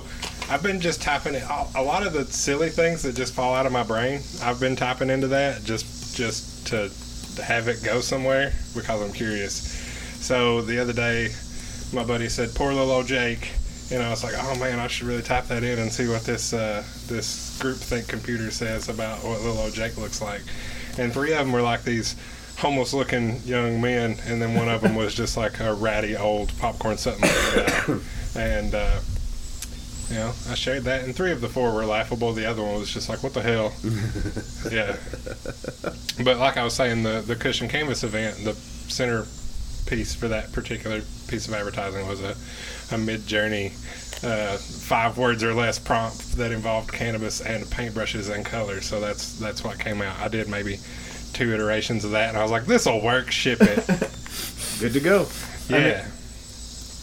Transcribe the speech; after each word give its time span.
so 0.00 0.52
I've 0.52 0.62
been 0.62 0.80
just 0.80 1.02
typing 1.02 1.34
it. 1.34 1.44
A 1.74 1.82
lot 1.82 2.06
of 2.06 2.12
the 2.12 2.24
silly 2.26 2.68
things 2.68 3.02
that 3.02 3.14
just 3.14 3.34
fall 3.34 3.54
out 3.54 3.66
of 3.66 3.72
my 3.72 3.82
brain, 3.82 4.20
I've 4.42 4.60
been 4.60 4.76
typing 4.76 5.10
into 5.10 5.28
that 5.28 5.64
just 5.64 6.16
just 6.16 6.66
to, 6.68 6.90
have 7.42 7.66
it 7.66 7.82
go 7.82 8.00
somewhere 8.00 8.52
because 8.76 9.02
I'm 9.02 9.12
curious. 9.12 9.56
So 10.20 10.62
the 10.62 10.78
other 10.78 10.92
day, 10.92 11.30
my 11.92 12.04
buddy 12.04 12.28
said, 12.28 12.54
"Poor 12.54 12.72
little 12.72 12.92
old 12.92 13.06
Jake," 13.06 13.50
and 13.90 14.02
I 14.02 14.10
was 14.10 14.22
like, 14.22 14.34
"Oh 14.36 14.56
man, 14.58 14.78
I 14.78 14.86
should 14.86 15.06
really 15.06 15.22
type 15.22 15.48
that 15.48 15.64
in 15.64 15.78
and 15.78 15.92
see 15.92 16.08
what 16.08 16.22
this 16.22 16.52
uh, 16.52 16.84
this 17.08 17.58
groupthink 17.60 18.08
computer 18.08 18.50
says 18.50 18.88
about 18.88 19.24
what 19.24 19.40
little 19.40 19.58
old 19.58 19.74
Jake 19.74 19.96
looks 19.96 20.22
like." 20.22 20.42
And 20.96 21.12
three 21.12 21.32
of 21.32 21.38
them 21.38 21.52
were 21.52 21.62
like 21.62 21.82
these 21.82 22.14
homeless-looking 22.58 23.40
young 23.44 23.80
men, 23.80 24.16
and 24.26 24.40
then 24.40 24.54
one 24.54 24.68
of 24.68 24.80
them 24.80 24.94
was 24.94 25.12
just 25.12 25.36
like 25.36 25.58
a 25.58 25.74
ratty 25.74 26.16
old 26.16 26.56
popcorn 26.58 26.96
something 26.98 27.22
like 27.22 27.86
that. 27.86 28.00
And 28.36 28.74
uh, 28.74 28.98
you 30.10 30.16
know, 30.16 30.32
I 30.50 30.54
shared 30.54 30.84
that, 30.84 31.04
and 31.04 31.14
three 31.14 31.32
of 31.32 31.40
the 31.40 31.48
four 31.48 31.72
were 31.72 31.84
laughable. 31.86 32.32
The 32.32 32.46
other 32.46 32.62
one 32.62 32.78
was 32.78 32.92
just 32.92 33.08
like, 33.08 33.22
"What 33.22 33.34
the 33.34 33.42
hell?" 33.42 33.72
yeah. 34.70 34.96
But 36.24 36.38
like 36.38 36.56
I 36.56 36.64
was 36.64 36.74
saying, 36.74 37.02
the 37.02 37.22
the 37.26 37.36
cushion 37.36 37.68
canvas 37.68 38.04
event, 38.04 38.36
the 38.44 38.54
center 38.54 39.26
piece 39.86 40.14
for 40.14 40.28
that 40.28 40.52
particular 40.52 41.02
piece 41.28 41.46
of 41.48 41.54
advertising 41.54 42.06
was 42.06 42.20
a 42.22 42.30
a 42.94 42.98
Midjourney. 42.98 43.72
Uh, 44.24 44.56
five 44.56 45.18
words 45.18 45.42
or 45.42 45.52
less 45.52 45.78
prompt 45.78 46.36
that 46.36 46.50
involved 46.50 46.90
cannabis 46.90 47.42
and 47.42 47.64
paintbrushes 47.66 48.34
and 48.34 48.44
colors. 48.44 48.86
So 48.86 49.00
that's 49.00 49.38
that's 49.38 49.62
what 49.64 49.78
came 49.78 50.00
out. 50.00 50.18
I 50.18 50.28
did 50.28 50.48
maybe 50.48 50.78
two 51.32 51.52
iterations 51.52 52.04
of 52.04 52.12
that, 52.12 52.28
and 52.30 52.38
I 52.38 52.42
was 52.42 52.50
like, 52.50 52.64
"This 52.66 52.86
will 52.86 53.02
work. 53.02 53.30
Ship 53.30 53.58
it." 53.60 53.86
Good 54.80 54.92
to 54.94 55.00
go. 55.00 55.26
yeah. 55.68 55.76
I 55.76 55.78
mean, 55.80 56.04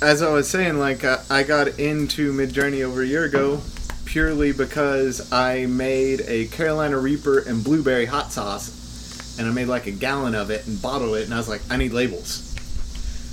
as 0.01 0.21
I 0.21 0.31
was 0.31 0.49
saying, 0.49 0.79
like 0.79 1.03
I, 1.03 1.19
I 1.29 1.43
got 1.43 1.79
into 1.79 2.33
Midjourney 2.33 2.83
over 2.83 3.01
a 3.01 3.05
year 3.05 3.25
ago 3.25 3.61
purely 4.05 4.51
because 4.51 5.31
I 5.31 5.67
made 5.67 6.21
a 6.27 6.47
Carolina 6.47 6.97
Reaper 6.99 7.39
and 7.39 7.63
blueberry 7.63 8.05
hot 8.05 8.31
sauce, 8.31 9.37
and 9.39 9.47
I 9.47 9.51
made 9.51 9.67
like 9.67 9.87
a 9.87 9.91
gallon 9.91 10.35
of 10.35 10.49
it 10.49 10.67
and 10.67 10.81
bottled 10.81 11.15
it, 11.15 11.25
and 11.25 11.33
I 11.33 11.37
was 11.37 11.47
like, 11.47 11.61
I 11.69 11.77
need 11.77 11.93
labels. 11.93 12.47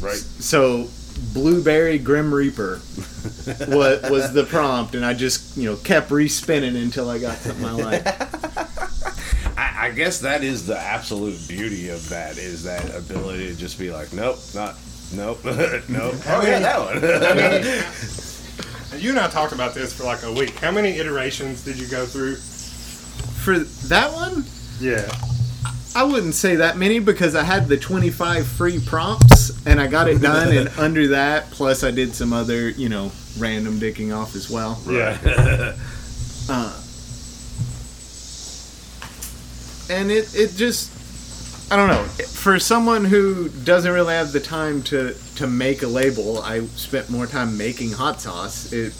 Right. 0.01 0.17
So 0.17 0.89
blueberry 1.35 1.99
Grim 1.99 2.33
Reaper 2.33 2.81
was 3.67 4.11
was 4.11 4.33
the 4.33 4.47
prompt, 4.49 4.95
and 4.95 5.05
I 5.05 5.15
just 5.15 5.57
you 5.57 5.71
know 5.71 5.77
kept 5.77 6.11
respinning 6.11 6.77
until 6.77 7.11
I 7.11 7.19
got 7.19 7.39
something 7.39 7.65
I 7.65 7.73
like. 7.73 8.07
I, 9.59 9.89
I 9.89 9.91
guess 9.91 10.21
that 10.21 10.45
is 10.45 10.67
the 10.67 10.79
absolute 10.79 11.41
beauty 11.49 11.89
of 11.89 12.09
that 12.11 12.39
is 12.39 12.63
that 12.65 12.95
ability 12.95 13.49
to 13.49 13.57
just 13.57 13.79
be 13.79 13.91
like, 13.91 14.13
nope, 14.13 14.39
not, 14.55 14.77
nope, 15.13 15.41
nope. 15.45 16.15
Oh 16.27 16.43
yeah, 16.45 16.59
that 16.61 16.79
one. 16.81 17.85
You 18.99 19.11
and 19.11 19.19
I 19.21 19.29
talked 19.29 19.53
about 19.53 19.75
this 19.75 19.93
for 19.93 20.05
like 20.05 20.23
a 20.25 20.33
week. 20.33 20.59
How 20.59 20.73
many 20.73 20.97
iterations 20.99 21.63
did 21.63 21.79
you 21.79 21.87
go 21.87 22.05
through? 22.05 22.35
For 22.37 23.59
that 23.89 24.13
one, 24.13 24.45
Yeah. 24.81 25.09
I 25.95 26.03
wouldn't 26.05 26.35
say 26.35 26.57
that 26.57 26.77
many 26.79 26.99
because 26.99 27.37
I 27.37 27.45
had 27.45 27.69
the 27.69 27.77
25 27.77 28.47
free 28.47 28.81
prompts 28.81 29.65
and 29.67 29.81
I 29.81 29.87
got 29.87 30.09
it 30.09 30.21
done. 30.21 30.57
and 30.57 30.69
under 30.79 31.07
that, 31.09 31.51
plus 31.53 31.85
I 31.85 31.91
did 31.93 32.15
some 32.15 32.33
other, 32.33 32.71
you 32.71 32.89
know, 32.89 33.13
random 33.39 33.79
dicking 33.79 34.17
off 34.17 34.35
as 34.35 34.51
well. 34.51 34.81
Yeah. 34.89 35.17
Uh, 36.49 36.81
and 39.91 40.11
it, 40.11 40.35
it 40.35 40.55
just, 40.57 40.91
I 41.71 41.77
don't 41.77 41.89
know. 41.89 42.05
For 42.05 42.59
someone 42.59 43.05
who 43.05 43.49
doesn't 43.51 43.93
really 43.93 44.15
have 44.15 44.33
the 44.33 44.41
time 44.41 44.83
to, 44.85 45.15
to 45.37 45.47
make 45.47 45.83
a 45.83 45.87
label, 45.87 46.41
I 46.41 46.61
spent 46.67 47.11
more 47.11 47.27
time 47.27 47.59
making 47.59 47.93
hot 47.93 48.21
sauce. 48.23 48.73
It, 48.73 48.95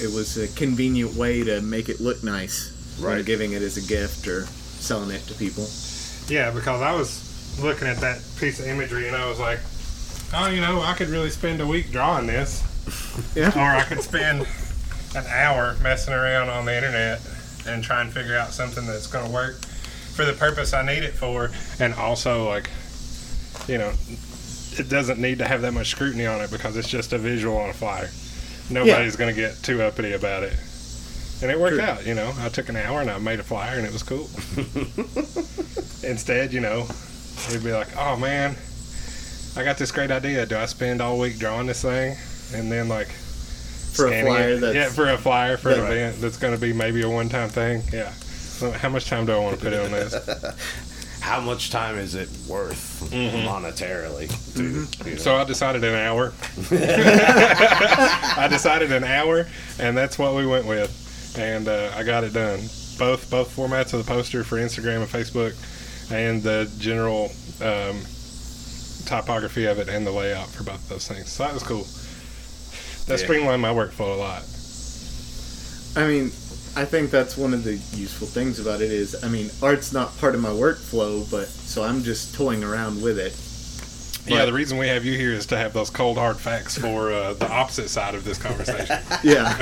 it 0.00 0.12
was 0.14 0.36
a 0.36 0.46
convenient 0.56 1.14
way 1.14 1.42
to 1.44 1.60
make 1.60 1.88
it 1.88 2.00
look 2.00 2.22
nice 2.22 2.70
Right. 3.00 3.24
giving 3.24 3.52
it 3.52 3.62
as 3.62 3.76
a 3.78 3.88
gift 3.88 4.28
or 4.28 4.42
selling 4.44 5.10
it 5.10 5.22
to 5.26 5.34
people. 5.34 5.66
Yeah, 6.28 6.50
because 6.52 6.80
I 6.82 6.92
was 6.94 7.58
looking 7.60 7.88
at 7.88 7.96
that 7.98 8.22
piece 8.38 8.60
of 8.60 8.66
imagery 8.66 9.08
and 9.08 9.16
I 9.16 9.28
was 9.28 9.40
like, 9.40 9.58
oh, 10.34 10.48
you 10.48 10.60
know, 10.60 10.80
I 10.80 10.94
could 10.94 11.08
really 11.08 11.30
spend 11.30 11.60
a 11.60 11.66
week 11.66 11.90
drawing 11.90 12.26
this. 12.26 12.62
Yeah. 13.34 13.48
Or 13.56 13.76
I 13.76 13.82
could 13.84 14.02
spend 14.02 14.46
an 15.16 15.24
hour 15.28 15.76
messing 15.82 16.12
around 16.14 16.48
on 16.50 16.64
the 16.66 16.74
internet 16.76 17.20
and 17.66 17.82
try 17.82 18.00
and 18.02 18.12
figure 18.12 18.36
out 18.36 18.52
something 18.52 18.86
that's 18.86 19.06
going 19.06 19.24
to 19.26 19.30
work 19.32 19.56
for 20.14 20.24
the 20.24 20.32
purpose 20.32 20.72
I 20.72 20.84
need 20.84 21.02
it 21.02 21.14
for. 21.14 21.50
And 21.80 21.94
also, 21.94 22.48
like, 22.48 22.68
you 23.68 23.78
know, 23.78 23.92
it 24.78 24.88
doesn't 24.88 25.18
need 25.20 25.38
to 25.38 25.46
have 25.48 25.62
that 25.62 25.72
much 25.72 25.88
scrutiny 25.88 26.26
on 26.26 26.40
it 26.40 26.50
because 26.50 26.76
it's 26.76 26.88
just 26.88 27.12
a 27.12 27.18
visual 27.18 27.56
on 27.56 27.70
a 27.70 27.74
flyer. 27.74 28.10
Nobody's 28.70 29.16
going 29.16 29.34
to 29.34 29.38
get 29.40 29.56
too 29.62 29.82
uppity 29.82 30.12
about 30.12 30.42
it. 30.42 30.54
And 31.42 31.50
it 31.50 31.58
worked 31.58 31.74
True. 31.76 31.82
out, 31.84 32.06
you 32.06 32.14
know. 32.14 32.32
I 32.38 32.48
took 32.48 32.68
an 32.68 32.76
hour 32.76 33.00
and 33.00 33.10
I 33.10 33.18
made 33.18 33.40
a 33.40 33.42
flyer 33.42 33.76
and 33.76 33.84
it 33.86 33.92
was 33.92 34.02
cool. 34.04 34.28
Instead, 36.08 36.52
you 36.52 36.60
know, 36.60 36.86
it'd 37.48 37.64
be 37.64 37.72
like, 37.72 37.88
oh 37.96 38.16
man, 38.16 38.56
I 39.56 39.64
got 39.64 39.76
this 39.78 39.90
great 39.92 40.10
idea. 40.10 40.46
Do 40.46 40.56
I 40.56 40.66
spend 40.66 41.00
all 41.00 41.18
week 41.18 41.38
drawing 41.38 41.66
this 41.66 41.82
thing? 41.82 42.16
And 42.54 42.70
then, 42.70 42.88
like, 42.88 43.08
For 43.08 44.06
a 44.08 44.22
flyer 44.22 44.50
it? 44.50 44.60
that's 44.60 44.74
yeah, 44.74 44.88
for 44.88 45.10
a 45.10 45.18
flyer 45.18 45.56
for 45.56 45.70
an 45.70 45.80
Right. 45.80 45.92
event 45.92 46.20
that's 46.20 46.36
going 46.36 46.54
to 46.54 46.60
be 46.60 46.72
maybe 46.72 47.02
a 47.02 47.08
one 47.08 47.28
time 47.28 47.48
thing. 47.48 47.82
Yeah. 47.92 48.12
So 48.62 48.70
how 48.70 48.90
much 48.90 49.06
time 49.06 49.26
do 49.26 49.32
I 49.32 49.40
want 49.40 49.58
to 49.58 49.60
put 49.64 49.72
in 49.72 49.80
on 49.80 49.90
this? 49.90 50.14
How 51.20 51.40
much 51.40 51.70
time 51.72 51.98
is 51.98 52.14
it 52.14 52.28
worth 52.48 53.10
monetarily? 53.10 54.28
To, 54.54 55.04
you 55.04 55.16
know? 55.16 55.20
So 55.20 55.34
I 55.34 55.42
decided 55.42 55.82
an 55.82 55.96
hour. 55.96 56.32
I 56.70 58.46
decided 58.48 58.92
an 58.92 59.02
hour, 59.02 59.48
and 59.80 59.96
that's 59.96 60.16
what 60.16 60.36
we 60.36 60.46
went 60.46 60.66
with, 60.66 61.34
and 61.36 61.66
uh, 61.66 61.90
I 61.96 62.04
got 62.04 62.22
it 62.22 62.32
done. 62.32 62.60
Both 63.00 63.28
both 63.32 63.52
formats 63.56 63.92
of 63.94 64.04
the 64.04 64.08
poster 64.08 64.44
for 64.44 64.58
Instagram 64.58 64.98
and 64.98 65.08
Facebook, 65.08 65.56
and 66.12 66.40
the 66.40 66.70
general 66.78 67.32
um, 67.60 68.00
typography 69.06 69.64
of 69.66 69.80
it 69.80 69.88
and 69.88 70.06
the 70.06 70.12
layout 70.12 70.46
for 70.50 70.62
both 70.62 70.88
those 70.88 71.08
things. 71.08 71.32
So 71.32 71.42
that 71.42 71.52
was 71.54 71.64
cool. 71.64 71.82
That 73.06 73.18
Yeah. 73.18 73.24
streamlined 73.26 73.60
my 73.62 73.72
workflow 73.74 74.14
a 74.14 74.18
lot. 74.20 74.44
I 75.96 76.06
mean, 76.08 76.30
I 76.74 76.84
think 76.86 77.10
that's 77.10 77.36
one 77.36 77.52
of 77.52 77.64
the 77.64 77.74
useful 77.96 78.26
things 78.26 78.58
about 78.58 78.80
it 78.80 78.90
is, 78.90 79.22
I 79.22 79.28
mean, 79.28 79.50
art's 79.62 79.92
not 79.92 80.16
part 80.18 80.34
of 80.34 80.40
my 80.40 80.48
workflow, 80.48 81.30
but 81.30 81.48
so 81.48 81.82
I'm 81.82 82.02
just 82.02 82.34
toying 82.34 82.64
around 82.64 83.02
with 83.02 83.18
it. 83.18 83.36
yeah, 84.26 84.46
the 84.46 84.52
reason 84.54 84.78
we 84.78 84.88
have 84.88 85.04
you 85.04 85.16
here 85.16 85.32
is 85.32 85.44
to 85.46 85.56
have 85.56 85.74
those 85.74 85.90
cold 85.90 86.16
hard 86.16 86.38
facts 86.38 86.78
for 86.78 87.12
uh, 87.12 87.34
the 87.34 87.50
opposite 87.50 87.88
side 87.90 88.14
of 88.14 88.24
this 88.24 88.38
conversation. 88.38 88.98
Yeah, 89.22 89.52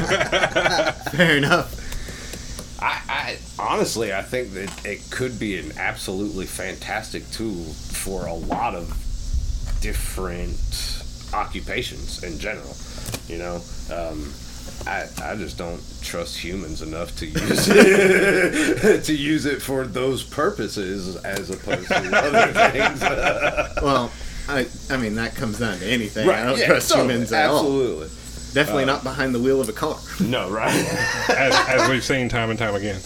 fair 1.10 1.36
enough. 1.36 1.76
I, 2.80 3.00
I 3.08 3.38
honestly, 3.58 4.14
I 4.14 4.22
think 4.22 4.52
that 4.52 4.86
it 4.86 5.10
could 5.10 5.38
be 5.38 5.58
an 5.58 5.72
absolutely 5.78 6.46
fantastic 6.46 7.28
tool 7.30 7.64
for 7.64 8.26
a 8.26 8.34
lot 8.34 8.74
of 8.74 8.88
different 9.80 11.02
occupations 11.34 12.22
in 12.22 12.38
general. 12.38 12.74
You 13.28 13.38
know, 13.38 13.54
um, 13.92 14.32
I 14.86 15.06
I 15.22 15.36
just 15.36 15.58
don't 15.58 15.82
trust 16.00 16.38
humans 16.38 16.82
enough 16.82 17.14
to 17.16 17.26
use 17.26 17.68
it 17.68 19.04
to 19.04 19.14
use 19.14 19.46
it 19.46 19.60
for 19.60 19.86
those 19.86 20.22
purposes 20.22 21.16
as 21.16 21.50
opposed 21.50 21.88
to 21.88 22.16
other 22.16 22.52
things. 22.70 23.00
Well, 23.82 24.10
I, 24.48 24.66
I 24.90 24.96
mean, 24.96 25.14
that 25.14 25.36
comes 25.36 25.58
down 25.58 25.78
to 25.78 25.86
anything. 25.86 26.28
I 26.28 26.44
don't 26.44 26.58
yeah, 26.58 26.66
trust 26.66 26.90
totally, 26.90 27.14
humans 27.14 27.32
at 27.32 27.48
all. 27.50 27.58
Absolutely. 27.58 28.08
Definitely 28.52 28.82
uh, 28.82 28.86
not 28.86 29.04
behind 29.04 29.34
the 29.34 29.38
wheel 29.38 29.60
of 29.60 29.68
a 29.68 29.72
car. 29.72 29.96
No, 30.20 30.50
right. 30.50 30.74
as, 31.28 31.54
as 31.68 31.88
we've 31.88 32.02
seen 32.02 32.28
time 32.28 32.50
and 32.50 32.58
time 32.58 32.74
again. 32.74 33.00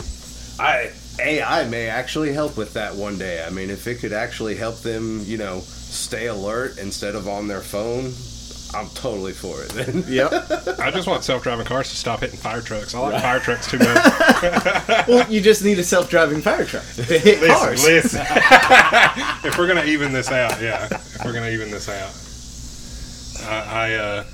I 0.58 0.90
AI 1.20 1.68
may 1.68 1.88
actually 1.88 2.32
help 2.32 2.56
with 2.56 2.72
that 2.74 2.94
one 2.94 3.18
day. 3.18 3.44
I 3.44 3.50
mean, 3.50 3.68
if 3.68 3.86
it 3.86 3.98
could 3.98 4.12
actually 4.12 4.56
help 4.56 4.78
them, 4.80 5.22
you 5.24 5.36
know, 5.36 5.60
stay 5.60 6.26
alert 6.26 6.78
instead 6.78 7.14
of 7.14 7.28
on 7.28 7.46
their 7.46 7.60
phone, 7.60 8.12
I'm 8.74 8.88
totally 8.90 9.32
for 9.32 9.62
it. 9.62 9.70
Then 9.70 10.04
Yep. 10.08 10.32
I 10.80 10.90
just 10.90 11.06
want 11.06 11.24
self-driving 11.24 11.66
cars 11.66 11.90
to 11.90 11.96
stop 11.96 12.20
hitting 12.20 12.38
fire 12.38 12.60
trucks. 12.60 12.94
I 12.94 12.98
like 13.00 13.22
fire 13.22 13.40
trucks 13.40 13.70
too 13.70 13.78
much. 13.78 13.88
well, 15.08 15.30
you 15.30 15.40
just 15.40 15.64
need 15.64 15.78
a 15.78 15.84
self-driving 15.84 16.40
fire 16.40 16.64
truck 16.64 16.84
to 16.94 17.02
hit 17.02 17.40
listen, 17.40 17.48
cars. 17.48 17.84
listen. 17.84 18.20
if 19.44 19.56
we're 19.58 19.68
gonna 19.68 19.84
even 19.84 20.12
this 20.12 20.30
out, 20.30 20.60
yeah. 20.60 20.86
If 20.90 21.24
we're 21.24 21.32
gonna 21.32 21.50
even 21.50 21.70
this 21.70 21.88
out, 21.88 22.12
I, 23.48 23.90
I, 23.90 23.94
uh, 23.94 24.24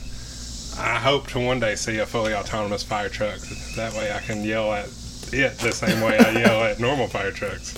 I 0.78 0.98
hope 0.98 1.26
to 1.28 1.40
one 1.40 1.60
day 1.60 1.74
see 1.74 1.98
a 1.98 2.06
fully 2.06 2.34
autonomous 2.34 2.82
fire 2.82 3.08
truck. 3.08 3.38
That 3.76 3.92
way, 3.94 4.12
I 4.12 4.20
can 4.20 4.44
yell 4.44 4.72
at 4.72 4.88
it 5.32 5.58
the 5.58 5.72
same 5.72 6.00
way 6.00 6.18
I 6.18 6.30
yell 6.32 6.64
at 6.64 6.80
normal 6.80 7.06
fire 7.06 7.30
trucks. 7.30 7.74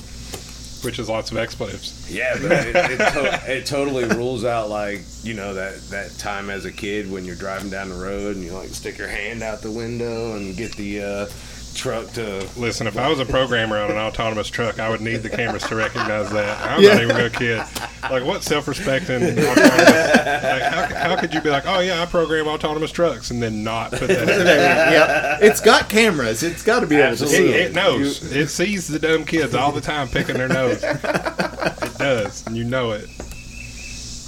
Which 0.83 0.99
is 0.99 1.09
lots 1.09 1.31
of 1.31 1.37
expletives. 1.37 2.11
Yeah, 2.13 2.35
but 2.41 2.53
it, 2.53 2.77
it, 2.77 2.99
to- 3.13 3.43
it 3.59 3.67
totally 3.67 4.05
rules 4.05 4.45
out 4.45 4.69
like 4.69 5.01
you 5.23 5.35
know 5.35 5.55
that 5.55 5.81
that 5.91 6.17
time 6.19 6.51
as 6.51 6.65
a 6.65 6.73
kid 6.73 7.11
when 7.11 7.25
you're 7.25 7.37
driving 7.37 7.71
down 7.71 7.89
the 7.89 7.95
road 7.95 8.37
and 8.37 8.45
you 8.45 8.53
like 8.53 8.69
stick 8.71 8.99
your 8.99 9.09
hand 9.09 9.43
out 9.43 9.63
the 9.63 9.71
window 9.71 10.37
and 10.37 10.57
get 10.57 10.73
the 10.77 11.03
uh, 11.03 11.27
truck 11.73 12.11
to. 12.13 12.47
Listen, 12.57 12.87
if 12.87 12.97
I 12.97 13.09
was 13.09 13.19
a 13.21 13.25
programmer 13.25 13.79
on 13.79 13.91
an 13.91 13.97
autonomous 13.97 14.49
truck, 14.49 14.79
I 14.79 14.89
would 14.89 15.01
need 15.01 15.17
the 15.19 15.31
cameras 15.31 15.63
to 15.65 15.75
recognize 15.77 16.31
that. 16.33 16.61
I'm 16.61 16.81
Yeah. 16.83 16.95
not 16.95 17.03
even 17.03 17.17
a 17.17 17.31
kid. 17.31 17.63
Like, 18.11 18.25
what 18.25 18.43
self-respecting? 18.43 19.17
autonomous- 19.23 19.47
Like, 19.47 20.63
how, 20.63 20.95
how 21.11 21.17
could 21.21 21.33
you 21.35 21.41
be 21.41 21.51
like, 21.51 21.65
oh 21.67 21.81
yeah, 21.81 22.03
I 22.03 22.07
program 22.07 22.47
autonomous 22.49 22.91
trucks, 22.93 23.31
and 23.31 23.43
then 23.43 23.63
not 23.65 23.91
put 23.93 24.09
that? 24.09 24.23
in? 24.23 24.29
yeah, 24.47 25.39
it's 25.41 25.61
got 25.61 25.89
cameras. 25.89 26.43
It's 26.43 26.63
got 26.63 26.81
to 26.81 26.87
be 26.87 26.97
able 26.97 27.17
to 27.17 27.27
see 27.27 27.49
it 27.51 27.71
it. 27.71 27.75
knows. 27.75 28.33
It 28.35 28.49
sees 28.49 28.87
the 28.89 28.99
dumb 28.99 29.25
kids 29.25 29.55
all 29.55 29.73
the 29.73 29.81
time 29.81 30.09
picking 30.09 30.37
their 30.37 30.49
nose. 30.49 30.83
It 30.83 31.99
does, 31.99 32.47
and 32.47 32.57
you 32.57 32.65
know 32.65 32.93
it. 32.93 33.09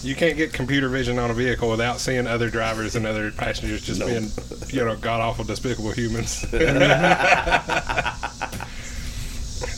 You 0.04 0.14
can't 0.14 0.36
get 0.36 0.52
computer 0.52 0.88
vision 0.90 1.18
on 1.18 1.30
a 1.30 1.34
vehicle 1.34 1.70
without 1.70 1.98
seeing 1.98 2.26
other 2.26 2.50
drivers 2.50 2.94
and 2.94 3.06
other 3.06 3.30
passengers 3.30 3.80
just 3.80 4.00
No. 4.00 4.06
being, 4.06 4.30
you 4.68 4.84
know, 4.84 4.96
god 4.96 5.20
awful, 5.22 5.44
despicable 5.44 5.92
humans. 5.92 6.42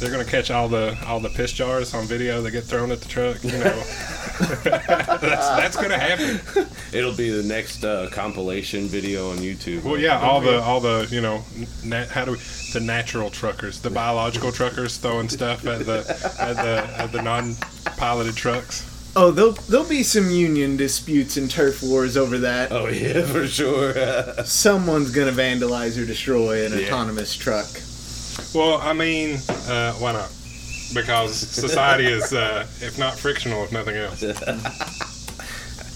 They're 0.00 0.10
gonna 0.10 0.24
catch 0.24 0.50
all 0.50 0.68
the 0.68 0.98
all 1.06 1.20
the 1.20 1.28
piss 1.30 1.52
jars 1.52 1.94
on 1.94 2.04
video 2.06 2.42
that 2.42 2.50
get 2.50 2.64
thrown 2.64 2.90
at 2.90 3.00
the 3.00 3.08
truck. 3.08 3.42
You 3.44 3.52
know, 3.52 3.82
that's 4.64 5.48
that's 5.48 5.76
gonna 5.76 5.98
happen. 5.98 6.40
It'll 6.92 7.14
be 7.14 7.30
the 7.30 7.42
next 7.44 7.82
uh, 7.84 8.08
compilation 8.10 8.88
video 8.88 9.30
on 9.30 9.38
YouTube. 9.38 9.84
Well, 9.84 9.96
yeah, 9.98 10.20
all 10.20 10.40
the 10.40 10.60
all 10.60 10.80
the 10.80 11.06
you 11.10 11.20
know, 11.22 11.44
nat, 11.84 12.08
how 12.08 12.24
do 12.26 12.32
we, 12.32 12.38
the 12.74 12.80
natural 12.80 13.30
truckers, 13.30 13.80
the 13.80 13.90
biological 13.90 14.52
truckers 14.52 14.98
throwing 14.98 15.28
stuff 15.30 15.64
at 15.66 15.86
the 15.86 15.98
at 16.40 16.56
the 16.56 16.84
at 17.00 17.12
the 17.12 17.22
non-piloted 17.22 18.36
trucks. 18.36 18.84
Oh, 19.18 19.30
there'll 19.30 19.52
there'll 19.52 19.88
be 19.88 20.02
some 20.02 20.30
union 20.30 20.76
disputes 20.76 21.38
and 21.38 21.50
turf 21.50 21.82
wars 21.82 22.18
over 22.18 22.36
that. 22.38 22.70
Oh 22.70 22.86
yeah, 22.88 23.24
for 23.24 23.46
sure. 23.46 23.94
Someone's 24.44 25.10
gonna 25.10 25.32
vandalize 25.32 26.00
or 26.00 26.04
destroy 26.04 26.66
an 26.66 26.72
Yeah. 26.78 26.86
autonomous 26.86 27.34
truck. 27.34 27.66
Well, 28.54 28.78
I 28.80 28.92
mean, 28.92 29.38
uh, 29.68 29.94
why 29.94 30.12
not? 30.12 30.30
Because 30.94 31.34
society 31.34 32.06
is, 32.06 32.32
uh, 32.34 32.66
if 32.80 32.98
not 32.98 33.18
frictional, 33.18 33.64
if 33.64 33.72
nothing 33.72 33.96
else. 33.96 34.22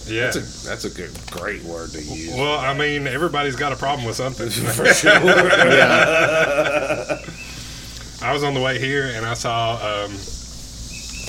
Yeah. 0.07 0.31
That's 0.33 0.37
a 0.37 0.67
that's 0.69 0.85
a 0.87 0.91
good 0.91 1.11
great 1.31 1.63
word 1.63 1.91
to 1.93 2.03
use. 2.03 2.35
Well, 2.35 2.59
I 2.59 2.75
mean, 2.77 3.07
everybody's 3.07 3.55
got 3.55 3.73
a 3.73 3.77
problem 3.77 4.05
with 4.05 4.17
something. 4.17 4.51
for 4.51 4.87
sure. 4.93 5.13
Yeah, 5.13 5.23
I 8.21 8.33
was 8.33 8.43
on 8.43 8.55
the 8.55 8.61
way 8.61 8.81
here 8.81 9.13
and 9.15 9.25
I 9.25 9.35
saw. 9.35 9.77
Um, 10.07 10.11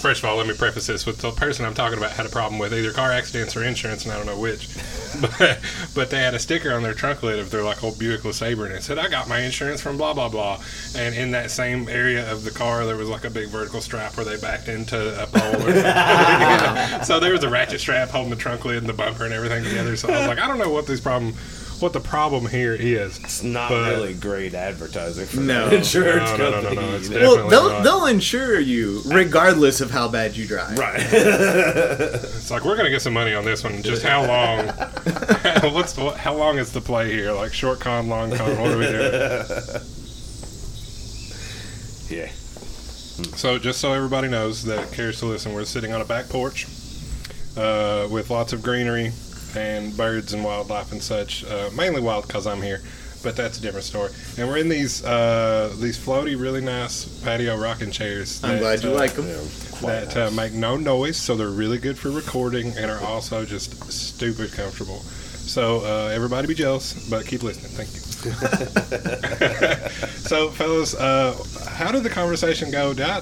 first 0.01 0.23
of 0.23 0.29
all, 0.29 0.35
let 0.35 0.47
me 0.47 0.53
preface 0.53 0.87
this 0.87 1.05
with 1.05 1.19
the 1.19 1.31
person 1.31 1.65
I'm 1.65 1.73
talking 1.73 1.97
about 1.97 2.11
had 2.11 2.25
a 2.25 2.29
problem 2.29 2.59
with 2.59 2.73
either 2.73 2.91
car 2.91 3.11
accidents 3.11 3.55
or 3.55 3.63
insurance, 3.63 4.03
and 4.03 4.13
I 4.13 4.17
don't 4.17 4.25
know 4.25 4.39
which. 4.39 4.67
But, 5.19 5.59
but 5.93 6.09
they 6.09 6.19
had 6.19 6.33
a 6.33 6.39
sticker 6.39 6.73
on 6.73 6.83
their 6.83 6.93
trunk 6.93 7.21
lid 7.21 7.37
of 7.37 7.51
their 7.51 7.63
like 7.63 7.83
old 7.83 7.99
Buick 7.99 8.21
LeSabre, 8.21 8.65
and 8.65 8.73
it 8.73 8.81
said, 8.81 8.97
"I 8.97 9.09
got 9.09 9.27
my 9.27 9.41
insurance 9.41 9.81
from 9.81 9.97
blah 9.97 10.13
blah 10.13 10.29
blah." 10.29 10.63
And 10.95 11.13
in 11.13 11.31
that 11.31 11.51
same 11.51 11.89
area 11.89 12.31
of 12.31 12.45
the 12.45 12.49
car, 12.49 12.85
there 12.85 12.95
was 12.95 13.09
like 13.09 13.25
a 13.25 13.29
big 13.29 13.49
vertical 13.49 13.81
strap 13.81 14.15
where 14.15 14.25
they 14.25 14.37
backed 14.37 14.69
into 14.69 15.21
a 15.21 15.27
pole. 15.27 17.01
So 17.05 17.19
there 17.19 17.33
was 17.33 17.43
a 17.43 17.49
ratchet 17.49 17.81
strap 17.81 18.09
holding 18.09 18.29
the 18.29 18.37
trunk 18.37 18.63
lid 18.63 18.77
and 18.77 18.87
the 18.87 18.93
bumper 18.93 19.25
and 19.25 19.33
everything 19.33 19.63
together. 19.65 19.97
So 19.97 20.07
I 20.07 20.17
was 20.17 20.27
like, 20.27 20.39
I 20.39 20.47
don't 20.47 20.57
know 20.57 20.69
what 20.69 20.87
this 20.87 21.01
problem, 21.01 21.33
what 21.81 21.93
the 21.93 21.99
problem 21.99 22.47
here 22.47 22.73
is. 22.73 23.17
It's 23.19 23.43
not 23.43 23.69
But- 23.69 23.89
really 23.91 24.13
great 24.13 24.53
advertising 24.53 25.25
for 25.25 25.39
No. 25.39 25.69
the 25.69 25.77
insurance 25.77 26.29
No, 26.31 26.37
no, 26.37 26.49
no, 26.49 26.49
no, 26.49 26.67
company. 26.69 26.75
no, 26.89 26.95
it's 26.95 27.09
well, 27.09 27.47
they'll 27.49 27.69
not. 27.69 27.83
they'll 27.83 28.05
insure 28.05 28.59
you 28.59 29.01
regardless 29.05 29.81
of 29.81 29.91
how 29.91 30.07
bad 30.07 30.35
you 30.37 30.45
drive. 30.47 30.77
Right. 30.77 31.01
It's 31.11 32.49
like 32.51 32.65
we're 32.65 32.75
gonna 32.77 32.89
get 32.89 33.01
some 33.01 33.13
money 33.13 33.33
on 33.33 33.45
this 33.45 33.63
one. 33.63 33.81
Just 33.83 34.03
how 34.03 34.25
long? 34.25 34.67
what's 35.73 35.95
what, 35.97 36.17
how 36.17 36.33
long 36.35 36.57
is 36.57 36.71
the 36.71 36.81
play 36.81 37.11
here? 37.11 37.31
Like 37.31 37.53
short 37.53 37.79
con, 37.79 38.07
long 38.09 38.35
con. 38.35 38.57
What 38.59 38.71
are 38.71 38.77
we 38.77 38.85
doing? 38.85 39.43
yeah. 42.09 42.29
So 43.35 43.57
just 43.59 43.79
so 43.79 43.93
everybody 43.93 44.27
knows 44.27 44.63
that 44.63 44.91
cares 44.91 45.19
to 45.19 45.25
listen, 45.25 45.53
we're 45.53 45.65
sitting 45.65 45.93
on 45.93 46.01
a 46.01 46.05
back 46.05 46.27
porch 46.29 46.65
uh, 47.57 48.07
with 48.09 48.29
lots 48.29 48.53
of 48.53 48.61
greenery 48.63 49.11
and 49.55 49.95
birds 49.95 50.33
and 50.33 50.43
wildlife 50.43 50.91
and 50.91 51.01
such. 51.01 51.45
Uh, 51.45 51.69
mainly 51.75 52.01
wild 52.01 52.27
because 52.27 52.47
I'm 52.47 52.61
here, 52.61 52.81
but 53.23 53.35
that's 53.35 53.57
a 53.59 53.61
different 53.61 53.85
story. 53.85 54.11
And 54.37 54.47
we're 54.47 54.57
in 54.57 54.69
these 54.69 55.03
uh, 55.03 55.73
these 55.79 55.97
floaty, 55.97 56.39
really 56.39 56.61
nice 56.61 57.05
patio 57.21 57.57
rocking 57.57 57.91
chairs. 57.91 58.43
I'm 58.43 58.59
glad 58.59 58.83
you 58.83 58.91
uh, 58.91 58.95
like 58.95 59.13
them. 59.13 59.27
yeah. 59.27 59.41
Quite 59.71 59.91
that 59.91 60.17
uh, 60.17 60.25
nice. 60.25 60.35
make 60.35 60.53
no 60.53 60.77
noise, 60.77 61.17
so 61.17 61.35
they're 61.35 61.49
really 61.49 61.77
good 61.77 61.97
for 61.97 62.09
recording 62.09 62.77
and 62.77 62.91
are 62.91 63.01
also 63.03 63.45
just 63.45 63.91
stupid 63.91 64.51
comfortable. 64.53 64.99
So 64.99 65.81
uh, 65.81 66.09
everybody 66.13 66.47
be 66.47 66.53
jealous, 66.53 67.09
but 67.09 67.25
keep 67.25 67.43
listening. 67.43 67.71
Thank 67.71 67.89
you. 67.89 68.01
so, 70.21 70.49
fellas, 70.51 70.93
uh, 70.95 71.35
how 71.67 71.91
did 71.91 72.03
the 72.03 72.09
conversation 72.09 72.69
go? 72.69 72.93
Did 72.93 73.07
I, 73.07 73.21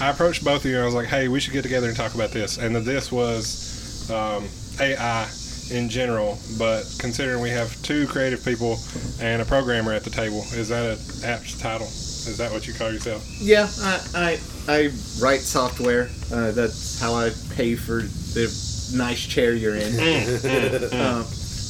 I 0.00 0.10
approached 0.10 0.44
both 0.44 0.64
of 0.64 0.70
you 0.70 0.76
and 0.76 0.82
I 0.82 0.86
was 0.86 0.94
like, 0.94 1.06
"Hey, 1.06 1.28
we 1.28 1.38
should 1.38 1.52
get 1.52 1.62
together 1.62 1.88
and 1.88 1.96
talk 1.96 2.14
about 2.14 2.30
this." 2.30 2.58
And 2.58 2.74
the 2.74 2.80
this 2.80 3.12
was 3.12 4.10
um, 4.10 4.48
AI 4.80 5.28
in 5.72 5.88
general, 5.88 6.38
but 6.58 6.82
considering 6.98 7.42
we 7.42 7.50
have 7.50 7.80
two 7.82 8.06
creative 8.06 8.44
people 8.44 8.78
and 9.20 9.40
a 9.42 9.44
programmer 9.44 9.92
at 9.92 10.04
the 10.04 10.10
table, 10.10 10.44
is 10.52 10.68
that 10.68 10.84
an 10.98 11.24
apt 11.24 11.58
title? 11.60 11.86
Is 11.86 12.36
that 12.38 12.52
what 12.52 12.66
you 12.68 12.74
call 12.74 12.92
yourself? 12.92 13.26
Yeah, 13.40 13.68
I, 13.80 14.00
I 14.14 14.38
I 14.74 14.90
write 15.20 15.40
software. 15.40 16.08
Uh, 16.32 16.52
that's 16.52 17.00
how 17.00 17.14
I 17.14 17.30
pay 17.56 17.74
for 17.74 18.02
the 18.02 18.46
nice 18.94 19.26
chair 19.26 19.54
you're 19.54 19.76
in. 19.76 19.92
Um, 20.92 21.24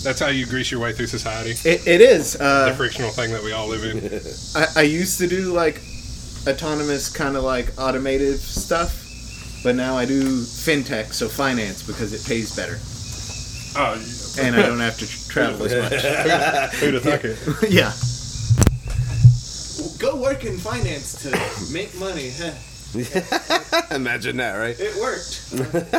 That's 0.05 0.19
how 0.19 0.29
you 0.29 0.47
grease 0.47 0.71
your 0.73 0.81
way 0.81 0.93
through 0.93 1.07
society. 1.07 1.53
it, 1.69 1.87
it 1.87 2.01
is. 2.01 2.33
the 2.33 2.45
Uh, 2.45 2.75
frictional 2.75 3.11
thing 3.11 3.31
that 3.33 3.43
we 3.43 3.53
all 3.53 3.69
live 3.69 3.85
in. 3.85 4.21
I, 4.57 4.81
I 4.81 4.83
used 4.83 5.19
to 5.21 5.29
do 5.29 5.53
like 5.53 5.81
autonomous 6.49 7.09
kind 7.09 7.37
of 7.37 7.45
like 7.45 7.73
automated 7.79 8.41
stuff, 8.41 8.93
but 9.63 9.77
now 9.77 9.97
I 9.97 10.05
do 10.05 10.41
fintech, 10.43 11.13
so 11.15 11.29
finance 11.29 11.83
because 11.87 12.13
it 12.13 12.27
pays 12.29 12.55
better 12.57 12.79
Oh, 13.75 13.95
and 14.39 14.55
I 14.57 14.63
don't 14.63 14.81
have 14.81 14.99
to 14.99 15.29
travel 15.29 15.65
as 15.67 15.75
much. 15.75 16.03
who'd 16.81 16.95
have 16.95 17.03
thunk 17.03 17.25
it? 17.25 17.39
yeah. 17.71 17.93
Go 19.99 20.17
work 20.21 20.45
in 20.45 20.59
finance 20.59 21.23
to 21.23 21.73
make 21.73 21.95
money. 21.99 22.33
Imagine 23.95 24.37
that, 24.37 24.57
right? 24.57 24.77
It 24.79 24.95
worked. 25.01 25.49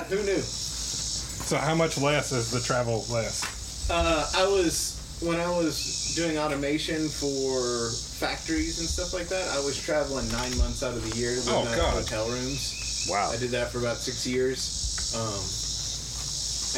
Who 0.09 0.23
knew? 0.23 0.39
So, 0.39 1.57
how 1.57 1.73
much 1.75 1.97
less 1.97 2.31
is 2.31 2.51
the 2.51 2.59
travel 2.61 3.05
less? 3.09 3.89
Uh, 3.89 4.29
I 4.37 4.45
was 4.45 4.99
when 5.21 5.39
I 5.39 5.49
was 5.49 6.13
doing 6.15 6.37
automation 6.37 7.07
for 7.09 7.89
factories 8.19 8.79
and 8.79 8.87
stuff 8.87 9.13
like 9.13 9.27
that. 9.29 9.49
I 9.49 9.59
was 9.65 9.81
traveling 9.81 10.29
nine 10.31 10.55
months 10.57 10.83
out 10.83 10.93
of 10.93 11.09
the 11.09 11.17
year, 11.17 11.31
living 11.31 11.53
Oh, 11.53 11.81
out 11.81 11.93
hotel 11.93 12.27
rooms. 12.29 13.07
Wow. 13.09 13.31
I 13.31 13.37
did 13.37 13.49
that 13.51 13.71
for 13.71 13.79
about 13.79 13.97
six 13.97 14.25
years, 14.27 15.13
um, 15.15 15.41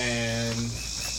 and 0.04 0.72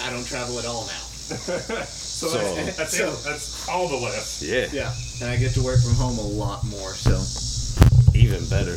I 0.02 0.10
don't 0.10 0.26
travel 0.26 0.58
at 0.58 0.66
all 0.66 0.86
now. 0.86 0.92
so, 1.26 2.28
So- 2.28 2.54
that's, 2.54 2.76
that's, 2.76 2.96
So- 2.96 3.08
it. 3.12 3.18
that's 3.24 3.68
all 3.68 3.88
the 3.88 3.96
less. 3.96 4.42
Yeah. 4.42 4.66
Yeah, 4.72 4.92
and 5.20 5.30
I 5.30 5.36
get 5.36 5.52
to 5.54 5.62
work 5.62 5.80
from 5.82 5.94
home 5.94 6.18
a 6.18 6.22
lot 6.22 6.64
more. 6.64 6.94
So 6.94 7.18
Even 8.14 8.46
better. 8.48 8.76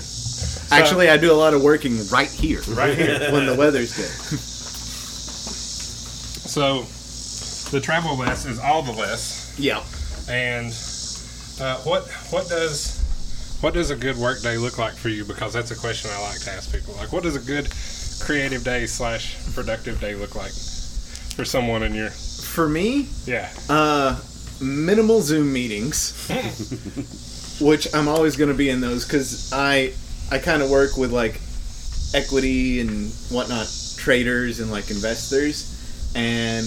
actually, 0.71 1.09
I 1.09 1.17
do 1.17 1.31
a 1.31 1.35
lot 1.35 1.53
of 1.53 1.61
working 1.61 1.99
right 2.09 2.29
here, 2.29 2.61
Right 2.69 2.97
here. 2.97 3.19
when 3.31 3.45
the 3.45 3.55
weather's 3.55 3.95
good. 3.95 4.39
So, 6.49 6.81
the 7.69 7.79
travel 7.79 8.17
less 8.17 8.45
is 8.47 8.57
all 8.59 8.81
the 8.81 8.91
less. 8.91 9.53
Yeah. 9.59 9.83
And 10.27 10.73
uh, 11.61 11.77
what 11.83 12.07
what 12.31 12.49
does 12.49 12.97
what 13.61 13.75
does 13.75 13.91
a 13.91 13.95
good 13.95 14.17
work 14.17 14.41
day 14.41 14.57
look 14.57 14.79
like 14.79 14.95
for 14.95 15.09
you? 15.09 15.25
Because 15.25 15.53
that's 15.53 15.69
a 15.69 15.75
question 15.75 16.09
I 16.11 16.19
like 16.23 16.39
to 16.41 16.51
ask 16.51 16.71
people. 16.73 16.95
Like, 16.95 17.11
what 17.13 17.21
does 17.21 17.35
a 17.35 17.39
good 17.39 17.69
creative 18.19 18.63
day 18.63 18.87
slash 18.87 19.35
productive 19.53 19.99
day 20.01 20.15
look 20.15 20.33
like 20.35 20.51
for 21.39 21.45
someone 21.45 21.83
in 21.83 21.95
your 21.95 22.09
For 22.09 22.67
me, 22.67 23.07
yeah? 23.25 23.49
Uh, 23.69 24.19
minimal 24.59 25.21
Zoom 25.21 25.53
meetings, 25.53 26.27
which 27.61 27.87
I'm 27.95 28.09
always 28.09 28.35
going 28.35 28.49
to 28.49 28.57
be 28.57 28.69
in 28.69 28.81
those 28.81 29.05
because 29.05 29.53
I 29.53 29.93
I 30.31 30.39
kind 30.39 30.61
of 30.61 30.69
work 30.69 30.97
with 30.97 31.13
like 31.13 31.39
equity 32.13 32.81
and 32.81 33.09
whatnot 33.31 33.71
traders 33.95 34.59
and 34.59 34.69
like 34.69 34.91
investors, 34.91 36.11
and 36.13 36.65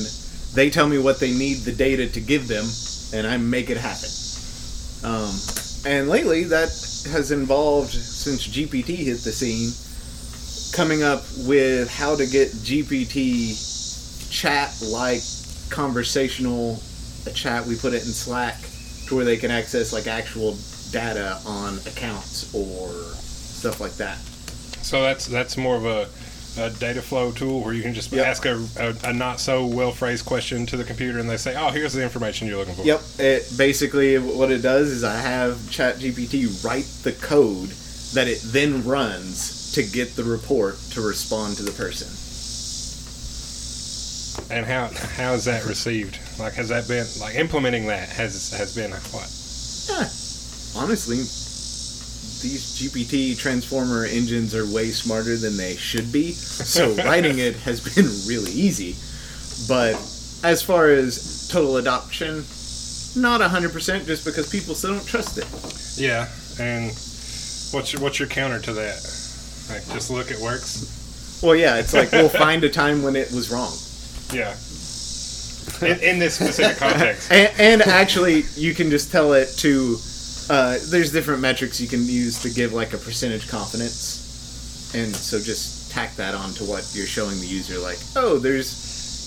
they 0.55 0.71
tell 0.71 0.89
me 0.89 0.97
what 0.97 1.21
they 1.21 1.33
need 1.33 1.59
the 1.67 1.73
data 1.73 2.09
to 2.09 2.21
give 2.23 2.49
them, 2.49 2.65
and 3.13 3.27
I 3.27 3.37
make 3.37 3.69
it 3.69 3.77
happen. 3.77 4.09
Um, 5.05 5.35
and 5.85 6.09
lately, 6.09 6.45
that 6.45 6.71
has 7.13 7.31
involved 7.31 7.91
since 7.91 8.49
GPT 8.49 8.97
hit 8.97 9.19
the 9.19 9.33
scene, 9.33 9.69
coming 10.75 11.03
up 11.03 11.25
with 11.47 11.91
how 11.91 12.17
to 12.17 12.25
get 12.25 12.49
GPT 12.53 13.72
chat 14.33 14.73
like 14.89 15.21
conversational 15.71 16.81
a 17.27 17.31
chat 17.31 17.65
we 17.67 17.77
put 17.77 17.93
it 17.93 18.03
in 18.03 18.13
slack 18.13 18.57
to 19.07 19.15
where 19.17 19.25
they 19.25 19.37
can 19.37 19.51
access 19.51 19.93
like 19.93 20.07
actual 20.07 20.57
data 20.91 21.39
on 21.47 21.75
accounts 21.87 22.53
or 22.55 22.89
stuff 23.15 23.81
like 23.81 23.93
that 23.95 24.17
So 24.85 25.03
that's 25.03 25.27
that's 25.27 25.57
more 25.57 25.77
of 25.77 25.85
a, 25.87 26.09
a 26.61 26.71
data 26.71 27.01
flow 27.03 27.31
tool 27.33 27.63
where 27.63 27.73
you 27.75 27.83
can 27.83 27.95
just 27.95 28.11
Yep. 28.13 28.27
ask 28.27 28.45
a, 28.47 28.57
a, 28.79 28.95
a 29.11 29.13
not 29.13 29.39
so 29.41 29.67
well 29.67 29.93
phrased 29.93 30.25
question 30.27 30.67
to 30.67 30.77
the 30.77 30.85
computer 30.85 31.19
and 31.19 31.29
they 31.31 31.37
say, 31.39 31.55
"Oh, 31.57 31.71
here's 31.71 31.93
the 31.93 32.03
information 32.03 32.49
you're 32.49 32.59
looking 32.59 32.75
for." 32.75 32.83
Yep. 32.85 33.01
It 33.19 33.53
basically 33.57 34.19
what 34.19 34.51
it 34.51 34.63
does 34.63 34.89
is 34.91 35.05
I 35.05 35.17
have 35.17 35.55
ChatGPT 35.71 36.65
write 36.65 36.85
the 37.05 37.13
code 37.13 37.71
that 38.15 38.27
it 38.29 38.41
then 38.47 38.83
runs 38.85 39.73
to 39.75 39.83
get 39.83 40.17
the 40.17 40.25
report 40.25 40.77
to 40.91 41.01
respond 41.01 41.57
to 41.59 41.63
the 41.63 41.73
person. 41.73 42.09
And 44.53 44.67
how 44.67 44.89
how 45.17 45.33
is 45.33 45.47
that 45.47 45.65
received? 45.65 46.19
Like, 46.39 46.53
has 46.55 46.69
that 46.69 46.87
been 46.87 47.07
like 47.21 47.37
implementing 47.37 47.87
that 47.87 48.09
has 48.11 48.51
has 48.53 48.75
been 48.75 48.91
what? 48.91 49.31
Yeah. 49.89 50.05
Honestly, 50.77 51.17
these 52.43 52.77
GPT 52.77 53.39
transformer 53.39 54.05
engines 54.05 54.55
are 54.55 54.67
way 54.67 54.91
smarter 54.91 55.37
than 55.37 55.57
they 55.57 55.75
should 55.77 56.13
be. 56.13 56.33
So 56.33 56.95
writing 57.05 57.39
it 57.39 57.57
has 57.57 57.81
been 57.95 58.05
really 58.29 58.53
easy. 58.53 58.95
But 59.69 59.95
as 60.45 60.63
far 60.63 60.91
as 60.91 61.49
total 61.49 61.79
adoption, 61.79 62.45
not 63.17 63.41
100% 63.41 64.07
just 64.07 64.25
because 64.25 64.51
people 64.51 64.75
still 64.75 64.95
don't 64.95 65.07
trust 65.07 65.39
it. 65.39 65.47
Yeah, 65.99 66.29
and 66.61 66.91
what's 67.73 67.95
your 67.95 68.03
what's 68.03 68.19
your 68.19 68.29
counter 68.29 68.61
to 68.61 68.73
that? 68.75 68.97
Like, 69.71 69.89
just 69.95 70.11
look, 70.11 70.31
it 70.31 70.41
works. 70.41 71.41
Well, 71.43 71.57
yeah, 71.57 71.79
it's 71.79 71.95
like 71.95 72.13
we'll 72.13 72.29
find 72.45 72.63
a 72.65 72.69
time 72.69 73.03
when 73.03 73.17
it 73.17 73.33
was 73.33 73.51
wrong. 73.51 73.73
Yeah. 74.33 74.57
In, 75.81 75.99
in 76.01 76.19
this 76.19 76.35
specific 76.35 76.77
context. 76.79 77.31
And, 77.33 77.53
and 77.59 77.83
actually, 77.83 78.45
you 78.57 78.75
can 78.75 78.91
just 78.91 79.11
tell 79.11 79.33
it 79.33 79.49
to. 79.59 79.97
Uh, 80.51 80.79
there's 80.91 81.13
different 81.13 81.41
metrics 81.41 81.81
you 81.81 81.89
can 81.89 82.05
use 82.05 82.43
to 82.43 82.51
give 82.51 82.73
like 82.73 82.93
a 82.93 82.99
percentage 82.99 83.49
confidence, 83.49 84.93
and 84.95 85.15
so 85.15 85.39
just 85.39 85.91
tack 85.93 86.17
that 86.17 86.35
on 86.35 86.53
to 86.55 86.65
what 86.65 86.91
you're 86.95 87.07
showing 87.07 87.39
the 87.39 87.47
user. 87.47 87.79
Like, 87.79 87.99
oh, 88.17 88.39
there's 88.39 88.67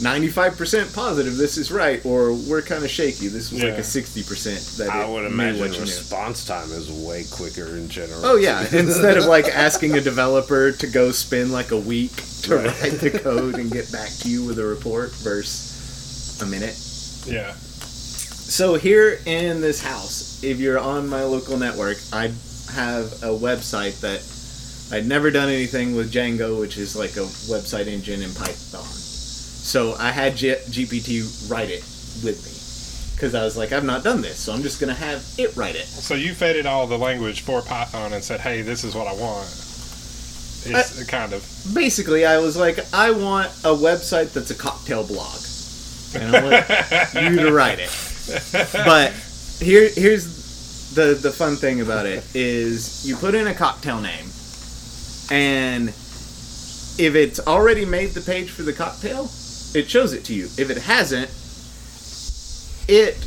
95% 0.01 0.93
positive 0.93 1.37
this 1.37 1.57
is 1.57 1.71
right, 1.71 2.05
or 2.05 2.33
we're 2.33 2.61
kind 2.61 2.83
of 2.83 2.89
shaky. 2.89 3.27
This 3.27 3.51
was 3.51 3.63
like 3.63 3.73
a 3.73 3.81
60% 3.81 4.77
that 4.77 4.89
I 4.89 5.07
would 5.07 5.25
imagine 5.25 5.59
what 5.61 5.69
you 5.71 5.75
knew. 5.75 5.81
response 5.81 6.45
time 6.45 6.69
is 6.71 6.91
way 6.91 7.23
quicker 7.31 7.75
in 7.77 7.87
general. 7.87 8.19
Oh 8.23 8.35
yeah, 8.35 8.61
instead 8.73 9.17
of 9.17 9.25
like 9.25 9.45
asking 9.45 9.93
a 9.95 10.01
developer 10.01 10.71
to 10.73 10.87
go 10.87 11.11
spend 11.11 11.51
like 11.51 11.71
a 11.71 11.77
week 11.79 12.11
to 12.43 12.55
Right. 12.57 12.65
write 12.81 12.99
the 12.99 13.09
code 13.23 13.55
and 13.55 13.71
get 13.71 13.91
back 13.91 14.09
to 14.19 14.29
you 14.29 14.45
with 14.45 14.59
a 14.59 14.65
report 14.65 15.11
versus 15.15 16.39
a 16.41 16.45
minute. 16.45 16.77
Yeah. 17.25 17.53
So 17.53 18.75
here 18.75 19.19
in 19.25 19.61
this 19.61 19.81
house, 19.81 20.43
if 20.43 20.59
you're 20.59 20.77
on 20.79 21.07
my 21.07 21.23
local 21.23 21.57
network, 21.57 21.97
I 22.13 22.31
have 22.73 23.05
a 23.23 23.33
website 23.33 23.99
that 24.01 24.21
I'd 24.95 25.07
never 25.07 25.31
done 25.31 25.49
anything 25.49 25.95
with 25.95 26.11
Django, 26.13 26.59
which 26.59 26.77
is 26.77 26.95
like 26.95 27.11
a 27.15 27.25
website 27.49 27.87
engine 27.87 28.21
in 28.21 28.31
Python. 28.35 28.85
So 29.65 29.95
I 29.95 30.12
had 30.12 30.36
G- 30.36 30.53
GPT 30.69 31.50
write 31.50 31.72
it 31.72 31.81
with 32.24 32.45
me 32.45 33.15
because 33.15 33.34
I 33.34 33.43
was 33.43 33.57
like, 33.57 33.72
I've 33.72 33.84
not 33.84 34.03
done 34.03 34.22
this, 34.22 34.38
so 34.38 34.53
I'm 34.53 34.62
just 34.62 34.79
gonna 34.79 34.93
have 34.93 35.25
it 35.39 35.55
write 35.55 35.75
it. 35.75 35.88
So 35.88 36.13
you 36.13 36.36
fed 36.36 36.55
it 36.55 36.67
all 36.67 36.86
the 36.86 37.00
language 37.00 37.41
for 37.41 37.63
Python 37.63 38.13
and 38.13 38.24
said, 38.24 38.41
"Hey, 38.41 38.62
this 38.62 38.84
is 38.84 38.93
what 38.93 39.07
I 39.07 39.13
want." 39.13 39.48
It's 40.67 41.01
uh, 41.01 41.05
kind 41.07 41.34
of. 41.34 41.43
Basically, 41.74 42.27
I 42.27 42.38
was 42.38 42.55
like, 42.55 42.77
I 42.93 43.10
want 43.10 43.48
a 43.63 43.74
website 43.74 44.34
that's 44.34 44.51
a 44.51 44.55
cocktail 44.55 45.03
blog, 45.03 45.39
and 46.13 46.36
I 46.36 46.43
want 46.43 47.13
you 47.36 47.43
to 47.43 47.51
write 47.60 47.79
it. 47.79 47.89
But 48.72 49.13
here, 49.60 49.89
here's 49.95 50.93
the 50.93 51.17
the 51.19 51.31
fun 51.31 51.55
thing 51.55 51.81
about 51.81 52.05
it 52.05 52.24
is 52.36 53.03
you 53.07 53.15
put 53.15 53.34
in 53.34 53.48
a 53.48 53.53
cocktail 53.55 54.00
name, 54.00 54.25
and 55.31 55.89
if 55.89 57.15
it's 57.15 57.39
already 57.48 57.84
made 57.84 58.12
the 58.12 58.22
page 58.22 58.51
for 58.51 58.62
the 58.62 58.74
cocktail, 58.74 59.27
it 59.75 59.89
shows 59.89 60.13
it 60.13 60.24
to 60.25 60.34
you. 60.34 60.46
If 60.58 60.70
it 60.70 60.77
hasn't, 60.77 61.29
it 62.88 63.17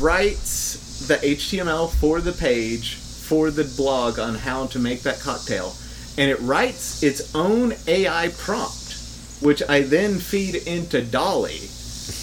writes 0.00 1.06
the 1.06 1.14
HTML 1.16 1.90
for 1.90 2.20
the 2.20 2.32
page 2.32 2.94
for 2.94 3.50
the 3.50 3.64
blog 3.76 4.18
on 4.18 4.34
how 4.34 4.66
to 4.66 4.78
make 4.78 5.02
that 5.02 5.18
cocktail, 5.20 5.74
and 6.18 6.30
it 6.30 6.38
writes 6.40 7.02
its 7.02 7.34
own 7.34 7.74
AI 7.86 8.28
prompt, 8.38 8.94
which 9.40 9.62
I 9.68 9.82
then 9.82 10.18
feed 10.18 10.54
into 10.54 11.02
DALL-E 11.02 11.68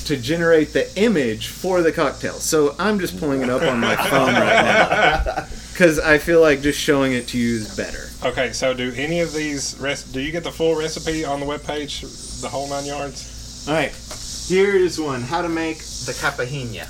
to 0.06 0.18
generate 0.18 0.74
the 0.74 0.92
image 1.00 1.48
for 1.48 1.82
the 1.82 1.92
cocktail. 1.92 2.34
So 2.34 2.76
I'm 2.78 3.00
just 3.00 3.20
pulling 3.20 3.42
it 3.42 3.50
up 3.50 3.62
on 3.64 3.80
my 3.80 3.96
phone 3.96 4.34
right 4.34 4.64
now 4.64 5.46
because 5.72 6.00
I 6.00 6.18
feel 6.18 6.42
like 6.42 6.62
just 6.62 6.80
showing 6.80 7.14
it 7.14 7.28
to 7.30 7.38
you 7.38 7.56
is 7.56 7.76
better. 7.76 8.10
Okay, 8.24 8.52
so 8.52 8.74
do 8.74 8.92
any 8.96 9.22
of 9.22 9.34
these 9.34 9.78
res- 9.80 10.04
do 10.04 10.20
you 10.20 10.32
get 10.32 10.44
the 10.44 10.52
full 10.52 10.76
recipe 10.76 11.24
on 11.24 11.40
the 11.40 11.46
webpage, 11.46 12.42
the 12.42 12.50
whole 12.50 12.68
nine 12.68 12.86
yards? 12.86 13.39
All 13.68 13.74
right, 13.76 13.94
here 14.48 14.76
is 14.76 15.00
one: 15.00 15.22
how 15.22 15.42
to 15.42 15.50
make 15.50 15.78
the 15.80 16.14
caipirinha, 16.14 16.88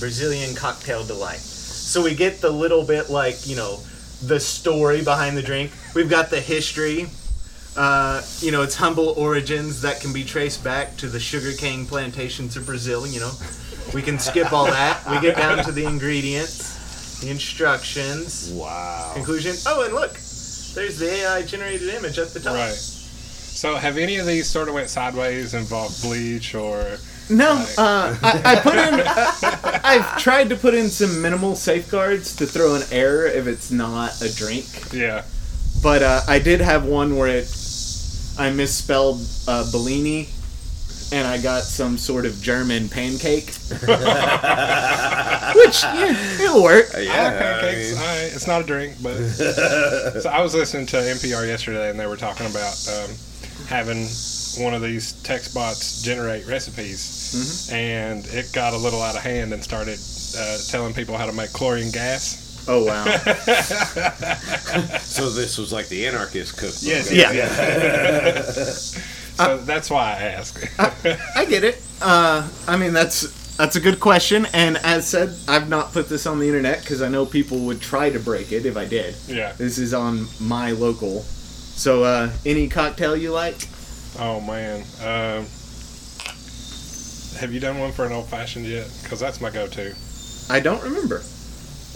Brazilian 0.00 0.54
cocktail 0.54 1.04
delight. 1.04 1.40
So 1.40 2.02
we 2.02 2.14
get 2.14 2.40
the 2.40 2.50
little 2.50 2.84
bit 2.84 3.10
like 3.10 3.46
you 3.46 3.56
know 3.56 3.80
the 4.22 4.40
story 4.40 5.02
behind 5.02 5.36
the 5.36 5.42
drink. 5.42 5.72
We've 5.94 6.08
got 6.10 6.30
the 6.30 6.40
history. 6.40 7.06
Uh, 7.74 8.22
you 8.40 8.52
know, 8.52 8.60
its 8.62 8.76
humble 8.76 9.10
origins 9.16 9.80
that 9.80 9.98
can 10.00 10.12
be 10.12 10.22
traced 10.24 10.62
back 10.62 10.94
to 10.98 11.06
the 11.08 11.18
sugarcane 11.18 11.86
plantations 11.86 12.54
of 12.56 12.66
Brazil. 12.66 13.06
You 13.06 13.20
know, 13.20 13.32
we 13.94 14.02
can 14.02 14.18
skip 14.18 14.52
all 14.52 14.66
that. 14.66 15.00
We 15.10 15.18
get 15.20 15.36
down 15.38 15.64
to 15.64 15.72
the 15.72 15.84
ingredients, 15.86 17.20
the 17.20 17.30
instructions, 17.30 18.50
Wow. 18.52 19.12
conclusion. 19.14 19.56
Oh, 19.66 19.84
and 19.84 19.94
look, 19.94 20.12
there's 20.74 20.98
the 20.98 21.10
AI 21.10 21.42
generated 21.42 21.88
image 21.94 22.18
at 22.18 22.34
the 22.34 22.40
top. 22.40 22.54
Right. 22.56 22.91
So 23.54 23.76
have 23.76 23.96
any 23.98 24.16
of 24.16 24.26
these 24.26 24.48
sort 24.48 24.68
of 24.68 24.74
went 24.74 24.88
sideways, 24.88 25.54
involved 25.54 26.02
bleach 26.02 26.54
or? 26.54 26.98
No, 27.30 27.54
Right. 27.54 27.78
uh, 27.78 28.16
I, 28.22 28.42
I 28.44 28.56
put 28.60 28.74
in. 28.74 28.94
Uh, 29.00 29.80
I've 29.84 30.18
tried 30.18 30.48
to 30.48 30.56
put 30.56 30.74
in 30.74 30.88
some 30.88 31.22
minimal 31.22 31.54
safeguards 31.54 32.34
to 32.36 32.46
throw 32.46 32.74
an 32.74 32.82
error 32.90 33.26
if 33.26 33.46
it's 33.46 33.70
not 33.70 34.20
a 34.20 34.34
drink, 34.34 34.66
Yeah. 34.92 35.22
but 35.82 36.02
uh, 36.02 36.20
I 36.26 36.38
did 36.40 36.60
have 36.60 36.84
one 36.84 37.16
where 37.16 37.28
it 37.28 37.46
I 38.38 38.50
misspelled 38.50 39.20
uh, 39.46 39.70
Bellini, 39.70 40.28
and 41.12 41.28
I 41.28 41.40
got 41.40 41.62
some 41.62 41.96
sort 41.98 42.26
of 42.26 42.40
German 42.42 42.88
pancake, 42.88 43.46
which 45.54 45.82
yeah, 45.84 46.16
it'll 46.42 46.62
work. 46.62 46.86
I 46.94 46.98
like 46.98 47.06
Yeah, 47.06 47.38
pancakes. 47.38 47.96
I 47.96 48.00
All 48.00 48.06
right, 48.06 48.32
it's 48.34 48.46
not 48.46 48.62
a 48.62 48.64
drink, 48.64 48.96
but 49.02 49.16
so 50.20 50.28
I 50.30 50.40
was 50.42 50.54
listening 50.54 50.86
to 50.86 50.96
NPR 50.96 51.46
yesterday, 51.46 51.90
and 51.90 52.00
they 52.00 52.06
were 52.06 52.16
talking 52.16 52.46
about 52.46 52.74
um, 52.88 53.10
having 53.68 54.06
one 54.58 54.74
of 54.74 54.82
these 54.82 55.12
text 55.22 55.54
bots 55.54 56.02
generate 56.02 56.46
recipes, 56.46 57.18
Mm-hmm. 57.32 57.74
and 57.74 58.26
it 58.26 58.52
got 58.52 58.74
a 58.74 58.76
little 58.76 59.00
out 59.00 59.16
of 59.16 59.22
hand 59.22 59.54
and 59.54 59.64
started 59.64 59.98
uh, 60.38 60.58
telling 60.68 60.92
people 60.92 61.16
how 61.16 61.24
to 61.24 61.32
make 61.32 61.50
chlorine 61.52 61.90
gas. 61.90 62.64
Oh 62.68 62.84
wow! 62.84 63.04
so 65.00 65.30
this 65.30 65.56
was 65.58 65.72
like 65.72 65.88
the 65.88 66.06
anarchist 66.06 66.56
cookbook. 66.58 66.82
Yes, 66.82 67.10
Yeah. 67.12 69.02
So 69.34 69.56
that's 69.56 69.88
why 69.88 70.10
I 70.12 70.22
ask. 70.24 70.62
I 71.34 71.46
get 71.46 71.64
it. 71.64 71.82
Uh, 72.02 72.46
I 72.68 72.76
mean, 72.76 72.92
that's 72.92 73.56
that's 73.56 73.76
a 73.76 73.80
good 73.80 73.98
question, 73.98 74.46
and 74.52 74.76
as 74.76 75.08
said, 75.08 75.34
I've 75.48 75.70
not 75.70 75.92
put 75.94 76.10
this 76.10 76.26
on 76.26 76.38
the 76.38 76.46
internet 76.46 76.80
because 76.80 77.00
I 77.00 77.08
know 77.08 77.24
people 77.24 77.60
would 77.60 77.80
try 77.80 78.10
to 78.10 78.18
break 78.20 78.52
it 78.52 78.66
if 78.66 78.76
I 78.76 78.84
did. 78.84 79.14
yeah. 79.26 79.52
This 79.54 79.78
is 79.78 79.94
on 79.94 80.26
my 80.38 80.72
local. 80.72 81.24
So, 81.82 82.04
uh, 82.04 82.30
any 82.46 82.68
cocktail 82.68 83.16
you 83.16 83.32
like? 83.32 83.56
Oh 84.16 84.40
man. 84.40 84.82
Um, 85.00 85.46
have 87.40 87.50
you 87.52 87.58
done 87.58 87.80
one 87.80 87.90
for 87.90 88.04
an 88.06 88.12
old 88.12 88.28
fashioned 88.28 88.66
yet? 88.66 88.88
Because 89.02 89.18
that's 89.18 89.40
my 89.40 89.50
go-to. 89.50 89.92
I 90.48 90.60
don't 90.60 90.80
remember. 90.80 91.22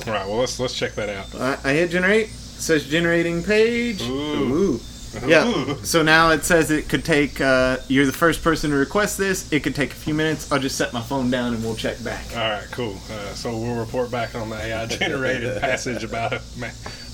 All 0.09 0.13
right. 0.13 0.27
Well, 0.27 0.39
let's 0.39 0.59
let's 0.59 0.75
check 0.75 0.97
that 0.97 1.09
out. 1.09 1.33
I, 1.37 1.71
I 1.71 1.73
hit 1.75 1.93
generate. 1.93 2.31
Says 2.31 2.85
generating 2.89 3.45
page. 3.45 4.03
Ooh. 4.03 4.81
Yeah. 5.25 5.77
So 5.85 6.03
now 6.03 6.31
it 6.31 6.43
says 6.43 6.73
it 6.73 6.89
could 6.89 7.05
take. 7.05 7.41
Uh, 7.41 7.77
you're 7.87 8.07
the 8.07 8.13
first 8.13 8.43
person 8.43 8.73
to 8.73 8.77
request 8.77 9.17
this. 9.19 9.53
It 9.53 9.63
could 9.63 9.77
take 9.77 9.93
a 9.93 9.95
few 9.95 10.15
minutes. 10.15 10.51
I'll 10.51 10.59
just 10.59 10.77
set 10.77 10.93
my 10.93 11.01
phone 11.01 11.31
down 11.31 11.55
and 11.55 11.63
we'll 11.63 11.77
check 11.77 12.03
back. 12.03 12.25
All 12.33 12.51
right, 12.51 12.67
cool. 12.73 12.97
Uh, 13.09 13.35
so 13.35 13.57
we'll 13.57 13.79
report 13.79 14.11
back 14.11 14.35
on 14.35 14.51
the 14.51 14.57
AI 14.57 14.87
generated 14.87 15.61
passage 15.61 16.03
about 16.03 16.33
a, 16.33 16.43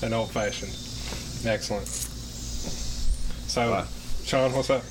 an 0.01 0.11
old 0.11 0.31
fashioned. 0.31 0.75
Excellent. 1.47 2.09
So, 3.53 3.69
Wow. 3.69 3.85
Sean, 4.25 4.51
what's 4.53 4.71
up? 4.71 4.83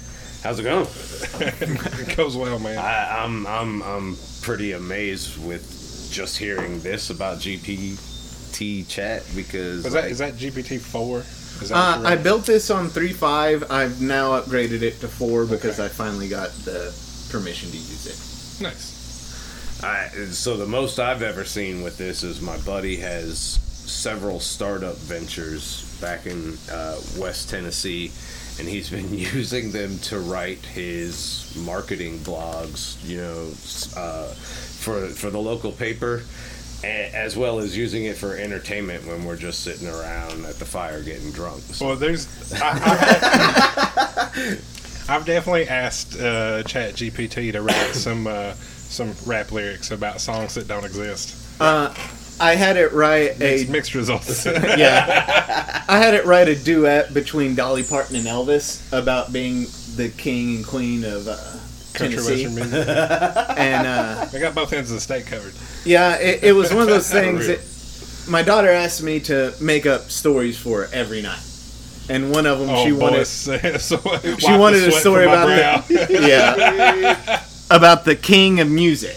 How's 0.45 0.61
it 0.61 0.63
going? 0.63 0.87
it 1.41 2.17
goes 2.17 2.37
well, 2.37 2.61
man. 2.61 2.79
I, 2.79 3.25
I'm 3.25 3.45
I'm 3.45 3.83
I'm 3.83 4.17
pretty 4.43 4.71
amazed 4.71 5.45
with 5.45 6.09
just 6.13 6.39
hearing 6.39 6.79
this 6.79 7.11
about 7.11 7.39
GPT 7.39 8.89
chat 8.89 9.25
because 9.35 9.85
Is 9.85 9.93
that 9.93 10.03
like, 10.05 10.13
is 10.13 10.19
that 10.19 10.35
GPT 10.35 10.79
four? 10.81 11.25
Uh, 11.73 12.03
I 12.07 12.15
built 12.15 12.47
this 12.47 12.71
on 12.71 12.89
3.5. 12.89 13.69
I've 13.69 14.01
now 14.01 14.41
upgraded 14.41 14.83
it 14.83 15.01
to 15.01 15.09
4 15.09 15.47
because 15.47 15.79
I 15.81 15.89
finally 15.89 16.29
got 16.29 16.51
the 16.65 16.95
permission 17.31 17.71
to 17.71 17.77
use 17.77 18.07
it. 18.07 18.63
nice. 18.63 19.83
I, 19.83 20.09
so 20.31 20.57
the 20.57 20.67
most 20.67 20.99
I've 20.99 21.23
ever 21.23 21.45
seen 21.45 21.83
with 21.83 21.99
this 21.99 22.23
is 22.23 22.41
my 22.41 22.57
buddy 22.59 22.97
has 22.97 23.61
several 23.87 24.41
startup 24.41 24.97
ventures 24.97 25.85
back 26.01 26.27
in 26.27 26.57
uh, 26.71 26.99
West 27.19 27.51
Tennessee, 27.51 28.11
and 28.59 28.69
he's 28.69 28.91
been 28.91 29.13
using 29.19 29.71
them 29.73 29.99
to 30.01 30.19
write 30.19 30.65
his 30.65 31.53
marketing 31.65 32.19
blogs. 32.21 32.97
You 33.07 33.19
know, 33.19 33.53
uh, 33.97 34.29
for 34.33 35.07
for 35.09 35.31
the 35.31 35.41
local 35.41 35.73
paper. 35.73 36.23
As 36.85 37.37
well 37.37 37.61
as 37.61 37.77
using 37.77 38.07
it 38.07 38.17
for 38.17 38.35
entertainment 38.35 39.07
when 39.07 39.25
we're 39.25 39.37
just 39.37 39.61
sitting 39.61 39.87
around 39.87 40.45
at 40.47 40.57
the 40.59 40.65
fire 40.65 41.01
getting 41.01 41.31
drunk. 41.31 41.63
So 41.63 41.87
Well, 41.87 41.95
there's. 41.95 42.27
I, 42.61 42.71
I've, 44.35 45.09
I've 45.09 45.25
definitely 45.25 45.69
asked 45.69 46.19
uh, 46.19 46.65
Chat 46.65 46.95
GPT 46.95 47.53
to 47.53 47.63
write 47.63 47.95
some 47.95 48.27
uh, 48.27 48.55
some 48.55 49.15
rap 49.27 49.53
lyrics 49.53 49.93
about 49.93 50.21
songs 50.21 50.55
that 50.55 50.67
don't 50.67 50.85
exist. 50.85 51.37
Uh, 51.61 51.95
I 52.43 52.57
had 52.57 52.77
it 52.77 52.93
write 52.93 53.41
a 53.41 53.67
Mixed, 53.67 53.95
results. 53.95 54.45
yeah. 54.47 55.85
I 55.89 55.99
had 55.99 56.15
it 56.15 56.25
write 56.25 56.49
a 56.49 56.57
duet 56.57 57.15
between 57.15 57.55
Dolly 57.55 57.85
Parton 57.85 58.17
and 58.17 58.27
Elvis 58.27 58.83
about 58.93 59.33
being 59.33 59.67
the 59.95 60.13
king 60.17 60.57
and 60.57 60.67
queen 60.67 61.05
of 61.05 61.29
uh, 61.29 61.37
Country 61.93 62.17
Tennessee, 62.17 62.47
western 62.47 62.55
music. 62.55 62.89
and 62.89 63.87
uh, 63.87 64.27
I 64.33 64.39
got 64.41 64.57
both 64.57 64.73
ends 64.73 64.91
of 64.91 64.97
the 64.97 65.01
state 65.01 65.27
covered. 65.27 65.55
yeah, 65.85 66.19
it, 66.19 66.43
it 66.43 66.53
was 66.53 66.75
one 66.75 66.83
of 66.83 66.89
those 66.89 67.09
things 67.09 67.47
that 67.47 67.61
my 68.29 68.43
daughter 68.43 68.71
asked 68.71 69.05
me 69.05 69.21
to 69.21 69.55
make 69.61 69.87
up 69.87 70.11
stories 70.11 70.59
for 70.59 70.83
her 70.83 70.89
every 70.93 71.23
night, 71.23 71.43
and 72.09 72.33
one 72.33 72.47
of 72.47 72.59
them 72.59 72.71
Oh, 72.71 72.85
she 72.85 72.91
wanted 72.91 73.25
so, 73.27 73.57
she 74.39 74.57
wanted 74.57 74.83
a 74.89 74.93
story 74.93 75.27
about 75.27 75.87
the 75.87 76.19
yeah 76.27 77.45
about 77.71 78.05
the 78.05 78.17
king 78.17 78.59
of 78.59 78.69
music. 78.69 79.17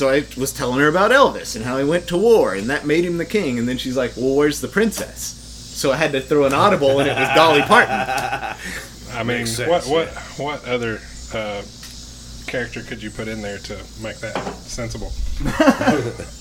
So 0.00 0.08
I 0.08 0.24
was 0.38 0.50
telling 0.50 0.80
her 0.80 0.88
about 0.88 1.10
Elvis 1.10 1.56
and 1.56 1.62
how 1.62 1.76
he 1.76 1.84
went 1.84 2.08
to 2.08 2.16
war 2.16 2.54
and 2.54 2.70
that 2.70 2.86
made 2.86 3.04
him 3.04 3.18
the 3.18 3.26
king. 3.26 3.58
And 3.58 3.68
then 3.68 3.76
she's 3.76 3.98
like, 3.98 4.16
"Well, 4.16 4.34
where's 4.34 4.62
the 4.62 4.66
princess?" 4.66 5.20
So 5.20 5.92
I 5.92 5.96
had 5.96 6.12
to 6.12 6.22
throw 6.22 6.46
an 6.46 6.54
audible, 6.54 7.00
and 7.00 7.06
it 7.06 7.14
was 7.14 7.28
Dolly 7.34 7.60
Parton. 7.60 7.90
I 9.12 9.22
mean, 9.22 9.46
sense, 9.46 9.68
what 9.68 9.84
what 9.84 10.06
yeah. 10.06 10.20
what 10.42 10.64
other 10.66 11.02
uh, 11.34 11.60
character 12.46 12.80
could 12.82 13.02
you 13.02 13.10
put 13.10 13.28
in 13.28 13.42
there 13.42 13.58
to 13.58 13.76
make 14.02 14.16
that 14.20 14.38
sensible? 14.64 15.12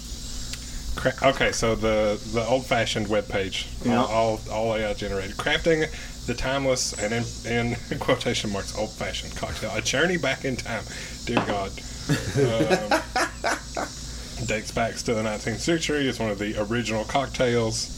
Okay, 1.24 1.54
so 1.54 1.76
the 1.76 2.20
the 2.34 2.46
old 2.46 2.66
fashioned 2.66 3.08
web 3.08 3.30
page, 3.30 3.68
Yeah. 3.86 4.00
all, 4.00 4.08
all 4.08 4.40
all 4.52 4.76
AI 4.76 4.94
generated, 4.94 5.38
crafting 5.38 5.88
the 6.28 6.34
timeless 6.34 6.92
and 7.02 7.14
in, 7.46 7.78
in 7.90 8.00
quotation 8.00 8.52
marks 8.52 8.78
old 8.78 8.92
fashioned 8.92 9.34
cocktail, 9.38 9.72
a 9.74 9.82
journey 9.82 10.18
back 10.18 10.44
in 10.44 10.58
time. 10.58 10.84
Dear 11.26 11.42
God. 11.48 11.72
Um, 12.10 12.16
dates 14.48 14.72
back 14.72 14.96
to 14.96 15.14
the 15.14 15.22
19th 15.22 15.60
century. 15.60 16.08
It's 16.08 16.20
one 16.20 16.32
of 16.32 16.40
the 16.40 16.56
original 16.72 17.04
cocktails. 17.06 17.96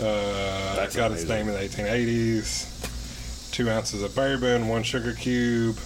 Uh, 0.00 0.74
That's 0.76 0.96
got 0.96 1.12
its 1.12 1.24
name 1.24 1.48
in 1.48 1.54
the 1.54 1.60
1880s. 1.60 3.50
Two 3.52 3.70
ounces 3.70 4.02
of 4.02 4.14
bourbon, 4.14 4.68
one 4.68 4.82
sugar 4.82 5.12
cube, 5.12 5.78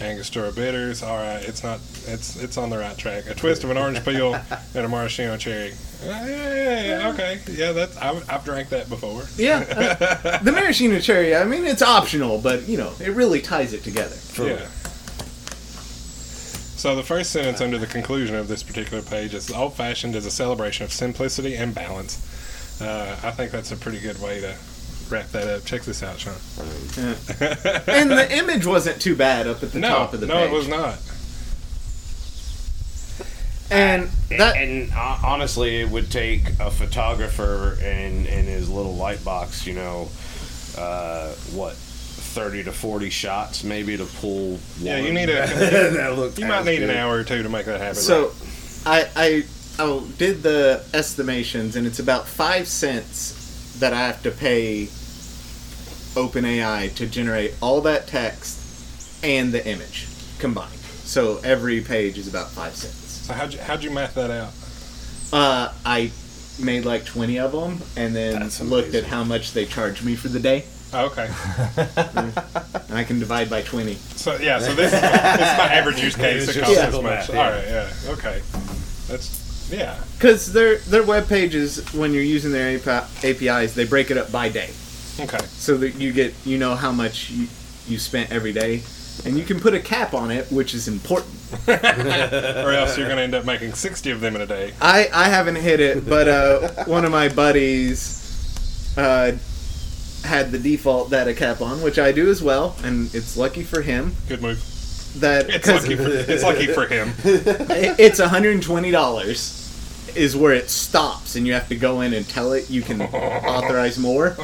Angostura 0.00 0.50
bitters. 0.50 1.02
All 1.02 1.16
right, 1.16 1.42
it's 1.42 1.62
not. 1.62 1.78
It's 2.06 2.36
it's 2.36 2.58
on 2.58 2.68
the 2.68 2.78
right 2.78 2.96
track. 2.98 3.26
A 3.28 3.34
twist 3.34 3.64
of 3.64 3.70
an 3.70 3.76
orange 3.76 4.04
peel 4.04 4.34
and 4.74 4.84
a 4.84 4.88
maraschino 4.88 5.36
cherry. 5.36 5.72
Uh, 6.02 6.06
yeah, 6.06 6.26
yeah, 6.26 6.84
yeah, 6.84 7.08
okay, 7.10 7.40
yeah. 7.52 7.72
That's 7.72 7.96
I've, 7.96 8.28
I've 8.28 8.44
drank 8.44 8.68
that 8.70 8.88
before. 8.88 9.22
Yeah, 9.36 9.64
uh, 9.70 10.38
the 10.38 10.52
maraschino 10.52 10.98
cherry. 10.98 11.36
I 11.36 11.44
mean, 11.44 11.64
it's 11.64 11.82
optional, 11.82 12.38
but 12.38 12.68
you 12.68 12.76
know, 12.76 12.92
it 13.00 13.10
really 13.10 13.40
ties 13.40 13.72
it 13.72 13.84
together. 13.84 14.16
Yeah. 14.42 14.66
So 16.84 16.94
the 16.94 17.02
first 17.02 17.30
sentence 17.30 17.62
under 17.62 17.78
the 17.78 17.86
conclusion 17.86 18.36
of 18.36 18.46
this 18.46 18.62
particular 18.62 19.02
page 19.02 19.32
is 19.32 19.50
old 19.50 19.72
fashioned 19.72 20.14
is 20.14 20.26
a 20.26 20.30
celebration 20.30 20.84
of 20.84 20.92
simplicity 20.92 21.54
and 21.54 21.74
balance. 21.74 22.18
Uh, 22.78 23.16
I 23.22 23.30
think 23.30 23.52
that's 23.52 23.72
a 23.72 23.76
pretty 23.78 23.98
good 24.00 24.20
way 24.20 24.42
to 24.42 24.54
wrap 25.08 25.28
that 25.28 25.48
up. 25.48 25.64
Check 25.64 25.80
this 25.84 26.02
out, 26.02 26.18
Sean. 26.18 26.34
And 27.88 28.10
the 28.10 28.28
image 28.30 28.66
wasn't 28.66 29.00
too 29.00 29.16
bad 29.16 29.46
up 29.46 29.62
at 29.62 29.72
the 29.72 29.78
no, 29.78 29.88
top 29.88 30.12
of 30.12 30.20
the 30.20 30.26
no, 30.26 30.34
page. 30.34 30.50
No, 30.50 30.54
it 30.54 30.58
was 30.58 30.68
not. 30.68 30.98
And 33.70 34.10
that 34.36 34.58
and 34.58 34.92
uh, 34.92 35.20
honestly, 35.24 35.80
it 35.80 35.88
would 35.88 36.10
take 36.10 36.50
a 36.60 36.70
photographer 36.70 37.78
in 37.80 38.26
in 38.26 38.44
his 38.44 38.68
little 38.68 38.94
light 38.94 39.24
box, 39.24 39.66
you 39.66 39.72
know, 39.72 40.10
uh, 40.76 41.32
what 41.54 41.78
thirty 42.34 42.64
to 42.64 42.72
forty 42.72 43.10
shots 43.10 43.64
maybe 43.64 43.96
to 43.96 44.04
pull. 44.04 44.58
Yeah, 44.80 44.98
you 44.98 45.12
need 45.12 45.28
a- 45.30 45.46
that 45.96 46.16
looked 46.16 46.38
You 46.38 46.46
might 46.46 46.60
as 46.60 46.66
need 46.66 46.82
an 46.82 46.90
hour 46.90 47.14
or 47.16 47.24
two 47.24 47.42
to 47.42 47.48
make 47.48 47.66
that 47.66 47.80
happen. 47.80 47.94
so, 47.96 48.32
I 48.84 49.08
I 49.16 49.44
I 49.78 50.02
did 50.18 50.42
the 50.42 50.84
estimations, 50.92 51.76
and 51.76 51.86
it's 51.86 51.98
about 51.98 52.26
five 52.26 52.68
cents 52.68 53.76
that 53.80 53.92
I 53.92 53.98
have 54.06 54.22
to 54.22 54.30
pay 54.30 54.88
OpenAI 56.14 56.94
to 56.94 57.06
generate 57.06 57.54
all 57.60 57.80
that 57.82 58.06
text 58.06 58.60
and 59.24 59.52
the 59.52 59.66
image 59.66 60.06
combined. 60.38 60.72
So 61.04 61.38
every 61.44 61.80
page 61.80 62.18
is 62.18 62.28
about 62.28 62.50
five 62.50 62.74
cents. 62.74 63.26
So 63.26 63.32
how'd 63.32 63.52
you 63.52 63.60
how'd 63.60 63.82
you 63.82 63.90
math 63.90 64.14
that 64.14 64.30
out? 64.30 64.52
Uh, 65.32 65.72
I 65.84 66.10
made 66.62 66.84
like 66.84 67.04
twenty 67.04 67.38
of 67.38 67.52
them, 67.52 67.80
and 67.96 68.14
then 68.14 68.48
looked 68.62 68.94
at 68.94 69.04
how 69.04 69.24
much 69.24 69.52
they 69.52 69.64
charged 69.64 70.04
me 70.04 70.14
for 70.14 70.28
the 70.28 70.38
day, 70.40 70.64
Oh, 70.96 71.06
okay. 71.06 71.26
and 72.88 72.96
I 72.98 73.02
can 73.04 73.18
divide 73.18 73.50
by 73.50 73.62
twenty. 73.62 73.94
So 74.16 74.36
yeah, 74.36 74.58
so 74.60 74.74
this 74.74 74.92
is 74.92 75.02
my, 75.02 75.08
this 75.10 75.50
is 75.52 75.58
my 75.58 75.74
average 75.74 76.00
use 76.02 76.14
case. 76.16 76.48
It's 76.48 76.56
It 76.56 76.60
just 76.60 76.64
costs 76.64 76.74
this 76.76 76.82
simple 76.84 77.02
much. 77.02 77.28
yeah. 77.28 77.36
All 77.44 77.50
right, 77.50 77.66
yeah, 77.66 78.12
okay. 78.12 78.42
That's 79.08 79.68
yeah. 79.72 79.98
Because 80.16 80.52
their 80.52 80.76
their 80.78 81.02
web 81.02 81.28
pages, 81.28 81.92
when 81.94 82.12
you're 82.12 82.22
using 82.22 82.52
their 82.52 82.76
API, 82.78 83.28
APIs, 83.28 83.74
they 83.74 83.84
break 83.86 84.10
it 84.10 84.16
up 84.18 84.30
by 84.30 84.48
day, 84.48 84.70
Okay. 85.20 85.38
so 85.46 85.76
that 85.78 85.96
you 85.96 86.12
get 86.12 86.32
you 86.44 86.58
know 86.58 86.74
how 86.76 86.92
much 86.92 87.30
you, 87.30 87.48
you 87.88 87.98
spent 87.98 88.30
every 88.30 88.52
day, 88.52 88.82
and 89.24 89.36
you 89.36 89.44
can 89.44 89.58
put 89.58 89.74
a 89.74 89.80
cap 89.80 90.14
on 90.14 90.30
it, 90.30 90.46
which 90.52 90.74
is 90.74 90.86
important. 90.86 91.32
Or 91.68 92.72
else 92.72 92.96
you're 92.98 93.08
gonna 93.08 93.22
end 93.22 93.34
up 93.34 93.44
making 93.44 93.72
sixty 93.74 94.10
of 94.10 94.20
them 94.20 94.34
in 94.36 94.42
a 94.42 94.46
day. 94.46 94.72
I 94.80 95.08
I 95.12 95.24
haven't 95.28 95.56
hit 95.56 95.80
it, 95.80 96.08
but 96.08 96.28
uh, 96.28 96.84
one 96.84 97.04
of 97.04 97.10
my 97.12 97.28
buddies 97.28 98.94
uh, 98.96 99.32
had 100.24 100.50
the 100.50 100.58
default 100.58 101.10
data 101.10 101.34
cap 101.34 101.60
on, 101.60 101.82
which 101.82 101.98
I 101.98 102.10
do 102.12 102.30
as 102.30 102.42
well, 102.42 102.74
and 102.82 103.14
it's 103.14 103.36
lucky 103.36 103.62
for 103.62 103.82
him 103.82 104.14
Good 104.26 104.40
move. 104.42 104.58
that 105.20 105.48
It's 105.50 105.68
lucky 105.68 105.94
for 105.96 106.08
it's 106.08 106.42
lucky 106.42 106.66
for 106.66 106.86
him. 106.86 107.12
it's 107.24 108.18
$120 108.20 110.16
is 110.16 110.36
where 110.36 110.52
it 110.54 110.70
stops 110.70 111.34
and 111.36 111.46
you 111.46 111.52
have 111.52 111.68
to 111.68 111.74
go 111.76 112.00
in 112.00 112.12
and 112.14 112.28
tell 112.28 112.52
it 112.52 112.70
you 112.70 112.82
can 112.82 113.02
authorize 113.02 113.98
more 113.98 114.36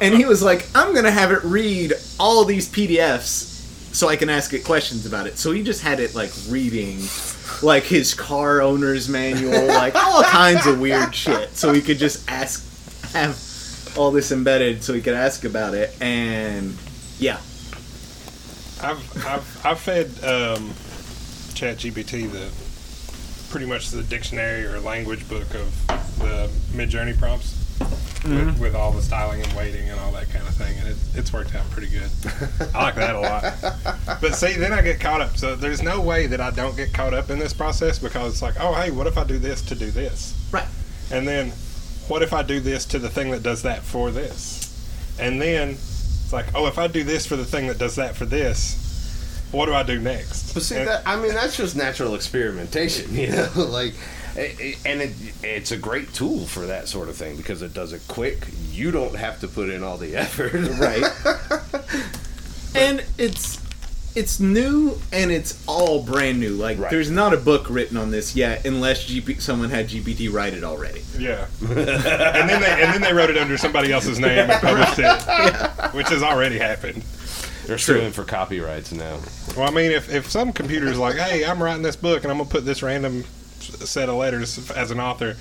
and 0.00 0.14
he 0.14 0.24
was 0.24 0.42
like 0.42 0.66
i'm 0.74 0.94
gonna 0.94 1.10
have 1.10 1.30
it 1.30 1.44
read 1.44 1.92
all 2.18 2.42
these 2.44 2.70
pdfs 2.72 3.48
so 3.94 4.08
i 4.08 4.16
can 4.16 4.30
ask 4.30 4.54
it 4.54 4.64
questions 4.64 5.04
about 5.04 5.26
it 5.26 5.36
so 5.36 5.52
he 5.52 5.62
just 5.62 5.82
had 5.82 6.00
it 6.00 6.14
like 6.14 6.30
reading 6.48 6.98
like 7.62 7.82
his 7.82 8.14
car 8.14 8.62
owner's 8.62 9.10
manual 9.10 9.66
like 9.66 9.94
all 9.94 10.22
kinds 10.22 10.66
of 10.66 10.80
weird 10.80 11.14
shit 11.14 11.54
so 11.54 11.70
he 11.70 11.82
could 11.82 11.98
just 11.98 12.26
ask 12.30 12.64
have 13.12 13.36
all 13.96 14.10
this 14.10 14.32
embedded 14.32 14.82
so 14.82 14.92
he 14.92 15.00
could 15.00 15.14
ask 15.14 15.44
about 15.44 15.74
it 15.74 15.94
and 16.00 16.74
yeah 17.18 17.38
I've 18.82 19.26
I've 19.26 19.66
I've 19.66 19.78
fed 19.78 20.06
um, 20.24 20.70
ChatGPT 21.54 22.30
the 22.30 22.50
pretty 23.50 23.66
much 23.66 23.90
the 23.90 24.02
dictionary 24.02 24.64
or 24.64 24.80
language 24.80 25.28
book 25.28 25.54
of 25.54 25.86
the 26.18 26.50
Midjourney 26.72 27.18
prompts 27.18 27.56
with, 28.24 28.60
with 28.60 28.74
all 28.74 28.92
the 28.92 29.02
styling 29.02 29.42
and 29.42 29.52
weighting 29.54 29.88
and 29.88 29.98
all 30.00 30.12
that 30.12 30.30
kind 30.30 30.46
of 30.46 30.54
thing, 30.54 30.78
and 30.78 30.88
it, 30.88 30.96
it's 31.14 31.32
worked 31.32 31.54
out 31.54 31.68
pretty 31.70 31.88
good. 31.88 32.10
I 32.74 32.82
like 32.82 32.94
that 32.96 33.16
a 33.16 33.20
lot. 33.20 33.54
But 34.20 34.34
see, 34.34 34.52
then 34.52 34.72
I 34.72 34.82
get 34.82 35.00
caught 35.00 35.22
up. 35.22 35.38
So 35.38 35.56
there's 35.56 35.82
no 35.82 36.00
way 36.00 36.26
that 36.26 36.40
I 36.40 36.50
don't 36.50 36.76
get 36.76 36.92
caught 36.92 37.14
up 37.14 37.30
in 37.30 37.38
this 37.38 37.54
process 37.54 37.98
because 37.98 38.34
it's 38.34 38.42
like, 38.42 38.54
oh 38.60 38.74
hey, 38.74 38.90
what 38.90 39.06
if 39.06 39.16
I 39.16 39.24
do 39.24 39.38
this 39.38 39.62
to 39.62 39.74
do 39.74 39.90
this? 39.90 40.36
right 40.52 40.66
And 41.10 41.26
then, 41.26 41.52
what 42.10 42.22
if 42.22 42.32
I 42.32 42.42
do 42.42 42.60
this 42.60 42.84
to 42.86 42.98
the 42.98 43.08
thing 43.08 43.30
that 43.30 43.42
does 43.42 43.62
that 43.62 43.82
for 43.82 44.10
this? 44.10 44.66
And 45.18 45.40
then, 45.40 45.70
it's 45.70 46.32
like, 46.32 46.46
oh, 46.54 46.66
if 46.66 46.78
I 46.78 46.86
do 46.88 47.04
this 47.04 47.24
for 47.26 47.36
the 47.36 47.44
thing 47.44 47.68
that 47.68 47.78
does 47.78 47.96
that 47.96 48.16
for 48.16 48.24
this, 48.26 48.76
what 49.52 49.66
do 49.66 49.74
I 49.74 49.82
do 49.82 49.98
next? 49.98 50.52
But 50.54 50.62
see, 50.64 50.76
And- 50.76 50.88
that, 50.88 51.02
I 51.06 51.16
mean, 51.16 51.32
that's 51.34 51.56
just 51.56 51.76
natural 51.76 52.14
experimentation, 52.14 53.14
you 53.16 53.28
know. 53.28 53.48
like, 53.54 53.94
i- 54.36 54.54
i- 54.60 54.76
and 54.84 55.00
it, 55.02 55.12
it's 55.42 55.70
a 55.72 55.76
great 55.76 56.12
tool 56.14 56.46
for 56.46 56.66
that 56.66 56.88
sort 56.88 57.08
of 57.08 57.16
thing 57.16 57.36
because 57.36 57.62
it 57.62 57.74
does 57.74 57.92
it 57.92 58.02
quick. 58.08 58.46
You 58.72 58.90
don't 58.90 59.14
have 59.16 59.40
to 59.40 59.48
put 59.48 59.68
in 59.70 59.82
all 59.84 59.96
the 59.96 60.16
effort, 60.24 60.52
right 60.78 61.04
and 62.74 63.04
it's 63.18 63.59
it's 64.14 64.40
new 64.40 64.98
and 65.12 65.30
it's 65.30 65.62
all 65.68 66.02
brand 66.02 66.40
new 66.40 66.50
like 66.54 66.78
Right. 66.78 66.90
there's 66.90 67.10
not 67.10 67.32
a 67.32 67.36
book 67.36 67.70
written 67.70 67.96
on 67.96 68.10
this 68.10 68.34
yet 68.34 68.66
unless 68.66 69.08
GP, 69.08 69.40
someone 69.40 69.70
had 69.70 69.88
gpt 69.88 70.32
write 70.32 70.52
it 70.54 70.64
already 70.64 71.02
yeah. 71.18 71.46
and 71.60 71.68
then 71.76 72.60
they 72.60 72.82
and 72.82 72.92
then 72.94 73.00
they 73.00 73.12
wrote 73.12 73.30
it 73.30 73.36
under 73.36 73.56
somebody 73.56 73.92
else's 73.92 74.18
name 74.18 74.50
and 74.50 74.60
published 74.60 74.98
it, 74.98 75.92
which 75.94 76.08
has 76.08 76.22
already 76.22 76.58
happened. 76.58 77.02
They're 77.66 77.78
suing 77.78 78.10
for 78.12 78.24
copyrights 78.24 78.90
now. 78.92 79.18
Well, 79.56 79.68
I 79.68 79.70
mean, 79.70 79.92
if, 79.92 80.12
if 80.12 80.28
some 80.30 80.52
computer's 80.52 80.98
like, 80.98 81.16
hey, 81.16 81.44
I'm 81.44 81.62
writing 81.62 81.82
this 81.82 81.94
book 81.96 82.22
and 82.24 82.32
I'm 82.32 82.38
gonna 82.38 82.48
put 82.50 82.64
this 82.64 82.82
random 82.82 83.24
set 83.60 84.08
of 84.08 84.16
letters 84.16 84.70
as 84.72 84.90
an 84.90 84.98
author, 84.98 85.36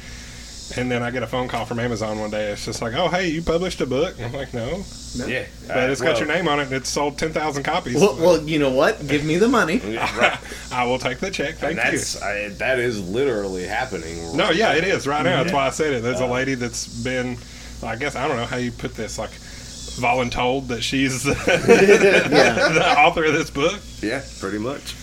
And 0.77 0.91
then 0.91 1.01
I 1.01 1.09
get 1.09 1.23
a 1.23 1.27
phone 1.27 1.47
call 1.47 1.65
from 1.65 1.79
Amazon 1.79 2.19
one 2.19 2.29
day. 2.29 2.51
It's 2.51 2.65
just 2.65 2.81
like, 2.81 2.93
oh, 2.93 3.07
hey, 3.07 3.29
you 3.29 3.41
published 3.41 3.81
a 3.81 3.85
book? 3.87 4.15
And 4.17 4.25
I'm 4.27 4.33
like, 4.33 4.53
no. 4.53 4.83
Yeah, 5.25 5.45
But 5.67 5.89
it's 5.89 5.99
got 6.01 6.09
well, 6.13 6.19
your 6.19 6.27
name 6.27 6.47
on 6.47 6.59
it 6.59 6.63
and 6.67 6.73
it's 6.73 6.89
sold 6.89 7.17
10,000 7.17 7.63
copies. 7.63 7.95
Well, 7.95 8.15
well, 8.17 8.41
you 8.43 8.59
know 8.59 8.69
what? 8.69 9.07
Give 9.07 9.25
me 9.25 9.37
the 9.37 9.47
money. 9.47 9.77
right. 9.97 10.37
I 10.71 10.83
will 10.85 10.99
take 10.99 11.19
the 11.19 11.31
check. 11.31 11.55
Thank 11.55 11.79
And 11.79 11.91
you. 11.93 11.97
that's 11.97 12.21
I, 12.21 12.49
that 12.59 12.77
is 12.77 13.01
literally 13.09 13.65
happening. 13.65 14.37
No, 14.37 14.51
yeah, 14.51 14.75
it 14.75 14.83
is 14.83 15.07
right 15.07 15.23
now. 15.23 15.41
That's 15.41 15.53
why 15.53 15.65
I 15.65 15.71
said 15.71 15.93
it. 15.93 16.03
There's 16.03 16.19
a 16.21 16.25
uh, 16.25 16.29
lady 16.31 16.53
that's 16.53 16.87
been, 17.03 17.37
I 17.81 17.95
guess, 17.95 18.15
I 18.15 18.27
don't 18.27 18.37
know 18.37 18.45
how 18.45 18.57
you 18.57 18.71
put 18.71 18.93
this, 18.95 19.17
like, 19.17 19.31
voluntold 19.99 20.67
that 20.67 20.83
she's 20.83 21.23
the, 21.23 21.31
Yeah. 22.31 22.69
the 22.69 22.99
author 22.99 23.25
of 23.25 23.33
this 23.33 23.49
book. 23.49 23.79
Yeah, 24.01 24.21
pretty 24.39 24.59
much. 24.59 24.95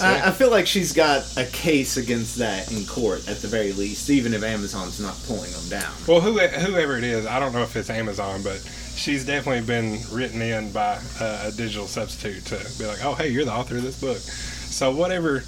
I, 0.00 0.28
I 0.28 0.30
feel 0.30 0.50
like 0.50 0.66
she's 0.66 0.92
got 0.92 1.36
a 1.36 1.44
case 1.46 1.96
against 1.96 2.36
that 2.36 2.70
in 2.72 2.84
court 2.86 3.28
at 3.28 3.38
the 3.38 3.48
very 3.48 3.72
least, 3.72 4.10
even 4.10 4.34
if 4.34 4.42
Amazon's 4.42 5.00
not 5.00 5.16
pulling 5.26 5.50
them 5.50 5.68
down. 5.68 5.92
Well, 6.06 6.20
who, 6.20 6.38
whoever 6.38 6.96
it 6.96 7.04
is, 7.04 7.26
I 7.26 7.40
don't 7.40 7.52
know 7.52 7.62
if 7.62 7.76
it's 7.76 7.90
Amazon, 7.90 8.42
but 8.42 8.58
she's 8.94 9.24
definitely 9.24 9.66
been 9.66 10.00
written 10.12 10.42
in 10.42 10.72
by 10.72 11.00
uh, 11.20 11.48
a 11.48 11.52
digital 11.52 11.86
substitute 11.86 12.44
to 12.46 12.78
be 12.78 12.86
like, 12.86 13.04
oh, 13.04 13.14
hey, 13.14 13.28
you're 13.28 13.44
the 13.44 13.52
author 13.52 13.76
of 13.76 13.82
this 13.82 14.00
book. 14.00 14.18
So 14.18 14.90
whatever 14.90 15.42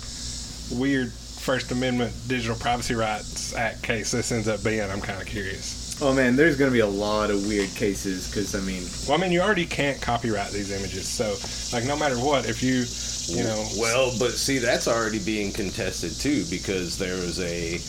weird 0.73 1.13
First 1.13 1.73
Amendment 1.73 2.13
Digital 2.29 2.57
Privacy 2.57 2.95
Rights 2.95 3.55
Act 3.55 3.83
case 3.83 4.11
this 4.11 4.31
ends 4.31 4.49
up 4.49 4.63
being, 4.63 4.83
I'm 4.83 5.01
kind 5.01 5.21
of 5.21 5.27
curious. 5.27 5.99
Oh 6.03 6.15
man, 6.15 6.35
there's 6.35 6.57
going 6.57 6.71
to 6.71 6.73
be 6.73 6.81
a 6.81 6.87
lot 6.87 7.31
of 7.31 7.47
weird 7.47 7.69
cases 7.75 8.31
because 8.31 8.55
I 8.55 8.61
mean, 8.61 8.83
Well, 9.07 9.19
I 9.19 9.21
mean, 9.21 9.33
you 9.33 9.41
already 9.41 9.67
can't 9.67 10.01
copyright 10.01 10.51
these 10.51 10.71
images, 10.71 11.07
so 11.07 11.35
like 11.77 11.87
no 11.87 11.97
matter 11.97 12.17
what, 12.17 12.49
if 12.49 12.63
you, 12.63 12.85
you 13.31 13.45
know, 13.45 13.67
Well, 13.79 14.13
but 14.19 14.33
see, 14.33 14.59
that's 14.59 14.89
already 14.89 15.19
being 15.19 15.53
contested 15.53 16.13
too 16.13 16.45
because 16.51 16.99
there 16.99 17.17
was 17.17 17.41
a 17.41 17.81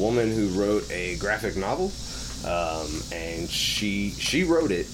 woman 0.00 0.32
who 0.32 0.48
wrote 0.48 0.90
a 0.90 1.16
graphic 1.16 1.56
novel, 1.56 1.90
um, 2.46 3.02
and 3.12 3.48
she 3.48 4.10
she 4.18 4.44
wrote 4.44 4.70
it. 4.70 4.86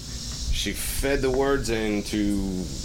She 0.52 0.72
fed 0.72 1.22
the 1.22 1.30
words 1.30 1.70
into 1.70 2.37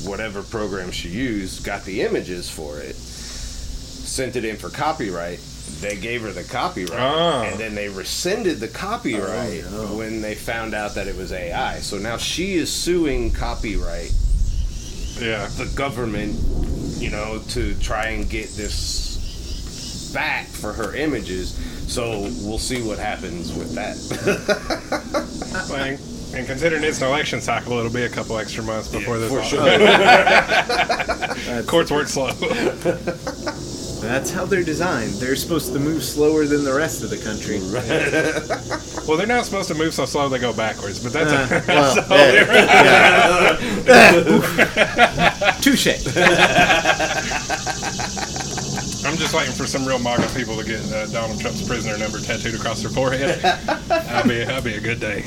whatever 0.07 0.43
program 0.43 0.91
she 0.91 1.09
used, 1.09 1.63
got 1.63 1.83
the 1.85 2.01
images 2.01 2.49
for 2.49 2.79
it, 2.79 2.95
sent 2.95 4.35
it 4.35 4.45
in 4.45 4.57
for 4.57 4.69
copyright. 4.69 5.39
They 5.81 5.95
gave 5.95 6.21
her 6.21 6.31
the 6.31 6.43
copyright, 6.43 6.91
Ah. 6.99 7.43
and 7.43 7.59
then 7.59 7.73
they 7.73 7.89
rescinded 7.89 8.59
the 8.59 8.67
copyright 8.67 9.63
Oh, 9.71 9.87
no. 9.87 9.97
when 9.97 10.21
they 10.21 10.35
found 10.35 10.73
out 10.75 10.93
that 10.95 11.07
it 11.07 11.15
was 11.15 11.31
AI. 11.31 11.79
So 11.79 11.97
now 11.97 12.17
she 12.17 12.53
is 12.55 12.71
suing 12.71 13.31
copyright 13.31 14.11
yeah. 15.19 15.47
the 15.57 15.71
government, 15.75 16.35
you 17.03 17.09
know, 17.09 17.39
to 17.49 17.75
try 17.79 18.07
and 18.07 18.29
get 18.29 18.49
this 18.51 20.11
back 20.13 20.47
for 20.47 20.71
her 20.71 20.95
images. 20.95 21.53
So 21.91 22.21
we'll 22.41 22.59
see 22.59 22.81
what 22.81 22.97
happens 22.97 23.53
with 23.53 23.75
that. 23.75 25.29
Well, 25.69 25.97
and 26.33 26.47
considering 26.47 26.83
it's 26.83 26.99
an 26.99 27.07
election 27.07 27.39
cycle, 27.39 27.73
it'll 27.73 27.93
be 27.93 28.05
a 28.05 28.09
couple 28.09 28.39
extra 28.39 28.63
months 28.63 28.87
before 28.87 29.19
this. 29.19 29.31
for 29.31 29.43
sure. 29.43 29.63
that's, 29.63 31.65
Courts 31.69 31.91
work 31.91 32.07
slow. 32.07 32.31
That's 34.03 34.29
how 34.31 34.45
they're 34.45 34.63
designed. 34.63 35.13
They're 35.13 35.35
supposed 35.35 35.73
to 35.73 35.79
move 35.79 36.03
slower 36.03 36.45
than 36.45 36.63
the 36.63 36.73
rest 36.73 37.01
of 37.03 37.09
the 37.09 37.17
country. 37.17 37.59
well, 39.07 39.17
they're 39.17 39.25
not 39.25 39.45
supposed 39.45 39.69
to 39.69 39.75
move 39.75 39.93
so 39.93 40.05
slow 40.05 40.29
they 40.29 40.39
go 40.39 40.53
backwards, 40.53 41.01
but 41.01 41.13
that's 41.13 41.31
uh, 41.31 41.47
a, 41.49 41.63
well, 41.67 41.95
that's 43.83 45.41
yeah. 45.41 45.51
Touche. 45.61 45.87
I'm 49.05 49.17
just 49.17 49.33
waiting 49.33 49.53
for 49.53 49.67
some 49.67 49.85
real 49.85 49.99
MAGA 49.99 50.27
people 50.35 50.57
to 50.57 50.63
get 50.63 50.81
uh, 50.91 51.05
Donald 51.07 51.39
Trump's 51.39 51.65
prisoner 51.67 51.97
number 51.97 52.19
tattooed 52.19 52.55
across 52.55 52.81
their 52.81 52.91
forehead. 52.91 53.39
that'll 53.87 54.29
be 54.29 54.43
that'll 54.43 54.61
be 54.61 54.75
a 54.75 54.81
good 54.81 54.99
day. 54.99 55.23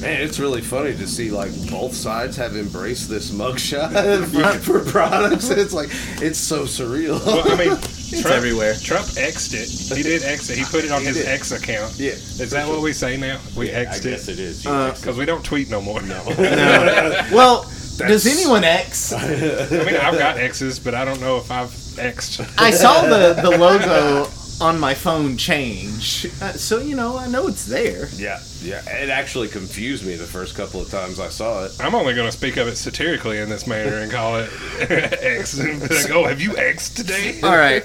Man, 0.00 0.20
it's 0.20 0.38
really 0.38 0.60
funny 0.60 0.94
to 0.94 1.06
see 1.06 1.30
like 1.30 1.50
both 1.70 1.94
sides 1.94 2.36
have 2.36 2.54
embraced 2.54 3.08
this 3.08 3.30
mugshot 3.30 3.92
for, 4.62 4.82
for 4.82 4.90
products. 4.90 5.48
It's 5.50 5.72
like 5.72 5.88
it's 6.22 6.38
so 6.38 6.64
surreal. 6.64 7.24
Well, 7.24 7.50
I 7.50 7.56
mean, 7.56 7.78
It's 8.08 8.20
Trump, 8.22 8.36
everywhere. 8.36 8.74
Trump 8.74 9.06
X'd 9.16 9.54
it. 9.54 9.96
He 9.96 10.02
did 10.04 10.22
X 10.22 10.48
it. 10.50 10.58
He 10.58 10.64
put 10.64 10.84
it 10.84 10.92
on 10.92 11.00
He 11.00 11.08
his 11.08 11.16
did. 11.16 11.26
X 11.26 11.50
account. 11.50 11.98
yeah, 11.98 12.10
Is 12.12 12.52
that 12.52 12.68
what 12.68 12.80
we 12.80 12.92
say 12.92 13.16
now? 13.16 13.40
We 13.56 13.70
I 13.70 13.80
X'd 13.80 14.04
guess 14.04 14.28
it 14.28 14.34
it 14.34 14.38
is. 14.38 14.64
Uh, 14.64 14.92
because 14.94 15.16
we 15.18 15.24
don't 15.24 15.44
tweet 15.44 15.68
no 15.70 15.80
more. 15.80 16.00
no. 16.02 16.22
No. 16.38 17.28
Well, 17.32 17.62
does 17.62 17.96
That's- 17.98 18.26
anyone 18.38 18.62
X? 18.62 19.12
I 19.12 19.26
mean, 19.28 19.96
I've 19.96 20.18
got 20.18 20.36
X's, 20.38 20.78
but 20.78 20.94
I 20.94 21.04
don't 21.04 21.20
know 21.20 21.38
if 21.38 21.50
I've 21.50 21.98
X'd. 21.98 22.42
I 22.58 22.70
saw 22.70 23.02
the 23.06 23.32
the 23.42 23.50
logo 23.58 24.28
on 24.60 24.80
my 24.80 24.94
phone 24.94 25.36
change, 25.36 26.26
uh, 26.40 26.52
so 26.52 26.78
you 26.78 26.94
know 26.96 27.18
I 27.18 27.28
know 27.28 27.46
it's 27.46 27.66
there. 27.66 28.08
Yeah, 28.14 28.40
yeah. 28.62 28.82
It 28.88 29.10
actually 29.10 29.48
confused 29.48 30.06
me 30.06 30.16
the 30.16 30.24
first 30.24 30.56
couple 30.56 30.80
of 30.80 30.90
times 30.90 31.20
I 31.20 31.28
saw 31.28 31.64
it. 31.64 31.72
I'm 31.80 31.94
only 31.94 32.14
going 32.14 32.26
to 32.26 32.36
speak 32.36 32.56
of 32.56 32.66
it 32.66 32.76
satirically 32.76 33.38
in 33.38 33.48
this 33.48 33.66
manner 33.66 33.96
and 33.96 34.10
call 34.10 34.36
it 34.36 34.50
X. 34.90 35.58
And 35.58 35.80
like, 35.82 36.10
oh, 36.10 36.24
have 36.24 36.40
you 36.40 36.56
X 36.56 36.88
today? 36.88 37.40
All 37.42 37.56
right. 37.56 37.84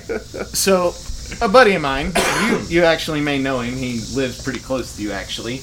So, 0.54 0.94
a 1.42 1.50
buddy 1.50 1.76
of 1.76 1.82
mine, 1.82 2.14
you 2.46 2.60
you 2.68 2.84
actually 2.84 3.22
may 3.22 3.38
know 3.38 3.60
him. 3.60 3.76
He 3.76 4.00
lives 4.16 4.42
pretty 4.42 4.60
close 4.60 4.96
to 4.96 5.02
you, 5.02 5.12
actually. 5.12 5.62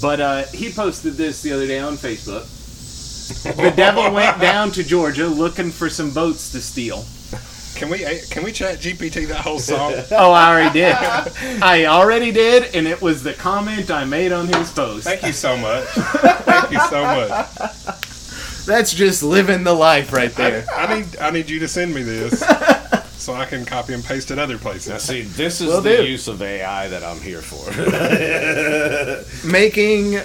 But 0.00 0.20
uh, 0.20 0.42
he 0.46 0.70
posted 0.72 1.14
this 1.14 1.42
the 1.42 1.52
other 1.52 1.66
day 1.66 1.78
on 1.80 1.94
Facebook. 1.94 2.52
The 3.56 3.72
devil 3.74 4.12
went 4.12 4.40
down 4.40 4.70
to 4.72 4.84
Georgia 4.84 5.26
looking 5.26 5.70
for 5.70 5.90
some 5.90 6.12
boats 6.12 6.52
to 6.52 6.60
steal. 6.60 7.04
Can 7.76 7.90
we 7.90 7.98
can 8.30 8.42
we 8.42 8.52
chat 8.52 8.78
GPT 8.78 9.28
that 9.28 9.42
whole 9.42 9.58
song? 9.58 9.92
Oh, 10.10 10.32
I 10.32 10.48
already 10.50 10.72
did. 10.72 10.94
I 11.62 11.84
already 11.86 12.32
did, 12.32 12.74
and 12.74 12.86
it 12.86 13.00
was 13.02 13.22
the 13.22 13.34
comment 13.34 13.90
I 13.90 14.04
made 14.04 14.32
on 14.32 14.46
his 14.48 14.70
post. 14.72 15.04
Thank 15.04 15.22
you 15.22 15.32
so 15.32 15.56
much. 15.58 15.84
Thank 15.88 16.70
you 16.72 16.80
so 16.88 17.02
much. 17.04 18.64
That's 18.66 18.92
just 18.94 19.22
living 19.22 19.62
the 19.62 19.74
life 19.74 20.12
right 20.12 20.32
there. 20.34 20.64
I 20.74 20.98
need 21.00 21.16
I 21.18 21.30
need 21.30 21.50
you 21.50 21.58
to 21.60 21.68
send 21.68 21.94
me 21.94 22.02
this 22.02 22.40
so 23.22 23.34
I 23.34 23.44
can 23.44 23.64
copy 23.66 23.92
and 23.92 24.02
paste 24.04 24.30
it 24.30 24.38
other 24.38 24.54
Now, 24.54 24.60
places. 24.60 25.02
see, 25.02 25.22
this 25.22 25.60
is 25.60 25.68
Will 25.68 25.80
the 25.82 25.98
do. 25.98 26.04
use 26.06 26.28
of 26.28 26.40
AI 26.42 26.88
that 26.88 27.02
I'm 27.04 27.20
here 27.20 27.42
for. 27.42 27.66
Making 29.46 30.20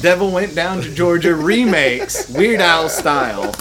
Devil 0.00 0.30
Went 0.30 0.54
Down 0.54 0.82
to 0.82 0.94
Georgia 0.94 1.34
remakes, 1.34 2.28
Weird 2.28 2.60
Al 2.60 2.88
style, 2.88 3.52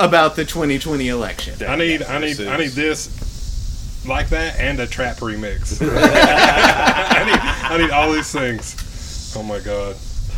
about 0.00 0.36
the 0.36 0.44
2020 0.44 1.08
election. 1.08 1.54
I 1.66 1.76
need 1.76 2.02
I 2.02 2.18
need 2.18 2.40
I 2.40 2.56
need 2.56 2.70
this 2.70 4.04
like 4.06 4.28
that 4.30 4.58
and 4.58 4.80
a 4.80 4.86
trap 4.86 5.16
remix. 5.18 5.80
I 5.82 7.24
need 7.24 7.40
I 7.40 7.78
need 7.78 7.90
all 7.90 8.12
these 8.12 8.30
things. 8.32 9.34
Oh 9.36 9.42
my 9.42 9.60
god. 9.60 9.96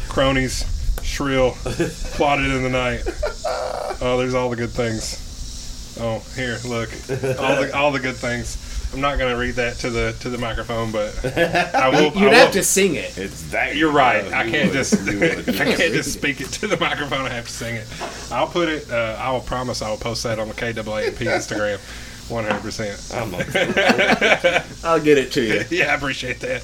Cronies, 0.08 0.64
shrill, 1.02 1.52
plotted 2.14 2.50
in 2.50 2.62
the 2.62 2.70
night. 2.70 3.02
Oh, 4.02 4.16
there's 4.18 4.34
all 4.34 4.50
the 4.50 4.56
good 4.56 4.70
things. 4.70 5.96
Oh, 6.00 6.22
here, 6.34 6.58
look. 6.66 6.90
All 7.38 7.60
the 7.60 7.70
all 7.74 7.92
the 7.92 8.00
good 8.00 8.16
things. 8.16 8.56
I'm 8.92 9.00
not 9.00 9.18
gonna 9.18 9.36
read 9.36 9.54
that 9.54 9.76
to 9.78 9.90
the 9.90 10.16
to 10.20 10.30
the 10.30 10.38
microphone, 10.38 10.90
but 10.90 11.14
I 11.36 11.88
will. 11.90 12.12
You'd 12.12 12.16
I 12.16 12.24
will, 12.24 12.32
have 12.32 12.52
to 12.52 12.62
sing 12.64 12.96
it. 12.96 13.16
It's 13.16 13.42
that. 13.50 13.76
You're 13.76 13.92
right. 13.92 14.24
uh, 14.24 14.36
I 14.36 14.50
can't 14.50 14.68
would. 14.68 14.72
just 14.74 14.94
I 15.08 15.74
can't 15.76 15.94
just 15.94 16.12
speak 16.12 16.40
it 16.40 16.48
to 16.54 16.66
the 16.66 16.76
microphone. 16.78 17.20
I 17.26 17.30
have 17.30 17.46
to 17.46 17.52
sing 17.52 17.76
it. 17.76 17.86
I'll 18.32 18.48
put 18.48 18.68
it. 18.68 18.90
Uh, 18.90 19.16
I 19.18 19.30
will 19.30 19.40
promise. 19.40 19.80
I 19.82 19.90
will 19.90 19.96
post 19.96 20.22
that 20.24 20.38
on 20.38 20.48
the 20.48 20.54
KAAP 20.54 20.74
Instagram. 21.14 21.78
100. 22.30 22.60
percent 22.62 23.12
I'm 23.12 23.32
like, 23.32 23.48
I'll 24.84 25.00
get 25.00 25.18
it 25.18 25.32
to 25.32 25.42
you. 25.42 25.64
Yeah, 25.68 25.90
I 25.92 25.94
appreciate 25.96 26.38
that. 26.40 26.62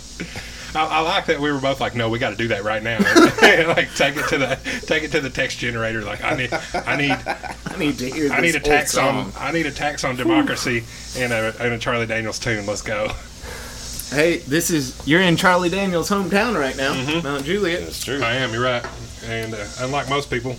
I, 0.76 0.84
I 0.84 1.00
like 1.00 1.26
that 1.26 1.40
we 1.40 1.50
were 1.50 1.60
both 1.60 1.80
like, 1.80 1.94
no, 1.94 2.08
we 2.08 2.18
got 2.18 2.30
to 2.30 2.36
do 2.36 2.48
that 2.48 2.62
right 2.64 2.82
now. 2.82 2.98
like 3.74 3.94
take 3.94 4.16
it 4.16 4.28
to 4.28 4.38
the 4.38 4.58
take 4.86 5.02
it 5.02 5.10
to 5.12 5.20
the 5.20 5.30
text 5.30 5.58
generator. 5.58 6.02
Like 6.02 6.22
I 6.22 6.36
need 6.36 6.52
I 6.74 6.96
need 6.96 7.10
I 7.66 7.76
need 7.78 7.98
to 7.98 8.10
hear 8.10 8.24
this 8.24 8.32
I 8.32 8.40
need 8.40 8.54
a 8.54 8.60
tax 8.60 8.92
song. 8.92 9.26
on 9.26 9.32
I 9.36 9.52
need 9.52 9.66
a 9.66 9.70
tax 9.72 10.04
on 10.04 10.16
democracy 10.16 10.84
and 11.18 11.32
a, 11.32 11.54
and 11.60 11.72
a 11.74 11.78
Charlie 11.78 12.06
Daniels 12.06 12.38
tune. 12.38 12.66
Let's 12.66 12.82
go. 12.82 13.08
Hey, 14.10 14.38
this 14.46 14.70
is 14.70 15.00
you're 15.06 15.20
in 15.20 15.36
Charlie 15.36 15.68
Daniels' 15.68 16.08
hometown 16.10 16.58
right 16.58 16.76
now, 16.76 16.94
Mm-hmm. 16.94 17.22
Mount 17.26 17.44
Juliet. 17.44 17.80
That's 17.80 18.04
true. 18.04 18.22
I 18.22 18.34
am. 18.34 18.52
You're 18.52 18.62
right. 18.62 18.86
And 19.24 19.52
uh, 19.54 19.66
unlike 19.80 20.08
most 20.08 20.30
people, 20.30 20.54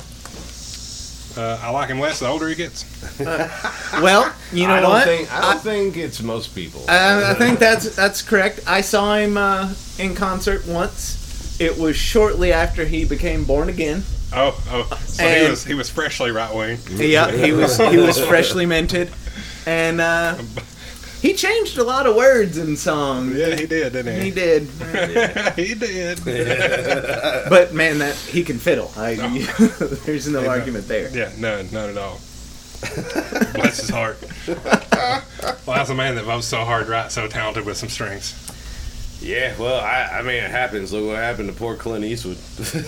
uh, 1.38 1.60
I 1.62 1.70
like 1.70 1.90
him 1.90 2.00
less 2.00 2.20
the 2.20 2.28
older 2.28 2.48
he 2.48 2.56
gets. 2.56 2.86
Well, 4.02 4.34
you 4.52 4.68
know 4.68 4.74
I 4.76 4.80
don't 4.82 4.92
what? 4.92 5.06
think 5.06 5.34
I 5.34 5.42
don't 5.54 5.62
think 5.62 5.98
it's 5.98 6.22
most 6.22 6.54
people. 6.54 6.84
I, 6.88 7.32
I 7.32 7.34
think 7.34 7.58
that's 7.58 7.96
that's 7.96 8.22
correct. 8.22 8.60
I 8.68 8.82
saw 8.82 9.16
him 9.16 9.38
uh, 9.38 9.74
in 9.98 10.14
concert 10.14 10.68
once. 10.68 11.60
It 11.60 11.78
was 11.78 11.96
shortly 11.96 12.52
after 12.54 12.86
he 12.86 13.06
became 13.06 13.44
born 13.46 13.70
again. 13.70 14.04
Oh, 14.34 14.62
oh. 14.70 15.00
So 15.06 15.28
he 15.28 15.50
was 15.50 15.64
he 15.64 15.74
was 15.74 15.90
freshly 15.90 16.32
right 16.32 16.54
wing. 16.54 16.78
Yeah, 16.92 17.32
he 17.32 17.54
was 17.54 17.78
he 17.78 17.98
was 17.98 18.24
freshly 18.28 18.66
minted, 18.66 19.10
and 19.66 20.02
uh, 20.02 20.36
he 21.22 21.34
changed 21.34 21.78
a 21.78 21.84
lot 21.84 22.06
of 22.06 22.16
words 22.16 22.58
in 22.58 22.76
songs. 22.78 23.36
Yeah, 23.36 23.56
he 23.56 23.66
did, 23.66 23.94
didn't 23.94 24.16
He 24.20 24.26
he? 24.26 24.32
did, 24.32 24.64
he 25.56 25.74
did. 25.74 26.24
but 27.50 27.74
man, 27.74 28.00
that 28.00 28.16
he 28.16 28.44
can 28.44 28.58
fiddle. 28.60 28.92
I, 28.96 29.16
there's 30.06 30.28
no 30.30 30.42
Yeah. 30.44 30.48
argument 30.50 30.88
there. 30.88 31.10
Yeah, 31.10 31.32
none, 31.38 31.70
none 31.72 31.90
at 31.90 31.98
all. 31.98 32.20
Bless 33.54 33.80
his 33.80 33.90
heart. 33.90 34.18
well, 34.48 35.76
that's 35.76 35.90
a 35.90 35.96
man 35.96 36.16
that 36.16 36.26
votes 36.26 36.48
so 36.48 36.64
hard, 36.64 36.88
right? 36.88 37.12
So 37.12 37.28
talented 37.28 37.66
with 37.66 37.78
some 37.78 37.90
strings. 37.90 38.36
Yeah, 39.20 39.56
well, 39.58 39.80
I, 39.80 40.20
I 40.20 40.22
mean, 40.22 40.36
it 40.44 40.52
happens. 40.52 40.94
Look 40.94 41.08
what 41.08 41.16
happened 41.16 41.50
to 41.50 41.56
poor 41.56 41.76
Clint 41.76 42.06
Eastwood. 42.06 42.38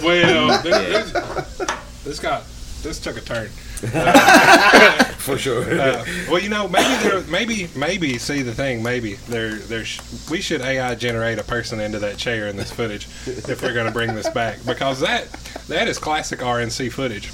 Well, 0.03 0.61
this, 0.61 1.11
this, 1.11 1.71
this 2.03 2.19
got 2.19 2.43
this 2.83 2.99
took 2.99 3.17
a 3.17 3.21
turn. 3.21 3.49
For 5.19 5.37
sure. 5.37 5.63
Uh, 5.79 6.05
well, 6.29 6.39
you 6.39 6.49
know, 6.49 6.67
maybe 6.67 7.03
there, 7.07 7.21
maybe, 7.23 7.69
maybe. 7.75 8.17
See 8.17 8.41
the 8.41 8.53
thing, 8.53 8.83
maybe 8.83 9.13
there, 9.29 9.55
there. 9.55 9.85
Sh- 9.85 10.01
we 10.29 10.41
should 10.41 10.61
AI 10.61 10.95
generate 10.95 11.39
a 11.39 11.43
person 11.43 11.79
into 11.79 11.99
that 11.99 12.17
chair 12.17 12.47
in 12.47 12.57
this 12.57 12.71
footage 12.71 13.07
if 13.25 13.61
we're 13.61 13.73
going 13.73 13.85
to 13.85 13.91
bring 13.91 14.15
this 14.15 14.29
back 14.29 14.59
because 14.65 14.99
that, 14.99 15.31
that 15.67 15.87
is 15.87 15.97
classic 15.97 16.39
RNC 16.39 16.91
footage. 16.91 17.31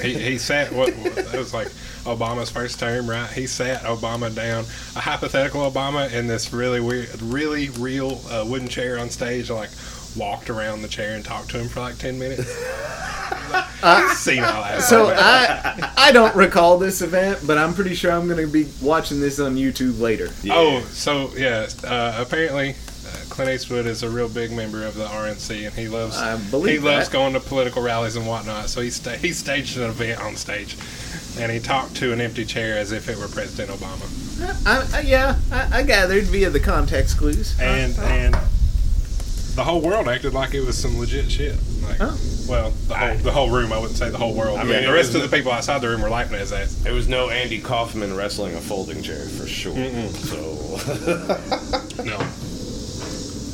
He, 0.00 0.14
he 0.14 0.38
sat 0.38 0.72
what 0.72 0.90
it 0.90 1.36
was 1.36 1.52
like 1.52 1.68
Obama's 2.04 2.50
first 2.50 2.78
term, 2.80 3.08
right? 3.08 3.30
He 3.30 3.46
sat 3.46 3.82
Obama 3.82 4.34
down, 4.34 4.64
a 4.96 5.00
hypothetical 5.00 5.68
Obama, 5.70 6.12
in 6.12 6.26
this 6.26 6.52
really 6.52 6.80
weird, 6.80 7.20
really 7.22 7.68
real 7.70 8.20
uh, 8.30 8.44
wooden 8.46 8.68
chair 8.68 8.98
on 8.98 9.10
stage, 9.10 9.50
like 9.50 9.70
walked 10.16 10.50
around 10.50 10.82
the 10.82 10.88
chair 10.88 11.14
and 11.14 11.24
talked 11.24 11.50
to 11.50 11.58
him 11.58 11.68
for 11.68 11.80
like 11.80 11.98
ten 11.98 12.18
minutes. 12.18 12.48
Senile 14.14 14.46
ass. 14.46 14.88
So 14.88 15.12
I 15.14 15.92
I 15.96 16.12
don't 16.12 16.34
recall 16.36 16.78
this 16.78 17.02
event, 17.02 17.40
but 17.46 17.58
I'm 17.58 17.74
pretty 17.74 17.94
sure 17.94 18.12
I'm 18.12 18.26
going 18.28 18.44
to 18.44 18.52
be 18.52 18.68
watching 18.80 19.20
this 19.20 19.40
on 19.40 19.56
YouTube 19.56 20.00
later. 20.00 20.30
Yeah. 20.42 20.54
Oh, 20.56 20.80
so 20.90 21.30
yeah. 21.36 21.68
Uh, 21.84 22.16
apparently, 22.18 22.70
uh, 22.70 23.16
Clint 23.28 23.50
Eastwood 23.50 23.86
is 23.86 24.02
a 24.02 24.08
real 24.08 24.28
big 24.28 24.52
member 24.52 24.84
of 24.84 24.94
the 24.94 25.04
RNC, 25.04 25.66
and 25.66 25.74
he 25.74 25.88
loves 25.88 26.16
I 26.16 26.36
believe 26.36 26.82
he 26.82 26.88
loves 26.88 27.08
going 27.08 27.32
to 27.32 27.40
political 27.40 27.82
rallies 27.82 28.16
and 28.16 28.26
whatnot. 28.26 28.68
So 28.68 28.80
he 28.80 28.90
sta- 28.90 29.16
he 29.16 29.32
staged 29.32 29.76
an 29.76 29.90
event 29.90 30.20
on 30.20 30.36
stage, 30.36 30.76
and 31.38 31.50
he 31.50 31.58
talked 31.58 31.96
to 31.96 32.12
an 32.12 32.20
empty 32.20 32.44
chair 32.44 32.78
as 32.78 32.92
if 32.92 33.08
it 33.08 33.18
were 33.18 33.28
President 33.28 33.76
Obama. 33.76 34.08
I, 34.66 34.98
I, 34.98 35.00
yeah, 35.00 35.38
I, 35.50 35.80
I 35.80 35.82
gathered 35.82 36.24
via 36.24 36.50
the 36.50 36.60
context 36.60 37.18
clues. 37.18 37.58
And 37.60 37.98
and 37.98 38.36
the 39.54 39.64
whole 39.64 39.80
world 39.80 40.08
acted 40.08 40.32
like 40.34 40.54
it 40.54 40.64
was 40.64 40.76
some 40.78 40.98
legit 40.98 41.30
shit. 41.30 41.56
Like, 41.82 41.98
Oh. 42.00 42.18
well, 42.48 42.70
the 42.88 42.94
whole 42.94 43.16
the 43.18 43.30
whole 43.32 43.50
room. 43.50 43.72
I 43.72 43.78
wouldn't 43.78 43.96
say 43.98 44.08
the 44.10 44.18
whole 44.18 44.34
world. 44.34 44.58
I 44.58 44.62
mean, 44.62 44.72
mean, 44.72 44.84
it 44.84 44.86
the 44.86 44.92
rest 44.92 45.14
of 45.14 45.22
the 45.22 45.34
people 45.34 45.52
outside 45.52 45.80
the 45.80 45.88
room 45.88 46.00
were 46.02 46.08
laughing 46.10 46.34
at 46.34 46.40
his 46.40 46.52
ass. 46.52 46.74
There 46.76 46.94
was 46.94 47.08
no 47.08 47.28
Andy 47.30 47.60
Kaufman 47.60 48.16
wrestling 48.16 48.54
a 48.54 48.60
folding 48.60 49.02
chair 49.02 49.26
for 49.28 49.46
sure. 49.46 49.74
So 50.10 50.38
No. 52.04 52.16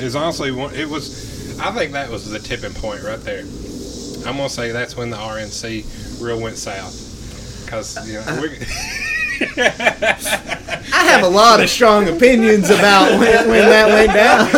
It 0.00 0.04
was 0.04 0.14
honestly 0.16 0.52
one. 0.52 0.74
It 0.74 0.88
was. 0.88 1.58
I 1.60 1.72
think 1.72 1.92
that 1.92 2.08
was 2.10 2.30
the 2.30 2.38
tipping 2.38 2.72
point 2.74 3.02
right 3.02 3.20
there. 3.20 3.40
I'm 4.26 4.36
gonna 4.36 4.48
say 4.48 4.70
that's 4.70 4.96
when 4.96 5.10
the 5.10 5.16
RNC 5.16 6.20
real 6.22 6.40
went 6.40 6.56
south. 6.56 7.04
Cause 7.68 7.96
you 8.08 8.14
know, 8.14 8.40
we, 8.40 8.48
I 9.40 11.04
have 11.10 11.22
a 11.22 11.28
lot 11.28 11.60
of 11.60 11.68
strong 11.68 12.08
opinions 12.08 12.70
about 12.70 13.10
when, 13.18 13.48
when 13.48 13.68
that 13.68 13.88
went 13.88 14.12
down. 14.12 14.48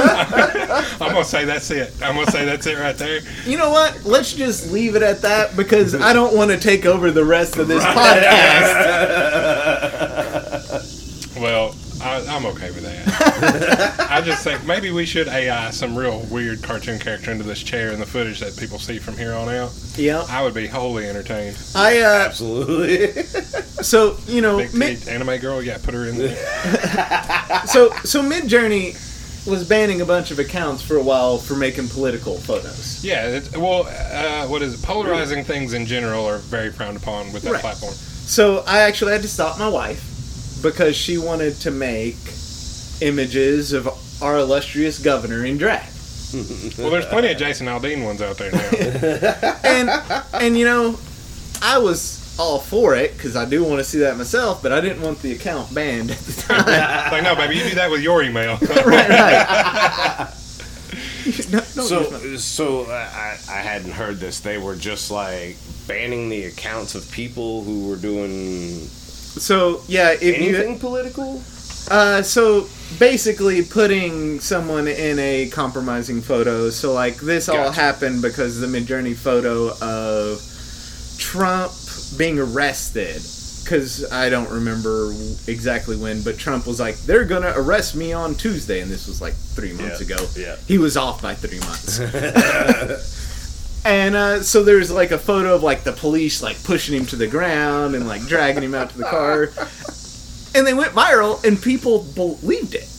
I'm 1.01 1.13
gonna 1.13 1.25
say 1.25 1.45
that's 1.45 1.71
it. 1.71 1.93
I'm 2.03 2.15
gonna 2.15 2.31
say 2.31 2.45
that's 2.45 2.67
it 2.67 2.79
right 2.79 2.97
there. 2.97 3.21
You 3.45 3.59
know 3.59 3.71
what? 3.71 4.05
Let's 4.05 4.33
just 4.33 4.71
leave 4.71 4.97
it 4.97 5.03
at 5.03 5.21
that 5.23 5.57
because 5.57 5.95
I 5.95 6.13
don't 6.13 6.35
want 6.37 6.51
to 6.51 6.59
take 6.59 6.87
over 6.87 7.11
the 7.11 7.25
rest 7.25 7.57
of 7.57 7.69
this 7.69 7.85
podcast. 7.85 8.87
Well, 11.41 11.75
I, 12.01 12.25
I'm 12.29 12.47
okay 12.47 12.71
with 12.71 12.83
that. 12.83 14.07
I 14.11 14.21
just 14.21 14.43
think 14.43 14.65
maybe 14.65 14.91
we 14.91 15.05
should 15.05 15.29
AI 15.29 15.71
some 15.71 15.97
real 15.97 16.21
weird 16.31 16.63
cartoon 16.63 16.99
character 16.99 17.31
into 17.31 17.45
this 17.45 17.63
chair 17.63 17.93
in 17.93 18.01
the 18.01 18.07
footage 18.07 18.41
that 18.41 18.57
people 18.57 18.79
see 18.79 18.99
from 18.99 19.17
here 19.17 19.35
on 19.35 19.49
out. 19.49 19.73
Yeah, 19.97 20.25
I 20.29 20.43
would 20.43 20.55
be 20.55 20.67
wholly 20.67 21.09
entertained. 21.09 21.59
I 21.75 22.01
uh, 22.01 22.25
absolutely. 22.27 23.23
so 23.83 24.17
you 24.27 24.41
know, 24.41 24.59
Big 24.59 24.75
mid, 24.75 25.09
anime 25.09 25.39
girl, 25.39 25.63
yeah, 25.63 25.79
put 25.83 25.95
her 25.95 26.07
in 26.07 26.17
there. 26.17 26.37
so 27.67 27.91
so 28.05 28.23
Midjourney 28.23 28.95
was 29.47 29.67
banning 29.69 30.01
a 30.01 30.05
bunch 30.05 30.31
of 30.31 30.39
accounts 30.39 30.83
for 30.83 30.97
a 30.97 31.03
while 31.03 31.39
for 31.39 31.55
making 31.55 31.89
political 31.89 32.37
photos. 32.39 33.05
Yeah, 33.05 33.27
it, 33.27 33.57
well, 33.57 33.87
uh, 33.89 34.47
what 34.47 34.63
is 34.63 34.75
it? 34.75 34.83
Polarizing 34.87 35.45
things 35.45 35.73
in 35.73 35.87
general 35.87 36.27
are 36.27 36.39
very 36.39 36.71
frowned 36.71 36.97
upon 36.97 37.33
with 37.33 37.43
that 37.43 37.53
Right. 37.53 37.61
platform. 37.61 37.95
So 37.95 38.63
I 38.67 38.81
actually 38.81 39.13
had 39.13 39.23
to 39.23 39.29
stop 39.29 39.59
my 39.59 39.69
wife 39.69 40.10
because 40.63 40.97
she 40.97 41.19
wanted 41.19 41.55
to 41.61 41.71
make 41.71 42.17
images 43.01 43.73
of 43.73 43.89
our 44.23 44.39
illustrious 44.39 44.99
governor 44.99 45.45
in 45.45 45.59
drag. 45.59 45.89
Well, 46.79 46.91
there's 46.91 47.07
plenty 47.07 47.33
of 47.33 47.39
Jason 47.39 47.67
Aldean 47.67 48.05
ones 48.05 48.23
out 48.23 48.39
there 48.39 48.53
now. 48.53 49.59
and 49.65 49.91
and 50.33 50.57
you 50.57 50.65
know, 50.65 50.99
I 51.61 51.79
was 51.79 52.21
all 52.39 52.61
for 52.61 52.95
it 52.95 53.13
because 53.13 53.37
I 53.37 53.45
do 53.45 53.65
want 53.65 53.79
to 53.79 53.85
see 53.85 53.99
that 53.99 54.17
myself, 54.17 54.63
but 54.63 54.73
I 54.73 54.81
didn't 54.81 55.03
want 55.03 55.21
the 55.23 55.33
account 55.33 55.75
banned 55.75 56.11
at 56.11 56.19
the 56.19 56.43
time. 56.43 56.67
like, 57.13 57.23
no, 57.25 57.35
baby, 57.35 57.57
you 57.57 57.65
do 57.65 57.75
that 57.75 57.91
with 57.91 58.03
your 58.03 58.23
email. 58.23 58.57
right, 58.87 59.09
right. 59.09 60.29
no, 61.51 61.59
don't 61.59 61.65
so 61.65 62.37
so 62.37 62.83
uh, 62.85 62.93
I 62.93 63.39
I 63.49 63.61
hadn't 63.61 63.93
heard 63.93 64.19
this. 64.19 64.41
They 64.41 64.59
were 64.59 64.77
just 64.77 65.11
like 65.11 65.57
banning 65.89 66.29
the 66.29 66.45
accounts 66.45 66.95
of 66.95 67.11
people 67.11 67.65
who 67.65 67.89
were 67.89 67.97
doing 67.97 68.89
so 69.39 69.83
yeah, 69.89 70.13
if 70.13 70.23
you 70.23 70.33
anything 70.35 70.73
you 70.75 70.79
political. 70.79 71.43
uh, 71.91 72.23
so 72.23 72.67
basically 72.99 73.63
putting 73.65 74.41
someone 74.41 74.89
in 74.89 75.19
a 75.19 75.49
compromising 75.51 76.21
photo. 76.21 76.71
So 76.71 76.93
like 76.93 77.17
this 77.17 77.49
all 77.49 77.71
happened 77.71 78.23
because 78.23 78.61
the 78.61 78.67
Midjourney 78.67 79.15
photo 79.17 79.71
of 79.81 80.41
Trump 81.19 81.73
being 82.19 82.39
arrested. 82.39 83.23
Because 83.63 84.11
I 84.11 84.31
don't 84.31 84.51
remember 84.51 85.13
exactly 85.47 85.97
when, 85.97 86.23
but 86.23 86.39
Trump 86.39 86.67
was 86.67 86.81
like, 86.81 86.97
"They're 87.03 87.25
gonna 87.27 87.53
arrest 87.55 87.95
me 87.95 88.13
on 88.13 88.35
Tuesday," 88.35 88.81
and 88.81 88.91
this 88.91 89.07
was 89.07 89.21
like 89.21 89.35
three 89.35 89.73
months 89.75 90.01
Yeah, 90.01 90.17
ago. 90.17 90.27
yeah. 90.37 90.57
he 90.67 90.79
was 90.79 90.97
off 90.97 91.23
by 91.23 91.35
three 91.37 91.61
months. 91.61 92.01
and 93.85 94.15
uh, 94.15 94.43
so 94.43 94.63
there's 94.63 94.91
like 94.91 95.11
a 95.11 95.19
photo 95.19 95.55
of 95.55 95.63
like 95.63 95.85
the 95.85 95.93
police 95.93 96.43
like 96.43 96.63
pushing 96.65 96.95
him 96.99 97.07
to 97.07 97.17
the 97.17 97.27
ground 97.27 97.95
and 97.95 98.07
like 98.07 98.23
dragging 98.27 98.63
him 98.63 98.75
out 98.75 98.91
to 98.91 98.99
the 98.99 99.05
car, 99.05 99.43
and 100.55 100.67
they 100.67 100.75
went 100.75 100.93
viral, 100.93 101.43
and 101.45 101.61
people 101.61 102.03
believed 102.15 102.75
it. 102.75 102.90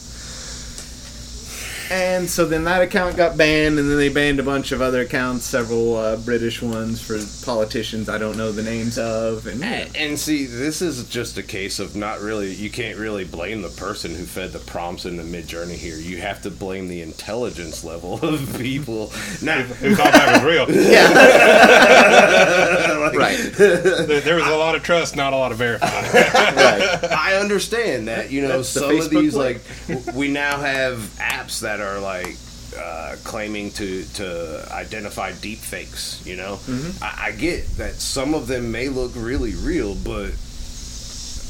And 1.92 2.30
so 2.30 2.46
then 2.46 2.64
that 2.64 2.82
account 2.82 3.18
got 3.18 3.36
banned, 3.36 3.78
and 3.78 3.90
then 3.90 3.98
they 3.98 4.08
banned 4.10 4.40
a 4.40 4.44
bunch 4.44 4.72
of 4.72 4.82
other 4.82 5.02
accounts, 5.02 5.44
several 5.46 5.98
uh, 5.98 6.16
British 6.18 6.62
ones 6.62 7.02
for 7.02 7.18
politicians 7.46 8.08
I 8.08 8.18
don't 8.18 8.38
know 8.38 8.52
the 8.54 8.64
names 8.64 8.98
of, 8.98 9.46
and 9.46 9.60
yeah. 9.60 9.88
And 9.96 10.18
see, 10.18 10.46
this 10.46 10.82
is 10.82 11.04
just 11.10 11.38
a 11.38 11.44
case 11.44 11.80
of 11.80 11.96
not 11.96 12.22
really. 12.22 12.54
You 12.54 12.70
can't 12.70 12.98
really 12.98 13.26
blame 13.26 13.62
the 13.62 13.70
person 13.70 14.16
who 14.16 14.24
fed 14.24 14.52
the 14.54 14.60
prompts 14.60 15.06
in 15.06 15.18
the 15.18 15.24
Midjourney 15.24 15.74
here. 15.76 15.98
You 15.98 16.18
have 16.18 16.42
to 16.44 16.50
blame 16.52 16.88
the 16.88 17.02
intelligence 17.02 17.84
level 17.84 18.24
of 18.26 18.56
people. 18.58 19.12
Now, 19.42 19.62
Who 19.62 19.94
thought 19.96 20.14
that 20.14 20.44
was 20.44 20.44
real? 20.44 20.72
yeah, 20.72 21.12
right, 23.18 23.52
There, 23.54 24.22
there 24.22 24.36
was 24.36 24.48
a 24.48 24.56
lot 24.56 24.76
of 24.76 24.84
trust, 24.84 25.16
not 25.18 25.34
a 25.34 25.36
lot 25.36 25.52
of 25.52 25.58
verifying. 25.58 25.92
right. 26.14 27.04
I 27.12 27.36
understand 27.36 28.08
that. 28.08 28.32
You 28.32 28.42
know, 28.44 28.58
That's 28.58 28.74
the 28.74 28.80
some 28.82 28.98
of 29.00 29.10
these 29.10 29.36
way. 29.36 29.56
like 29.56 29.62
w- 29.88 30.18
we 30.18 30.28
now 30.30 30.58
have 30.60 30.98
apps 31.18 31.60
that 31.62 31.81
are 31.82 32.00
like 32.00 32.36
uh, 32.78 33.16
claiming 33.24 33.72
to 33.72 34.04
to 34.16 34.68
identify 34.72 35.32
deep 35.34 35.58
fakes. 35.60 36.22
You 36.26 36.36
know, 36.38 36.56
Mm-hmm. 36.68 37.04
I, 37.04 37.28
I 37.28 37.32
get 37.32 37.68
that 37.78 37.96
some 37.96 38.34
of 38.34 38.48
them 38.48 38.72
may 38.72 38.88
look 38.90 39.12
really 39.16 39.56
real, 39.56 39.96
but. 39.96 40.32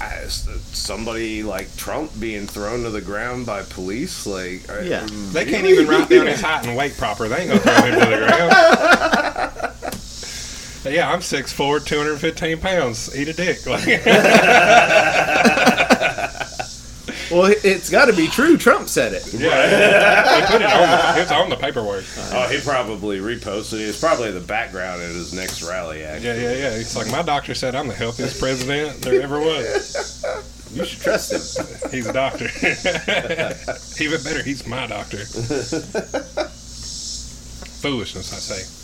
As 0.04 0.50
somebody 0.76 1.44
like 1.44 1.76
Trump 1.78 2.12
being 2.20 2.48
thrown 2.48 2.82
to 2.86 2.89
the 2.89 3.02
ground 3.02 3.46
by 3.46 3.62
police, 3.62 4.26
like 4.26 4.67
uh, 4.67 4.80
Yeah. 4.80 5.06
They 5.32 5.46
can't 5.46 5.67
even 5.67 5.86
write 5.88 6.10
down 6.10 6.26
his 6.26 6.41
height 6.41 6.65
and 6.65 6.76
weight 6.76 6.98
proper. 6.98 7.28
They 7.28 7.41
ain't 7.44 7.50
gonna 7.50 7.60
throw 7.60 7.84
him 7.86 8.00
to 8.00 8.06
the 8.10 8.17
ground. 8.26 8.52
Yeah, 10.96 11.12
I'm 11.12 11.20
6'4", 11.20 11.86
215 11.86 12.58
pounds. 12.58 13.15
Eat 13.15 13.28
a 13.28 13.34
dick. 13.34 13.63
Like, 13.67 13.86
Well, 17.32 17.54
it's 17.63 17.89
got 17.89 18.06
to 18.06 18.13
be 18.13 18.28
true. 18.28 18.58
Trump 18.58 18.89
said 18.89 19.13
it. 19.13 19.26
yeah, 19.34 20.39
they 20.41 20.46
put 20.48 20.62
it 20.62 20.67
on. 20.72 21.15
The, 21.15 21.22
it's 21.22 21.32
on 21.32 21.50
the 21.50 21.56
paperwork. 21.56 22.04
Oh, 22.34 22.48
he 22.50 22.60
probably 22.62 23.20
reposted 23.20 23.80
it. 23.80 23.89
It's 23.89 24.00
probably 24.00 24.32
the 24.32 24.39
background 24.41 25.02
at 25.02 25.10
his 25.10 25.34
next 25.34 25.62
rally. 25.63 26.04
Actually, 26.04 26.28
Yeah, 26.28 26.36
yeah, 26.36 26.52
yeah. 26.58 26.76
It's 26.76 26.96
like 26.96 27.10
my 27.12 27.22
doctor 27.22 27.54
said 27.56 27.76
I'm 27.76 27.88
the 27.88 27.94
healthiest 27.96 28.39
president 28.39 29.02
there 29.02 29.22
ever 29.22 29.39
was. 29.39 30.26
You 30.74 30.86
should 30.86 31.02
trust 31.02 31.34
him. 31.34 31.65
He's 31.91 32.08
a 32.08 32.13
doctor. 32.13 32.46
Even 34.02 34.24
better, 34.24 34.41
he's 34.41 34.65
my 34.65 34.88
doctor. 34.88 35.17
Foolishness, 37.82 38.32
I 38.32 38.38
say. 38.38 38.81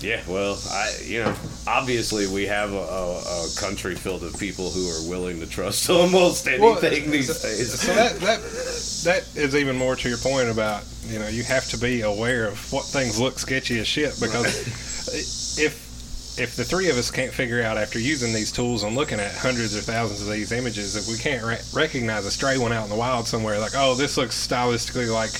Yeah, 0.00 0.22
well, 0.28 0.58
I 0.70 0.92
you 1.04 1.24
know, 1.24 1.34
obviously 1.66 2.26
we 2.26 2.46
have 2.46 2.72
a, 2.72 2.76
a, 2.76 3.18
a 3.20 3.48
country 3.58 3.94
filled 3.96 4.22
with 4.22 4.38
people 4.38 4.70
who 4.70 4.88
are 4.88 5.10
willing 5.10 5.40
to 5.40 5.46
trust 5.46 5.90
almost 5.90 6.46
anything 6.46 7.10
these 7.10 7.42
days. 7.42 7.80
So 7.80 7.94
that 7.94 8.16
that 8.20 8.40
that 9.04 9.36
is 9.36 9.56
even 9.56 9.76
more 9.76 9.96
to 9.96 10.08
your 10.08 10.18
point 10.18 10.48
about 10.48 10.84
you 11.06 11.18
know 11.18 11.28
you 11.28 11.42
have 11.44 11.68
to 11.70 11.78
be 11.78 12.02
aware 12.02 12.46
of 12.46 12.72
what 12.72 12.84
things 12.84 13.18
look 13.20 13.38
sketchy 13.38 13.78
as 13.80 13.88
shit 13.88 14.14
because 14.20 15.58
if 15.58 15.88
if 16.38 16.54
the 16.54 16.64
three 16.64 16.88
of 16.88 16.96
us 16.96 17.10
can't 17.10 17.32
figure 17.32 17.62
out 17.62 17.76
after 17.76 17.98
using 17.98 18.32
these 18.32 18.52
tools 18.52 18.84
and 18.84 18.94
looking 18.94 19.18
at 19.18 19.34
hundreds 19.34 19.76
or 19.76 19.80
thousands 19.80 20.22
of 20.22 20.28
these 20.32 20.52
images, 20.52 20.94
if 20.94 21.08
we 21.08 21.20
can't 21.20 21.44
re- 21.44 21.58
recognize 21.74 22.24
a 22.24 22.30
stray 22.30 22.56
one 22.58 22.72
out 22.72 22.84
in 22.84 22.90
the 22.90 22.96
wild 22.96 23.26
somewhere, 23.26 23.58
like 23.58 23.72
oh 23.74 23.94
this 23.96 24.16
looks 24.16 24.46
stylistically 24.46 25.12
like 25.12 25.30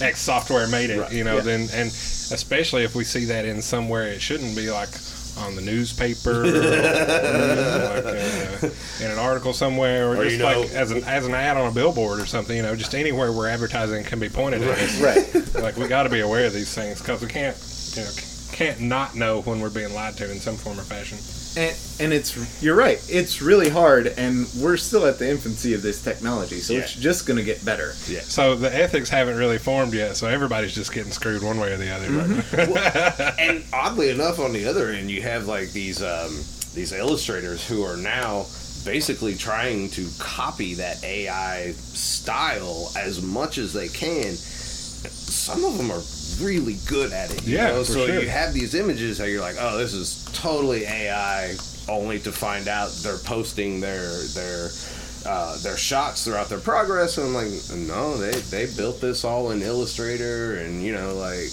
X 0.00 0.20
software 0.20 0.66
made 0.68 0.90
it, 0.90 1.00
Right, 1.00 1.12
you 1.12 1.24
know, 1.24 1.36
yeah. 1.36 1.42
then 1.42 1.60
and 1.72 1.88
especially 1.88 2.84
if 2.84 2.94
we 2.94 3.04
see 3.04 3.24
that 3.26 3.44
in 3.44 3.60
somewhere 3.62 4.08
it 4.08 4.20
shouldn't 4.22 4.54
be 4.56 4.70
like 4.70 4.88
on 5.38 5.54
the 5.54 5.62
newspaper, 5.62 6.42
or, 6.42 6.46
like 6.46 8.04
uh, 8.04 8.68
in 9.00 9.10
an 9.10 9.18
article 9.18 9.52
somewhere, 9.52 10.08
or, 10.08 10.16
Or, 10.16 10.24
just 10.24 10.32
you 10.36 10.42
know- 10.42 10.60
like 10.62 10.70
as 10.70 10.90
an 10.90 11.04
as 11.04 11.26
an 11.26 11.34
ad 11.34 11.56
on 11.56 11.68
a 11.70 11.74
billboard 11.74 12.20
or 12.20 12.26
something, 12.26 12.56
you 12.56 12.62
know, 12.62 12.74
just 12.74 12.94
anywhere 12.94 13.32
where 13.32 13.48
advertising 13.48 14.02
can 14.04 14.18
be 14.18 14.28
pointed 14.28 14.62
at 14.62 14.78
us. 14.78 15.00
Right. 15.00 15.44
Like 15.62 15.76
we 15.76 15.88
got 15.88 16.04
to 16.04 16.08
be 16.08 16.20
aware 16.20 16.46
of 16.46 16.52
these 16.52 16.72
things 16.72 17.00
because 17.00 17.20
we 17.20 17.26
can't, 17.28 17.56
you 17.96 18.02
know, 18.02 18.10
can't 18.52 18.80
not 18.80 19.16
know 19.16 19.40
when 19.42 19.60
we're 19.60 19.70
being 19.70 19.92
lied 19.92 20.16
to 20.18 20.30
in 20.30 20.38
some 20.38 20.56
form 20.56 20.78
or 20.78 20.82
fashion. 20.84 21.18
And, 21.58 21.76
and 21.98 22.12
it's 22.12 22.62
you're 22.62 22.76
right. 22.76 23.04
It's 23.08 23.42
really 23.42 23.68
hard, 23.68 24.06
and 24.06 24.46
we're 24.60 24.76
still 24.76 25.04
at 25.06 25.18
the 25.18 25.28
infancy 25.28 25.74
of 25.74 25.82
this 25.82 26.00
technology, 26.00 26.60
so 26.60 26.74
Yeah. 26.74 26.80
it's 26.80 26.94
just 26.94 27.26
going 27.26 27.36
to 27.38 27.42
get 27.42 27.64
better. 27.64 27.94
yeah 28.06 28.20
So 28.20 28.54
the 28.54 28.72
ethics 28.72 29.08
haven't 29.10 29.36
really 29.38 29.58
formed 29.58 29.92
yet. 29.92 30.16
So 30.16 30.28
everybody's 30.28 30.72
just 30.74 30.92
getting 30.92 31.10
screwed 31.10 31.42
one 31.42 31.58
way 31.58 31.72
or 31.72 31.76
the 31.76 31.90
other. 31.90 33.34
and 33.40 33.64
oddly 33.72 34.10
enough, 34.10 34.38
on 34.38 34.52
the 34.52 34.66
other 34.66 34.90
end, 34.90 35.10
you 35.10 35.20
have 35.22 35.46
like 35.48 35.72
these 35.72 36.00
um, 36.00 36.30
these 36.74 36.92
illustrators 36.92 37.66
who 37.66 37.82
are 37.82 37.96
now 37.96 38.46
basically 38.84 39.34
trying 39.34 39.90
to 39.90 40.06
copy 40.20 40.74
that 40.74 41.02
AI 41.02 41.72
style 41.72 42.92
as 42.96 43.20
much 43.20 43.58
as 43.58 43.72
they 43.72 43.88
can. 43.88 44.32
Some 44.34 45.64
of 45.64 45.76
them 45.76 45.90
are 45.90 46.00
really 46.40 46.76
good 46.86 47.12
at 47.12 47.30
it. 47.32 47.46
You 47.46 47.56
Yeah, 47.56 47.68
know? 47.68 47.82
so 47.82 48.06
sure. 48.06 48.20
you 48.20 48.28
have 48.28 48.52
these 48.54 48.74
images 48.74 49.18
that 49.18 49.28
you're 49.30 49.40
like, 49.40 49.56
oh, 49.58 49.78
this 49.78 49.94
is 49.94 50.24
totally 50.32 50.84
AI, 50.84 51.54
only 51.88 52.18
to 52.20 52.32
find 52.32 52.68
out 52.68 52.90
they're 53.02 53.18
posting 53.18 53.80
their 53.80 54.10
their. 54.34 54.70
Uh, 55.26 55.58
their 55.58 55.76
shots 55.76 56.24
throughout 56.24 56.48
their 56.48 56.60
progress, 56.60 57.18
and 57.18 57.26
I'm 57.26 57.34
like, 57.34 57.50
no, 57.76 58.16
they 58.16 58.30
they 58.30 58.72
built 58.76 59.00
this 59.00 59.24
all 59.24 59.50
in 59.50 59.60
Illustrator, 59.62 60.58
and 60.58 60.80
you 60.82 60.92
know, 60.92 61.12
like, 61.16 61.50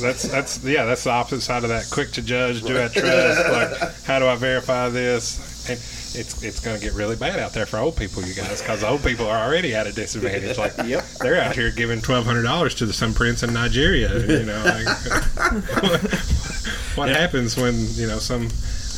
That's 0.00 0.22
that's 0.28 0.62
yeah, 0.64 0.84
that's 0.84 1.04
the 1.04 1.10
opposite 1.10 1.40
side 1.42 1.62
of 1.62 1.70
that. 1.70 1.88
Quick 1.90 2.10
to 2.12 2.22
judge, 2.22 2.62
do 2.62 2.76
I 2.82 2.88
trust? 2.88 3.48
Like, 3.80 4.04
how 4.04 4.18
do 4.18 4.26
I 4.26 4.34
verify 4.36 4.88
this? 4.88 5.38
And 5.68 5.78
it's 6.14 6.42
it's 6.42 6.60
going 6.60 6.78
to 6.78 6.82
get 6.84 6.94
really 6.94 7.16
bad 7.16 7.38
out 7.38 7.52
there 7.52 7.66
for 7.66 7.78
old 7.78 7.96
people, 7.96 8.22
you 8.22 8.34
guys, 8.34 8.60
because 8.62 8.82
old 8.84 9.02
people 9.02 9.26
are 9.26 9.46
already 9.46 9.74
at 9.74 9.86
a 9.86 9.92
disadvantage. 9.92 10.58
Like, 10.58 10.72
Yep. 10.84 11.04
they're 11.20 11.40
out 11.42 11.54
here 11.56 11.70
giving 11.70 12.00
twelve 12.00 12.24
hundred 12.24 12.42
dollars 12.44 12.74
to 12.76 12.86
the 12.86 12.92
some 12.92 13.12
prince 13.14 13.42
in 13.42 13.52
Nigeria. 13.52 14.14
You 14.26 14.44
know, 14.44 14.62
like, 14.64 14.86
what 16.96 17.08
happens 17.08 17.56
when 17.56 17.74
you 17.94 18.06
know 18.06 18.18
some 18.18 18.48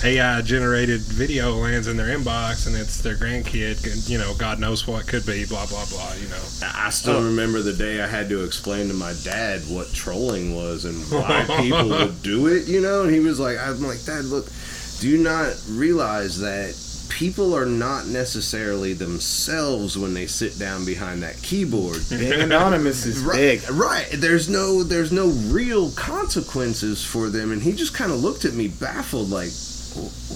AI 0.04 0.42
generated 0.42 1.00
video 1.00 1.54
lands 1.56 1.88
in 1.88 1.96
their 1.96 2.16
inbox 2.16 2.68
and 2.68 2.76
it's 2.76 3.00
their 3.00 3.16
grandkid? 3.16 3.84
and, 3.90 4.08
You 4.08 4.18
know, 4.18 4.32
God 4.38 4.60
knows 4.60 4.86
what 4.86 5.08
could 5.08 5.26
be. 5.26 5.44
Blah 5.44 5.66
blah 5.66 5.84
blah. 5.86 6.12
You 6.14 6.28
know. 6.28 6.42
I 6.62 6.90
still 6.90 7.22
remember 7.22 7.62
the 7.62 7.72
day 7.72 8.00
I 8.00 8.06
had 8.06 8.28
to 8.28 8.44
explain 8.44 8.86
to 8.88 8.94
my 8.94 9.12
dad 9.24 9.62
what 9.68 9.92
trolling 9.92 10.54
was 10.54 10.84
and 10.84 10.96
why 11.10 11.44
people 11.60 11.88
would 11.88 12.22
do 12.22 12.46
it, 12.46 12.68
you 12.68 12.80
know? 12.80 13.02
And 13.02 13.12
he 13.12 13.18
was 13.20 13.40
like, 13.40 13.58
I'm 13.58 13.82
like, 13.82 14.04
Dad, 14.04 14.24
look, 14.26 14.46
do 15.00 15.18
not 15.18 15.54
realize 15.68 16.38
that 16.40 16.74
people 17.08 17.54
are 17.56 17.66
not 17.66 18.06
necessarily 18.06 18.92
themselves 18.92 19.96
when 19.96 20.12
they 20.14 20.26
sit 20.26 20.58
down 20.58 20.84
behind 20.84 21.22
that 21.22 21.40
keyboard? 21.42 21.98
Being 22.10 22.32
anonymous 22.40 23.06
is 23.06 23.22
Right, 23.22 23.34
big. 23.60 23.70
right. 23.70 24.08
There's 24.12 24.48
no 24.48 24.82
there's 24.82 25.12
no 25.12 25.28
real 25.28 25.90
consequences 25.92 27.04
for 27.04 27.28
them, 27.28 27.52
and 27.52 27.62
he 27.62 27.72
just 27.72 27.94
kind 27.94 28.12
of 28.12 28.20
looked 28.22 28.44
at 28.44 28.54
me 28.54 28.68
baffled, 28.68 29.30
like, 29.30 29.50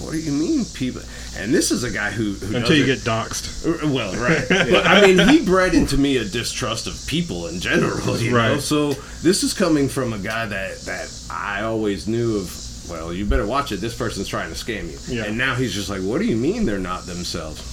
"What 0.01 0.11
do 0.13 0.19
you 0.19 0.31
mean, 0.31 0.65
people?" 0.73 1.01
And 1.35 1.51
this 1.53 1.71
is 1.71 1.83
a 1.83 1.89
guy 1.91 2.11
who, 2.11 2.33
who 2.33 2.55
Until 2.57 2.75
you 2.75 2.85
doesn't- 2.85 3.05
get 3.05 3.11
doxxed. 3.11 3.91
Well, 3.91 4.13
right. 4.21 4.45
But 4.71 4.85
I 4.85 5.01
mean, 5.05 5.27
he 5.29 5.43
bred 5.43 5.73
into 5.73 5.97
me 5.97 6.17
a 6.17 6.25
distrust 6.25 6.85
of 6.87 7.03
people 7.07 7.47
in 7.47 7.59
general, 7.59 8.17
you 8.19 8.31
know. 8.31 8.37
Right. 8.37 8.61
So 8.61 8.93
this 9.23 9.43
is 9.43 9.53
coming 9.53 9.89
from 9.89 10.13
a 10.13 10.19
guy 10.19 10.45
that 10.45 10.79
that 10.81 11.11
I 11.29 11.63
always 11.63 12.07
knew 12.07 12.37
of. 12.37 12.59
Well, 12.89 13.13
you 13.13 13.25
better 13.25 13.45
watch 13.45 13.71
it. 13.71 13.77
This 13.77 13.95
person's 13.95 14.27
trying 14.27 14.49
to 14.49 14.55
scam 14.55 14.91
you. 14.91 15.15
Yeah. 15.15 15.25
And 15.25 15.37
now 15.37 15.55
he's 15.55 15.73
just 15.73 15.89
like, 15.89 16.01
"What 16.01 16.19
do 16.19 16.25
you 16.25 16.35
mean 16.35 16.65
they're 16.65 16.79
not 16.79 17.05
themselves?" 17.05 17.71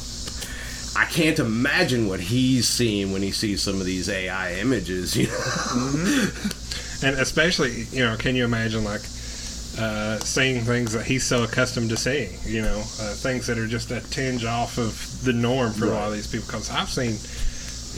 I 0.96 1.04
can't 1.04 1.38
imagine 1.38 2.08
what 2.08 2.20
he's 2.20 2.68
seeing 2.68 3.12
when 3.12 3.22
he 3.22 3.30
sees 3.30 3.62
some 3.62 3.80
of 3.80 3.86
these 3.86 4.08
AI 4.08 4.54
images. 4.54 5.16
You 5.20 5.26
know. 5.26 6.30
and 7.02 7.18
especially 7.18 7.84
you 7.92 8.04
know 8.04 8.16
can 8.16 8.36
you 8.36 8.44
imagine 8.44 8.84
like 8.84 9.02
uh, 9.78 10.18
seeing 10.18 10.62
things 10.62 10.92
that 10.92 11.04
he's 11.06 11.24
so 11.24 11.44
accustomed 11.44 11.88
to 11.90 11.96
seeing 11.96 12.30
you 12.44 12.60
know 12.60 12.78
uh, 12.78 13.14
things 13.14 13.46
that 13.46 13.56
are 13.58 13.66
just 13.66 13.90
a 13.90 14.00
tinge 14.10 14.44
off 14.44 14.78
of 14.78 15.24
the 15.24 15.32
norm 15.32 15.72
for 15.72 15.86
a 15.86 15.90
lot 15.90 16.08
of 16.08 16.12
these 16.12 16.26
people 16.26 16.46
because 16.46 16.70
i've 16.70 16.90
seen 16.90 17.16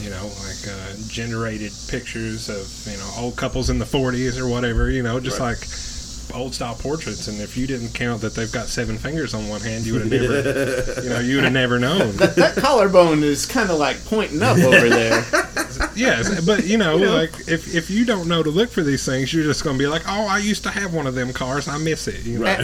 you 0.05 0.11
know 0.11 0.25
like 0.44 0.68
uh, 0.68 0.94
generated 1.09 1.72
pictures 1.88 2.48
of 2.48 2.92
you 2.92 2.98
know 2.98 3.11
old 3.18 3.37
couples 3.37 3.70
in 3.70 3.79
the 3.79 3.85
40s 3.85 4.38
or 4.38 4.48
whatever 4.48 4.90
you 4.90 5.03
know 5.03 5.18
just 5.18 5.40
like 5.40 5.59
old 6.35 6.55
style 6.55 6.75
portraits 6.75 7.29
and 7.29 7.40
if 7.40 7.57
you 7.57 7.66
didn't 7.66 7.92
count 7.95 8.21
that 8.21 8.35
they've 8.35 8.53
got 8.53 8.66
seven 8.66 8.97
fingers 8.99 9.35
on 9.35 9.49
one 9.49 9.61
hand 9.61 9.85
you 9.85 9.92
would 9.92 10.03
have 10.03 10.11
never 10.11 11.01
you 11.03 11.09
know 11.09 11.21
you 11.21 11.37
would 11.37 11.45
have 11.45 11.53
never 11.53 11.79
known 11.79 12.12
That 12.16 12.55
collarbone 12.57 13.23
is 13.23 13.47
kind 13.47 13.71
of 13.71 13.79
like 13.79 14.03
pointing 14.07 14.42
up 14.42 14.59
over 14.59 14.88
there. 14.88 15.25
Yes, 15.95 16.45
but 16.45 16.64
you 16.64 16.79
know, 16.79 16.99
know? 16.99 17.14
like 17.14 17.31
if, 17.49 17.75
if 17.75 17.90
you 17.90 18.05
don't 18.05 18.29
know 18.29 18.42
to 18.42 18.51
look 18.51 18.71
for 18.71 18.83
these 18.83 19.05
things, 19.05 19.33
you're 19.33 19.45
just 19.45 19.64
going 19.64 19.77
to 19.77 19.79
be 19.83 19.87
like, 19.87 20.03
oh, 20.07 20.27
I 20.27 20.38
used 20.38 20.62
to 20.64 20.71
have 20.71 20.95
one 20.95 21.07
of 21.07 21.14
them 21.14 21.33
cars. 21.33 21.68
I 21.68 21.79
miss 21.79 22.09
it. 22.09 22.25
You 22.25 22.38
know? 22.38 22.45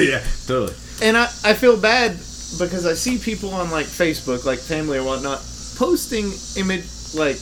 yeah, 0.00 0.22
totally. 0.46 0.74
and 1.02 1.16
I, 1.16 1.24
I 1.44 1.54
feel 1.54 1.78
bad 1.78 2.12
because 2.58 2.86
I 2.86 2.94
see 2.94 3.18
people 3.18 3.50
on 3.50 3.70
like 3.70 3.86
Facebook, 3.86 4.44
like 4.44 4.58
family 4.58 4.98
or 4.98 5.04
whatnot, 5.04 5.42
posting 5.76 6.32
image 6.56 6.86
like, 7.14 7.38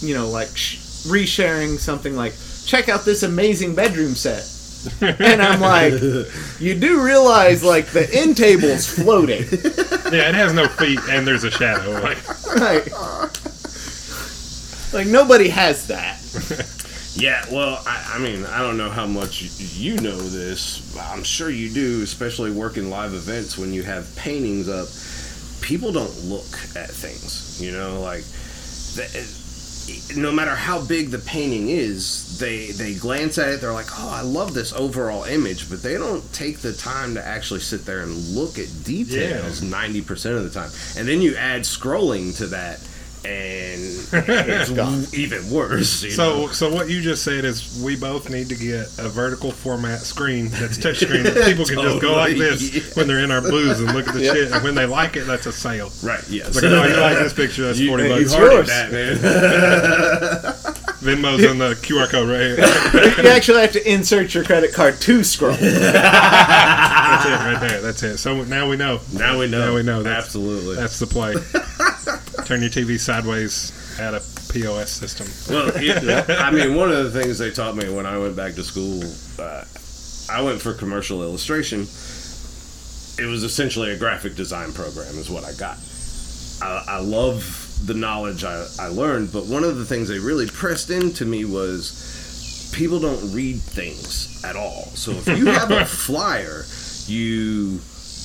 you 0.00 0.14
know, 0.14 0.28
like 0.28 0.48
sh- 0.56 0.76
resharing 1.06 1.78
something 1.78 2.16
like, 2.16 2.34
check 2.64 2.88
out 2.88 3.04
this 3.04 3.22
amazing 3.22 3.74
bedroom 3.74 4.14
set. 4.14 4.42
and 5.00 5.40
I'm 5.40 5.60
like, 5.60 5.94
you 6.60 6.74
do 6.74 7.02
realize 7.02 7.62
like 7.62 7.86
the 7.86 8.08
end 8.12 8.36
table's 8.36 8.86
floating, 8.86 9.42
Yeah, 10.12 10.28
it 10.28 10.34
has 10.34 10.52
no 10.52 10.68
feet 10.68 11.00
and 11.08 11.26
there's 11.26 11.44
a 11.44 11.50
shadow. 11.50 11.92
Like, 12.00 12.18
right? 12.56 12.92
Like 14.92 15.06
nobody 15.06 15.48
has 15.48 15.86
that. 15.88 16.20
Yeah, 17.16 17.44
well, 17.52 17.80
I, 17.86 18.14
I 18.14 18.18
mean, 18.18 18.44
I 18.44 18.60
don't 18.60 18.76
know 18.76 18.90
how 18.90 19.06
much 19.06 19.42
you 19.58 19.96
know 19.98 20.16
this. 20.18 20.96
I'm 20.98 21.22
sure 21.22 21.48
you 21.48 21.70
do, 21.70 22.02
especially 22.02 22.50
working 22.50 22.90
live 22.90 23.14
events 23.14 23.56
when 23.56 23.72
you 23.72 23.84
have 23.84 24.14
paintings 24.16 24.68
up. 24.68 24.88
People 25.62 25.92
don't 25.92 26.24
look 26.24 26.52
at 26.76 26.90
things, 26.90 27.60
you 27.62 27.72
know, 27.72 28.00
like 28.00 28.24
the, 28.96 29.43
no 30.16 30.32
matter 30.32 30.54
how 30.54 30.80
big 30.80 31.10
the 31.10 31.18
painting 31.18 31.68
is, 31.68 32.38
they 32.38 32.68
they 32.72 32.94
glance 32.94 33.38
at 33.38 33.48
it. 33.48 33.60
They're 33.60 33.72
like, 33.72 33.90
"Oh, 33.98 34.10
I 34.10 34.22
love 34.22 34.54
this 34.54 34.72
overall 34.72 35.24
image," 35.24 35.68
but 35.68 35.82
they 35.82 35.94
don't 35.94 36.30
take 36.32 36.58
the 36.58 36.72
time 36.72 37.14
to 37.14 37.24
actually 37.24 37.60
sit 37.60 37.84
there 37.84 38.00
and 38.00 38.14
look 38.34 38.58
at 38.58 38.84
details 38.84 39.62
ninety 39.62 40.00
percent 40.00 40.36
of 40.36 40.44
the 40.44 40.50
time. 40.50 40.70
And 40.96 41.06
then 41.08 41.20
you 41.22 41.36
add 41.36 41.62
scrolling 41.62 42.36
to 42.38 42.46
that, 42.48 42.80
and 43.24 43.80
it's 44.12 44.70
gone. 44.70 45.04
even 45.14 45.50
worse. 45.50 46.02
you 46.02 46.10
so, 46.10 46.40
know? 46.46 46.48
so 46.48 46.72
what 46.72 46.88
you 46.90 47.00
just 47.00 47.24
said 47.24 47.44
is 47.44 47.80
we 47.82 47.96
both 47.96 48.28
need 48.30 48.48
to 48.50 48.54
get 48.54 48.86
a 48.98 49.08
vertical 49.08 49.50
format 49.50 50.00
screen 50.00 50.48
that's 50.48 50.76
touchscreen 50.78 51.24
that 51.24 51.44
people 51.46 51.64
can 51.64 51.80
just 51.80 52.00
go 52.02 52.12
like 52.14 52.36
this 52.36 52.70
Totally, 52.70 52.92
when 52.94 53.08
they're 53.08 53.24
in 53.24 53.30
our 53.30 53.40
blues 53.40 53.80
and 53.80 53.92
look 53.94 54.06
at 54.08 54.14
the 54.14 54.20
Yep. 54.24 54.36
shit. 54.36 54.52
And 54.52 54.62
when 54.62 54.74
they 54.74 54.86
like 54.86 55.16
it, 55.16 55.24
that's 55.26 55.46
a 55.46 55.52
sale. 55.52 55.90
Right. 56.02 56.22
Yes. 56.28 56.54
Like, 56.54 56.64
oh, 56.64 56.84
you 56.86 56.96
like 57.00 57.18
this 57.22 57.32
picture? 57.32 57.62
That's 57.64 57.78
You, 57.78 57.88
forty 57.88 58.04
you 58.04 58.10
bucks. 58.10 58.34
heard 58.34 58.52
yours. 58.52 58.68
that, 58.68 58.92
man. 58.92 59.16
Venmo's 61.04 61.44
on 61.46 61.58
the 61.58 61.74
QR 61.74 62.08
code 62.08 62.28
right 62.30 62.40
here. 62.40 63.22
You 63.24 63.28
actually 63.30 63.60
have 63.60 63.72
to 63.72 63.90
insert 63.92 64.32
your 64.34 64.42
credit 64.44 64.72
card 64.72 65.00
to 65.02 65.22
scroll. 65.24 65.52
That's 65.52 67.26
it 67.26 67.30
right 67.30 67.58
there. 67.60 67.80
That's 67.82 68.02
it. 68.02 68.16
So 68.18 68.42
now 68.44 68.68
we 68.68 68.76
know. 68.76 69.00
now 69.12 69.38
we 69.38 69.46
know. 69.48 69.66
Now 69.68 69.74
we 69.74 69.82
know. 69.82 70.02
That's, 70.02 70.26
Absolutely. 70.26 70.76
That's 70.76 70.98
the 70.98 71.06
play. 71.06 71.34
Turn 72.44 72.60
your 72.60 72.70
TV 72.70 72.98
sideways 72.98 73.72
at 73.98 74.12
a 74.12 74.20
POS 74.52 74.90
system. 74.90 75.26
well, 75.48 75.82
yeah, 75.82 76.24
I 76.28 76.50
mean, 76.50 76.74
one 76.74 76.90
of 76.90 77.10
the 77.10 77.22
things 77.22 77.38
they 77.38 77.50
taught 77.50 77.74
me 77.74 77.88
when 77.88 78.04
I 78.04 78.18
went 78.18 78.36
back 78.36 78.54
to 78.54 78.62
school, 78.62 79.02
uh, 79.38 79.64
I 80.30 80.42
went 80.42 80.60
for 80.60 80.74
commercial 80.74 81.22
illustration. 81.22 81.80
It 83.16 83.26
was 83.26 83.44
essentially 83.44 83.92
a 83.92 83.98
graphic 83.98 84.34
design 84.34 84.72
program, 84.72 85.16
is 85.16 85.30
what 85.30 85.44
I 85.44 85.52
got. 85.54 85.78
I, 86.60 86.96
I 86.96 87.00
love 87.00 87.86
the 87.86 87.94
knowledge 87.94 88.44
I, 88.44 88.66
I 88.78 88.88
learned, 88.88 89.32
but 89.32 89.46
one 89.46 89.64
of 89.64 89.76
the 89.76 89.84
things 89.84 90.08
they 90.08 90.18
really 90.18 90.46
pressed 90.46 90.90
into 90.90 91.24
me 91.24 91.44
was 91.44 92.70
people 92.74 93.00
don't 93.00 93.32
read 93.32 93.60
things 93.60 94.44
at 94.44 94.56
all. 94.56 94.84
So 94.94 95.12
if 95.12 95.26
you 95.28 95.46
have 95.46 95.70
a 95.70 95.84
flyer, 95.86 96.64
you 97.06 97.80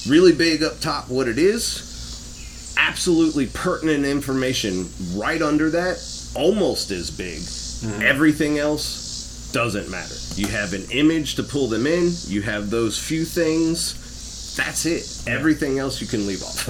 really 0.08 0.34
big 0.34 0.64
up 0.64 0.80
top 0.80 1.10
what 1.10 1.28
it 1.28 1.38
is, 1.38 1.89
absolutely 2.80 3.48
pertinent 3.48 4.06
information 4.06 4.90
right 5.16 5.42
under 5.42 5.70
that, 5.70 5.98
almost 6.36 6.92
as 6.92 7.12
big. 7.12 7.40
Mm-hmm. 7.40 8.02
Everything 8.02 8.58
else, 8.58 9.50
doesn't 9.52 9.90
matter. 9.90 10.16
You 10.36 10.48
have 10.48 10.74
an 10.74 10.86
image 10.92 11.36
to 11.36 11.44
pull 11.44 11.68
them 11.68 11.88
in. 11.88 12.12
You 12.28 12.42
have 12.42 12.70
those 12.70 13.00
few 13.02 13.26
things. 13.26 14.56
That's 14.56 14.86
it. 14.86 15.24
Everything 15.28 15.80
else 15.80 16.02
you 16.02 16.08
can 16.08 16.28
leave 16.28 16.44
off. 16.44 16.68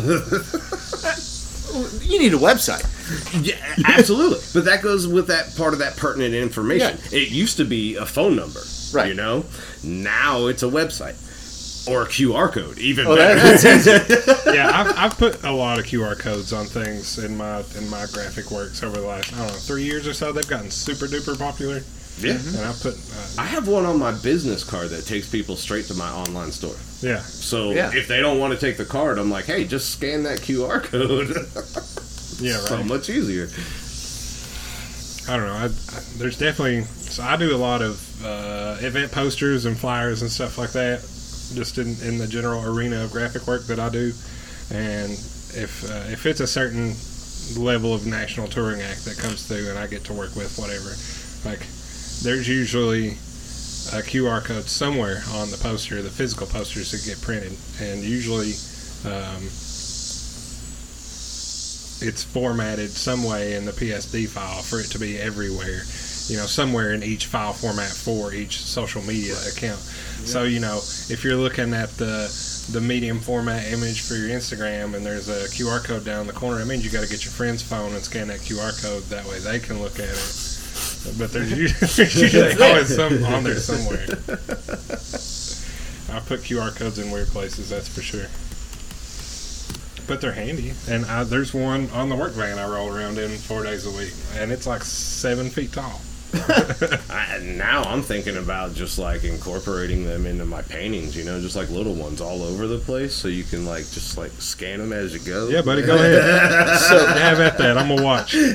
You 2.04 2.18
need 2.18 2.34
a 2.34 2.38
website. 2.38 2.84
yeah, 3.46 3.76
absolutely. 3.86 4.40
But 4.54 4.66
that 4.66 4.82
goes 4.82 5.08
with 5.08 5.28
that 5.28 5.56
part 5.56 5.74
of 5.74 5.80
that 5.80 5.98
pertinent 5.98 6.34
information. 6.34 6.98
Yeah. 7.12 7.20
It 7.20 7.30
used 7.30 7.58
to 7.58 7.66
be 7.66 7.96
a 7.96 8.06
phone 8.06 8.36
number, 8.36 8.60
Right. 8.92 9.10
You 9.10 9.14
know, 9.14 9.46
now 9.84 10.48
it's 10.48 10.64
a 10.64 10.68
website 10.68 11.16
or 11.90 12.04
a 12.04 12.08
QR 12.08 12.52
code. 12.52 12.78
Even 12.78 13.08
Oh, 13.08 13.16
better. 13.16 13.40
that, 13.40 13.62
that's 13.62 13.88
easy. 13.88 14.52
yeah, 14.56 14.70
I've, 14.74 14.98
I've 14.98 15.18
put 15.18 15.44
a 15.44 15.52
lot 15.52 15.80
of 15.80 15.86
QR 15.86 16.18
codes 16.18 16.54
on 16.54 16.66
things 16.66 17.18
in 17.20 17.36
my 17.38 17.64
in 17.78 17.90
my 17.90 18.06
graphic 18.14 18.52
works 18.52 18.84
over 18.84 19.00
the 19.00 19.08
last 19.08 19.34
I 19.34 19.38
don't 19.40 19.48
know 19.48 19.54
three 19.54 19.84
years 19.84 20.08
or 20.08 20.14
so. 20.14 20.32
They've 20.32 20.48
gotten 20.48 20.70
super 20.72 21.06
duper 21.08 21.38
popular, 21.38 21.82
yeah. 22.20 22.34
and 22.34 22.66
I 22.66 22.74
put 22.82 22.94
uh, 22.96 23.42
I 23.42 23.46
have 23.46 23.68
one 23.68 23.86
on 23.86 23.98
my 24.00 24.12
business 24.22 24.64
card 24.64 24.90
that 24.90 25.06
takes 25.06 25.28
people 25.30 25.56
straight 25.56 25.86
to 25.86 25.94
my 25.96 26.10
online 26.12 26.52
store. 26.52 26.76
yeah 27.02 27.20
So 27.22 27.72
Yeah. 27.72 27.92
if 27.94 28.08
they 28.08 28.20
don't 28.22 28.40
want 28.40 28.54
to 28.54 28.60
take 28.60 28.78
the 28.78 28.86
card, 28.86 29.18
I'm 29.18 29.30
like, 29.32 29.46
hey, 29.46 29.66
just 29.66 29.90
scan 29.92 30.24
that 30.24 30.40
QR 30.40 30.84
code. 30.84 31.30
yeah 32.42 32.58
so 32.58 32.84
much 32.84 33.10
easier. 33.10 33.50
I 35.28 35.38
don't 35.38 35.46
know. 35.46 35.54
I, 35.54 35.66
I, 35.66 36.00
there's 36.18 36.38
definitely 36.40 36.84
so 36.84 37.22
I 37.24 37.38
do 37.38 37.56
a 37.56 37.58
lot 37.58 37.82
of 37.82 38.26
uh, 38.26 38.78
event 38.82 39.12
posters 39.12 39.66
and 39.66 39.78
flyers 39.78 40.22
and 40.24 40.32
stuff 40.32 40.58
like 40.58 40.72
that, 40.72 41.00
just 41.54 41.78
in, 41.78 41.96
in 42.02 42.18
the 42.18 42.28
general 42.28 42.64
arena 42.64 43.04
of 43.04 43.12
graphic 43.12 43.48
work 43.48 43.66
that 43.68 43.80
I 43.80 43.90
do. 43.90 44.14
And 44.72 45.12
if 45.12 45.90
uh, 45.90 46.12
if 46.12 46.26
it's 46.26 46.40
a 46.40 46.48
certain 46.48 46.96
level 47.58 47.94
of 47.94 48.06
national 48.06 48.48
touring 48.48 48.82
act 48.82 49.06
that 49.06 49.18
comes 49.18 49.48
through 49.48 49.70
and 49.70 49.80
I 49.80 49.88
get 49.88 50.04
to 50.06 50.14
work 50.14 50.36
with 50.36 50.58
whatever, 50.58 50.94
like 51.50 51.66
there's 52.22 52.48
usually 52.48 53.10
a 53.90 54.04
QR 54.04 54.44
code 54.44 54.66
somewhere 54.66 55.22
on 55.34 55.50
the 55.50 55.58
poster, 55.58 56.02
the 56.02 56.10
physical 56.10 56.48
posters 56.48 56.92
that 56.92 57.04
get 57.06 57.22
printed, 57.22 57.58
and 57.82 58.04
usually. 58.04 58.54
Um, 59.06 59.50
it's 62.02 62.24
formatted 62.24 62.90
some 62.90 63.24
way 63.24 63.56
in 63.56 63.66
the 63.66 63.72
PSD 63.72 64.28
file 64.28 64.62
for 64.62 64.80
it 64.80 64.88
to 64.92 65.00
be 65.00 65.18
everywhere, 65.20 65.82
you 66.30 66.38
know, 66.38 66.46
somewhere 66.46 66.94
in 66.94 67.04
each 67.04 67.26
file 67.26 67.54
format 67.54 67.90
for 67.90 68.34
each 68.34 68.62
social 68.62 69.02
media 69.02 69.36
account. 69.52 69.80
So, 70.26 70.44
you 70.44 70.60
know, 70.60 70.78
if 70.78 71.24
you're 71.24 71.36
looking 71.36 71.74
at 71.74 71.90
the 71.98 72.30
the 72.72 72.80
medium 72.80 73.20
format 73.20 73.66
image 73.72 74.02
for 74.02 74.14
your 74.14 74.30
Instagram 74.30 74.94
and 74.96 75.04
there's 75.04 75.28
a 75.28 75.48
QR 75.50 75.84
code 75.84 76.06
down 76.06 76.28
the 76.28 76.34
corner, 76.34 76.62
it 76.62 76.66
means 76.66 76.86
you 76.86 76.92
got 76.92 77.04
to 77.04 77.10
get 77.10 77.26
your 77.26 77.32
friend's 77.32 77.64
phone 77.64 77.94
and 77.94 78.04
scan 78.04 78.28
that 78.28 78.42
QR 78.42 78.80
code. 78.82 79.04
That 79.06 79.26
way 79.26 79.40
they 79.40 79.60
can 79.60 79.82
look 79.82 79.98
at 79.98 80.10
it. 80.10 81.18
But 81.18 81.32
there's 81.34 81.52
usually, 81.58 81.88
there's 81.88 82.22
usually 82.22 82.64
always 82.64 82.96
some 82.96 83.24
on 83.26 83.44
there 83.44 83.56
somewhere. 83.56 84.06
I 86.12 86.20
put 86.22 86.42
QR 86.42 86.76
codes 86.76 87.00
in 87.00 87.12
weird 87.12 87.30
places, 87.30 87.70
that's 87.70 87.88
for 87.88 88.02
sure. 88.02 88.28
But 90.08 90.22
they're 90.22 90.34
handy, 90.34 90.74
and 90.90 91.06
I, 91.06 91.24
there's 91.24 91.54
one 91.54 91.90
on 91.92 92.10
the 92.10 92.16
work 92.16 92.34
van 92.34 92.58
I 92.58 92.68
roll 92.68 92.94
around 92.94 93.18
in 93.20 93.30
four 93.32 93.64
days 93.64 93.86
a 93.86 93.92
week, 93.92 94.14
and 94.36 94.52
it's 94.52 94.66
like 94.66 94.84
seven 94.84 95.50
feet 95.50 95.72
tall. 95.72 96.02
I, 97.10 97.40
now 97.44 97.84
I'm 97.84 98.02
thinking 98.02 98.38
about 98.38 98.74
just 98.74 99.00
like 99.00 99.24
incorporating 99.24 100.06
them 100.06 100.26
into 100.26 100.46
my 100.46 100.62
paintings, 100.62 101.16
you 101.16 101.24
know, 101.24 101.40
just 101.42 101.56
like 101.56 101.70
little 101.70 101.96
ones 101.96 102.22
all 102.22 102.44
over 102.44 102.68
the 102.68 102.78
place, 102.78 103.14
so 103.16 103.28
you 103.28 103.44
can 103.44 103.66
like 103.66 103.90
just 103.90 104.18
like 104.18 104.32
scan 104.34 104.80
them 104.80 104.94
as 104.94 105.14
you 105.14 105.20
go. 105.20 105.48
Yeah, 105.48 105.62
buddy, 105.62 105.82
go 105.82 105.96
ahead. 105.96 106.80
so 106.80 107.06
have 107.06 107.40
at 107.40 107.58
that. 107.58 107.78
I'm 107.78 107.90
gonna 107.90 108.04
watch. 108.04 108.36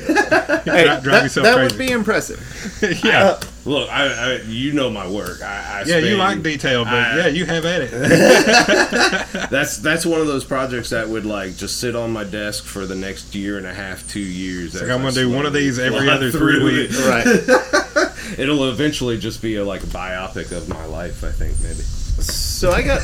Hey, 0.65 0.85
drive 0.85 1.03
that, 1.03 1.23
yourself 1.23 1.43
that 1.45 1.55
crazy. 1.55 1.75
would 1.75 1.87
be 1.87 1.91
impressive. 1.91 3.01
yeah, 3.03 3.23
uh, 3.23 3.41
Look, 3.65 3.89
I, 3.91 4.05
I 4.33 4.41
you 4.43 4.73
know 4.73 4.91
my 4.91 5.07
work. 5.07 5.41
I, 5.41 5.81
I 5.81 5.83
yeah, 5.87 5.97
you 5.97 6.17
like 6.17 6.43
detail, 6.43 6.83
but 6.85 6.93
I- 6.93 7.17
yeah, 7.17 7.27
you 7.27 7.45
have 7.45 7.65
at 7.65 7.81
it. 7.81 7.91
That's 9.49 9.77
that's 9.79 10.05
one 10.05 10.21
of 10.21 10.27
those 10.27 10.45
projects 10.45 10.91
that 10.91 11.09
would 11.09 11.25
like 11.25 11.55
just 11.57 11.79
sit 11.79 11.95
on 11.95 12.11
my 12.11 12.23
desk 12.23 12.63
for 12.65 12.85
the 12.85 12.95
next 12.95 13.33
year 13.33 13.57
and 13.57 13.65
a 13.65 13.73
half, 13.73 14.07
two 14.07 14.19
years. 14.19 14.75
Like 14.79 14.89
I'm 14.91 14.99
gonna 15.01 15.11
do 15.13 15.31
one 15.31 15.45
of 15.47 15.53
these 15.53 15.79
every 15.79 16.07
other 16.09 16.29
three 16.31 16.59
through 16.59 16.67
it. 16.67 16.89
weeks. 16.89 17.05
Right. 17.07 17.25
It'll 18.39 18.69
eventually 18.69 19.17
just 19.17 19.41
be 19.41 19.55
a 19.55 19.63
like 19.65 19.81
biopic 19.83 20.51
of 20.51 20.67
my 20.69 20.83
life. 20.85 21.23
I 21.23 21.31
think 21.31 21.59
maybe. 21.61 21.75
So 21.81 22.71
I 22.71 22.81
got 22.81 23.01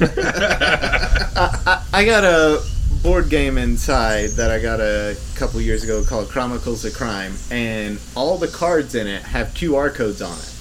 I, 0.00 1.60
I, 1.66 1.84
I 1.92 2.04
got 2.04 2.24
a 2.24 2.62
board 3.02 3.28
game 3.28 3.58
inside 3.58 4.30
that 4.30 4.52
I 4.52 4.60
got 4.60 4.80
a 4.80 5.16
couple 5.34 5.60
years 5.60 5.82
ago 5.82 6.04
called 6.04 6.28
Chronicles 6.28 6.84
of 6.84 6.94
Crime, 6.94 7.34
and 7.50 7.98
all 8.14 8.38
the 8.38 8.46
cards 8.46 8.94
in 8.94 9.08
it 9.08 9.22
have 9.22 9.48
QR 9.48 9.92
codes 9.92 10.22
on 10.22 10.38
it. 10.38 10.54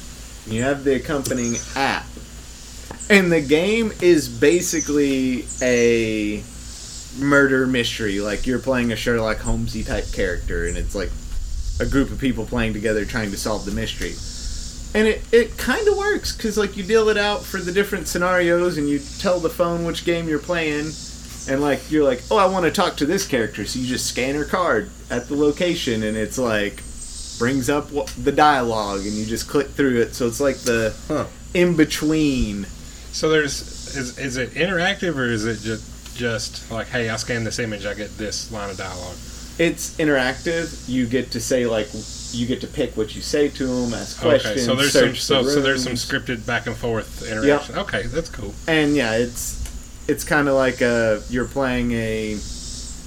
You 0.48 0.64
have 0.64 0.84
the 0.84 0.96
accompanying 0.96 1.56
app, 1.76 2.08
and 3.12 3.32
the 3.32 3.42
game 3.42 3.92
is 4.02 4.28
basically 4.28 5.46
a 5.62 6.44
murder 7.20 7.68
mystery. 7.68 8.20
Like 8.22 8.48
you're 8.48 8.60
playing 8.60 8.92
a 8.92 8.96
Sherlock 8.96 9.38
Holmesy 9.38 9.84
type 9.84 10.12
character, 10.12 10.66
and 10.66 10.78
it's 10.78 10.96
like 10.96 11.12
a 11.80 11.86
group 11.86 12.10
of 12.10 12.20
people 12.20 12.46
playing 12.46 12.74
together 12.74 13.06
trying 13.06 13.30
to 13.32 13.38
solve 13.38 13.66
the 13.66 13.72
mystery 13.72 14.14
and 14.94 15.08
it, 15.08 15.22
it 15.32 15.58
kind 15.58 15.88
of 15.88 15.98
works 15.98 16.36
because 16.36 16.58
like 16.58 16.76
you 16.76 16.84
deal 16.84 17.08
it 17.10 17.18
out 17.18 17.42
for 17.42 17.58
the 17.58 17.72
different 17.72 18.08
scenarios 18.08 18.78
and 18.78 18.90
you 18.90 19.00
tell 19.20 19.40
the 19.40 19.50
phone 19.50 19.86
which 19.86 20.04
game 20.04 20.28
you're 20.28 20.38
playing 20.38 20.92
and 21.50 21.62
like 21.62 21.92
you're 21.92 22.04
like 22.04 22.22
oh 22.32 22.38
i 22.38 22.46
want 22.46 22.66
to 22.66 22.72
talk 22.72 22.96
to 22.98 23.06
this 23.06 23.26
character 23.28 23.66
so 23.66 23.80
you 23.80 23.88
just 23.88 24.06
scan 24.08 24.36
her 24.36 24.46
card 24.46 24.90
at 25.10 25.28
the 25.28 25.36
location 25.36 26.04
and 26.04 26.16
it's 26.18 26.38
like 26.38 26.82
brings 27.40 27.70
up 27.70 27.90
the 28.18 28.32
dialogue 28.32 29.00
and 29.00 29.14
you 29.14 29.26
just 29.26 29.48
click 29.50 29.68
through 29.68 30.00
it 30.02 30.14
so 30.14 30.28
it's 30.28 30.40
like 30.40 30.58
the 30.58 30.96
Huh. 31.08 31.26
in 31.54 31.76
between 31.76 32.66
So 33.12 33.30
there's 33.30 33.96
is 33.96 34.18
is 34.20 34.38
it 34.38 34.52
interactive 34.52 35.16
or 35.16 35.26
is 35.26 35.46
it 35.46 35.60
just 35.60 36.16
just 36.16 36.72
like 36.72 36.88
hey 36.88 37.10
I 37.10 37.16
scan 37.18 37.44
this 37.44 37.58
image 37.60 37.86
I 37.86 37.94
get 37.96 38.18
this 38.18 38.52
line 38.52 38.70
of 38.70 38.78
dialogue? 38.78 39.16
it's 39.58 39.96
interactive 39.98 40.88
you 40.88 41.06
get 41.08 41.32
to 41.32 41.40
say 41.42 41.66
like 41.66 41.88
you 42.32 42.48
get 42.48 42.62
to 42.62 42.68
pick 42.68 42.96
what 42.96 43.14
you 43.16 43.22
say 43.22 43.50
to 43.50 43.66
them 43.68 43.94
ask 43.94 44.20
questions 44.22 44.54
Okay, 44.54 44.62
so 44.66 44.76
there's 44.76 44.92
some 44.94 45.02
search 45.10 45.22
so, 45.22 45.44
the 45.44 45.50
so 45.52 45.62
there's 45.62 45.84
some 45.84 45.94
scripted 45.94 46.46
back 46.46 46.68
and 46.68 46.76
forth 46.78 47.28
interaction. 47.30 47.78
Okay, 47.78 48.04
that's 48.04 48.30
cool. 48.30 48.54
and 48.68 48.96
yeah, 48.96 49.16
it's 49.18 49.61
it's 50.12 50.24
kind 50.24 50.48
of 50.48 50.56
like 50.56 50.82
a 50.82 51.22
you're 51.30 51.46
playing 51.48 51.92
a 51.94 52.38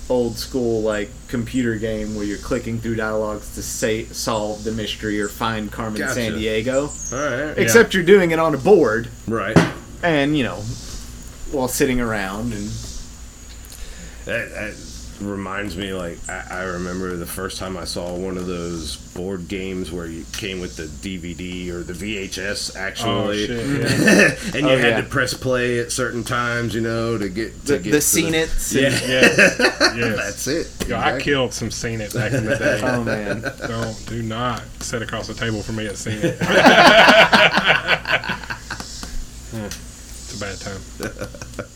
old 0.09 0.37
school 0.37 0.83
like 0.83 1.09
computer 1.29 1.77
game 1.77 2.15
where 2.15 2.25
you're 2.25 2.39
clicking 2.39 2.79
through 2.79 2.95
dialogues 2.97 3.55
to 3.55 3.63
say 3.63 4.05
solve 4.05 4.63
the 4.65 4.73
mystery 4.73 5.21
or 5.21 5.29
find 5.29 5.71
Carmen 5.73 5.99
Gotcha. 5.99 6.21
Sandiego. 6.21 6.89
All 7.13 7.47
right. 7.49 7.59
Except 7.59 7.95
you're 7.95 8.03
doing 8.05 8.31
it 8.31 8.39
on 8.39 8.55
a 8.55 8.59
board 8.59 9.09
Right. 9.27 9.57
and 10.03 10.37
you 10.37 10.45
know 10.45 10.57
while 11.53 11.69
sitting 11.69 12.01
around 12.01 12.53
and 12.53 12.69
That, 14.27 14.51
that 14.51 14.75
reminds 15.21 15.77
me, 15.77 15.93
like 15.93 16.19
I, 16.29 16.45
I 16.51 16.63
remember 16.65 17.17
the 17.17 17.27
first 17.27 17.59
time 17.59 17.77
I 17.77 17.85
saw 17.85 18.15
one 18.15 18.37
of 18.37 18.47
those 18.47 18.97
board 19.15 19.49
games 19.49 19.91
where 19.93 20.07
you 20.07 20.25
came 20.33 20.61
with 20.61 20.77
the 20.77 20.85
DVD 20.85 21.71
or 21.71 21.83
the 21.83 21.93
VHS 21.93 22.75
Oh 22.77 22.81
actually, 22.81 23.47
shit! 23.47 23.67
Yeah. 24.55 24.57
and 24.59 24.67
you 24.67 24.73
Oh, 24.75 24.79
had 24.79 24.89
yeah. 24.91 25.01
to 25.01 25.07
press 25.09 25.35
play 25.35 25.79
at 25.79 25.93
certain 25.93 26.25
times, 26.25 26.75
you 26.75 26.81
know, 26.81 27.17
to 27.19 27.29
get 27.29 27.53
to 27.67 27.73
the, 27.73 27.79
get 27.79 27.91
the 27.93 27.97
to 27.99 28.01
scene 28.01 28.35
it. 28.35 28.51
Yeah, 28.73 28.91
yeah. 29.07 29.95
Yes. 29.95 30.17
that's 30.17 30.47
it. 30.49 30.89
Yo, 30.89 30.99
I 30.99 31.21
killed 31.21 31.53
some 31.55 31.71
Scene 31.71 32.01
It 32.01 32.13
back 32.13 32.33
in 32.33 32.45
the 32.45 32.57
day. 32.57 32.81
Oh 32.85 33.05
man. 33.05 33.43
Don't 33.67 34.07
do 34.07 34.23
not 34.23 34.63
sit 34.81 35.03
across 35.03 35.29
the 35.29 35.35
table 35.35 35.63
from 35.63 35.77
me 35.77 35.87
at 35.87 35.97
Scene 35.97 36.19
It. 36.21 36.37
Hmm, 39.51 39.65
it's 39.67 40.37
a 40.37 40.41
bad 40.41 40.59
time. 40.61 41.69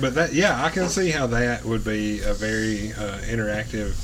But 0.00 0.14
that, 0.16 0.32
yeah, 0.32 0.62
I 0.64 0.70
can 0.70 0.88
see 0.88 1.10
how 1.10 1.26
that 1.28 1.64
would 1.64 1.84
be 1.84 2.20
a 2.22 2.34
very 2.34 2.92
uh, 2.92 3.18
interactive. 3.30 3.94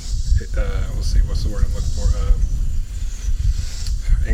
Uh, 0.57 0.87
let's 0.95 1.07
see, 1.07 1.19
what's 1.27 1.43
the 1.43 1.49
word 1.53 1.65
I'm 1.65 1.73
looking 1.73 1.89
for? 1.89 2.07
Um, 2.17 2.39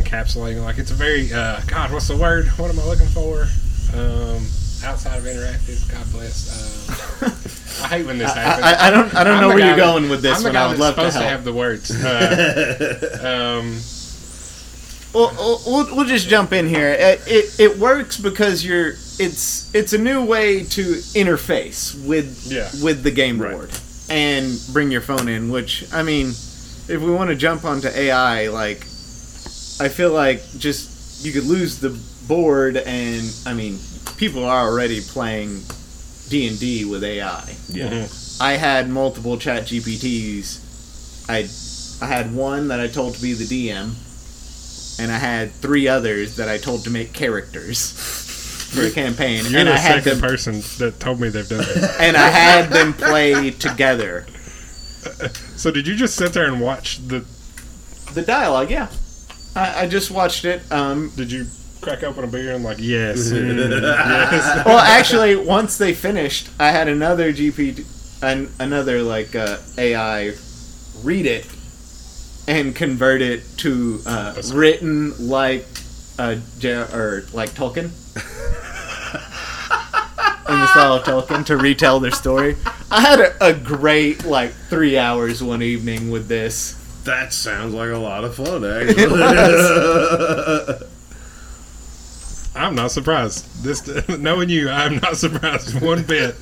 encapsulating. 0.03 0.63
Like 0.63 0.77
it's 0.77 0.91
a 0.91 0.95
very 0.95 1.31
uh, 1.33 1.61
God. 1.67 1.91
What's 1.91 2.07
the 2.07 2.17
word? 2.17 2.47
What 2.57 2.69
am 2.69 2.79
I 2.79 2.85
looking 2.85 3.07
for? 3.07 3.41
Um, 3.93 4.45
outside 4.85 5.17
of 5.17 5.23
interactive. 5.23 5.89
God 5.91 6.11
bless. 6.11 7.21
Um, 7.23 7.31
I 7.83 7.87
hate 7.87 8.05
when 8.05 8.17
this 8.17 8.33
happens. 8.35 8.63
I, 8.65 8.87
I 8.87 8.91
don't 8.91 9.15
I 9.15 9.23
don't 9.23 9.35
I'm 9.35 9.41
know 9.41 9.47
where 9.49 9.57
you're 9.59 9.75
that- 9.75 9.77
going 9.77 10.09
with 10.09 10.21
this 10.21 10.37
I'm 10.37 10.43
the 10.43 10.51
guy 10.51 10.65
I 10.65 10.67
would 10.67 10.77
that's 10.77 10.79
love 10.79 10.95
to 10.95 11.11
supposed 11.11 11.17
to, 11.17 11.21
help. 11.23 11.31
have 11.31 11.43
the 11.43 11.53
words. 11.53 11.91
Uh, 11.91 13.59
um, 13.61 13.79
Well, 15.13 15.33
we'll, 15.37 15.61
we'll, 15.85 15.95
we'll 15.95 16.05
just 16.05 16.27
jump 16.29 16.53
in 16.53 16.67
here. 16.67 16.89
It, 16.89 17.21
it, 17.27 17.59
it 17.59 17.77
works 17.79 18.17
because 18.17 18.63
you're 18.63 18.93
it's 19.19 19.73
it's 19.73 19.93
a 19.93 19.97
new 19.97 20.23
way 20.23 20.63
to 20.63 20.81
interface 21.15 21.95
with 22.05 22.45
Yeah. 22.45 22.69
with 22.83 23.03
the 23.03 23.11
game 23.11 23.41
Right. 23.41 23.51
board 23.53 23.71
and 24.09 24.59
bring 24.73 24.91
your 24.91 25.01
phone 25.01 25.27
in. 25.27 25.49
Which 25.49 25.85
I 25.93 26.03
mean, 26.03 26.27
if 26.87 27.01
we 27.01 27.11
want 27.11 27.29
to 27.29 27.35
jump 27.35 27.65
onto 27.65 27.87
AI, 27.89 28.47
like 28.49 28.81
I 29.79 29.89
feel 29.89 30.11
like 30.11 30.41
just 30.57 31.23
you 31.25 31.31
could 31.31 31.45
lose 31.45 31.77
the 31.77 31.89
board, 32.27 32.77
and 32.77 33.31
I 33.45 33.53
mean, 33.53 33.79
people 34.17 34.43
are 34.45 34.67
already 34.67 35.01
playing 35.01 35.61
D 36.29 36.47
and 36.47 36.59
D 36.59 36.85
with 36.85 37.03
AI. 37.03 37.55
Yeah. 37.69 37.89
mhm. 37.89 38.41
I 38.41 38.53
had 38.53 38.89
multiple 38.89 39.37
ChatGPTs. 39.37 40.59
I 41.29 41.47
I 42.01 42.07
had 42.07 42.33
one 42.35 42.67
that 42.67 42.79
I 42.79 42.87
told 42.87 43.15
to 43.15 43.21
be 43.21 43.33
the 43.33 43.45
DM, 43.45 43.95
and 44.99 45.11
I 45.11 45.17
had 45.17 45.51
three 45.53 45.87
others 45.87 46.35
that 46.35 46.47
I 46.47 46.57
told 46.59 46.83
to 46.83 46.89
make 46.91 47.13
characters 47.13 47.93
for 48.69 48.83
a 48.85 48.91
campaign, 48.91 49.45
You're 49.47 49.59
and 49.61 49.69
the 49.69 49.73
I 49.73 49.77
had 49.77 50.03
second 50.03 50.21
them 50.21 50.29
person 50.29 50.53
that 50.79 50.99
told 50.99 51.19
me 51.19 51.29
they've 51.29 51.47
done 51.47 51.59
this. 51.59 51.97
and 51.99 52.17
I 52.17 52.27
had 52.27 52.69
them 52.69 52.93
play 52.93 53.51
together. 53.51 54.25
so 55.55 55.71
did 55.71 55.87
you 55.87 55.95
just 55.95 56.15
sit 56.15 56.33
there 56.33 56.45
and 56.45 56.59
watch 56.61 56.99
the? 57.07 57.25
The 58.13 58.21
dialogue, 58.21 58.71
yeah. 58.71 58.87
I, 59.55 59.81
I 59.83 59.87
just 59.87 60.11
watched 60.11 60.45
it. 60.45 60.61
Um, 60.71 61.11
Did 61.15 61.31
you 61.31 61.45
crack 61.81 62.03
open 62.03 62.23
a 62.23 62.27
beer 62.27 62.53
and 62.53 62.63
like 62.63 62.77
yes, 62.79 63.31
mm, 63.31 63.57
yes? 63.81 64.65
well, 64.65 64.79
actually, 64.79 65.35
once 65.35 65.77
they 65.77 65.93
finished, 65.93 66.49
I 66.59 66.71
had 66.71 66.87
another 66.87 67.31
GPT, 67.33 67.85
an, 68.23 68.49
another 68.59 69.01
like 69.01 69.35
uh, 69.35 69.57
AI, 69.77 70.33
read 71.03 71.25
it 71.25 71.47
and 72.47 72.75
convert 72.75 73.21
it 73.21 73.43
to 73.57 73.99
uh, 74.05 74.41
written 74.53 75.27
like 75.27 75.65
uh, 76.17 76.37
J- 76.59 76.73
or 76.93 77.25
like 77.33 77.49
Tolkien. 77.51 77.91
In 80.49 80.59
the 80.61 80.67
style 80.67 80.93
of 80.93 81.03
Tolkien 81.03 81.45
to 81.47 81.57
retell 81.57 81.99
their 81.99 82.11
story. 82.11 82.55
I 82.89 83.01
had 83.01 83.19
a, 83.19 83.47
a 83.47 83.53
great 83.53 84.23
like 84.25 84.51
three 84.51 84.97
hours 84.97 85.43
one 85.43 85.61
evening 85.61 86.09
with 86.09 86.29
this. 86.29 86.75
That 87.03 87.33
sounds 87.33 87.73
like 87.73 87.89
a 87.89 87.97
lot 87.97 88.23
of 88.23 88.35
fun, 88.35 88.63
eh? 88.63 88.83
It 88.87 88.97
actually. 88.99 90.87
I'm 92.55 92.75
not 92.75 92.91
surprised. 92.91 93.63
This 93.63 94.07
knowing 94.19 94.49
you, 94.49 94.69
I'm 94.69 94.95
not 94.97 95.17
surprised 95.17 95.79
one 95.81 96.03
bit. 96.03 96.35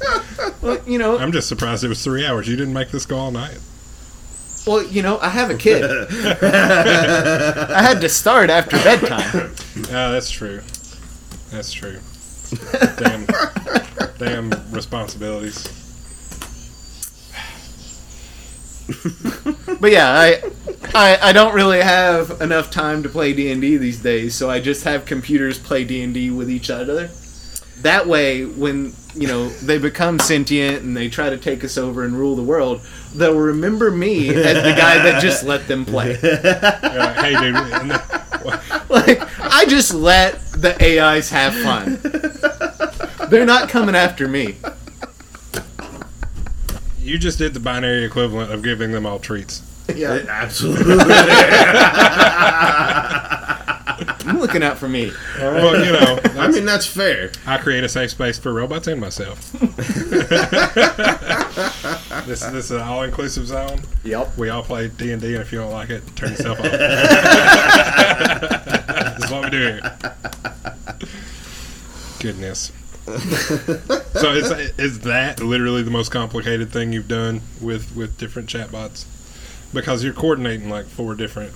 Well, 0.61 0.79
you 0.87 0.97
know, 0.97 1.17
I'm 1.17 1.31
just 1.31 1.47
surprised 1.49 1.83
it 1.83 1.89
was 1.89 2.03
three 2.03 2.25
hours. 2.25 2.47
You 2.47 2.55
didn't 2.55 2.73
make 2.73 2.89
this 2.91 3.05
go 3.05 3.17
all 3.17 3.31
night. 3.31 3.59
well, 4.65 4.81
you 4.83 5.01
know, 5.01 5.19
I 5.19 5.29
have 5.29 5.49
a 5.49 5.55
kid. 5.55 5.83
I 5.83 7.81
had 7.81 7.99
to 8.01 8.09
start 8.09 8.49
after 8.49 8.77
bedtime. 8.77 9.51
Yeah, 9.89 10.09
that's 10.11 10.29
true. 10.31 10.61
That's 11.55 11.71
true. 11.71 11.99
damn, 12.97 13.25
damn 14.17 14.51
responsibilities. 14.73 15.63
But 19.79 19.91
yeah, 19.91 20.09
I, 20.09 20.41
I 20.93 21.29
I 21.29 21.33
don't 21.33 21.53
really 21.53 21.81
have 21.81 22.39
enough 22.41 22.71
time 22.71 23.03
to 23.03 23.09
play 23.09 23.33
D 23.33 23.51
and 23.51 23.61
D 23.61 23.77
these 23.77 24.01
days, 24.01 24.35
so 24.35 24.49
I 24.49 24.59
just 24.59 24.83
have 24.83 25.05
computers 25.05 25.59
play 25.59 25.83
D 25.83 26.01
and 26.01 26.13
D 26.13 26.31
with 26.31 26.49
each 26.49 26.69
other. 26.69 27.09
That 27.85 28.07
way, 28.07 28.45
when 28.45 28.93
you 29.13 29.27
know 29.27 29.47
they 29.47 29.77
become 29.77 30.17
sentient 30.17 30.81
and 30.81 30.97
they 30.97 31.07
try 31.07 31.29
to 31.29 31.37
take 31.37 31.63
us 31.63 31.77
over 31.77 32.03
and 32.03 32.17
rule 32.17 32.35
the 32.35 32.41
world, 32.41 32.81
they'll 33.13 33.37
remember 33.37 33.91
me 33.91 34.29
as 34.29 34.63
the 34.63 34.71
guy 34.71 34.97
that 35.03 35.21
just 35.21 35.43
let 35.43 35.67
them 35.67 35.85
play. 35.85 36.17
Uh, 36.23 37.13
hey, 37.21 37.33
dude. 37.39 37.53
Like 38.89 39.21
I 39.39 39.65
just 39.67 39.93
let 39.93 40.39
the 40.53 40.75
AIs 40.81 41.29
have 41.29 41.53
fun. 41.53 41.99
They're 43.29 43.45
not 43.45 43.69
coming 43.69 43.95
after 43.95 44.27
me. 44.27 44.55
You 46.99 47.19
just 47.19 47.37
did 47.37 47.53
the 47.53 47.59
binary 47.59 48.03
equivalent 48.03 48.51
of 48.51 48.63
giving 48.63 48.93
them 48.93 49.05
all 49.05 49.19
treats. 49.19 49.61
Yeah, 49.93 50.25
Absolutely. 50.27 50.95
I'm 54.25 54.39
looking 54.39 54.63
out 54.63 54.77
for 54.77 54.87
me. 54.87 55.11
Well, 55.39 55.85
you 55.85 55.91
know, 55.91 56.19
I 56.41 56.49
mean, 56.49 56.65
that's 56.65 56.85
fair. 56.85 57.31
I 57.45 57.57
create 57.57 57.83
a 57.83 57.89
safe 57.89 58.11
space 58.11 58.39
for 58.39 58.53
robots 58.53 58.87
and 58.87 58.99
myself. 58.99 59.51
this, 62.25 62.41
this 62.41 62.65
is 62.65 62.71
an 62.71 62.81
all-inclusive 62.81 63.45
zone. 63.47 63.81
Yep. 64.03 64.37
We 64.37 64.49
all 64.49 64.63
play 64.63 64.87
D 64.87 65.11
and 65.11 65.21
D, 65.21 65.33
and 65.33 65.41
if 65.41 65.51
you 65.51 65.59
don't 65.59 65.71
like 65.71 65.89
it, 65.89 66.03
turn 66.15 66.31
yourself 66.31 66.59
off. 66.59 66.65
That's 69.15 69.31
what 69.31 69.45
we 69.45 69.49
do 69.51 69.59
here. 69.59 69.97
Goodness. 72.19 72.71
so 73.05 74.31
is 74.33 74.49
is 74.79 75.01
that 75.01 75.39
literally 75.39 75.83
the 75.83 75.91
most 75.91 76.09
complicated 76.09 76.71
thing 76.71 76.91
you've 76.91 77.07
done 77.07 77.41
with 77.61 77.95
with 77.95 78.17
different 78.17 78.49
chatbots? 78.49 79.05
Because 79.71 80.03
you're 80.03 80.13
coordinating 80.13 80.69
like 80.69 80.87
four 80.87 81.13
different 81.13 81.53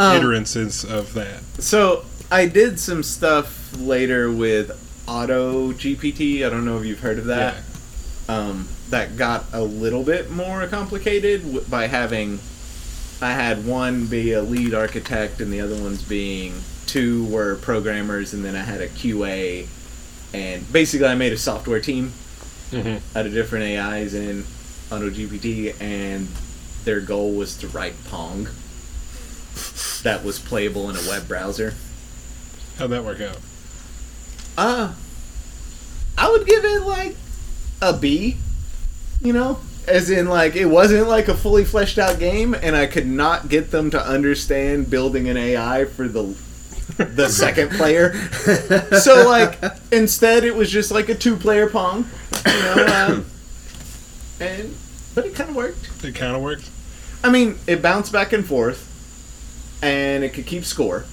Um, 0.00 0.16
iterances 0.16 0.82
of 0.84 1.12
that. 1.14 1.42
So 1.58 2.04
I 2.30 2.46
did 2.46 2.80
some 2.80 3.02
stuff 3.02 3.76
later 3.78 4.30
with 4.32 4.70
AutoGPT. 5.06 6.46
I 6.46 6.48
don't 6.48 6.64
know 6.64 6.78
if 6.78 6.86
you've 6.86 7.00
heard 7.00 7.18
of 7.18 7.26
that. 7.26 7.56
Um, 8.28 8.68
that 8.90 9.16
got 9.16 9.44
a 9.52 9.62
little 9.62 10.02
bit 10.02 10.30
more 10.30 10.66
complicated 10.66 11.68
by 11.70 11.86
having. 11.86 12.38
I 13.20 13.32
had 13.32 13.66
one 13.66 14.06
be 14.06 14.32
a 14.32 14.42
lead 14.42 14.72
architect 14.72 15.40
and 15.42 15.52
the 15.52 15.60
other 15.60 15.76
ones 15.76 16.02
being 16.02 16.54
two 16.86 17.26
were 17.26 17.56
programmers, 17.56 18.32
and 18.32 18.42
then 18.44 18.56
I 18.56 18.62
had 18.62 18.80
a 18.80 18.88
QA. 18.88 19.66
And 20.32 20.72
basically, 20.72 21.06
I 21.08 21.14
made 21.14 21.32
a 21.32 21.36
software 21.38 21.80
team 21.80 22.12
Mhm. 22.72 23.00
out 23.14 23.26
of 23.26 23.32
different 23.32 23.64
AIs 23.66 24.14
in 24.14 24.44
AutoGPT, 24.90 25.74
and 25.80 26.28
their 26.84 27.00
goal 27.00 27.32
was 27.32 27.54
to 27.56 27.68
write 27.68 27.94
Pong 28.08 28.48
that 30.02 30.24
was 30.24 30.38
playable 30.38 30.88
in 30.90 30.96
a 30.96 31.08
web 31.08 31.28
browser. 31.28 31.74
How'd 32.78 32.90
that 32.90 33.04
work 33.04 33.20
out? 33.20 33.38
Uh, 34.56 34.94
I 36.16 36.30
would 36.30 36.46
give 36.46 36.64
it 36.64 36.82
like 36.82 37.16
a 37.80 37.96
B. 37.96 38.36
You 39.22 39.34
know, 39.34 39.60
as 39.86 40.10
in 40.10 40.28
like 40.28 40.56
it 40.56 40.66
wasn't 40.66 41.08
like 41.08 41.28
a 41.28 41.34
fully 41.34 41.64
fleshed 41.64 41.98
out 41.98 42.18
game, 42.18 42.54
and 42.54 42.74
I 42.74 42.86
could 42.86 43.06
not 43.06 43.48
get 43.48 43.70
them 43.70 43.90
to 43.90 44.00
understand 44.00 44.88
building 44.88 45.28
an 45.28 45.36
AI 45.36 45.84
for 45.84 46.08
the 46.08 46.34
the 46.96 47.28
second 47.30 47.70
player. 47.72 48.14
so 49.00 49.28
like 49.28 49.58
instead, 49.92 50.44
it 50.44 50.54
was 50.54 50.70
just 50.70 50.90
like 50.90 51.08
a 51.08 51.14
two 51.14 51.36
player 51.36 51.68
Pong. 51.68 52.06
You 52.46 52.52
know, 52.52 52.86
um, 52.86 53.26
and 54.40 54.74
but 55.14 55.26
it 55.26 55.34
kind 55.34 55.50
of 55.50 55.56
worked. 55.56 56.04
It 56.04 56.14
kind 56.14 56.34
of 56.36 56.42
worked. 56.42 56.68
I 57.22 57.30
mean, 57.30 57.58
it 57.66 57.82
bounced 57.82 58.12
back 58.12 58.32
and 58.32 58.46
forth, 58.46 58.89
and 59.82 60.24
it 60.24 60.32
could 60.32 60.46
keep 60.46 60.64
score. 60.64 61.04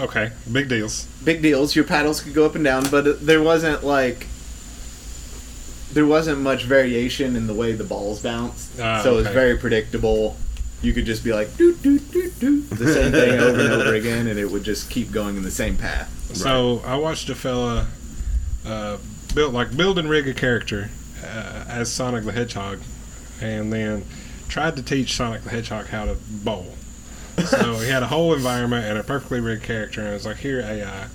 Okay, 0.00 0.32
big 0.50 0.68
deals. 0.68 1.06
big 1.24 1.40
deals. 1.40 1.76
Your 1.76 1.84
paddles 1.84 2.20
could 2.20 2.34
go 2.34 2.44
up 2.44 2.54
and 2.56 2.64
down, 2.64 2.84
but 2.90 3.24
there 3.24 3.42
wasn't 3.42 3.84
like 3.84 4.26
there 5.92 6.06
wasn't 6.06 6.40
much 6.40 6.64
variation 6.64 7.36
in 7.36 7.46
the 7.46 7.54
way 7.54 7.72
the 7.72 7.84
balls 7.84 8.22
bounced. 8.22 8.80
Ah, 8.80 9.00
so 9.02 9.12
it 9.12 9.16
was 9.16 9.26
okay. 9.26 9.34
very 9.34 9.56
predictable. 9.56 10.36
You 10.82 10.92
could 10.92 11.06
just 11.06 11.22
be 11.22 11.32
like 11.32 11.56
do 11.56 11.74
do 11.76 11.98
do 11.98 12.30
do 12.30 12.60
the 12.62 12.92
same 12.92 13.12
thing 13.12 13.38
over 13.40 13.60
and 13.60 13.72
over 13.72 13.94
again, 13.94 14.26
and 14.26 14.38
it 14.38 14.50
would 14.50 14.64
just 14.64 14.90
keep 14.90 15.12
going 15.12 15.36
in 15.36 15.42
the 15.44 15.50
same 15.50 15.76
path. 15.76 16.10
So 16.34 16.82
I 16.84 16.96
watched 16.96 17.28
a 17.28 17.34
fella 17.36 17.86
uh, 18.66 18.98
build 19.34 19.54
like 19.54 19.76
build 19.76 19.98
and 19.98 20.10
rig 20.10 20.26
a 20.26 20.34
character 20.34 20.90
uh, 21.22 21.64
as 21.68 21.92
Sonic 21.92 22.24
the 22.24 22.32
Hedgehog, 22.32 22.80
and 23.40 23.72
then 23.72 24.04
tried 24.48 24.74
to 24.76 24.82
teach 24.82 25.14
Sonic 25.14 25.42
the 25.42 25.50
Hedgehog 25.50 25.86
how 25.86 26.04
to 26.06 26.16
bowl. 26.28 26.74
So 27.46 27.74
he 27.76 27.88
had 27.88 28.02
a 28.02 28.06
whole 28.06 28.34
environment 28.34 28.86
and 28.86 28.98
a 28.98 29.02
perfectly 29.02 29.40
rigged 29.40 29.62
character, 29.62 30.00
and 30.00 30.10
it 30.10 30.14
was 30.14 30.26
like, 30.26 30.38
"Here, 30.38 30.60
AI, 30.60 31.08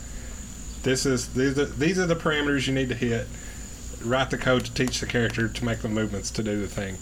this 0.84 1.06
is 1.06 1.30
these 1.30 1.58
are, 1.58 1.66
these 1.66 2.00
are 2.00 2.06
the 2.06 2.16
parameters 2.16 2.68
you 2.68 2.74
need 2.74 2.90
to 2.90 2.96
hit. 2.96 3.28
Write 4.04 4.30
the 4.30 4.38
code 4.38 4.66
to 4.66 4.74
teach 4.74 5.00
the 5.00 5.06
character 5.06 5.48
to 5.48 5.66
make 5.66 5.80
the 5.80 5.90
movements 5.90 6.32
to 6.32 6.44
do 6.44 6.60
the 6.62 6.68
thing." 6.68 6.98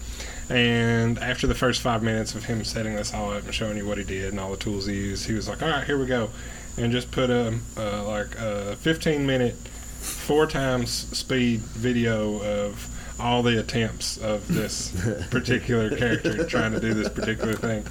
And 0.50 1.20
after 1.20 1.46
the 1.46 1.56
first 1.56 1.82
five 1.82 2.02
minutes 2.02 2.34
of 2.34 2.46
him 2.46 2.64
setting 2.64 2.96
this 2.96 3.14
all 3.14 3.32
up 3.32 3.44
and 3.44 3.54
showing 3.54 3.78
you 3.78 3.86
what 3.86 3.98
he 3.98 4.04
did 4.04 4.32
and 4.32 4.40
all 4.40 4.52
the 4.52 4.58
tools 4.58 4.86
he 4.86 4.96
used, 4.96 5.28
he 5.28 5.34
was 5.34 5.48
like, 5.48 5.62
"All 5.62 5.70
right, 5.70 5.84
here 5.84 5.98
we 5.98 6.06
go," 6.06 6.30
and 6.78 6.92
just 6.92 7.12
put 7.12 7.30
a 7.30 7.60
uh, 7.78 8.04
like 8.06 8.36
a 8.40 8.76
15 8.78 9.26
minute, 9.26 9.56
four 9.56 10.48
times 10.48 10.90
speed 10.90 11.60
video 11.60 12.42
of 12.42 12.97
all 13.20 13.44
the 13.44 13.60
attempts 13.60 14.18
of 14.18 14.48
this 14.48 14.92
particular 15.32 15.96
character 15.96 16.46
trying 16.46 16.72
to 16.74 16.80
do 16.80 16.94
this 16.94 17.10
particular 17.10 17.54
thing, 17.54 17.86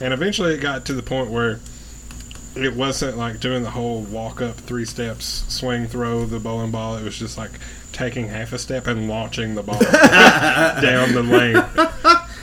and 0.00 0.12
eventually 0.12 0.54
it 0.54 0.60
got 0.60 0.84
to 0.86 0.94
the 0.94 1.02
point 1.02 1.30
where 1.30 1.60
it 2.54 2.74
wasn't 2.74 3.16
like 3.16 3.40
doing 3.40 3.62
the 3.62 3.70
whole 3.70 4.02
walk 4.02 4.42
up 4.42 4.56
three 4.56 4.84
steps, 4.84 5.44
swing, 5.48 5.86
throw 5.86 6.24
the 6.26 6.38
bowling 6.38 6.70
ball. 6.70 6.96
It 6.96 7.02
was 7.02 7.18
just 7.18 7.38
like 7.38 7.52
taking 7.92 8.28
half 8.28 8.52
a 8.52 8.58
step 8.58 8.86
and 8.86 9.08
launching 9.08 9.54
the 9.54 9.62
ball 9.62 9.78
down 9.80 11.12
the 11.12 11.22
lane. 11.22 11.54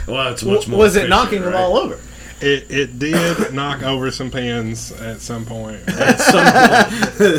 Well, 0.08 0.34
it's 0.34 0.44
much 0.44 0.68
more. 0.68 0.80
was 0.80 0.96
it 0.96 1.10
knocking 1.10 1.42
them 1.42 1.54
right? 1.54 1.60
all 1.62 1.78
over? 1.78 2.00
It 2.42 2.72
it 2.72 3.00
did 3.00 3.54
knock 3.54 3.84
over 3.84 4.12
some 4.12 4.32
pins 4.32 4.92
at 5.02 5.20
some 5.22 5.46
point. 5.46 5.82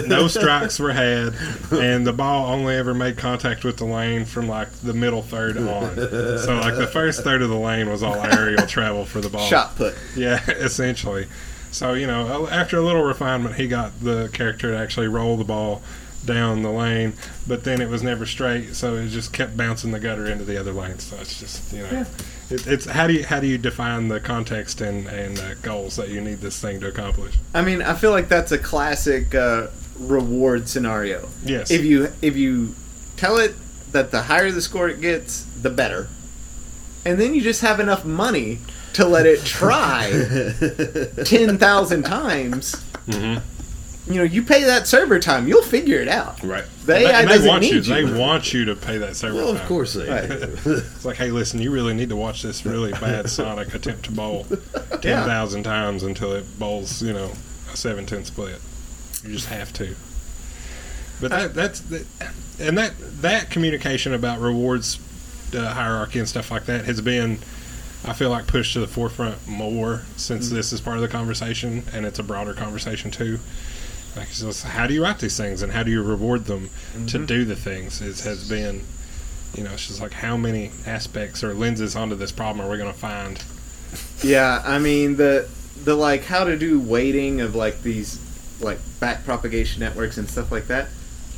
no 0.08 0.28
strikes 0.28 0.78
were 0.78 0.92
had, 0.92 1.34
and 1.72 2.06
the 2.06 2.12
ball 2.12 2.52
only 2.52 2.74
ever 2.76 2.94
made 2.94 3.16
contact 3.16 3.64
with 3.64 3.76
the 3.78 3.84
lane 3.84 4.24
from 4.24 4.48
like 4.48 4.70
the 4.82 4.92
middle 4.94 5.22
third 5.22 5.56
on. 5.56 5.96
So 5.96 6.58
like 6.60 6.76
the 6.76 6.86
first 6.92 7.22
third 7.22 7.42
of 7.42 7.48
the 7.48 7.58
lane 7.58 7.88
was 7.88 8.02
all 8.02 8.14
aerial 8.16 8.66
travel 8.66 9.04
for 9.04 9.20
the 9.20 9.28
ball. 9.30 9.46
Shot 9.46 9.76
put. 9.76 9.94
Yeah, 10.16 10.44
essentially. 10.48 11.26
So 11.70 11.94
you 11.94 12.06
know, 12.06 12.48
after 12.48 12.76
a 12.78 12.82
little 12.82 13.02
refinement, 13.02 13.54
he 13.56 13.68
got 13.68 13.98
the 14.00 14.28
character 14.32 14.72
to 14.72 14.76
actually 14.78 15.08
roll 15.08 15.36
the 15.36 15.44
ball 15.44 15.82
down 16.24 16.62
the 16.62 16.70
lane, 16.70 17.14
but 17.46 17.64
then 17.64 17.80
it 17.80 17.88
was 17.88 18.02
never 18.02 18.26
straight, 18.26 18.74
so 18.74 18.94
it 18.96 19.08
just 19.08 19.32
kept 19.32 19.56
bouncing 19.56 19.90
the 19.90 19.98
gutter 20.00 20.26
into 20.26 20.44
the 20.44 20.58
other 20.58 20.72
lane. 20.72 20.98
So 20.98 21.16
it's 21.16 21.38
just 21.40 21.72
you 21.72 21.82
know, 21.82 21.88
Yeah. 21.90 22.04
It, 22.50 22.66
it's 22.66 22.84
how 22.86 23.06
do 23.06 23.12
you 23.12 23.24
how 23.24 23.40
do 23.40 23.46
you 23.46 23.58
define 23.58 24.08
the 24.08 24.20
context 24.20 24.80
and 24.80 25.06
and 25.06 25.38
uh, 25.38 25.54
goals 25.62 25.96
that 25.96 26.08
you 26.08 26.20
need 26.20 26.38
this 26.40 26.60
thing 26.60 26.80
to 26.80 26.88
accomplish? 26.88 27.34
I 27.54 27.62
mean, 27.62 27.82
I 27.82 27.94
feel 27.94 28.10
like 28.10 28.28
that's 28.28 28.52
a 28.52 28.58
classic 28.58 29.34
uh, 29.34 29.68
reward 29.98 30.68
scenario. 30.68 31.28
Yes. 31.44 31.70
If 31.70 31.84
you 31.84 32.08
if 32.22 32.36
you 32.36 32.74
tell 33.16 33.36
it 33.38 33.54
that 33.92 34.10
the 34.10 34.22
higher 34.22 34.50
the 34.50 34.60
score 34.62 34.88
it 34.88 35.00
gets, 35.00 35.42
the 35.62 35.70
better, 35.70 36.08
and 37.04 37.20
then 37.20 37.34
you 37.34 37.40
just 37.40 37.60
have 37.62 37.80
enough 37.80 38.04
money 38.04 38.58
to 38.94 39.06
let 39.06 39.26
it 39.26 39.44
try 39.44 40.10
ten 41.24 41.58
thousand 41.58 42.02
times. 42.04 42.74
Mhm. 43.06 43.42
You 44.06 44.14
know, 44.16 44.22
you 44.22 44.42
pay 44.42 44.64
that 44.64 44.86
server 44.88 45.18
time, 45.20 45.46
you'll 45.46 45.62
figure 45.62 46.00
it 46.00 46.08
out. 46.08 46.42
Right. 46.42 46.64
The 46.84 46.96
And 46.96 47.04
they, 47.04 47.10
AI 47.10 47.22
they 47.22 47.28
doesn't 47.28 47.48
want 47.48 47.62
need 47.62 47.86
you. 47.86 47.94
you. 47.94 48.06
They 48.06 48.18
want 48.18 48.52
you 48.52 48.64
to 48.64 48.74
pay 48.74 48.98
that 48.98 49.14
server 49.14 49.36
Well, 49.36 49.50
of 49.50 49.58
time. 49.58 49.68
course 49.68 49.92
they 49.94 50.08
Right. 50.08 50.30
It's 50.66 51.04
like, 51.04 51.16
hey, 51.16 51.30
listen, 51.30 51.60
you 51.60 51.70
really 51.70 51.94
need 51.94 52.08
to 52.08 52.16
watch 52.16 52.42
this 52.42 52.64
really 52.66 52.92
bad 52.92 53.28
Sonic 53.30 53.74
attempt 53.74 54.04
to 54.06 54.12
bowl 54.12 54.46
ten 55.00 55.24
thousand 55.24 55.62
times 55.64 56.02
until 56.02 56.32
it 56.32 56.58
bowls, 56.58 57.02
you 57.02 57.12
know, 57.12 57.30
a 57.72 57.76
seven-ten 57.76 58.24
split. 58.24 58.58
You 59.22 59.32
just 59.34 59.46
have 59.48 59.72
to. 59.74 59.94
But 61.20 61.30
that, 61.30 61.54
that's 61.54 61.80
the, 61.80 62.06
and 62.58 62.78
that 62.78 62.94
that 63.20 63.50
communication 63.50 64.14
about 64.14 64.40
rewards 64.40 64.98
uh, 65.54 65.72
hierarchy 65.74 66.18
and 66.18 66.28
stuff 66.28 66.50
like 66.50 66.64
that 66.64 66.86
has 66.86 67.00
been, 67.02 67.38
I 68.06 68.14
feel 68.14 68.30
like, 68.30 68.46
pushed 68.46 68.72
to 68.72 68.80
the 68.80 68.86
forefront 68.86 69.46
more 69.46 70.02
since 70.16 70.48
this 70.48 70.72
is 70.72 70.80
part 70.80 70.96
of 70.96 71.02
the 71.02 71.08
conversation, 71.08 71.84
and 71.92 72.06
it's 72.06 72.18
a 72.18 72.22
broader 72.22 72.54
conversation 72.54 73.10
too. 73.10 73.38
Like, 74.16 74.30
just, 74.30 74.64
how 74.64 74.86
do 74.86 74.94
you 74.94 75.02
write 75.02 75.18
these 75.18 75.36
things, 75.36 75.62
and 75.62 75.72
how 75.72 75.82
do 75.82 75.90
you 75.90 76.02
reward 76.02 76.46
them 76.46 76.70
to 77.06 77.24
do 77.24 77.44
the 77.44 77.56
things? 77.56 78.00
It 78.00 78.20
has 78.20 78.48
been 78.48 78.82
you 79.54 79.64
know, 79.64 79.72
it's 79.72 79.88
just 79.88 80.00
like 80.00 80.12
how 80.12 80.36
many 80.36 80.70
aspects 80.86 81.42
or 81.42 81.54
lenses 81.54 81.96
onto 81.96 82.14
this 82.14 82.32
problem 82.32 82.64
are 82.64 82.70
we 82.70 82.78
going 82.78 82.92
to 82.92 82.98
find? 82.98 83.42
Yeah, 84.22 84.62
I 84.64 84.78
mean 84.78 85.16
the 85.16 85.48
the 85.84 85.94
like 85.94 86.24
how 86.24 86.44
to 86.44 86.56
do 86.56 86.80
weighting 86.80 87.40
of 87.40 87.54
like 87.54 87.82
these 87.82 88.20
like 88.60 88.78
back 89.00 89.24
propagation 89.24 89.80
networks 89.80 90.18
and 90.18 90.28
stuff 90.28 90.52
like 90.52 90.66
that. 90.66 90.88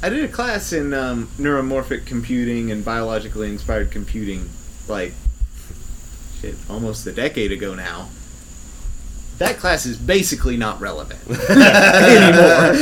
I 0.02 0.08
did 0.08 0.24
a 0.24 0.28
class 0.28 0.72
in 0.72 0.92
um, 0.92 1.28
neuromorphic 1.38 2.06
computing 2.06 2.70
and 2.72 2.84
biologically 2.84 3.48
inspired 3.48 3.90
computing, 3.92 4.50
like 4.88 5.14
shit, 6.40 6.56
almost 6.68 7.06
a 7.06 7.12
decade 7.12 7.52
ago 7.52 7.74
now. 7.74 8.08
That 9.43 9.59
class 9.59 9.86
is 9.86 9.97
basically 9.97 10.57
not 10.57 10.80
relevant 10.80 11.18
anymore. 11.28 12.72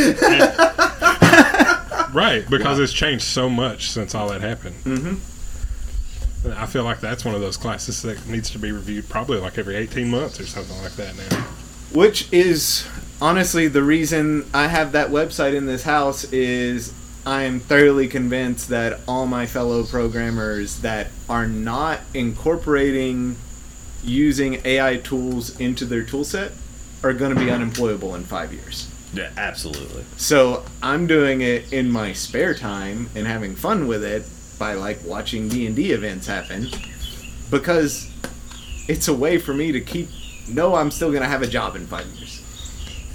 Right, 2.12 2.44
because 2.50 2.78
it's 2.78 2.92
changed 2.92 3.24
so 3.24 3.48
much 3.48 3.88
since 3.90 4.14
all 4.14 4.28
that 4.28 4.40
happened. 4.42 4.74
hmm 4.82 5.14
I 6.54 6.66
feel 6.66 6.84
like 6.84 7.00
that's 7.00 7.24
one 7.24 7.34
of 7.34 7.40
those 7.40 7.56
classes 7.56 8.02
that 8.02 8.26
needs 8.26 8.50
to 8.50 8.58
be 8.58 8.72
reviewed 8.72 9.08
probably 9.08 9.38
like 9.38 9.56
every 9.58 9.76
18 9.76 10.10
months 10.10 10.38
or 10.40 10.46
something 10.46 10.76
like 10.82 10.96
that 10.96 11.14
now. 11.16 11.42
Which 11.92 12.32
is 12.32 12.86
honestly 13.22 13.68
the 13.68 13.82
reason 13.82 14.46
I 14.52 14.68
have 14.68 14.92
that 14.92 15.08
website 15.08 15.54
in 15.54 15.66
this 15.66 15.82
house 15.84 16.24
is 16.32 16.92
I 17.26 17.42
am 17.42 17.60
thoroughly 17.60 18.08
convinced 18.08 18.68
that 18.70 19.00
all 19.06 19.26
my 19.26 19.46
fellow 19.46 19.84
programmers 19.84 20.80
that 20.80 21.08
are 21.28 21.46
not 21.46 22.00
incorporating 22.14 23.36
using 24.04 24.60
AI 24.64 24.96
tools 24.98 25.58
into 25.60 25.84
their 25.84 26.02
toolset 26.02 26.52
are 27.02 27.12
going 27.12 27.34
to 27.34 27.40
be 27.40 27.50
unemployable 27.50 28.14
in 28.14 28.24
5 28.24 28.52
years. 28.52 28.88
Yeah, 29.12 29.30
absolutely. 29.36 30.04
So, 30.16 30.64
I'm 30.82 31.06
doing 31.06 31.40
it 31.40 31.72
in 31.72 31.90
my 31.90 32.12
spare 32.12 32.54
time 32.54 33.10
and 33.14 33.26
having 33.26 33.56
fun 33.56 33.86
with 33.88 34.04
it 34.04 34.24
by 34.58 34.74
like 34.74 34.98
watching 35.04 35.48
D&D 35.48 35.92
events 35.92 36.26
happen 36.26 36.68
because 37.50 38.08
it's 38.88 39.08
a 39.08 39.14
way 39.14 39.38
for 39.38 39.54
me 39.54 39.72
to 39.72 39.80
keep 39.80 40.08
know 40.48 40.74
I'm 40.74 40.90
still 40.90 41.10
going 41.10 41.22
to 41.22 41.28
have 41.28 41.42
a 41.42 41.46
job 41.46 41.76
in 41.76 41.86
5 41.86 42.06
years. 42.06 42.36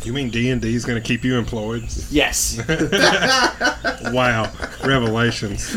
You 0.03 0.13
mean 0.13 0.29
D&D 0.29 0.73
is 0.75 0.85
going 0.85 1.01
to 1.01 1.07
keep 1.07 1.23
you 1.23 1.37
employed? 1.37 1.83
Yes. 2.09 2.59
Wow, 4.11 4.51
revelations. 4.83 5.67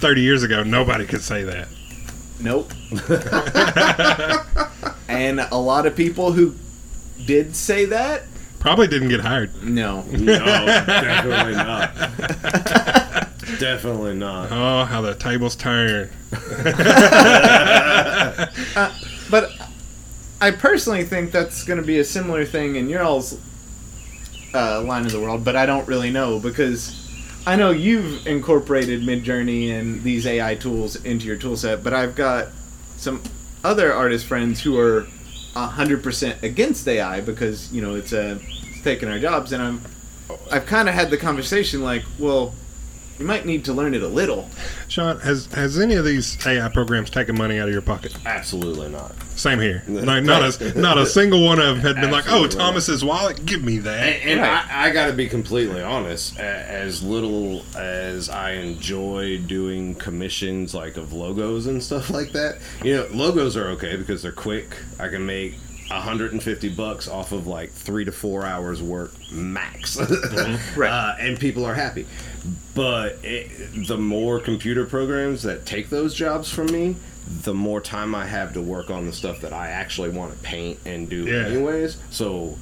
30 0.00 0.20
years 0.20 0.42
ago, 0.44 0.62
nobody 0.62 1.06
could 1.06 1.22
say 1.22 1.42
that. 1.42 1.68
Nope. 2.40 2.72
and 5.08 5.40
a 5.40 5.56
lot 5.58 5.86
of 5.86 5.96
people 5.96 6.32
who 6.32 6.54
did 7.26 7.56
say 7.56 7.84
that, 7.86 8.22
Probably 8.60 8.88
didn't 8.88 9.08
get 9.08 9.20
hired. 9.20 9.50
no. 9.62 10.02
No, 10.10 10.66
definitely 10.66 11.54
not. 11.54 11.94
definitely 13.60 14.14
not. 14.16 14.48
Oh, 14.50 14.84
how 14.84 15.00
the 15.00 15.14
tables 15.14 15.54
turn. 15.56 16.10
But 19.30 19.50
I 20.40 20.52
personally 20.52 21.04
think 21.04 21.32
that's 21.32 21.64
going 21.64 21.78
to 21.78 21.84
be 21.86 21.98
a 21.98 22.04
similar 22.04 22.46
thing 22.46 22.76
in 22.76 22.88
your 22.88 23.02
all's 23.02 23.38
uh, 24.54 24.80
line 24.82 25.04
of 25.04 25.12
the 25.12 25.20
world, 25.20 25.44
but 25.44 25.54
I 25.54 25.66
don't 25.66 25.86
really 25.86 26.10
know 26.10 26.38
because 26.40 27.07
I 27.48 27.56
know 27.56 27.70
you've 27.70 28.26
incorporated 28.26 29.00
Midjourney 29.00 29.70
and 29.70 30.02
these 30.02 30.26
AI 30.26 30.54
tools 30.54 30.96
into 30.96 31.24
your 31.24 31.38
toolset, 31.38 31.82
but 31.82 31.94
I've 31.94 32.14
got 32.14 32.48
some 32.98 33.22
other 33.64 33.90
artist 33.90 34.26
friends 34.26 34.60
who 34.60 34.78
are 34.78 35.06
100% 35.56 36.42
against 36.42 36.86
AI 36.86 37.22
because, 37.22 37.72
you 37.72 37.80
know, 37.80 37.94
it's, 37.94 38.12
uh, 38.12 38.38
it's 38.42 38.82
taking 38.82 39.08
our 39.08 39.18
jobs, 39.18 39.52
and 39.52 39.62
I'm 39.62 39.80
I've 40.52 40.66
kind 40.66 40.90
of 40.90 40.94
had 40.94 41.08
the 41.08 41.16
conversation 41.16 41.82
like, 41.82 42.04
well, 42.18 42.52
you 43.18 43.26
might 43.26 43.46
need 43.46 43.64
to 43.66 43.72
learn 43.72 43.94
it 43.94 44.02
a 44.02 44.08
little. 44.08 44.48
Sean, 44.88 45.18
has 45.20 45.46
has 45.46 45.78
any 45.78 45.94
of 45.94 46.04
these 46.04 46.36
AI 46.46 46.68
programs 46.68 47.10
taken 47.10 47.36
money 47.36 47.58
out 47.58 47.68
of 47.68 47.72
your 47.72 47.82
pocket? 47.82 48.14
Absolutely 48.26 48.88
not. 48.88 49.14
Same 49.36 49.60
here. 49.60 49.82
Like, 49.88 50.24
not 50.24 50.60
a 50.60 50.78
not 50.80 50.98
a 50.98 51.06
single 51.06 51.44
one 51.44 51.58
of 51.60 51.66
them 51.66 51.78
had 51.78 51.96
been 51.96 52.10
like, 52.10 52.24
"Oh, 52.28 52.46
Thomas's 52.46 53.04
wallet, 53.04 53.44
give 53.46 53.62
me 53.62 53.78
that." 53.78 53.98
And, 54.00 54.30
and 54.30 54.40
Right. 54.40 54.66
I, 54.70 54.88
I 54.88 54.90
got 54.90 55.06
to 55.06 55.12
be 55.12 55.28
completely 55.28 55.82
honest. 55.82 56.38
As 56.38 57.02
little 57.02 57.64
as 57.76 58.28
I 58.28 58.52
enjoy 58.52 59.38
doing 59.38 59.94
commissions 59.94 60.74
like 60.74 60.96
of 60.96 61.12
logos 61.12 61.66
and 61.66 61.82
stuff 61.82 62.10
like 62.18 62.32
that, 62.32 62.58
you 62.82 62.96
know, 62.96 63.06
logos 63.12 63.56
are 63.56 63.68
okay 63.70 63.96
because 63.96 64.22
they're 64.22 64.32
quick. 64.32 64.76
I 64.98 65.08
can 65.08 65.24
make 65.26 65.54
150 65.90 66.68
bucks 66.70 67.08
off 67.08 67.32
of 67.32 67.46
like 67.46 67.70
three 67.72 68.04
to 68.04 68.12
four 68.12 68.44
hours 68.44 68.82
work 68.82 69.12
max, 69.32 69.98
Right. 70.76 70.90
uh, 70.90 71.14
and 71.18 71.38
people 71.38 71.64
are 71.64 71.74
happy. 71.74 72.06
But 72.74 73.18
it, 73.22 73.86
the 73.86 73.96
more 73.98 74.38
computer 74.40 74.84
programs 74.84 75.42
that 75.44 75.66
take 75.66 75.88
those 75.90 76.14
jobs 76.14 76.50
from 76.50 76.66
me, 76.66 76.96
the 77.42 77.54
more 77.54 77.80
time 77.80 78.14
I 78.14 78.26
have 78.26 78.52
to 78.54 78.62
work 78.62 78.90
on 78.90 79.06
the 79.06 79.12
stuff 79.12 79.40
that 79.40 79.52
I 79.52 79.68
actually 79.70 80.10
want 80.10 80.32
to 80.32 80.38
paint 80.38 80.78
and 80.86 81.08
do 81.08 81.24
Yeah. 81.24 81.46
anyways. 81.46 81.96
So 82.10 82.56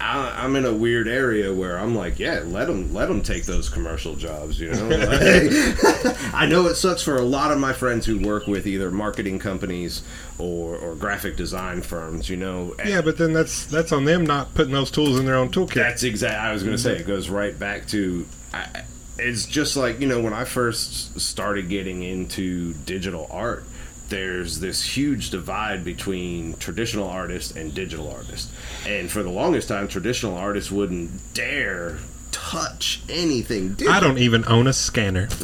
I, 0.00 0.44
I'm 0.44 0.54
in 0.56 0.64
a 0.64 0.72
weird 0.72 1.08
area 1.08 1.52
where 1.52 1.78
I'm 1.78 1.94
like, 1.94 2.18
yeah, 2.18 2.42
let 2.44 2.66
them 2.66 2.92
let 2.92 3.08
them 3.08 3.22
take 3.22 3.44
those 3.44 3.68
commercial 3.68 4.14
jobs. 4.14 4.60
You 4.60 4.70
know, 4.70 4.88
Like, 4.88 6.16
I 6.34 6.46
know 6.46 6.66
it 6.66 6.76
sucks 6.76 7.02
for 7.02 7.16
a 7.16 7.22
lot 7.22 7.50
of 7.50 7.58
my 7.58 7.72
friends 7.72 8.06
who 8.06 8.18
work 8.20 8.46
with 8.46 8.66
either 8.66 8.90
marketing 8.90 9.38
companies 9.38 10.02
or, 10.38 10.76
or 10.76 10.94
graphic 10.94 11.36
design 11.36 11.82
firms. 11.82 12.28
You 12.28 12.36
know, 12.36 12.74
yeah, 12.84 13.00
but 13.00 13.18
then 13.18 13.32
that's 13.32 13.66
that's 13.66 13.92
on 13.92 14.04
them 14.04 14.24
not 14.24 14.54
putting 14.54 14.72
those 14.72 14.90
tools 14.90 15.18
in 15.18 15.26
their 15.26 15.36
own 15.36 15.50
toolkit. 15.50 15.74
that's 15.74 16.04
exact. 16.04 16.40
I 16.40 16.52
was 16.52 16.62
going 16.62 16.76
to 16.76 16.82
say 16.82 16.92
it 16.92 16.98
mm-hmm. 16.98 17.08
goes 17.08 17.28
right 17.28 17.58
back 17.58 17.86
to. 17.88 18.26
I, 18.54 18.84
it's 19.18 19.46
just 19.46 19.76
like 19.76 20.00
you 20.00 20.06
know 20.06 20.20
when 20.20 20.32
I 20.32 20.44
first 20.44 21.20
started 21.20 21.68
getting 21.68 22.02
into 22.02 22.74
digital 22.74 23.26
art. 23.30 23.64
There's 24.08 24.60
this 24.60 24.96
huge 24.96 25.30
divide 25.30 25.84
between 25.84 26.54
traditional 26.54 27.08
artists 27.08 27.54
and 27.56 27.74
digital 27.74 28.10
artists, 28.10 28.52
and 28.86 29.10
for 29.10 29.22
the 29.22 29.30
longest 29.30 29.68
time, 29.68 29.88
traditional 29.88 30.36
artists 30.36 30.70
wouldn't 30.70 31.10
dare 31.34 31.98
touch 32.30 33.00
anything. 33.08 33.70
Digital. 33.70 33.92
I 33.92 34.00
don't 34.00 34.18
even 34.18 34.44
own 34.46 34.66
a 34.66 34.72
scanner. 34.72 35.28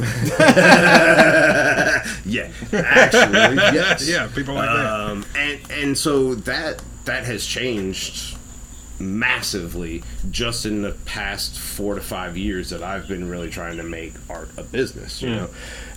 yeah, 2.25 2.51
actually, 2.73 3.57
yes. 3.75 4.09
yeah, 4.09 4.29
people 4.35 4.55
like 4.55 4.69
that. 4.69 4.87
Um, 4.87 5.27
and 5.37 5.61
and 5.71 5.99
so 5.99 6.35
that 6.35 6.83
that 7.05 7.25
has 7.25 7.45
changed 7.45 8.34
massively 9.01 10.03
just 10.31 10.67
in 10.67 10.83
the 10.83 10.93
past 11.05 11.59
four 11.59 11.95
to 11.95 12.01
five 12.01 12.37
years 12.37 12.71
that 12.71 12.83
I've 12.83 13.09
been 13.09 13.29
really 13.29 13.51
trying 13.51 13.77
to 13.79 13.83
make 13.83 14.13
art 14.31 14.51
a 14.57 14.63
business. 14.63 15.21
You 15.23 15.31
know, 15.31 15.49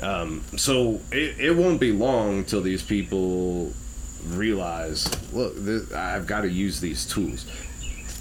um, 0.02 0.44
so 0.56 1.00
it, 1.12 1.40
it 1.40 1.52
won't 1.56 1.80
be 1.80 1.92
long 1.92 2.44
till 2.46 2.62
these 2.62 2.84
people 2.84 3.72
realize, 4.26 5.08
look, 5.34 5.56
th- 5.64 5.92
I've 5.92 6.28
got 6.28 6.42
to 6.42 6.50
use 6.50 6.80
these 6.80 7.06
tools. 7.06 7.46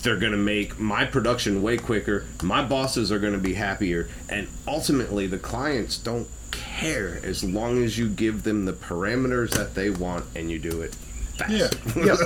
They're 0.02 0.18
going 0.18 0.32
to 0.32 0.38
make 0.38 0.78
my 0.78 1.04
production 1.04 1.62
way 1.62 1.78
quicker. 1.78 2.26
My 2.42 2.62
bosses 2.62 3.10
are 3.10 3.18
going 3.18 3.32
to 3.32 3.40
be 3.40 3.54
happier, 3.54 4.08
and 4.28 4.46
ultimately, 4.68 5.26
the 5.26 5.38
clients 5.38 5.98
don't 5.98 6.28
care 6.52 7.20
as 7.24 7.42
long 7.42 7.82
as 7.82 7.98
you 7.98 8.08
give 8.08 8.42
them 8.44 8.66
the 8.66 8.72
parameters 8.72 9.50
that 9.50 9.74
they 9.74 9.90
want 9.90 10.24
and 10.36 10.50
you 10.50 10.58
do 10.58 10.80
it 10.82 10.94
fast. 10.94 11.50
Yeah. 11.52 11.68
Yep. 12.16 12.18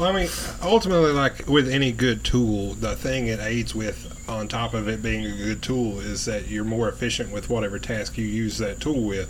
Well, 0.00 0.08
I 0.08 0.12
mean, 0.18 0.30
ultimately, 0.62 1.12
like 1.12 1.46
with 1.46 1.68
any 1.68 1.92
good 1.92 2.24
tool, 2.24 2.72
the 2.72 2.96
thing 2.96 3.26
it 3.26 3.38
aids 3.38 3.74
with, 3.74 4.24
on 4.30 4.48
top 4.48 4.72
of 4.72 4.88
it 4.88 5.02
being 5.02 5.26
a 5.26 5.36
good 5.36 5.60
tool, 5.62 6.00
is 6.00 6.24
that 6.24 6.48
you're 6.48 6.64
more 6.64 6.88
efficient 6.88 7.30
with 7.30 7.50
whatever 7.50 7.78
task 7.78 8.16
you 8.16 8.24
use 8.24 8.56
that 8.58 8.80
tool 8.80 9.02
with. 9.02 9.28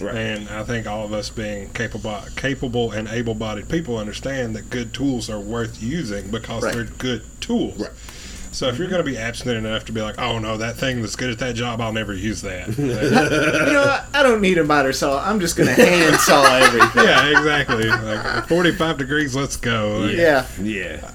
Right. 0.00 0.14
And 0.14 0.48
I 0.48 0.62
think 0.62 0.86
all 0.86 1.04
of 1.04 1.12
us 1.12 1.28
being 1.28 1.70
capable, 1.70 2.20
capable 2.36 2.92
and 2.92 3.08
able-bodied 3.08 3.68
people 3.68 3.96
understand 3.98 4.54
that 4.54 4.70
good 4.70 4.94
tools 4.94 5.28
are 5.28 5.40
worth 5.40 5.82
using 5.82 6.30
because 6.30 6.62
Right. 6.62 6.72
they're 6.74 6.84
good 6.84 7.22
tools. 7.40 7.80
Right. 7.80 7.90
So 8.52 8.68
if 8.68 8.78
you're 8.78 8.88
going 8.88 9.02
to 9.04 9.10
be 9.10 9.16
abstinent 9.18 9.66
enough 9.66 9.86
to 9.86 9.92
be 9.92 10.02
like, 10.02 10.18
oh 10.20 10.38
no, 10.38 10.58
that 10.58 10.76
thing 10.76 11.00
that's 11.00 11.16
good 11.16 11.30
at 11.30 11.38
that 11.38 11.54
job, 11.54 11.80
I'll 11.80 11.92
never 11.92 12.12
use 12.14 12.42
that. 12.42 12.68
you 12.78 12.86
know, 12.86 13.82
I- 13.82 14.06
I 14.14 14.22
don't 14.22 14.40
need 14.42 14.58
a 14.58 14.64
miter 14.64 14.92
saw. 14.92 15.26
I'm 15.26 15.40
just 15.40 15.56
gonna 15.56 15.72
hand 15.72 16.16
saw 16.16 16.44
everything. 16.56 17.02
yeah, 17.04 17.28
exactly. 17.38 17.88
Like 17.88 18.46
45 18.46 18.98
degrees, 18.98 19.34
let's 19.34 19.56
go. 19.56 20.00
Like, 20.06 20.16
Yeah. 20.16 20.46
Yeah. 20.60 21.10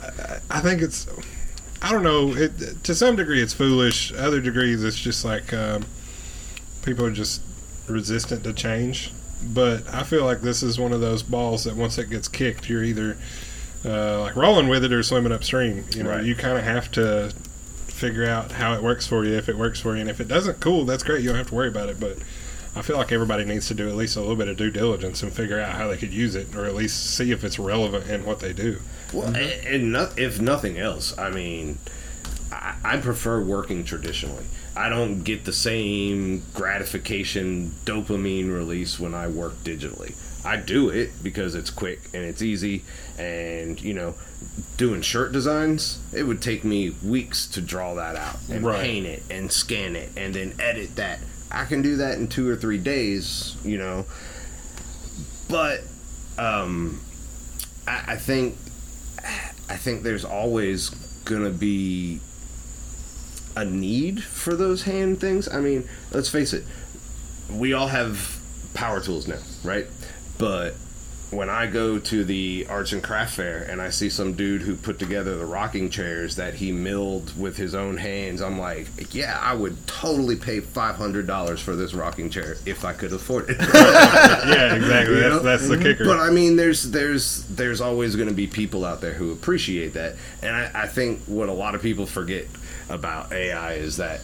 I 0.49 0.59
think 0.61 0.81
it's, 0.81 1.07
I 1.81 1.91
don't 1.91 2.03
know. 2.03 2.33
It, 2.35 2.83
to 2.83 2.95
some 2.95 3.15
degree, 3.15 3.41
it's 3.41 3.53
foolish. 3.53 4.11
Other 4.13 4.41
degrees, 4.41 4.83
it's 4.83 4.99
just 4.99 5.23
like 5.23 5.53
um, 5.53 5.85
people 6.83 7.05
are 7.05 7.11
just 7.11 7.41
resistant 7.87 8.43
to 8.45 8.51
change. 8.53 9.11
But 9.53 9.83
I 9.93 10.01
feel 10.03 10.25
like 10.25 10.41
this 10.41 10.63
is 10.63 10.79
one 10.79 10.91
of 10.91 10.99
those 11.01 11.21
balls 11.21 11.65
that 11.65 11.75
once 11.75 11.97
it 11.99 12.09
gets 12.09 12.27
kicked, 12.27 12.67
you're 12.67 12.83
either 12.83 13.15
uh, 13.85 14.21
like 14.21 14.35
rolling 14.35 14.67
with 14.67 14.83
it 14.83 14.91
or 14.93 15.03
swimming 15.03 15.31
upstream. 15.31 15.85
You 15.95 16.03
know, 16.03 16.09
Right. 16.11 16.23
you 16.23 16.35
kind 16.35 16.57
of 16.57 16.63
have 16.63 16.91
to 16.93 17.31
figure 17.87 18.25
out 18.29 18.51
how 18.51 18.73
it 18.73 18.83
works 18.83 19.07
for 19.07 19.25
you. 19.25 19.33
If 19.33 19.49
it 19.49 19.57
works 19.57 19.79
for 19.79 19.95
you, 19.95 20.01
and 20.01 20.09
if 20.09 20.19
it 20.19 20.27
doesn't, 20.27 20.59
cool. 20.59 20.85
That's 20.85 21.03
great. 21.03 21.21
You 21.21 21.29
don't 21.29 21.37
have 21.37 21.47
to 21.49 21.55
worry 21.55 21.67
about 21.69 21.89
it. 21.89 21.99
But 21.99 22.17
I 22.75 22.81
feel 22.83 22.97
like 22.97 23.11
everybody 23.11 23.43
needs 23.45 23.67
to 23.69 23.73
do 23.73 23.89
at 23.89 23.95
least 23.95 24.15
a 24.17 24.19
little 24.19 24.35
bit 24.35 24.47
of 24.47 24.57
due 24.57 24.69
diligence 24.71 25.23
and 25.23 25.33
figure 25.33 25.59
out 25.59 25.73
how 25.75 25.87
they 25.87 25.97
could 25.97 26.13
use 26.13 26.35
it, 26.35 26.55
or 26.55 26.65
at 26.65 26.75
least 26.75 27.15
see 27.15 27.31
if 27.31 27.43
it's 27.43 27.57
relevant 27.57 28.07
in 28.09 28.23
what 28.25 28.39
they 28.39 28.53
do. 28.53 28.79
Well, 29.13 29.35
a- 29.35 29.65
and 29.67 29.93
no, 29.93 30.09
if 30.17 30.39
nothing 30.39 30.77
else, 30.77 31.17
I 31.17 31.29
mean, 31.31 31.79
I, 32.51 32.75
I 32.83 32.97
prefer 32.97 33.41
working 33.41 33.83
traditionally. 33.83 34.45
I 34.75 34.89
don't 34.89 35.23
get 35.23 35.45
the 35.45 35.53
same 35.53 36.43
gratification 36.53 37.71
dopamine 37.85 38.53
release 38.53 38.99
when 38.99 39.15
I 39.15 39.27
work 39.27 39.55
digitally. 39.63 40.13
I 40.47 40.55
do 40.57 40.89
it 40.89 41.11
because 41.21 41.55
it's 41.55 41.69
quick 41.69 41.99
and 42.13 42.23
it's 42.23 42.41
easy, 42.41 42.83
and 43.19 43.79
you 43.81 43.93
know, 43.93 44.15
doing 44.77 45.01
shirt 45.01 45.31
designs, 45.33 45.99
it 46.13 46.23
would 46.23 46.41
take 46.41 46.63
me 46.63 46.91
weeks 47.03 47.47
to 47.47 47.61
draw 47.61 47.95
that 47.95 48.15
out 48.15 48.37
and 48.49 48.65
Right. 48.65 48.81
paint 48.81 49.05
it 49.05 49.23
and 49.29 49.51
scan 49.51 49.95
it 49.95 50.09
and 50.15 50.33
then 50.33 50.53
edit 50.59 50.95
that. 50.95 51.19
I 51.51 51.65
can 51.65 51.81
do 51.81 51.97
that 51.97 52.17
in 52.17 52.27
two 52.27 52.47
or 52.49 52.55
three 52.55 52.77
days, 52.77 53.55
you 53.63 53.77
know. 53.77 54.05
But 55.49 55.81
um, 56.37 57.01
I, 57.87 58.03
I 58.13 58.15
think 58.17 58.55
I 59.69 59.75
think 59.75 60.03
there's 60.03 60.25
always 60.25 60.89
gonna 61.25 61.49
be 61.49 62.19
a 63.55 63.65
need 63.65 64.23
for 64.23 64.55
those 64.55 64.83
hand 64.83 65.19
things. 65.19 65.49
I 65.49 65.59
mean, 65.59 65.87
let's 66.11 66.29
face 66.29 66.53
it, 66.53 66.63
we 67.51 67.73
all 67.73 67.87
have 67.87 68.37
power 68.73 69.01
tools 69.01 69.27
now, 69.27 69.39
right? 69.63 69.87
But 70.37 70.75
when 71.29 71.49
I 71.49 71.67
go 71.67 71.99
to 71.99 72.23
the 72.23 72.67
arts 72.69 72.93
and 72.93 73.03
craft 73.03 73.35
fair 73.35 73.61
and 73.63 73.81
I 73.81 73.89
see 73.89 74.09
some 74.09 74.33
dude 74.33 74.61
who 74.61 74.75
put 74.75 74.97
together 74.97 75.35
the 75.35 75.45
rocking 75.45 75.89
chairs 75.89 76.37
that 76.37 76.53
he 76.53 76.71
milled 76.71 77.37
with 77.37 77.57
his 77.57 77.75
own 77.75 77.97
hands, 77.97 78.41
I'm 78.41 78.57
like, 78.57 79.13
yeah, 79.13 79.37
I 79.41 79.53
would 79.53 79.85
totally 79.87 80.37
pay 80.37 80.61
five 80.61 80.95
hundred 80.95 81.27
dollars 81.27 81.59
for 81.59 81.75
this 81.75 81.93
rocking 81.93 82.29
chair 82.29 82.55
if 82.65 82.85
I 82.85 82.93
could 82.93 83.11
afford 83.11 83.49
it. 83.49 83.57
yeah, 83.73 84.75
exactly. 84.75 85.15
You 85.15 85.29
That's, 85.29 85.43
that's 85.43 85.67
the 85.67 85.75
mm-hmm. 85.75 85.83
kicker. 85.83 86.05
But 86.05 86.19
I 86.19 86.29
mean, 86.29 86.55
there's 86.55 86.91
there's 86.91 87.45
there's 87.47 87.81
always 87.81 88.15
going 88.15 88.29
to 88.29 88.35
be 88.35 88.47
people 88.47 88.85
out 88.85 89.01
there 89.01 89.13
who 89.13 89.33
appreciate 89.33 89.93
that, 89.93 90.15
and 90.41 90.55
I, 90.55 90.71
I 90.83 90.87
think 90.87 91.21
what 91.25 91.49
a 91.49 91.53
lot 91.53 91.75
of 91.75 91.81
people 91.81 92.05
forget 92.05 92.45
about 92.89 93.33
AI 93.33 93.73
is 93.73 93.97
that 93.97 94.21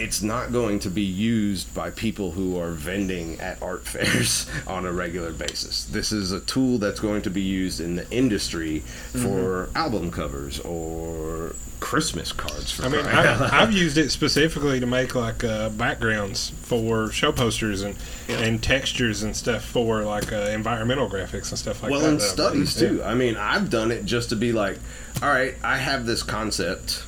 it's 0.00 0.22
not 0.22 0.50
going 0.50 0.78
to 0.80 0.88
be 0.90 1.02
used 1.02 1.74
by 1.74 1.90
people 1.90 2.30
who 2.30 2.58
are 2.58 2.70
vending 2.70 3.38
at 3.38 3.62
art 3.62 3.86
fairs 3.86 4.46
on 4.66 4.86
a 4.86 4.92
regular 4.92 5.30
basis. 5.30 5.84
This 5.84 6.10
is 6.10 6.32
a 6.32 6.40
tool 6.40 6.78
that's 6.78 7.00
going 7.00 7.22
to 7.22 7.30
be 7.30 7.42
used 7.42 7.80
in 7.80 7.96
the 7.96 8.10
industry 8.10 8.80
for 8.80 9.68
album 9.74 10.10
covers 10.10 10.58
or 10.60 11.54
Christmas 11.80 12.32
cards. 12.32 12.72
For 12.72 12.84
I 12.84 12.88
mean, 12.88 13.02
crying 13.02 13.26
out 13.26 13.40
loud. 13.40 13.50
I, 13.52 13.62
I've 13.62 13.72
used 13.72 13.98
it 13.98 14.10
specifically 14.10 14.80
to 14.80 14.86
make 14.86 15.14
like 15.14 15.44
uh, 15.44 15.68
backgrounds 15.68 16.50
for 16.62 17.10
show 17.10 17.32
posters 17.32 17.82
and 17.82 17.96
and 18.28 18.62
textures 18.62 19.22
and 19.22 19.36
stuff 19.36 19.64
for 19.64 20.02
like 20.02 20.32
uh, 20.32 20.50
environmental 20.52 21.10
graphics 21.10 21.50
and 21.50 21.58
stuff 21.58 21.82
like 21.82 21.90
well, 21.90 22.00
that. 22.00 22.06
Well, 22.06 22.14
in 22.14 22.20
studies 22.20 22.74
too. 22.74 23.02
I 23.04 23.14
mean, 23.14 23.36
I've 23.36 23.68
done 23.68 23.90
it 23.90 24.06
just 24.06 24.30
to 24.30 24.36
be 24.36 24.52
like, 24.52 24.78
all 25.22 25.28
right, 25.28 25.56
I 25.62 25.76
have 25.76 26.06
this 26.06 26.22
concept. 26.22 27.04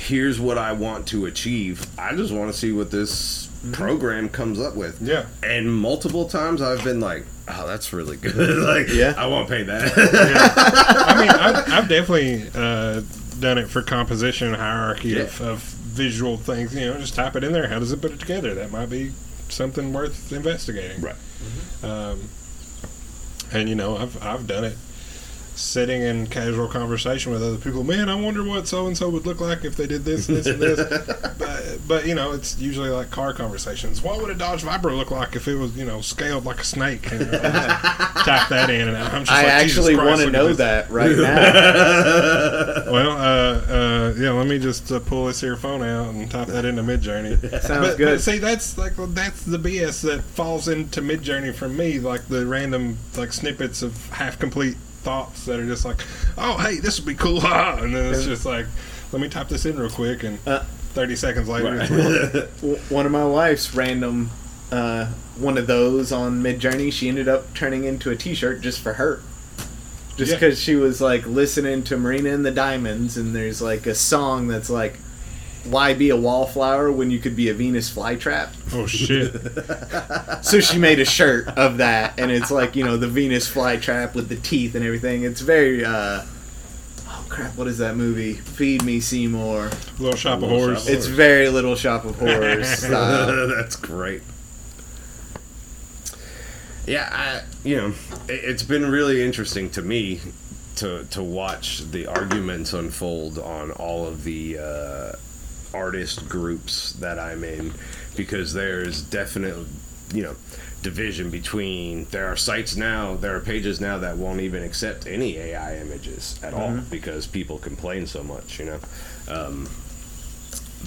Here's 0.00 0.40
what 0.40 0.56
I 0.58 0.72
want 0.72 1.06
to 1.08 1.26
achieve. 1.26 1.86
I 1.98 2.14
just 2.16 2.32
want 2.32 2.50
to 2.52 2.58
see 2.58 2.72
what 2.72 2.90
this 2.90 3.48
program 3.72 4.28
comes 4.30 4.58
up 4.58 4.74
with. 4.74 4.96
Mm-hmm. 4.96 5.06
Yeah. 5.06 5.26
And 5.42 5.72
multiple 5.72 6.26
times 6.28 6.62
I've 6.62 6.82
been 6.82 7.00
like, 7.00 7.26
oh, 7.48 7.66
that's 7.66 7.92
really 7.92 8.16
good. 8.16 8.34
like, 8.58 8.88
Yeah. 8.88 9.14
I 9.16 9.26
won't 9.26 9.48
pay 9.48 9.62
that. 9.62 9.92
I 11.06 11.20
mean, 11.20 11.28
I've, 11.28 11.70
I've 11.72 11.88
definitely 11.88 12.48
uh, 12.54 13.02
done 13.40 13.58
it 13.58 13.68
for 13.68 13.82
composition 13.82 14.54
hierarchy 14.54 15.20
of, 15.20 15.38
Yeah. 15.38 15.46
of 15.48 15.58
visual 15.60 16.38
things. 16.38 16.74
You 16.74 16.86
know, 16.86 16.98
just 16.98 17.14
type 17.14 17.36
it 17.36 17.44
in 17.44 17.52
there. 17.52 17.68
How 17.68 17.78
does 17.78 17.92
it 17.92 18.00
put 18.00 18.12
it 18.12 18.20
together? 18.20 18.54
That 18.54 18.70
might 18.70 18.88
be 18.88 19.10
something 19.50 19.92
worth 19.92 20.32
investigating. 20.32 21.02
right. 21.02 21.16
Um, 21.82 22.28
and 23.52 23.68
you 23.68 23.74
know, 23.74 23.96
I've 23.96 24.22
I've 24.22 24.46
done 24.46 24.64
it 24.64 24.76
sitting 25.54 26.02
in 26.02 26.26
casual 26.26 26.68
conversation 26.68 27.32
with 27.32 27.42
other 27.42 27.56
people. 27.56 27.84
Man, 27.84 28.08
I 28.08 28.14
wonder 28.14 28.42
what 28.42 28.66
so 28.66 28.86
and 28.86 28.96
so 28.96 29.08
would 29.10 29.26
look 29.26 29.40
like 29.40 29.64
if 29.64 29.76
they 29.76 29.86
did 29.86 30.04
this, 30.04 30.26
this, 30.26 30.46
and 30.46 30.60
this. 30.60 30.80
but, 31.38 31.78
but 31.86 32.06
you 32.06 32.14
know, 32.14 32.32
it's 32.32 32.58
usually 32.58 32.88
like 32.88 33.10
car 33.10 33.32
conversations. 33.32 34.02
What 34.02 34.20
would 34.20 34.30
a 34.30 34.34
Dodge 34.34 34.62
Viper 34.62 34.92
look 34.92 35.10
like 35.10 35.36
if 35.36 35.48
it 35.48 35.56
was 35.56 35.76
you 35.76 35.84
know 35.84 36.00
scaled 36.00 36.44
like 36.44 36.60
a 36.60 36.64
snake? 36.64 37.10
And, 37.12 37.22
uh, 37.32 37.38
type 38.24 38.48
that 38.48 38.70
in, 38.70 38.88
and 38.88 38.96
I'm 38.96 39.24
just 39.24 39.32
I 39.32 39.42
like, 39.42 39.52
actually 39.52 39.96
want 39.96 40.20
to 40.20 40.30
know 40.30 40.48
this. 40.48 40.58
that 40.58 40.90
right 40.90 41.10
now. 41.16 42.92
Well, 42.92 43.10
uh, 43.10 43.60
uh, 43.72 44.14
yeah, 44.18 44.30
let 44.30 44.46
me 44.46 44.58
just 44.58 44.90
uh, 44.90 45.00
pull 45.00 45.26
this 45.26 45.40
here 45.40 45.56
phone 45.56 45.82
out 45.82 46.14
and 46.14 46.30
type 46.30 46.48
that 46.48 46.64
into 46.64 46.82
Midjourney. 46.82 47.40
Sounds 47.62 47.88
but, 47.88 47.96
good. 47.98 48.06
But 48.06 48.20
see, 48.20 48.38
that's 48.38 48.78
like 48.78 48.92
that's 48.96 49.42
the 49.44 49.58
BS 49.58 50.02
that 50.02 50.22
falls 50.22 50.68
into 50.68 51.02
Midjourney 51.02 51.54
from 51.54 51.76
me, 51.76 51.98
like 51.98 52.26
the 52.28 52.46
random 52.46 52.98
like 53.16 53.32
snippets 53.32 53.82
of 53.82 54.08
half 54.10 54.38
complete 54.38 54.76
thoughts 55.02 55.44
that 55.46 55.58
are 55.60 55.66
just 55.66 55.84
like, 55.84 56.00
oh, 56.38 56.56
hey, 56.58 56.76
this 56.76 56.98
would 56.98 57.06
be 57.06 57.14
cool, 57.14 57.40
and 57.46 57.94
then 57.94 58.12
it's 58.14 58.24
just 58.24 58.44
like, 58.46 58.66
let 59.12 59.20
me 59.20 59.28
type 59.28 59.48
this 59.48 59.64
in 59.66 59.78
real 59.78 59.90
quick, 59.90 60.22
and 60.24 60.38
Uh, 60.46 60.60
thirty 60.94 61.16
seconds 61.16 61.48
later, 61.48 61.76
Right. 61.76 61.90
it's 61.90 62.34
like, 62.34 62.56
W- 62.60 62.76
one 62.88 63.06
of 63.06 63.12
my 63.12 63.24
wife's 63.24 63.74
random 63.74 64.30
uh, 64.72 65.06
one 65.36 65.58
of 65.58 65.66
those 65.66 66.12
on 66.12 66.40
Midjourney. 66.42 66.92
She 66.92 67.08
ended 67.08 67.26
up 67.26 67.52
turning 67.54 67.82
into 67.84 68.10
a 68.10 68.14
T-shirt 68.16 68.60
just 68.60 68.80
for 68.80 68.92
her, 68.94 69.20
just 70.16 70.30
Yeah. 70.30 70.36
because 70.38 70.60
she 70.60 70.76
was 70.76 71.00
like 71.00 71.26
listening 71.26 71.82
to 71.84 71.96
Marina 71.96 72.30
and 72.30 72.44
the 72.46 72.52
Diamonds, 72.52 73.16
and 73.16 73.34
there's 73.34 73.60
like 73.60 73.86
a 73.86 73.94
song 73.96 74.46
that's 74.46 74.70
like, 74.70 74.98
"Why 75.64 75.94
be 75.94 76.10
a 76.10 76.16
wallflower 76.16 76.90
when 76.90 77.10
you 77.10 77.18
could 77.18 77.36
be 77.36 77.48
a 77.48 77.54
Venus 77.54 77.90
flytrap?" 77.94 78.50
oh 78.72 78.86
shit, 78.86 79.34
So 80.44 80.60
she 80.60 80.78
made 80.78 81.00
a 81.00 81.04
shirt 81.04 81.48
of 81.48 81.78
that, 81.78 82.18
and 82.18 82.30
it's 82.30 82.50
like 82.50 82.76
you 82.76 82.84
know 82.84 82.96
the 82.96 83.08
Venus 83.08 83.48
flytrap 83.52 84.14
with 84.14 84.28
the 84.28 84.36
teeth 84.36 84.74
and 84.74 84.84
everything. 84.84 85.22
It's 85.24 85.40
very. 85.40 85.84
uh 85.84 86.22
Oh 87.12 87.26
crap! 87.28 87.56
What 87.56 87.66
is 87.66 87.78
that 87.78 87.96
movie? 87.96 88.34
Feed 88.34 88.84
Me 88.84 89.00
Seymour. 89.00 89.70
Little 89.98 90.16
Shop 90.16 90.36
of 90.36 90.42
Little 90.42 90.58
Shop 90.58 90.66
Horrors. 90.66 90.88
of 90.88 90.94
It's 90.94 91.06
very 91.06 91.48
Little 91.48 91.74
Shop 91.74 92.04
of 92.04 92.18
Horrors. 92.18 92.80
That's 92.82 93.74
great. 93.76 94.22
Yeah, 96.86 97.08
I 97.12 97.42
you 97.64 97.76
know, 97.76 97.88
it, 98.28 98.40
it's 98.44 98.62
been 98.62 98.90
really 98.90 99.22
interesting 99.22 99.70
to 99.70 99.82
me 99.82 100.20
to 100.76 101.04
to 101.10 101.22
watch 101.22 101.90
the 101.90 102.06
arguments 102.06 102.72
unfold 102.72 103.38
on 103.38 103.70
all 103.72 104.06
of 104.06 104.24
the 104.24 104.58
uh, 104.58 105.12
artist 105.74 106.28
groups 106.28 106.92
that 106.94 107.18
I'm 107.18 107.44
in 107.44 107.72
because 108.16 108.52
there's 108.52 109.02
definitely 109.02 109.66
you 110.14 110.22
know 110.22 110.34
division 110.82 111.30
between 111.30 112.06
there 112.06 112.26
are 112.26 112.36
sites 112.36 112.74
now 112.74 113.14
there 113.16 113.36
are 113.36 113.40
pages 113.40 113.80
now 113.80 113.98
that 113.98 114.16
won't 114.16 114.40
even 114.40 114.62
accept 114.62 115.06
any 115.06 115.36
AI 115.36 115.76
images 115.78 116.40
at 116.42 116.54
all 116.54 116.78
because 116.90 117.26
people 117.26 117.58
complain 117.58 118.06
so 118.06 118.22
much 118.22 118.58
you 118.58 118.64
know 118.64 118.78
um, 119.28 119.68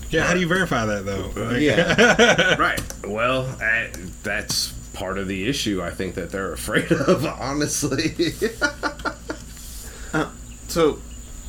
yeah, 0.09 0.23
how 0.25 0.33
do 0.33 0.39
you 0.39 0.47
verify 0.47 0.85
that 0.85 1.05
though? 1.05 1.31
Like- 1.35 1.61
Yeah. 1.61 2.55
right. 2.59 2.81
Well, 3.07 3.45
uh, 3.61 3.87
that's 4.23 4.71
part 4.93 5.17
of 5.19 5.27
the 5.27 5.47
issue. 5.47 5.81
I 5.83 5.91
think 5.91 6.15
that 6.15 6.29
they're 6.31 6.51
afraid 6.61 6.91
of, 6.91 7.25
honestly. 7.25 8.13
So 10.67 10.99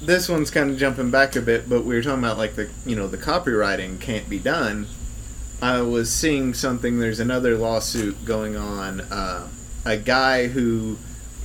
this 0.07 0.29
one's 0.29 0.51
kind 0.51 0.71
of 0.71 0.79
jumping 0.79 1.11
back 1.11 1.37
a 1.37 1.41
bit, 1.41 1.69
but 1.69 1.85
we 1.85 1.95
were 1.95 2.03
talking 2.03 2.19
about 2.19 2.39
like 2.39 2.55
the 2.55 2.71
you 2.87 2.97
know 2.97 3.09
the 3.09 3.19
copywriting 3.19 4.01
can't 4.01 4.29
be 4.29 4.39
done. 4.39 4.87
I 5.63 5.81
was 5.83 6.13
seeing 6.13 6.55
something. 6.55 6.99
There's 6.99 7.21
another 7.21 7.57
lawsuit 7.57 8.25
going 8.25 8.57
on. 8.57 9.01
Uh, 9.01 9.49
a 9.85 9.97
guy 9.97 10.49
who 10.49 10.99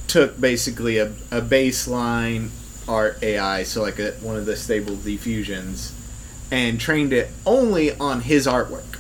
took 0.08 0.40
basically 0.40 0.98
a, 0.98 1.08
a 1.32 1.42
baseline 1.42 2.50
art 2.88 3.22
AI, 3.22 3.64
so 3.64 3.82
like 3.82 4.00
a, 4.00 4.12
one 4.14 4.36
of 4.36 4.46
the 4.46 4.56
stable 4.56 4.96
diffusions, 4.96 5.94
and 6.52 6.80
trained 6.80 7.14
it 7.14 7.30
only 7.46 7.96
on 7.98 8.22
his 8.22 8.48
artwork, 8.48 9.00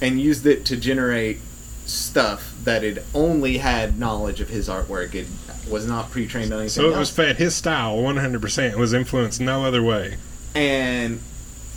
and 0.00 0.20
used 0.20 0.46
it 0.46 0.66
to 0.66 0.76
generate 0.76 1.38
stuff 1.86 2.54
that 2.64 2.84
it 2.84 3.04
only 3.14 3.58
had 3.58 3.98
knowledge 3.98 4.40
of 4.40 4.48
his 4.48 4.68
artwork. 4.68 5.14
It 5.14 5.26
was 5.70 5.86
not 5.86 6.10
pre-trained 6.10 6.52
on 6.52 6.60
anything 6.60 6.68
So 6.82 6.84
it 6.88 6.92
else. 6.92 6.98
was 6.98 7.10
fed 7.10 7.36
his 7.36 7.54
style 7.54 7.96
100%. 7.98 8.70
It 8.72 8.78
was 8.78 8.92
influenced 8.92 9.40
no 9.40 9.64
other 9.64 9.82
way. 9.82 10.16
and 10.54 11.20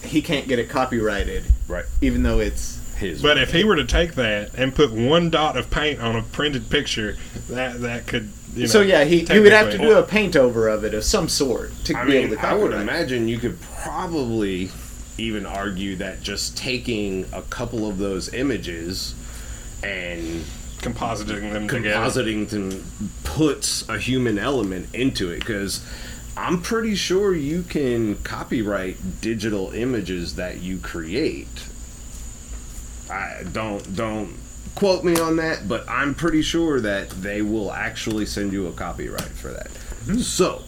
he 0.04 0.22
can't 0.22 0.48
get 0.48 0.60
it 0.60 0.70
copyrighted, 0.70 1.46
Right. 1.68 1.86
even 2.02 2.22
though 2.24 2.40
it's 2.40 2.78
His. 2.98 3.22
But 3.24 3.38
if 3.40 3.52
he 3.52 3.64
were 3.64 3.76
to 3.76 3.84
take 3.86 4.14
that 4.16 4.52
and 4.56 4.74
put 4.76 4.92
one 4.92 5.30
dot 5.32 5.58
of 5.58 5.70
paint 5.72 6.00
on 6.00 6.16
a 6.16 6.22
printed 6.22 6.70
picture, 6.70 7.18
that 7.50 7.82
that 7.82 8.06
could 8.08 8.30
you 8.56 8.62
know. 8.64 8.68
so 8.68 8.82
yeah 8.82 9.04
he, 9.04 9.20
he 9.26 9.40
would 9.40 9.52
have 9.52 9.72
to 9.72 9.78
do 9.78 9.98
a 9.98 10.04
paint 10.04 10.36
over 10.36 10.68
of 10.70 10.84
it 10.86 10.94
of 10.94 11.04
some 11.04 11.28
sort 11.28 11.72
to 11.86 11.98
I 11.98 12.06
be 12.06 12.12
mean, 12.12 12.22
able 12.28 12.36
to 12.38 12.46
I 12.48 12.54
would 12.54 12.72
imagine 12.72 13.28
you 13.28 13.38
could 13.40 13.60
probably 13.84 14.70
even 15.18 15.46
argue 15.46 15.96
that 15.98 16.22
just 16.22 16.56
taking 16.58 17.26
a 17.34 17.42
couple 17.42 17.88
of 17.90 17.98
those 17.98 18.34
images 18.34 19.14
and 19.86 20.44
compositing 20.78 21.54
them 21.54 21.68
together. 21.68 21.96
compositing 21.96 22.50
them 22.50 22.86
puts 23.24 23.88
a 23.90 23.98
human 23.98 24.38
element 24.38 24.94
into 24.94 25.32
it 25.32 25.40
because 25.40 25.86
I'm 26.38 26.62
pretty 26.62 26.96
sure 26.96 27.34
you 27.34 27.64
can 27.64 28.16
copyright 28.18 29.22
digital 29.22 29.72
images 29.72 30.36
that 30.36 30.62
you 30.62 30.78
create. 30.80 31.68
I 33.10 33.44
don't 33.52 33.96
don't 33.96 34.36
quote 34.74 35.04
me 35.04 35.18
on 35.18 35.38
that, 35.38 35.68
but 35.68 35.88
I'm 35.88 36.14
pretty 36.14 36.42
sure 36.42 36.82
that 36.82 37.10
they 37.10 37.42
will 37.42 37.72
actually 37.72 38.26
send 38.26 38.52
you 38.52 38.68
a 38.68 38.72
copyright 38.74 39.22
for 39.22 39.50
that. 39.52 39.70
Hmm. 40.06 40.18
So, 40.18 40.64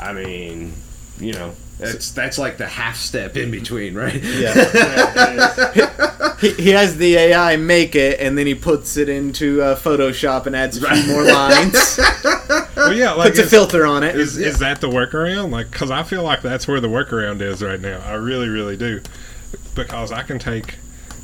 I 0.00 0.12
mean, 0.12 0.74
you 1.18 1.32
know, 1.34 1.54
that's 1.78 2.10
that's 2.12 2.38
like 2.38 2.58
the 2.58 2.66
half 2.66 2.96
step 2.96 3.36
in 3.36 3.50
between, 3.50 3.94
right? 3.94 4.22
Yeah. 4.22 6.34
he, 6.40 6.50
he 6.52 6.70
has 6.70 6.96
the 6.96 7.16
AI 7.16 7.56
make 7.56 7.94
it, 7.94 8.20
and 8.20 8.36
then 8.36 8.46
he 8.46 8.54
puts 8.54 8.96
it 8.96 9.08
into 9.08 9.62
uh, 9.62 9.76
Photoshop 9.76 10.46
and 10.46 10.56
adds 10.56 10.82
a 10.82 10.88
few 10.88 11.12
more 11.12 11.24
lines, 11.24 11.98
Well, 12.76 12.92
yeah, 12.92 13.12
like 13.12 13.34
puts 13.34 13.38
a 13.40 13.46
filter 13.46 13.86
on 13.86 14.02
it. 14.02 14.16
is, 14.16 14.38
is 14.38 14.58
that 14.58 14.80
the 14.80 14.88
workaround? 14.88 15.50
Like, 15.50 15.70
because 15.70 15.90
I 15.90 16.02
feel 16.02 16.22
like 16.22 16.42
that's 16.42 16.66
where 16.66 16.80
the 16.80 16.88
workaround 16.88 17.40
is 17.40 17.62
right 17.62 17.80
now. 17.80 18.00
I 18.00 18.14
really, 18.14 18.48
really 18.48 18.76
do, 18.76 19.00
because 19.74 20.12
I 20.12 20.22
can 20.22 20.38
take 20.38 20.76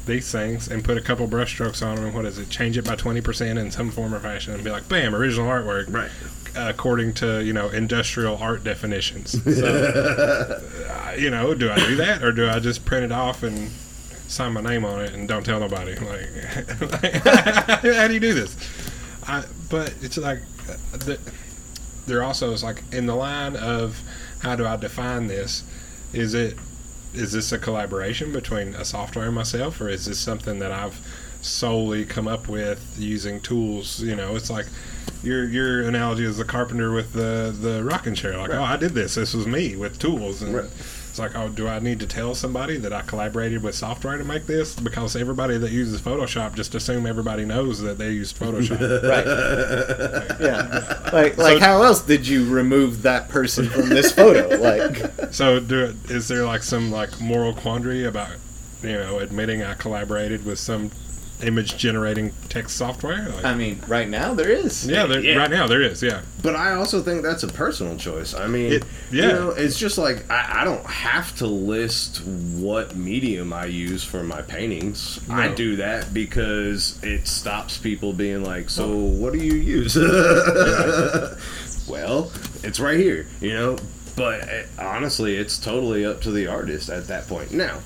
these 0.07 0.31
things 0.31 0.69
and 0.69 0.85
put 0.85 0.97
a 0.97 1.01
couple 1.01 1.27
brush 1.27 1.53
strokes 1.53 1.83
on 1.83 1.97
them. 1.97 2.07
and 2.07 2.15
What 2.15 2.25
is 2.27 2.39
it? 2.39 2.49
Change 2.51 2.77
it 2.79 2.85
by 2.85 2.95
twenty 2.97 3.21
percent 3.21 3.59
in 3.59 3.71
some 3.71 3.91
form 3.91 4.15
or 4.15 4.21
fashion, 4.21 4.55
and 4.55 4.63
be 4.65 4.71
like, 4.71 4.89
bam, 4.89 5.15
original 5.15 5.47
artwork. 5.49 5.93
Right. 5.93 6.11
according 6.57 7.13
to 7.15 7.43
you 7.45 7.53
know 7.53 7.69
industrial 7.71 8.37
art 8.39 8.63
definitions. 8.65 9.33
So, 9.43 9.67
uh, 10.89 11.15
you 11.19 11.31
know, 11.31 11.55
do 11.55 11.71
I 11.71 11.77
do 11.77 11.97
that 11.97 12.23
or 12.23 12.33
do 12.33 12.49
I 12.49 12.59
just 12.61 12.85
print 12.85 13.05
it 13.05 13.13
off 13.13 13.43
and 13.43 13.71
sign 14.29 14.53
my 14.53 14.61
name 14.61 14.85
on 14.85 15.01
it 15.01 15.13
and 15.15 15.27
don't 15.29 15.45
tell 15.45 15.61
nobody? 15.61 15.95
Like, 16.01 17.13
how 17.25 18.07
do 18.09 18.15
you 18.15 18.21
do 18.21 18.35
this? 18.35 18.57
I, 19.27 19.45
but 19.71 19.95
it's 20.03 20.17
like 20.19 20.41
uh, 20.69 20.97
the, 20.99 21.19
there 22.07 22.23
also 22.23 22.53
is 22.53 22.63
like 22.63 22.83
in 22.93 23.07
the 23.07 23.15
line 23.17 23.57
of 23.57 24.01
how 24.43 24.55
do 24.55 24.67
I 24.67 24.77
define 24.77 25.27
this? 25.27 25.65
Is 26.13 26.35
it 26.35 26.57
is 27.15 27.33
this 27.33 27.53
a 27.53 27.59
collaboration 27.59 28.33
between 28.33 28.75
a 28.75 28.85
software 28.85 29.27
and 29.27 29.35
myself, 29.35 29.81
or 29.81 29.89
is 29.89 30.07
this 30.07 30.19
something 30.19 30.59
that 30.59 30.73
I've 30.73 30.99
solely 31.43 32.05
come 32.05 32.27
up 32.27 32.49
with 32.49 32.97
using 32.99 33.41
tools? 33.41 34.01
You 34.01 34.17
know, 34.17 34.37
it's 34.37 34.51
like 34.51 34.67
your 35.23 35.49
your 35.49 35.83
analogy 35.83 36.25
is 36.25 36.37
the 36.37 36.45
carpenter 36.45 36.93
with 36.93 37.12
the 37.12 37.55
the 37.59 37.83
rocking 37.85 38.15
chair. 38.15 38.37
Like, 38.37 38.51
oh, 38.51 38.62
I 38.62 38.77
did 38.77 38.93
this. 38.93 39.15
This 39.15 39.35
was 39.35 39.47
me 39.47 39.77
with 39.77 39.99
tools, 39.99 40.43
and 40.43 40.55
Right. 40.55 40.71
It's 41.15 41.21
like, 41.21 41.37
oh, 41.37 41.49
do 41.49 41.69
I 41.69 41.79
need 41.79 42.01
to 42.01 42.09
tell 42.09 42.35
somebody 42.35 42.77
that 42.79 42.93
I 42.93 43.03
collaborated 43.03 43.62
with 43.62 43.77
software 43.77 44.19
to 44.19 44.25
make 44.25 44.47
this? 44.47 44.75
Because 44.75 45.15
everybody 45.15 45.57
that 45.59 45.71
uses 45.71 46.01
Photoshop 46.01 46.57
just 46.57 46.75
assume 46.75 47.07
everybody 47.07 47.45
knows 47.45 47.81
that 47.83 47.99
they 47.99 48.11
used 48.11 48.37
Photoshop. 48.37 48.81
right. 49.09 50.41
Yeah. 50.41 51.11
Like, 51.12 51.39
like 51.39 51.61
how 51.61 51.83
else 51.83 52.03
did 52.03 52.27
you 52.27 52.53
remove 52.53 53.03
that 53.03 53.29
person 53.29 53.69
from 53.69 53.91
this 53.91 54.11
photo? 54.11 54.59
Like, 54.65 55.33
So, 55.33 55.61
do 55.61 55.95
is 56.09 56.27
there 56.27 56.45
like 56.45 56.65
some 56.65 56.91
like 56.91 57.21
moral 57.21 57.53
quandary 57.53 58.07
about 58.07 58.31
you 58.83 58.95
know 58.95 59.21
admitting 59.21 59.62
I 59.62 59.75
collaborated 59.75 60.45
with 60.45 60.59
some 60.59 60.91
image 61.47 61.76
generating 61.76 62.32
text 62.49 62.76
software? 62.76 63.28
Like, 63.28 63.45
I 63.45 63.55
mean, 63.55 63.80
right 63.86 64.09
now 64.09 64.34
there 64.34 64.51
is. 64.51 64.86
yeah, 64.88 65.07
there, 65.07 65.20
yeah. 65.20 65.36
right 65.36 65.51
now 65.51 65.66
there 65.66 65.82
is. 65.82 66.03
Yeah, 66.03 66.22
But 66.42 66.57
I 66.57 66.74
also 66.74 67.03
think 67.03 67.22
that's 67.22 67.42
a 67.42 67.49
personal 67.49 67.97
choice. 67.97 68.34
I 68.34 68.47
mean, 68.47 68.72
It- 68.72 68.84
you 69.11 69.22
yeah. 69.22 69.28
know, 69.32 69.51
it's 69.51 69.78
just 69.78 69.99
like 69.99 70.28
I, 70.30 70.61
I 70.62 70.64
don't 70.64 70.84
have 70.86 71.36
to 71.36 71.47
list 71.47 72.22
what 72.24 72.97
medium 72.97 73.53
I 73.53 73.66
use 73.66 74.03
for 74.05 74.22
my 74.22 74.42
paintings. 74.42 75.20
I 75.30 75.49
do 75.49 75.76
that 75.76 76.12
because 76.14 76.99
it 77.03 77.26
stops 77.28 77.78
people 77.78 78.12
being 78.12 78.42
like, 78.42 78.70
"So, 78.70 78.97
what 78.97 79.32
do 79.32 79.38
you 79.38 79.55
use?" 79.55 79.95
well, 81.88 82.32
it's 82.62 82.80
right 82.80 82.99
here, 82.99 83.26
you 83.40 83.53
know. 83.53 83.76
But 84.16 84.42
uh, 84.49 84.62
honestly, 84.78 85.36
it's 85.36 85.59
totally 85.59 86.05
up 86.07 86.20
to 86.22 86.30
the 86.30 86.47
artist 86.47 86.88
at 86.88 87.09
that 87.09 87.26
point. 87.28 87.53
Now, 87.53 87.78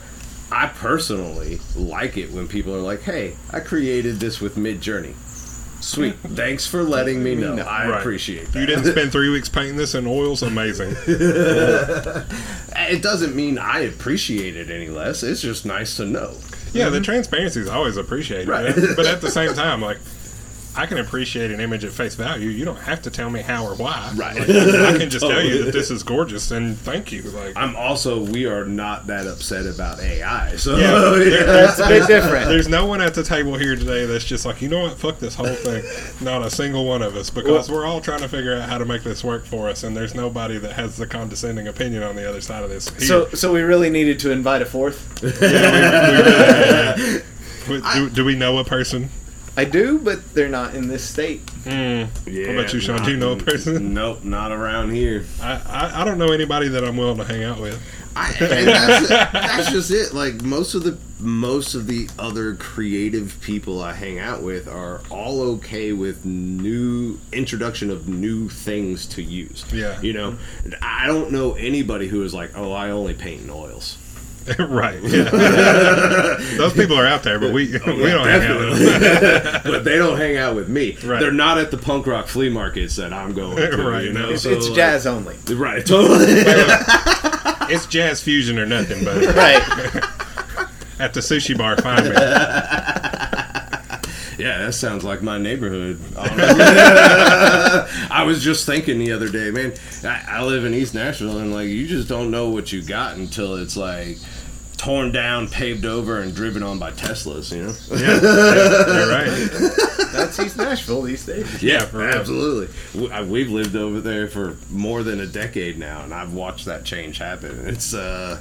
I 0.51 0.67
personally 0.69 1.61
like 1.77 2.17
it 2.17 2.31
when 2.31 2.49
people 2.49 2.75
are 2.75 2.81
like, 2.81 3.03
"Hey, 3.03 3.35
I 3.53 3.61
created 3.61 4.21
this 4.21 4.41
with 4.41 4.57
Midjourney." 4.57 5.15
Sweet, 5.81 6.15
thanks 6.35 6.67
for 6.67 6.83
letting 6.83 7.23
me 7.23 7.35
know. 7.35 7.57
I 7.57 7.89
Right. 7.89 8.01
appreciate 8.01 8.51
that. 8.53 8.59
you 8.61 8.67
didn't 8.67 8.87
spend 8.87 9.13
three 9.13 9.31
weeks 9.31 9.49
painting 9.49 9.77
this 9.77 9.95
in 9.95 10.07
oils. 10.07 10.43
Amazing. 10.43 10.97
It 12.81 13.03
doesn't 13.03 13.35
mean 13.35 13.59
I 13.59 13.81
appreciate 13.81 14.57
it 14.57 14.71
any 14.71 14.89
less. 14.89 15.23
It's 15.23 15.43
just 15.43 15.67
nice 15.67 15.97
to 15.97 16.05
know. 16.07 16.35
Yeah, 16.73 16.89
the 16.89 16.97
mm-hmm. 16.99 17.05
transparency 17.05 17.61
is 17.61 17.69
always 17.69 17.97
appreciated. 17.97 18.49
Right. 18.49 18.75
But, 18.75 18.97
but 18.97 19.07
at 19.07 19.21
the 19.21 19.31
same 19.31 19.53
time, 19.55 19.83
like. 19.83 19.99
I 20.77 20.87
can 20.87 20.99
appreciate 20.99 21.51
an 21.51 21.59
image 21.61 21.85
at 21.85 21.91
face 21.93 22.15
value. 22.15 22.49
You 22.51 22.65
don't 22.65 22.79
have 22.79 23.03
to 23.03 23.11
tell 23.11 23.31
me 23.31 23.41
how 23.43 23.67
or 23.67 23.75
why. 23.75 24.13
Right. 24.15 24.37
Like, 24.39 24.49
I 24.49 24.97
can 24.99 25.11
just 25.11 25.27
tell 25.27 25.43
you 25.43 25.65
that 25.65 25.73
this 25.73 25.91
is 25.91 26.05
gorgeous 26.05 26.53
and 26.53 26.79
thank 26.79 27.11
you. 27.11 27.23
Like, 27.23 27.57
I'm 27.57 27.75
also 27.75 28.21
we 28.23 28.47
are 28.47 28.65
not 28.65 29.09
that 29.09 29.27
upset 29.27 29.67
about 29.67 29.99
AI. 29.99 30.55
So 30.57 30.77
Yeah, 30.77 30.91
there- 31.19 31.47
there's, 31.47 31.71
It's 31.71 31.81
a 31.81 31.89
bit 31.89 32.07
different. 32.07 32.47
there's 32.49 32.69
no 32.69 32.87
one 32.87 33.01
at 33.01 33.15
the 33.15 33.25
table 33.25 33.57
here 33.57 33.75
today 33.75 34.07
that's 34.07 34.25
just 34.25 34.47
like, 34.47 34.63
you 34.63 34.69
know 34.69 34.83
what, 34.83 34.97
fuck 34.99 35.19
this 35.19 35.35
whole 35.35 35.47
thing. 35.53 35.83
Not 36.25 36.43
a 36.43 36.51
single 36.51 36.85
one 36.87 37.03
of 37.03 37.17
us, 37.17 37.29
because 37.31 37.69
we're 37.71 37.85
all 37.85 38.01
trying 38.01 38.21
to 38.21 38.29
figure 38.29 38.55
out 38.55 38.69
how 38.69 38.79
to 38.79 38.85
make 38.85 39.03
this 39.03 39.25
work 39.25 39.47
for 39.47 39.69
us, 39.69 39.83
and 39.83 39.97
there's 39.97 40.15
nobody 40.15 40.59
that 40.59 40.75
has 40.75 40.97
the 40.97 41.07
condescending 41.09 41.67
opinion 41.67 42.05
on 42.05 42.15
the 42.15 42.29
other 42.29 42.41
side 42.41 42.63
of 42.63 42.71
this. 42.71 42.89
Here. 42.91 43.01
So, 43.01 43.29
so 43.31 43.53
we 43.53 43.63
really 43.63 43.91
needed 43.91 44.21
to 44.21 44.31
invite 44.31 44.63
a 44.63 44.67
fourth. 44.67 45.09
But 47.69 47.83
do, 47.93 48.09
do 48.09 48.25
we 48.25 48.35
know 48.35 48.57
a 48.57 48.65
person? 48.65 49.11
I 49.59 49.65
do, 49.65 49.99
but 49.99 50.35
they're 50.35 50.49
not 50.49 50.77
in 50.77 50.87
this 50.87 51.03
state. 51.03 51.45
Mm, 51.65 52.09
yeah, 52.27 52.47
What 52.47 52.59
about 52.61 52.73
you, 52.73 52.79
Sean? 52.79 53.03
Do 53.03 53.11
you 53.11 53.17
know 53.17 53.33
a 53.33 53.37
person? 53.37 53.93
Nope, 53.93 54.23
not 54.23 54.53
around 54.53 54.93
here. 54.93 55.27
I, 55.43 55.55
I, 55.67 56.03
I 56.03 56.05
don't 56.05 56.17
know 56.17 56.31
anybody 56.31 56.69
that 56.69 56.85
I'm 56.85 56.97
willing 56.97 57.17
to 57.19 57.25
hang 57.25 57.43
out 57.43 57.61
with. 57.61 57.83
I, 58.15 58.33
and 58.41 58.69
that's, 58.69 59.09
that's 59.33 59.73
just 59.73 59.91
it. 59.91 60.15
Like 60.15 60.43
most 60.43 60.75
of 60.75 60.85
the 60.85 60.97
most 61.19 61.75
of 61.75 61.89
the 61.89 62.09
other 62.21 62.55
creative 62.55 63.37
people 63.41 63.83
I 63.83 63.95
hang 63.95 64.21
out 64.21 64.45
with 64.45 64.69
are 64.69 65.03
all 65.11 65.43
okay 65.55 65.93
with 65.93 66.25
new 66.25 67.19
introduction 67.33 67.91
of 67.91 68.09
new 68.09 68.49
things 68.49 69.07
to 69.07 69.23
use. 69.23 69.65
Yeah. 69.73 70.01
you 70.01 70.13
know, 70.13 70.39
I 70.81 71.09
don't 71.09 71.33
know 71.33 71.55
anybody 71.55 72.07
who 72.07 72.23
is 72.23 72.33
like, 72.33 72.57
oh, 72.57 72.71
I 72.71 72.91
only 72.91 73.15
paint 73.15 73.43
in 73.43 73.51
oils. 73.51 73.99
right. 74.59 75.01
Yeah. 75.03 75.31
Those 76.57 76.73
people 76.73 76.99
are 76.99 77.07
out 77.07 77.23
there, 77.23 77.39
but 77.39 77.53
we 77.53 77.79
oh, 77.87 77.95
we 77.97 78.11
don't 78.11 78.27
hang 78.27 78.51
out 78.51 78.59
with 78.61 78.79
them. 78.79 79.61
but 79.65 79.85
they 79.85 79.97
don't 79.99 80.17
hang 80.17 80.37
out 80.37 80.55
with 80.55 80.69
me. 80.69 80.97
Right. 81.05 81.21
They're 81.21 81.31
not 81.33 81.59
at 81.59 81.71
the 81.71 81.79
punk 81.79 82.07
rock 82.07 82.27
flea 82.27 82.49
markets 82.49 82.97
that 82.97 83.13
I'm 83.13 83.33
going 83.35 83.57
to. 83.57 83.77
Right, 83.89 84.05
You 84.05 84.13
know. 84.13 84.31
It's, 84.31 84.43
So, 84.43 84.51
it's 84.51 84.67
like- 84.69 84.77
jazz 84.77 85.07
only. 85.07 85.37
Right, 85.51 85.85
totally. 85.85 86.27
It's 87.71 87.87
jazz 87.87 88.23
fusion 88.23 88.59
or 88.59 88.67
nothing, 88.67 89.05
but 89.05 89.17
Right. 89.35 89.63
at 90.99 91.15
the 91.15 91.21
sushi 91.21 91.57
bar, 91.57 91.77
find 91.77 92.07
me. 92.09 92.15
Yeah, 94.39 94.59
that 94.67 94.73
sounds 94.75 95.03
like 95.03 95.21
my 95.21 95.37
neighborhood. 95.37 95.99
I 96.17 98.23
was 98.25 98.43
just 98.43 98.67
thinking 98.67 99.01
the 99.01 99.11
other 99.13 99.29
day, 99.29 99.51
man. 99.51 99.73
I, 100.05 100.23
I 100.29 100.45
live 100.45 100.65
in 100.65 100.75
East 100.75 100.95
Nashville, 100.95 101.39
and 101.39 101.53
like 101.53 101.69
you 101.69 101.89
just 101.89 102.09
don't 102.09 102.31
know 102.31 102.49
what 102.49 102.73
you 102.73 102.81
got 102.83 103.17
until 103.17 103.57
it's 103.57 103.77
like 103.77 104.17
torn 104.79 105.13
down, 105.13 105.49
paved 105.49 105.85
over, 105.85 106.21
and 106.21 106.35
driven 106.35 106.63
on 106.63 106.79
by 106.79 106.91
Teslas. 106.93 107.53
You 107.55 107.65
know? 107.67 107.75
Yeah, 108.01 108.21
yeah, 108.23 108.87
you're 108.99 109.11
right. 109.11 109.29
That's 110.13 110.39
East 110.41 110.57
Nashville 110.57 111.03
these 111.03 111.27
days. 111.27 111.63
Yeah, 111.63 111.85
for 111.85 112.03
absolutely. 112.03 112.69
We- 112.99 113.11
I- 113.11 113.23
We've 113.23 113.51
lived 113.51 113.77
over 113.77 114.01
there 114.01 114.27
for 114.29 114.57
more 114.71 115.03
than 115.03 115.21
a 115.21 115.27
decade 115.27 115.79
now, 115.79 116.03
and 116.03 116.15
I've 116.15 116.33
watched 116.33 116.65
that 116.65 116.85
change 116.85 117.19
happen. 117.19 117.67
It's 117.69 117.93
uh, 117.93 118.41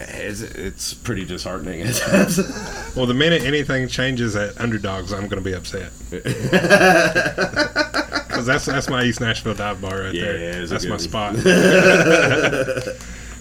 it's, 0.00 0.42
it's 0.42 0.94
pretty 0.94 1.24
disheartening 1.24 1.80
at 1.82 1.94
times. 1.96 2.38
Well, 2.96 3.06
the 3.06 3.14
minute 3.14 3.42
anything 3.42 3.86
changes 3.88 4.34
at 4.36 4.60
underdogs, 4.60 5.12
I'm 5.12 5.28
going 5.28 5.42
to 5.42 5.50
be 5.50 5.52
upset. 5.54 5.92
because 6.10 6.24
that's 8.46 8.64
that's 8.66 8.88
my 8.88 9.04
East 9.04 9.20
Nashville 9.20 9.54
dive 9.54 9.80
bar 9.80 10.00
right 10.02 10.14
Yeah, 10.14 10.24
there. 10.24 10.60
yeah, 10.60 10.66
that's 10.66 10.84
my 10.84 10.90
good 10.96 11.00
spot. 11.00 11.36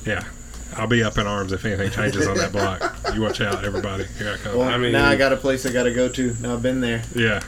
yeah, 0.06 0.24
I'll 0.78 0.88
be 0.88 1.04
up 1.04 1.18
in 1.18 1.26
arms 1.28 1.52
if 1.52 1.66
anything 1.66 1.92
changes 1.92 2.28
on 2.28 2.38
that 2.38 2.52
block. 2.52 2.96
You 3.14 3.22
watch 3.22 3.42
out, 3.42 3.66
everybody. 3.66 4.06
Here 4.18 4.34
I 4.34 4.38
come. 4.38 4.58
Well, 4.58 4.68
I 4.70 4.78
mean- 4.78 4.92
now 4.92 5.08
I 5.08 5.16
got 5.16 5.34
a 5.34 5.38
place 5.38 5.66
I 5.66 5.72
got 5.72 5.84
to 5.84 5.94
go 5.94 6.08
to. 6.10 6.36
Now 6.40 6.54
I've 6.54 6.62
been 6.62 6.82
there. 6.82 7.02
yeah, 7.16 7.42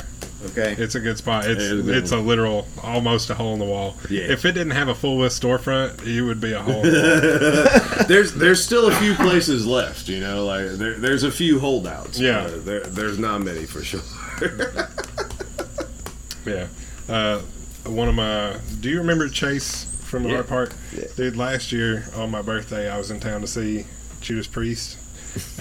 Okay. 0.48 0.76
it's 0.78 0.96
a 0.96 1.00
good 1.00 1.18
spot. 1.18 1.46
It's 1.46 1.62
Yeah, 1.62 1.72
it's 1.72 1.80
a 1.80 1.84
good 1.84 1.96
it's 1.98 2.12
a 2.12 2.18
literal 2.18 2.68
almost 2.82 3.30
a 3.30 3.36
hole 3.36 3.54
in 3.54 3.60
the 3.60 3.66
wall. 3.66 3.96
Yeah. 4.10 4.24
If 4.24 4.46
it 4.46 4.54
didn't 4.54 4.72
have 4.72 4.88
a 4.88 4.96
full 4.96 5.18
width 5.18 5.34
storefront, 5.40 6.06
you 6.06 6.26
would 6.26 6.40
be 6.42 6.54
a 6.54 6.62
hole. 6.62 6.84
In 6.86 6.92
the 6.94 7.94
wall. 7.98 8.06
there's 8.08 8.34
there's 8.34 8.64
still 8.64 8.88
a 8.88 8.96
few 8.96 9.14
places 9.16 9.66
left, 9.68 10.08
you 10.08 10.20
know, 10.22 10.46
like 10.46 10.66
there, 10.72 10.96
there's 10.96 11.24
a 11.24 11.32
few 11.32 11.60
holdouts. 11.60 12.20
Yeah. 12.20 12.40
Uh, 12.40 12.58
there, 12.60 12.80
there's 12.82 13.20
not 13.20 13.42
many 13.42 13.66
for 13.66 13.84
sure. 13.84 14.02
Yeah. 16.46 16.68
Uh, 17.08 17.42
one 17.86 18.08
of 18.08 18.16
my. 18.16 18.56
Do 18.80 18.90
you 18.90 19.00
remember 19.00 19.28
Chase 19.30 19.86
from 20.10 20.24
the 20.24 20.30
Yeah. 20.30 20.38
Art 20.38 20.48
Park? 20.48 20.74
Yeah. 20.96 21.06
Dude, 21.16 21.38
last 21.38 21.72
year 21.72 22.06
on 22.16 22.32
my 22.32 22.42
birthday, 22.42 22.90
I 22.90 22.98
was 22.98 23.12
in 23.12 23.20
town 23.20 23.42
to 23.42 23.48
see 23.48 23.86
Judas 24.22 24.48
Priest. 24.48 24.98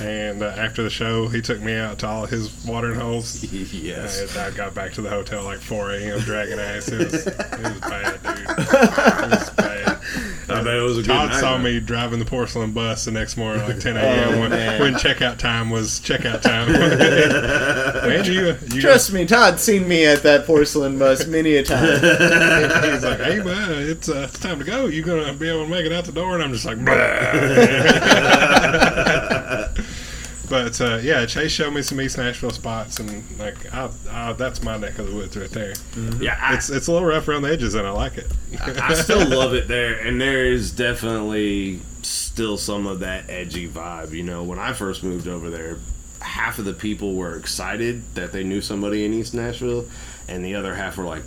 And 0.01 0.43
uh, 0.43 0.47
after 0.47 0.83
the 0.83 0.91
show, 0.91 1.29
he 1.29 1.41
took 1.41 1.61
me 1.61 1.75
out 1.75 1.99
to 2.01 2.07
all 2.07 2.27
his 2.27 2.65
watering 2.65 2.99
holes. 2.99 3.45
yes. 3.73 4.21
And 4.21 4.31
I 4.39 4.51
got 4.57 4.75
back 4.75 4.93
to 4.95 5.03
the 5.03 5.11
hotel 5.11 5.45
like 5.45 5.59
4 5.59 5.93
a.m. 5.93 6.21
dragging 6.21 6.59
ass. 6.59 6.89
It 6.89 6.99
was, 6.99 7.27
it 7.27 7.37
was 7.37 7.81
bad, 7.81 8.23
dude. 8.23 8.39
It 8.41 8.59
was 9.31 9.51
bad. 9.51 9.99
I 10.51 10.63
bet 10.63 10.77
it 10.77 10.83
was 10.83 10.97
a 10.99 11.03
good 11.03 11.09
Todd 11.09 11.31
night, 11.31 11.41
saw 11.41 11.57
though. 11.59 11.65
me 11.65 11.79
driving 11.79 12.19
the 12.19 12.25
porcelain 12.25 12.73
bus 12.73 13.05
the 13.05 13.11
next 13.11 13.37
morning, 13.37 13.63
like 13.65 13.81
10 13.81 13.97
a.m. 13.97 14.19
Oh, 14.29 14.41
when, 14.41 14.51
when 14.51 14.95
checkout 14.95 15.39
time 15.39 15.71
was 15.71 16.01
checkout 16.01 16.41
time. 16.43 16.73
man, 18.09 18.25
you, 18.25 18.57
you 18.75 18.81
Trust 18.81 19.13
me, 19.13 19.27
Todd's 19.27 19.63
seen 19.63 19.87
me 19.87 20.07
at 20.07 20.23
that 20.23 20.47
porcelain 20.47 20.99
bus 20.99 21.27
many 21.27 21.57
a 21.57 21.63
time. 21.63 22.01
He's 22.93 23.05
like, 23.05 23.21
"Hey, 23.21 23.39
man, 23.43 23.71
it's 23.89 24.09
uh, 24.09 24.27
it's 24.29 24.39
time 24.39 24.59
to 24.59 24.65
go. 24.65 24.87
You 24.87 25.03
gonna 25.03 25.35
be 25.35 25.49
able 25.49 25.65
to 25.65 25.71
make 25.71 25.85
it 25.87 25.93
out 25.93 26.05
the 26.05 26.13
door?" 26.13 26.35
And 26.35 26.43
I'm 26.43 26.53
just 26.53 26.65
like, 26.65 26.83
"Blah." 26.85 26.95
But 30.49 30.81
uh, 30.81 30.97
yeah, 31.03 31.27
Chase 31.27 31.53
showed 31.53 31.73
me 31.73 31.83
some 31.83 32.01
East 32.01 32.19
Nashville 32.19 32.51
spots, 32.51 32.99
and 33.01 33.25
like, 33.39 33.73
I, 33.73 33.91
I, 34.11 34.33
that's 34.33 34.63
my 34.63 34.77
neck 34.77 34.99
of 34.99 35.09
the 35.09 35.15
woods 35.15 35.37
right 35.37 35.51
there. 35.51 35.75
Yeah, 36.21 36.39
I, 36.41 36.55
It's 36.55 36.71
it's 36.71 36.87
a 36.87 36.93
little 36.93 37.09
rough 37.09 37.29
around 37.29 37.43
the 37.43 37.53
edges, 37.53 37.75
and 37.75 37.87
I 37.87 37.91
like 37.91 38.19
it. 38.19 38.27
I 38.61 38.95
still 39.03 39.27
love 39.29 39.55
it 39.55 39.69
there, 39.69 39.99
and 39.99 40.21
there 40.21 40.45
is 40.45 40.73
definitely 40.73 41.81
still 42.03 42.57
some 42.57 42.87
of 42.87 43.01
that 43.01 43.29
edgy 43.29 43.69
vibe. 43.69 44.13
You 44.13 44.23
know, 44.23 44.43
when 44.43 44.59
I 44.59 44.73
first 44.73 45.03
moved 45.03 45.29
over 45.29 45.51
there, 45.51 45.79
half 46.21 46.59
of 46.59 46.65
the 46.65 46.75
people 46.75 47.15
were 47.15 47.37
excited 47.37 48.03
that 48.15 48.33
they 48.33 48.45
knew 48.45 48.61
somebody 48.61 49.05
in 49.05 49.13
East 49.13 49.35
Nashville, 49.35 49.87
and 50.29 50.45
the 50.45 50.55
other 50.55 50.75
half 50.75 50.97
were 50.97 51.05
like, 51.05 51.23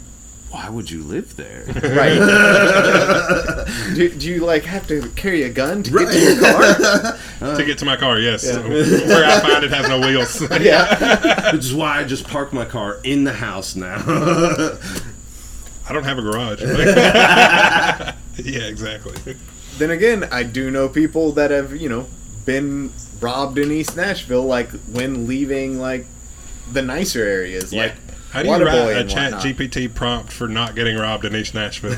"Why 0.51 0.69
would 0.69 0.91
you 0.91 1.01
live 1.03 1.35
there?" 1.37 1.63
Right. 2.01 2.17
do, 3.95 4.09
do 4.09 4.29
you 4.29 4.45
like 4.45 4.63
have 4.65 4.87
to 4.87 5.09
carry 5.15 5.43
a 5.43 5.49
gun 5.49 5.81
to 5.83 5.91
get 5.91 6.11
to 6.11 6.19
your 6.19 6.39
car? 6.39 7.55
to 7.57 7.63
get 7.65 7.77
to 7.79 7.85
my 7.85 7.95
car, 7.97 8.19
yes, 8.19 8.43
Yeah. 8.45 8.59
where 8.67 9.25
I 9.25 9.39
find 9.39 9.63
it 9.63 9.71
has 9.71 9.87
no 9.89 9.99
wheels. 9.99 10.41
yeah. 10.61 11.51
Which 11.53 11.65
is 11.65 11.73
why 11.73 11.99
I 11.99 12.03
just 12.03 12.27
park 12.27 12.53
my 12.53 12.65
car 12.65 12.99
in 13.03 13.23
the 13.23 13.33
house 13.33 13.75
now. 13.75 13.97
I 15.87 15.93
don't 15.93 16.03
have 16.03 16.17
a 16.19 16.21
garage. 16.21 16.61
yeah, 16.61 18.13
exactly. 18.63 19.35
Then 19.77 19.91
again, 19.91 20.27
I 20.31 20.43
do 20.43 20.69
know 20.71 20.87
people 20.89 21.31
that 21.33 21.51
have, 21.51 21.75
you 21.75 21.89
know, 21.89 22.07
been 22.45 22.91
robbed 23.19 23.57
in 23.57 23.71
East 23.71 23.95
Nashville, 23.97 24.43
like 24.43 24.69
when 24.91 25.27
leaving 25.27 25.79
like 25.79 26.05
the 26.71 26.81
nicer 26.81 27.23
areas, 27.23 27.71
Yeah. 27.73 27.83
like 27.83 27.95
How 28.31 28.43
do 28.43 28.49
you 28.49 28.65
write 28.65 28.97
a 28.97 29.03
Chat 29.03 29.33
whatnot. 29.33 29.57
GPT 29.57 29.93
prompt 29.93 30.31
for 30.31 30.47
not 30.47 30.73
getting 30.73 30.95
robbed 30.97 31.25
in 31.25 31.35
East 31.35 31.53
Nashville? 31.53 31.91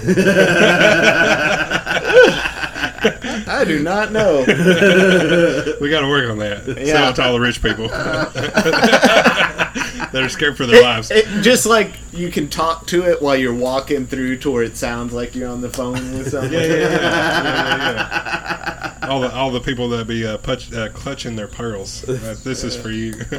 I 3.45 3.65
do 3.67 3.79
not 3.79 4.11
know. 4.11 4.45
We 5.81 5.89
got 5.89 6.01
to 6.01 6.07
work 6.07 6.29
on 6.29 6.37
that. 6.39 6.63
Sell 6.87 7.09
it 7.09 7.15
to 7.17 7.23
all 7.23 7.33
the 7.33 7.39
rich 7.41 7.61
people 7.61 7.89
that 10.13 10.23
are 10.23 10.29
scared 10.29 10.55
for 10.55 10.65
their 10.65 10.81
lives. 10.81 11.11
It, 11.11 11.25
just 11.41 11.65
like 11.65 11.91
you 12.13 12.29
can 12.29 12.47
talk 12.47 12.87
to 12.87 13.03
it 13.03 13.21
while 13.21 13.35
you're 13.35 13.53
walking 13.53 14.05
through 14.05 14.37
to 14.37 14.51
where 14.51 14.63
it 14.63 14.77
sounds 14.77 15.11
like 15.11 15.35
you're 15.35 15.49
on 15.49 15.61
the 15.61 15.69
phone 15.69 15.93
with 16.13 16.29
someone. 16.29 16.53
yeah, 16.53 16.59
yeah, 16.59 16.65
yeah. 16.65 16.89
Yeah, 16.89 17.77
yeah, 17.77 18.99
yeah. 19.01 19.09
All 19.09 19.19
the 19.19 19.33
all 19.33 19.51
the 19.51 19.59
people 19.59 19.89
that 19.89 20.07
be 20.07 20.25
uh, 20.25 20.37
putch, 20.37 20.71
uh, 20.71 20.89
clutching 20.89 21.35
their 21.35 21.47
pearls. 21.47 22.07
Uh, 22.07 22.35
this 22.43 22.63
is 22.63 22.75
for 22.75 22.89
you. 22.89 23.13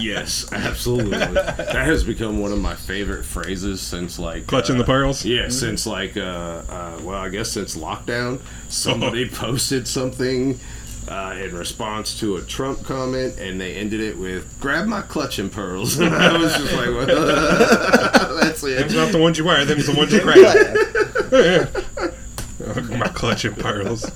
yes, 0.00 0.50
absolutely. 0.52 1.18
That 1.18 1.74
has 1.74 2.04
become 2.04 2.38
one 2.38 2.52
of 2.52 2.58
my 2.58 2.76
favorite 2.76 3.24
phrases 3.24 3.80
since 3.80 4.18
like 4.18 4.46
clutching 4.46 4.76
uh, 4.76 4.78
the 4.78 4.84
pearls. 4.84 5.24
Yeah, 5.24 5.48
since 5.48 5.86
like, 5.86 6.16
uh, 6.16 6.20
uh, 6.68 7.00
well, 7.02 7.18
I 7.20 7.30
guess 7.30 7.50
since 7.50 7.76
lockdown, 7.76 8.40
somebody 8.68 9.28
posted 9.30 9.88
something 9.88 10.60
uh, 11.08 11.34
in 11.38 11.54
response 11.54 12.18
to 12.20 12.36
a 12.36 12.42
Trump 12.42 12.82
comment, 12.84 13.38
and 13.38 13.60
they 13.60 13.74
ended 13.76 14.00
it 14.00 14.16
with 14.18 14.58
"Grab 14.60 14.86
my 14.86 15.02
clutching 15.02 15.50
pearls," 15.50 15.98
and 16.00 16.14
I 16.14 16.36
was 16.36 16.54
just 16.56 16.72
like, 16.72 16.88
well, 16.88 17.06
"That's 18.40 18.62
Them's 18.62 18.94
it." 18.94 18.96
not 18.96 19.12
the 19.12 19.18
ones 19.18 19.38
you 19.38 19.44
wear. 19.44 19.64
Them's 19.64 19.86
the 19.86 19.94
ones 19.96 20.12
you 20.12 20.20
grab. 22.80 22.98
my 22.98 23.08
clutching 23.08 23.54
pearls. 23.54 24.10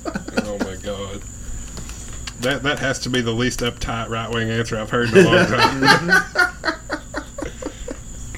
Oh 0.45 0.59
my 0.61 0.76
god. 0.76 1.20
That 2.41 2.62
that 2.62 2.78
has 2.78 2.99
to 3.01 3.11
be 3.11 3.20
the 3.20 3.32
least 3.32 3.61
uptight 3.61 4.09
right 4.09 4.30
wing 4.30 4.49
answer 4.51 4.78
I've 4.78 4.91
heard 4.91 5.11
in 5.12 5.26
a 5.26 5.28
long 5.28 5.47
time. 5.47 6.78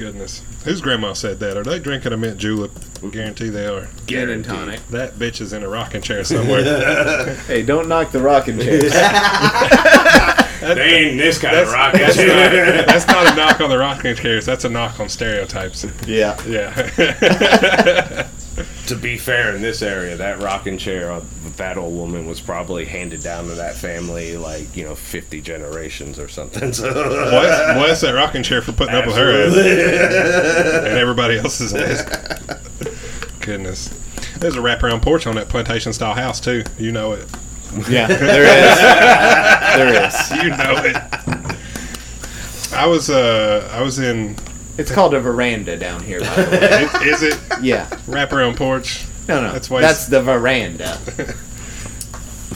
Goodness. 0.01 0.43
Whose 0.65 0.81
grandma 0.81 1.13
said 1.13 1.41
that? 1.41 1.59
Are 1.59 1.63
they 1.63 1.79
drinking 1.79 2.15
a 2.15 2.17
mint 2.17 2.39
julep? 2.39 2.71
We 3.03 3.11
guarantee 3.11 3.51
they 3.51 3.67
are. 3.67 3.87
Gin 4.07 4.31
and 4.31 4.43
tonic. 4.43 4.81
That 4.89 5.17
bitch 5.17 5.43
is 5.43 5.53
in 5.53 5.63
a 5.63 5.69
rocking 5.69 6.01
chair 6.01 6.25
somewhere. 6.25 7.37
Hey, 7.47 7.63
don't 7.63 7.87
knock 7.87 8.11
the 8.11 8.21
rocking 8.21 8.59
chairs. 8.59 8.95
They 10.61 11.09
ain't 11.09 11.19
this 11.19 11.39
kind 11.39 11.57
of 11.57 11.69
That's, 11.71 12.17
chair. 12.17 12.85
that's, 12.85 12.87
not, 12.87 12.87
that's 12.87 13.07
not 13.07 13.33
a 13.33 13.37
knock 13.37 13.61
on 13.63 13.71
the 13.71 13.79
rocking 13.79 14.15
chairs. 14.15 14.45
That's 14.45 14.65
a 14.65 14.69
knock 14.69 15.01
on 15.01 15.09
stereotypes. 15.09 15.87
yeah. 16.07 16.39
Yeah. 16.47 16.73
to 18.87 18.97
be 18.97 19.17
fair, 19.17 19.55
in 19.55 19.63
this 19.63 19.81
area, 19.81 20.17
that 20.19 20.41
rocking 20.41 20.77
chair 20.77 21.11
of 21.61 21.77
that 21.77 21.79
old 21.79 21.95
woman 21.95 22.27
was 22.27 22.41
probably 22.41 22.85
handed 22.85 23.23
down 23.23 23.47
to 23.49 23.55
that 23.55 23.75
family 23.75 24.37
like 24.37 24.77
you 24.77 24.85
know 24.85 24.95
fifty 24.95 25.41
generations 25.41 26.19
or 26.19 26.29
something. 26.29 26.73
So 26.81 26.93
bless, 26.93 27.77
bless 27.77 28.01
that 28.03 28.13
rocking 28.15 28.43
chair 28.43 28.63
for 28.63 28.73
putting 28.73 28.95
up 28.95 29.07
with 29.07 29.17
her 29.17 29.47
ass 29.47 29.57
and 30.87 30.99
everybody 30.99 31.39
else's 31.39 31.75
ass. 31.75 32.03
Goodness. 33.41 33.89
There's 34.39 34.57
a 34.57 34.61
wraparound 34.61 35.03
porch 35.03 35.27
on 35.27 35.35
that 35.37 35.49
plantation 35.49 35.93
style 35.93 36.15
house 36.15 36.41
too. 36.41 36.65
You 36.79 36.93
know 36.93 37.13
it. 37.13 37.27
Yeah, 37.89 38.07
there 38.07 38.45
is. 38.45 38.79
There 39.77 40.07
is. 40.07 40.31
You 40.43 40.51
know 40.51 40.75
it. 40.85 40.97
I 42.73 42.87
was 42.87 43.11
uh 43.11 43.69
I 43.73 43.83
was 43.83 43.99
in 43.99 44.37
It's 44.79 44.91
called 44.91 45.13
a 45.15 45.21
veranda 45.21 45.77
down 45.77 46.03
here, 46.03 46.21
by 46.21 46.35
the 46.43 46.51
way. 47.03 47.11
is, 47.11 47.23
is 47.23 47.35
it 47.35 47.41
Yeah. 47.63 47.87
wraparound 48.07 48.57
porch? 48.57 49.05
No, 49.29 49.41
no. 49.43 49.53
That's 49.53 49.69
why 49.71 49.81
That's 49.83 50.07
the 50.07 50.23
veranda. 50.23 50.99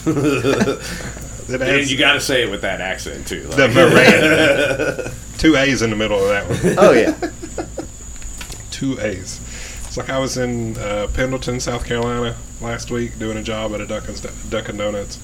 It 0.06 1.60
and 1.60 1.62
has 1.62 1.92
you 1.92 1.98
got 1.98 2.14
to 2.14 2.20
say 2.20 2.42
it 2.44 2.50
with 2.50 2.62
that 2.62 2.80
accent 2.80 3.26
too. 3.26 3.42
the 3.42 3.68
Like, 3.68 3.70
veranda. 3.72 5.12
Two 5.38 5.56
A's 5.56 5.82
in 5.82 5.90
the 5.90 5.96
middle 5.96 6.18
of 6.18 6.28
that 6.28 6.48
one. 6.48 6.74
Oh 6.78 6.92
yeah. 6.92 7.14
Two 8.70 8.98
A's. 9.00 9.40
It's 9.84 9.96
like 9.98 10.08
I 10.10 10.18
was 10.18 10.38
in 10.38 10.76
uh, 10.78 11.06
Pendleton, 11.12 11.60
South 11.60 11.84
Carolina 11.86 12.34
last 12.60 12.90
week 12.90 13.18
doing 13.18 13.36
a 13.36 13.42
job 13.42 13.72
at 13.74 13.80
a 13.80 13.86
Dunkin' 13.86 14.16
Dunkin' 14.48 14.76
Donuts, 14.78 15.18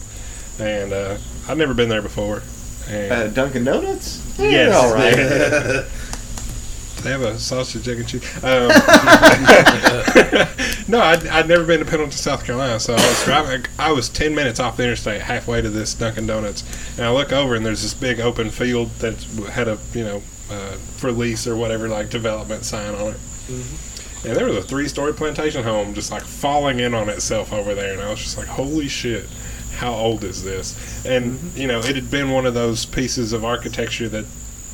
and 0.61 0.93
uh, 0.93 1.16
I'd 1.49 1.57
never 1.59 1.72
been 1.74 1.89
there 1.89 2.03
before. 2.03 2.43
And 2.89 3.12
Uh, 3.12 3.26
Dunkin' 3.28 3.64
Donuts. 3.64 4.20
Yes. 4.39 4.74
All 4.74 4.93
right. 4.95 5.87
They 7.01 7.09
have 7.12 7.22
a 7.22 7.39
sausage, 7.39 7.89
egg, 7.89 7.99
and 8.01 8.07
cheese. 8.07 8.22
Um, 8.45 8.68
no, 10.91 11.01
I'd, 11.01 11.26
I'd 11.26 11.49
never 11.49 11.64
been 11.64 11.78
to 11.78 11.84
Pendleton, 11.84 12.12
South 12.12 12.45
Carolina, 12.45 12.80
so 12.80 12.95
I 12.95 12.97
was 12.97 13.24
driving. 13.24 13.64
I 13.78 13.93
was 13.93 14.09
ten 14.09 14.34
minutes 14.34 14.59
off 14.59 14.76
the 14.76 14.82
interstate, 14.82 15.22
halfway 15.22 15.62
to 15.62 15.70
this 15.70 15.95
Dunkin' 15.95 16.26
Donuts, 16.26 16.64
and 16.97 17.07
I 17.07 17.12
look 17.12 17.32
over 17.32 17.55
and 17.55 17.64
there's 17.64 17.82
this 17.82 17.95
big 17.95 18.20
open 18.20 18.51
field 18.51 18.91
that 18.99 19.14
had 19.51 19.68
a 19.68 19.78
you 19.95 20.05
know 20.05 20.22
uh, 20.51 20.72
for 20.97 21.12
lease 21.12 21.47
or 21.47 21.57
whatever 21.57 21.88
like 21.88 22.11
development 22.11 22.64
sign 22.64 22.95
on 22.95 23.12
it. 23.12 23.20
And 24.22 24.36
there 24.36 24.47
was 24.47 24.57
a 24.57 24.62
three-story 24.62 25.14
plantation 25.14 25.62
home 25.62 25.95
just 25.95 26.11
like 26.11 26.22
falling 26.22 26.80
in 26.80 26.93
on 26.93 27.09
itself 27.09 27.53
over 27.53 27.74
there, 27.74 27.93
and 27.93 28.03
I 28.03 28.11
was 28.11 28.18
just 28.18 28.36
like, 28.36 28.49
"Holy 28.49 28.88
shit!" 28.88 29.26
How 29.76 29.95
old 29.95 30.24
is 30.24 30.43
this? 30.43 31.07
And 31.07 31.38
you 31.55 31.68
know, 31.68 31.78
it 31.78 31.95
had 31.95 32.11
been 32.11 32.30
one 32.30 32.47
of 32.47 32.55
those 32.55 32.84
pieces 32.84 33.32
of 33.32 33.45
architecture 33.45 34.09
that 34.09 34.26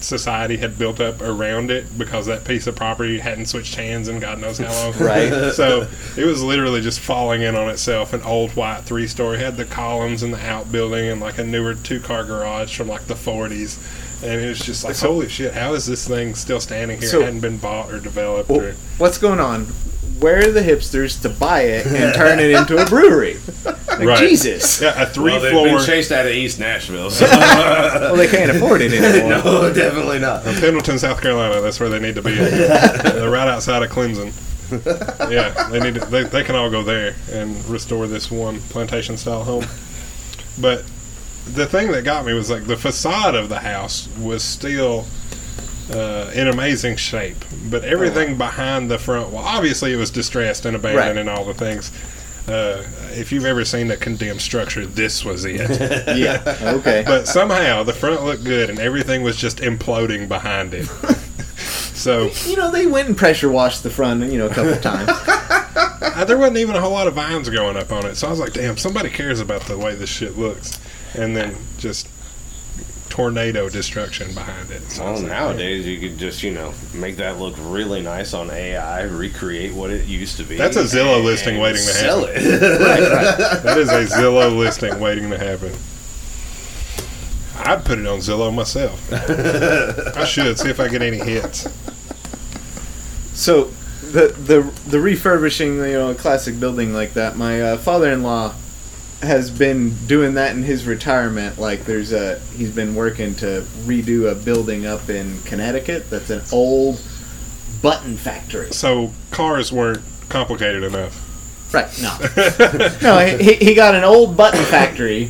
society 0.06 0.56
had 0.56 0.78
built 0.78 1.00
up 1.00 1.20
around 1.20 1.70
it 1.70 1.98
because 1.98 2.26
that 2.26 2.44
piece 2.44 2.66
of 2.66 2.74
property 2.76 3.18
hadn't 3.18 3.46
switched 3.46 3.74
hands 3.74 4.08
in 4.08 4.20
God 4.20 4.38
knows 4.40 4.58
how 4.58 4.72
long. 4.72 4.94
Right. 4.98 5.52
So 5.54 5.88
it 6.16 6.24
was 6.24 6.42
literally 6.42 6.80
just 6.80 7.00
falling 7.00 7.42
in 7.42 7.54
on 7.54 7.68
itself. 7.68 8.12
An 8.12 8.22
old 8.22 8.50
white 8.56 8.82
three 8.82 9.06
story 9.06 9.38
had 9.38 9.56
the 9.56 9.64
columns 9.64 10.22
and 10.22 10.32
the 10.32 10.38
outbuilding 10.46 11.08
and 11.08 11.20
like 11.20 11.38
a 11.38 11.44
newer 11.44 11.74
two 11.74 12.00
car 12.00 12.24
garage 12.24 12.76
from 12.76 12.88
like 12.88 13.06
the 13.06 13.14
40s. 13.14 14.22
and 14.22 14.40
it 14.40 14.48
was 14.48 14.60
just 14.60 14.84
like, 14.84 14.96
holy 14.96 15.28
shit, 15.28 15.52
how 15.52 15.74
is 15.74 15.84
this 15.86 16.06
thing 16.08 16.34
still 16.34 16.60
standing 16.60 16.98
here? 17.00 17.08
So- 17.08 17.20
it 17.20 17.24
hadn't 17.24 17.40
been 17.40 17.58
bought 17.58 17.92
or 17.92 18.00
developed. 18.00 18.48
Well, 18.48 18.60
or, 18.62 18.72
what's 18.98 19.18
going 19.18 19.40
on? 19.40 19.66
Where 20.20 20.38
are 20.38 20.50
the 20.50 20.62
hipsters 20.62 21.20
to 21.22 21.28
buy 21.28 21.62
it 21.62 21.86
and 21.86 22.14
turn 22.14 22.38
it 22.38 22.50
into 22.50 22.78
a 22.82 22.86
brewery? 22.86 23.36
Like, 23.98 24.08
Right. 24.08 24.18
Jesus. 24.18 24.80
yeah, 24.82 25.02
a 25.02 25.06
three 25.06 25.32
Well, 25.32 25.40
they've 25.40 25.50
floor. 25.52 25.66
been 25.66 25.84
chased 25.86 26.12
out 26.12 26.26
of 26.26 26.32
East 26.32 26.58
Nashville. 26.60 27.10
So. 27.10 27.26
Well, 28.06 28.16
they 28.16 28.28
can't 28.28 28.50
afford 28.50 28.80
it 28.82 28.92
anymore. 28.92 29.28
no, 29.44 29.72
definitely 29.72 30.18
not. 30.18 30.44
Pendleton, 30.44 30.98
South 30.98 31.20
Carolina. 31.20 31.60
That's 31.60 31.80
where 31.80 31.88
they 31.88 31.98
need 31.98 32.14
to 32.16 32.22
be. 32.22 32.34
They're 32.34 33.30
right 33.30 33.48
outside 33.48 33.82
of 33.82 33.90
Clemson. 33.90 34.32
Yeah, 35.30 35.68
they 35.70 35.80
need 35.80 35.94
to, 35.94 36.00
they, 36.06 36.24
they 36.24 36.44
can 36.44 36.54
all 36.56 36.70
go 36.70 36.82
there 36.82 37.14
and 37.32 37.64
restore 37.66 38.06
this 38.06 38.30
one 38.30 38.60
plantation 38.60 39.16
style 39.16 39.42
home. 39.44 39.64
But 40.60 40.84
the 41.52 41.66
thing 41.66 41.92
that 41.92 42.04
got 42.04 42.24
me 42.26 42.32
was 42.32 42.50
like 42.50 42.64
the 42.64 42.76
facade 42.76 43.34
of 43.34 43.48
the 43.48 43.58
house 43.60 44.08
was 44.18 44.42
still 44.42 45.06
uh, 45.92 46.30
in 46.34 46.48
amazing 46.48 46.96
shape, 46.96 47.36
but 47.70 47.84
everything 47.84 48.36
behind 48.36 48.90
the 48.90 48.98
front 48.98 49.30
wall, 49.30 49.44
obviously, 49.44 49.92
it 49.92 49.96
was 49.96 50.10
distressed 50.10 50.64
and 50.66 50.74
abandoned 50.76 51.06
Right. 51.06 51.16
and 51.18 51.28
all 51.28 51.44
the 51.44 51.54
things. 51.54 51.90
Uh, 52.48 52.82
if 53.12 53.32
you've 53.32 53.44
ever 53.44 53.64
seen 53.64 53.90
a 53.90 53.96
condemned 53.96 54.40
structure, 54.40 54.86
this 54.86 55.24
was 55.24 55.44
it. 55.44 55.56
Yeah. 56.16 56.42
Okay. 56.76 57.02
but 57.04 57.26
somehow 57.26 57.82
the 57.82 57.92
front 57.92 58.22
looked 58.24 58.44
good 58.44 58.70
and 58.70 58.78
everything 58.78 59.22
was 59.22 59.36
just 59.36 59.58
imploding 59.58 60.28
behind 60.28 60.74
it. 60.74 60.84
so 61.94 62.30
you 62.46 62.56
know, 62.56 62.70
they 62.70 62.86
went 62.86 63.08
and 63.08 63.16
pressure 63.16 63.50
washed 63.50 63.82
the 63.82 63.90
front, 63.90 64.30
you 64.32 64.38
know, 64.38 64.46
a 64.46 64.54
couple 64.54 64.76
times. 64.80 65.08
uh, 65.10 66.24
there 66.26 66.38
wasn't 66.38 66.58
even 66.58 66.76
a 66.76 66.80
whole 66.80 66.92
lot 66.92 67.06
of 67.06 67.14
vines 67.14 67.48
going 67.48 67.76
up 67.76 67.90
on 67.92 68.06
it. 68.06 68.14
So 68.16 68.26
I 68.26 68.30
was 68.30 68.38
like, 68.40 68.52
damn, 68.52 68.76
somebody 68.76 69.10
cares 69.10 69.40
about 69.40 69.62
the 69.62 69.76
way 69.76 69.94
this 69.94 70.10
shit 70.10 70.38
looks. 70.38 70.78
And 71.14 71.36
then 71.36 71.56
just 71.78 72.08
tornado 73.08 73.68
destruction 73.68 74.32
behind 74.34 74.70
it. 74.70 74.82
So 74.90 75.02
Well, 75.04 75.12
was 75.12 75.22
like, 75.22 75.30
nowadays 75.30 75.86
you 75.86 75.98
could 75.98 76.18
just 76.18 76.42
you 76.42 76.52
know 76.52 76.74
make 76.94 77.16
that 77.16 77.38
look 77.38 77.54
really 77.58 78.02
nice 78.02 78.34
on 78.34 78.50
AI, 78.50 79.02
recreate 79.02 79.72
what 79.74 79.90
it 79.90 80.06
used 80.06 80.36
to 80.38 80.44
be. 80.44 80.56
That's 80.56 80.76
a 80.76 80.84
Zillow 80.84 81.22
listing 81.22 81.58
waiting 81.58 81.76
to 81.76 81.82
sell 81.82 82.26
happen. 82.26 82.42
it. 82.42 82.60
that 83.62 83.78
is 83.78 83.88
a 83.90 84.04
Zillow 84.04 84.56
listing 84.56 84.98
waiting 85.00 85.30
to 85.30 85.38
happen. 85.38 85.72
I'd 87.58 87.84
put 87.84 87.98
it 87.98 88.06
on 88.06 88.18
Zillow 88.18 88.54
myself. 88.54 89.12
I 90.16 90.24
should 90.24 90.58
see 90.58 90.68
if 90.68 90.78
I 90.78 90.88
get 90.88 91.02
any 91.02 91.18
hits. 91.18 91.66
So 93.32 93.64
the 94.02 94.28
the 94.28 94.62
the 94.88 95.00
refurbishing, 95.00 95.76
you 95.76 95.92
know, 95.92 96.10
a 96.10 96.14
classic 96.14 96.60
building 96.60 96.92
like 96.92 97.14
that. 97.14 97.36
My 97.36 97.60
uh, 97.60 97.76
father-in-law 97.78 98.54
has 99.26 99.50
been 99.50 99.94
doing 100.06 100.34
that 100.34 100.56
in 100.56 100.62
his 100.62 100.86
retirement. 100.86 101.58
Like, 101.58 101.84
there's 101.84 102.12
a 102.12 102.38
he's 102.56 102.74
been 102.74 102.94
working 102.94 103.34
to 103.36 103.64
redo 103.84 104.30
a 104.30 104.34
building 104.34 104.86
up 104.86 105.08
in 105.08 105.40
Connecticut. 105.42 106.08
That's 106.10 106.30
an 106.30 106.42
old 106.52 107.00
button 107.82 108.16
factory. 108.16 108.72
So 108.72 109.12
cars 109.30 109.72
weren't 109.72 110.02
complicated 110.28 110.82
enough. 110.82 111.22
Right? 111.72 111.88
No, 112.00 112.16
no. 113.02 113.36
He 113.36 113.54
he 113.54 113.74
got 113.74 113.94
an 113.94 114.04
old 114.04 114.36
button 114.36 114.64
factory. 114.64 115.28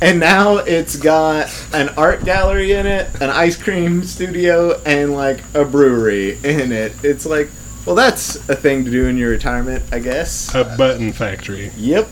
And 0.00 0.18
now 0.18 0.56
it's 0.56 0.96
got 0.96 1.48
an 1.72 1.90
art 1.90 2.24
gallery 2.24 2.72
in 2.72 2.86
it, 2.86 3.08
an 3.20 3.30
ice 3.30 3.56
cream 3.56 4.02
studio, 4.02 4.82
and 4.84 5.12
like 5.14 5.38
a 5.54 5.64
brewery 5.64 6.38
in 6.42 6.72
it. 6.72 6.92
It's 7.04 7.24
like, 7.24 7.48
well, 7.86 7.94
that's 7.94 8.34
a 8.48 8.56
thing 8.56 8.84
to 8.84 8.90
do 8.90 9.06
in 9.06 9.16
your 9.16 9.30
retirement, 9.30 9.84
I 9.92 10.00
guess. 10.00 10.52
A 10.56 10.64
button 10.76 11.12
factory. 11.12 11.70
Yep. 11.76 12.08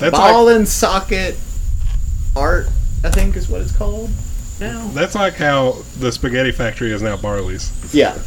That's 0.00 0.16
Ball 0.16 0.46
like 0.46 0.56
and 0.56 0.68
socket 0.68 1.36
art, 2.34 2.66
I 3.04 3.10
think 3.10 3.36
is 3.36 3.48
what 3.48 3.60
it's 3.60 3.76
called 3.76 4.10
now. 4.58 4.88
that's 4.88 5.14
like 5.14 5.34
how 5.34 5.76
the 5.98 6.12
spaghetti 6.12 6.52
factory 6.52 6.92
is 6.92 7.00
now 7.02 7.16
Barley's. 7.16 7.70
Yeah. 7.94 8.18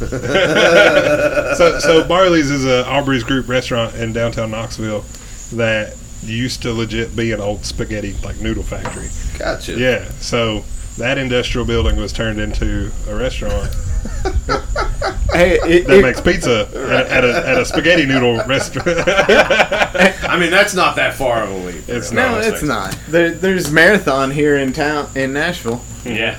So 1.54 1.78
so 1.78 2.02
Barley's 2.08 2.50
is 2.50 2.64
a 2.64 2.84
Aubrey's 2.88 3.22
Group 3.22 3.48
restaurant 3.48 3.94
in 3.94 4.12
downtown 4.12 4.50
Knoxville 4.50 5.04
that 5.52 5.94
used 6.24 6.62
to 6.62 6.72
legit 6.72 7.14
be 7.14 7.30
an 7.32 7.40
old 7.40 7.64
spaghetti 7.64 8.14
like 8.24 8.40
noodle 8.40 8.62
factory. 8.64 9.08
Gotcha. 9.38 9.78
Yeah. 9.78 10.08
So 10.20 10.64
that 10.98 11.18
industrial 11.18 11.66
building 11.66 11.96
was 11.96 12.12
turned 12.12 12.40
into 12.40 12.90
a 13.08 13.14
restaurant 13.14 13.72
hey, 15.32 15.58
it, 15.62 15.86
that 15.86 15.98
it- 15.98 16.02
makes 16.02 16.20
pizza 16.20 16.68
at, 16.74 17.06
at, 17.08 17.24
a, 17.24 17.48
at 17.48 17.58
a 17.58 17.64
spaghetti 17.64 18.06
noodle 18.06 18.36
restaurant. 18.46 18.88
I 19.08 20.36
mean, 20.38 20.50
that's 20.50 20.74
not 20.74 20.96
that 20.96 21.14
far 21.14 21.42
of 21.44 21.50
a 21.50 21.54
leap. 21.66 21.88
It's 21.88 22.12
no, 22.12 22.32
not. 22.32 22.44
it's 22.44 22.62
not. 22.62 22.98
There, 23.08 23.30
there's 23.30 23.70
marathon 23.70 24.30
here 24.30 24.56
in 24.56 24.72
town 24.72 25.08
in 25.14 25.32
Nashville. 25.32 25.82
Yeah. 26.04 26.38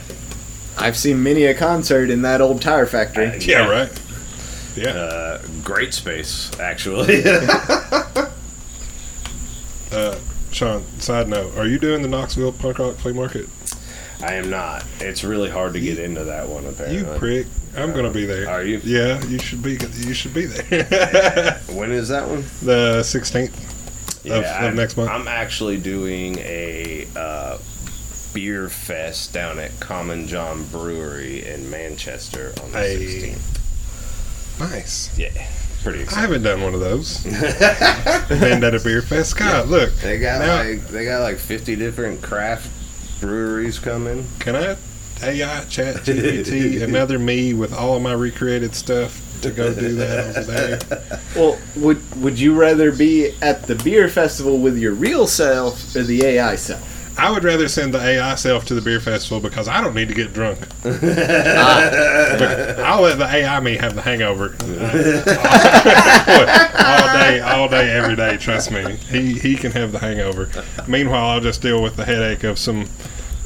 I've 0.78 0.98
seen 0.98 1.24
many 1.24 1.46
a 1.46 1.54
concert 1.54 2.10
in 2.10 2.22
that 2.24 2.42
old 2.42 2.62
tire 2.62 2.86
factory. 2.86 3.28
Uh, 3.28 3.36
yeah, 3.40 3.68
right. 3.70 4.02
Yeah. 4.76 4.90
Uh, 4.90 5.42
great 5.64 5.94
space, 5.94 6.52
actually. 6.60 7.24
Uh, 9.92 10.18
Sean, 10.52 10.84
side 11.00 11.30
note, 11.30 11.56
are 11.58 11.66
you 11.68 11.80
doing 11.80 12.02
the 12.02 12.08
Knoxville 12.08 12.52
Punk 12.52 12.80
Rock 12.80 12.96
Flea 12.96 13.14
Market? 13.14 13.48
I 14.26 14.34
am 14.36 14.50
not. 14.50 14.84
It's 15.00 15.24
really 15.24 15.50
hard 15.52 15.74
to 15.74 15.80
get 15.80 16.00
into 16.00 16.24
that 16.26 16.48
one. 16.50 16.66
Apparently. 16.66 16.98
You 17.00 17.20
prick. 17.20 17.48
I'm 17.78 17.94
gonna 17.94 18.10
be 18.12 18.26
there. 18.26 18.50
Are 18.50 18.64
you? 18.64 18.80
Yeah, 18.84 19.24
you 19.26 19.38
should 19.38 19.62
be. 19.62 19.78
You 19.94 20.14
should 20.14 20.34
be 20.34 20.46
there. 20.46 21.60
When 21.70 21.92
is 21.92 22.08
that 22.10 22.28
one? 22.28 22.42
the 22.64 23.02
16th. 23.02 23.54
of 24.32 24.46
I'm, 24.46 24.76
next 24.76 24.96
month? 24.98 25.10
I'm 25.12 25.28
actually 25.28 25.78
doing 25.78 26.38
a 26.40 27.06
uh, 27.16 27.58
beer 28.34 28.70
fest 28.70 29.34
down 29.34 29.60
at 29.60 29.78
Common 29.80 30.26
John 30.28 30.64
Brewery 30.68 31.46
in 31.46 31.70
Manchester 31.70 32.54
on 32.64 32.72
the 32.72 32.78
Hey. 32.80 32.98
16th. 33.36 34.60
Nice. 34.72 35.20
Yeah, 35.20 35.30
pretty 35.84 36.08
I 36.08 36.22
haven't 36.22 36.44
done 36.44 36.62
one 36.62 36.74
of 36.74 36.80
those. 36.80 37.24
Been 38.30 38.64
at 38.64 38.74
a 38.74 38.80
beer 38.82 39.02
fest. 39.02 39.38
God, 39.38 39.68
look. 39.68 39.94
They 39.96 40.18
got 40.18 40.40
Now- 40.42 40.64
like 40.64 40.88
they 40.88 41.04
got 41.06 41.22
like 41.22 41.38
50 41.38 41.76
different 41.76 42.22
craft 42.24 42.70
breweries 43.20 43.80
coming. 43.80 44.28
Can 44.40 44.56
I 44.56 44.78
AI 45.24 45.64
chat 45.66 45.98
GPT 45.98 46.82
another 46.84 47.18
me 47.20 47.54
with 47.54 47.74
all 47.74 47.96
of 47.96 48.02
my 48.02 48.14
recreated 48.14 48.76
stuff 48.76 49.22
to 49.42 49.52
go 49.52 49.74
do 49.74 49.96
that 49.96 50.38
over 50.38 50.42
there? 50.42 50.80
Well, 51.36 51.60
would 51.76 52.22
would 52.22 52.40
you 52.40 52.54
rather 52.54 52.94
be 52.94 53.36
at 53.42 53.64
the 53.64 53.76
beer 53.76 54.08
festival 54.08 54.58
with 54.60 54.78
your 54.78 54.94
real 54.94 55.28
self 55.28 55.94
or 55.94 56.04
the 56.04 56.24
AI 56.24 56.56
self? 56.56 56.95
I 57.18 57.32
would 57.32 57.44
rather 57.44 57.68
send 57.70 57.94
the 57.94 58.02
AI 58.02 58.36
self 58.36 58.66
to 58.66 58.74
the 58.76 58.82
beer 58.82 59.00
festival 59.00 59.40
because 59.40 59.68
I 59.68 59.82
don't 59.82 59.96
need 59.96 60.10
to 60.10 60.14
get 60.14 60.34
drunk. 60.34 60.60
But 60.84 62.80
I'll 62.80 63.02
let 63.02 63.18
the 63.18 63.26
AI 63.26 63.60
me 63.62 63.78
have 63.78 63.96
the 63.96 64.02
hangover 64.02 64.56
all 66.86 67.14
day, 67.14 67.40
all 67.40 67.68
day, 67.70 67.90
every 67.92 68.16
day. 68.16 68.38
Trust 68.38 68.72
me, 68.72 68.96
he 69.10 69.34
he 69.40 69.56
can 69.56 69.72
have 69.72 69.92
the 69.92 70.00
hangover. 70.00 70.50
Meanwhile, 70.88 71.26
I'll 71.30 71.40
just 71.42 71.62
deal 71.62 71.82
with 71.82 71.96
the 71.96 72.04
headache 72.06 72.44
of 72.44 72.60
some 72.60 72.86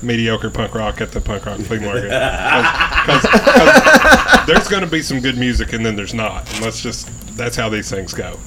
mediocre 0.02 0.50
punk 0.50 0.74
rock 0.76 1.02
at 1.02 1.12
the 1.12 1.22
punk 1.22 1.46
rock 1.46 1.60
flea 1.60 1.80
market. 1.80 2.10
'cause 3.06 3.24
there's 4.48 4.68
going 4.68 4.84
to 4.84 4.90
be 4.90 5.02
some 5.02 5.20
good 5.20 5.38
music, 5.38 5.74
and 5.74 5.86
then 5.86 5.96
there's 5.96 6.14
not. 6.14 6.52
And 6.54 6.62
let's 6.64 6.82
just 6.82 7.08
that's 7.38 7.56
how 7.56 7.70
these 7.70 7.90
things 7.90 8.14
go. 8.14 8.40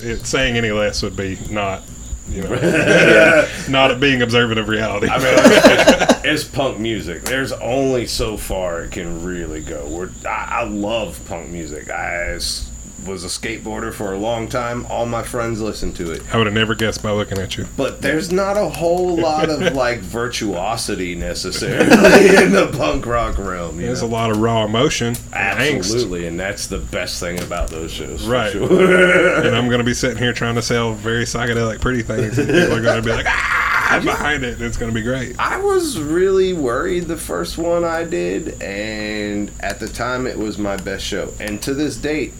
It, 0.00 0.26
saying 0.26 0.56
any 0.56 0.70
less 0.72 1.02
would 1.02 1.16
be 1.16 1.38
not. 1.50 1.82
You 2.30 2.42
know, 2.42 3.48
not 3.68 4.00
being 4.00 4.22
observant 4.22 4.58
of 4.60 4.68
reality. 4.68 5.08
I 5.08 5.18
mean, 5.18 5.26
it's, 5.34 6.24
it's 6.24 6.44
punk 6.44 6.78
music. 6.78 7.22
There's 7.22 7.52
only 7.52 8.06
so 8.06 8.36
far 8.36 8.82
it 8.82 8.92
can 8.92 9.24
really 9.24 9.62
go. 9.62 9.86
We're, 9.88 10.10
I, 10.28 10.60
I 10.60 10.64
love 10.64 11.20
punk 11.26 11.48
music. 11.50 11.90
I 11.90 12.34
s- 12.34 12.67
was 13.08 13.24
a 13.24 13.28
skateboarder 13.28 13.92
for 13.92 14.12
a 14.12 14.18
long 14.18 14.48
time. 14.48 14.86
All 14.86 15.06
my 15.06 15.22
friends 15.22 15.60
listen 15.60 15.92
to 15.94 16.12
it. 16.12 16.22
I 16.32 16.36
would 16.36 16.46
have 16.46 16.54
never 16.54 16.74
guessed 16.74 17.02
by 17.02 17.10
looking 17.10 17.38
at 17.38 17.56
you. 17.56 17.66
But 17.76 18.02
there's 18.02 18.30
not 18.30 18.56
a 18.56 18.68
whole 18.68 19.16
lot 19.20 19.48
of 19.48 19.74
like 19.74 19.98
virtuosity 19.98 21.14
necessarily 21.14 22.36
in 22.44 22.52
the 22.52 22.70
punk 22.76 23.06
rock 23.06 23.38
realm. 23.38 23.78
There's 23.78 24.02
a 24.02 24.06
lot 24.06 24.30
of 24.30 24.38
raw 24.38 24.64
emotion, 24.64 25.16
Absolutely, 25.32 26.26
and 26.26 26.38
that's 26.38 26.66
the 26.66 26.78
best 26.78 27.20
thing 27.20 27.40
about 27.40 27.70
those 27.70 27.90
shows. 27.90 28.26
Right. 28.26 28.52
sure. 28.52 28.64
and 29.44 29.56
I'm 29.56 29.66
going 29.66 29.78
to 29.78 29.84
be 29.84 29.94
sitting 29.94 30.18
here 30.18 30.32
trying 30.32 30.54
to 30.56 30.62
sell 30.62 30.92
very 30.92 31.24
psychedelic, 31.24 31.80
pretty 31.80 32.02
things, 32.02 32.38
and 32.38 32.48
people 32.48 32.74
are 32.74 32.82
going 32.82 33.02
to 33.02 33.02
be 33.02 33.10
like, 33.12 33.26
"Ah!" 33.28 33.68
I'm 33.90 34.04
behind 34.04 34.44
it, 34.44 34.60
it's 34.60 34.76
going 34.76 34.90
to 34.90 34.94
be 34.94 35.02
great. 35.02 35.38
I 35.38 35.58
was 35.58 35.98
really 35.98 36.52
worried 36.52 37.04
the 37.04 37.16
first 37.16 37.56
one 37.56 37.84
I 37.84 38.04
did, 38.04 38.60
and 38.60 39.50
at 39.60 39.80
the 39.80 39.88
time 39.88 40.26
it 40.26 40.36
was 40.36 40.58
my 40.58 40.76
best 40.76 41.06
show. 41.06 41.32
And 41.40 41.62
to 41.62 41.72
this 41.72 41.96
date, 41.96 42.34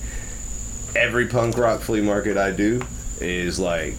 every 0.96 1.26
punk 1.26 1.56
rock 1.56 1.80
flea 1.80 2.00
market 2.00 2.36
I 2.36 2.50
do 2.50 2.82
is 3.20 3.58
like 3.58 3.94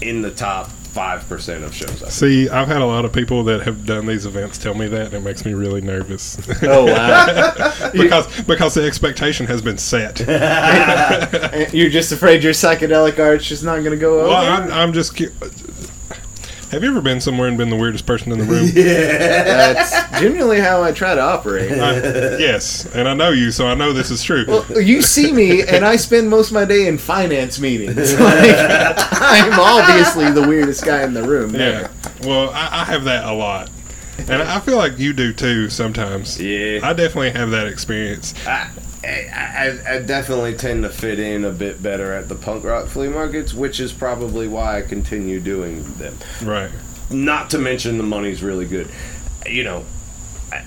in 0.00 0.22
the 0.22 0.30
top 0.30 0.68
five 0.94 1.28
percent 1.28 1.64
of 1.64 1.74
shows. 1.74 2.02
I 2.02 2.06
do. 2.06 2.10
See, 2.10 2.48
I've 2.48 2.68
had 2.68 2.80
a 2.80 2.86
lot 2.86 3.04
of 3.04 3.12
people 3.12 3.42
that 3.44 3.62
have 3.62 3.84
done 3.84 4.06
these 4.06 4.26
events 4.26 4.58
tell 4.58 4.74
me 4.74 4.86
that, 4.88 5.06
and 5.06 5.14
it 5.14 5.20
makes 5.20 5.44
me 5.44 5.52
really 5.52 5.80
nervous 5.80 6.38
Oh 6.62 6.86
wow! 6.86 7.90
because 7.92 8.42
because 8.42 8.74
the 8.74 8.84
expectation 8.84 9.46
has 9.46 9.60
been 9.60 9.78
set. 9.78 10.20
You're 11.74 11.90
just 11.90 12.12
afraid 12.12 12.42
your 12.42 12.52
psychedelic 12.52 13.18
art's 13.18 13.46
just 13.46 13.64
not 13.64 13.78
going 13.78 13.90
to 13.90 13.96
go 13.96 14.20
over. 14.20 14.28
Well, 14.28 14.62
I'm, 14.62 14.72
I'm 14.72 14.92
just. 14.92 15.20
Cu- 16.74 16.80
Have 16.80 16.82
you 16.84 16.90
ever 16.90 17.00
been 17.00 17.20
somewhere 17.20 17.48
and 17.48 17.56
been 17.58 17.70
the 17.70 17.76
weirdest 17.76 18.06
person 18.06 18.32
in 18.32 18.38
the 18.38 18.44
room? 18.44 18.64
yeah. 18.74 19.72
That's 19.72 20.20
generally 20.20 20.60
how 20.60 20.82
I 20.82 20.92
try 20.92 21.14
to 21.14 21.20
operate. 21.20 21.72
I- 21.72 22.36
yes, 22.38 22.86
and 22.94 23.08
I 23.08 23.14
know 23.14 23.30
you, 23.30 23.50
so 23.50 23.66
I 23.66 23.74
know 23.74 23.92
this 23.92 24.10
is 24.10 24.22
true. 24.22 24.44
Well, 24.46 24.82
you 24.82 25.02
see 25.02 25.32
me, 25.32 25.62
and 25.62 25.84
I 25.84 25.96
spend 25.96 26.28
most 26.30 26.48
of 26.48 26.54
my 26.54 26.64
day 26.64 26.86
in 26.86 26.98
finance 26.98 27.58
meetings. 27.60 28.14
Like, 28.24 28.96
I'm 29.12 29.58
obviously 29.58 30.30
the 30.30 30.46
weirdest 30.46 30.84
guy 30.84 31.02
in 31.02 31.14
the 31.14 31.22
room. 31.22 31.54
yeah. 31.54 31.88
Well, 32.22 32.50
I, 32.50 32.82
I 32.82 32.84
have 32.84 33.04
that 33.04 33.24
a 33.24 33.32
lot, 33.32 33.70
and 34.18 34.42
I 34.42 34.60
feel 34.60 34.76
like 34.76 34.98
you 34.98 35.12
do 35.12 35.32
too 35.32 35.68
sometimes. 35.68 36.40
Yeah. 36.40 36.80
I 36.82 36.92
definitely 36.92 37.30
have 37.30 37.50
that 37.50 37.66
experience. 37.66 38.34
I, 38.46 38.70
I, 39.04 39.96
I 39.96 39.98
definitely 40.00 40.54
tend 40.56 40.82
to 40.84 40.90
fit 40.90 41.18
in 41.18 41.44
a 41.44 41.50
bit 41.50 41.82
better 41.82 42.12
at 42.12 42.28
the 42.28 42.34
punk 42.34 42.64
rock 42.64 42.86
flea 42.86 43.08
markets, 43.08 43.52
which 43.54 43.80
is 43.80 43.92
probably 43.92 44.48
why 44.48 44.78
I 44.78 44.82
continue 44.82 45.40
doing 45.40 45.82
them. 45.94 46.16
Right. 46.42 46.70
Not 47.10 47.50
to 47.50 47.58
mention 47.58 47.98
the 47.98 48.04
money's 48.04 48.42
really 48.42 48.66
good. 48.66 48.88
You 49.46 49.64
know, 49.64 49.84
I- 50.52 50.64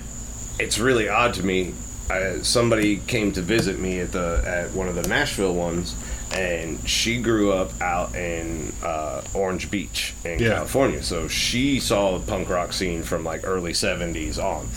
it's 0.58 0.78
really 0.78 1.08
odd 1.08 1.34
to 1.34 1.42
me. 1.44 1.74
Uh, 2.10 2.42
somebody 2.42 2.96
came 2.98 3.32
to 3.32 3.42
visit 3.42 3.78
me 3.78 4.00
at 4.00 4.12
the 4.12 4.42
at 4.46 4.72
one 4.72 4.88
of 4.88 4.94
the 4.94 5.06
Nashville 5.06 5.54
ones, 5.54 5.94
and 6.32 6.86
she 6.88 7.20
grew 7.20 7.52
up 7.52 7.70
out 7.80 8.14
in 8.14 8.72
uh, 8.82 9.22
Orange 9.34 9.70
Beach 9.70 10.14
in 10.24 10.38
Yeah. 10.38 10.54
California. 10.56 11.02
So 11.02 11.28
she 11.28 11.80
saw 11.80 12.18
the 12.18 12.26
punk 12.26 12.48
rock 12.48 12.72
scene 12.72 13.02
from 13.02 13.24
like 13.24 13.40
early 13.44 13.72
'70s 13.72 14.38
on, 14.38 14.68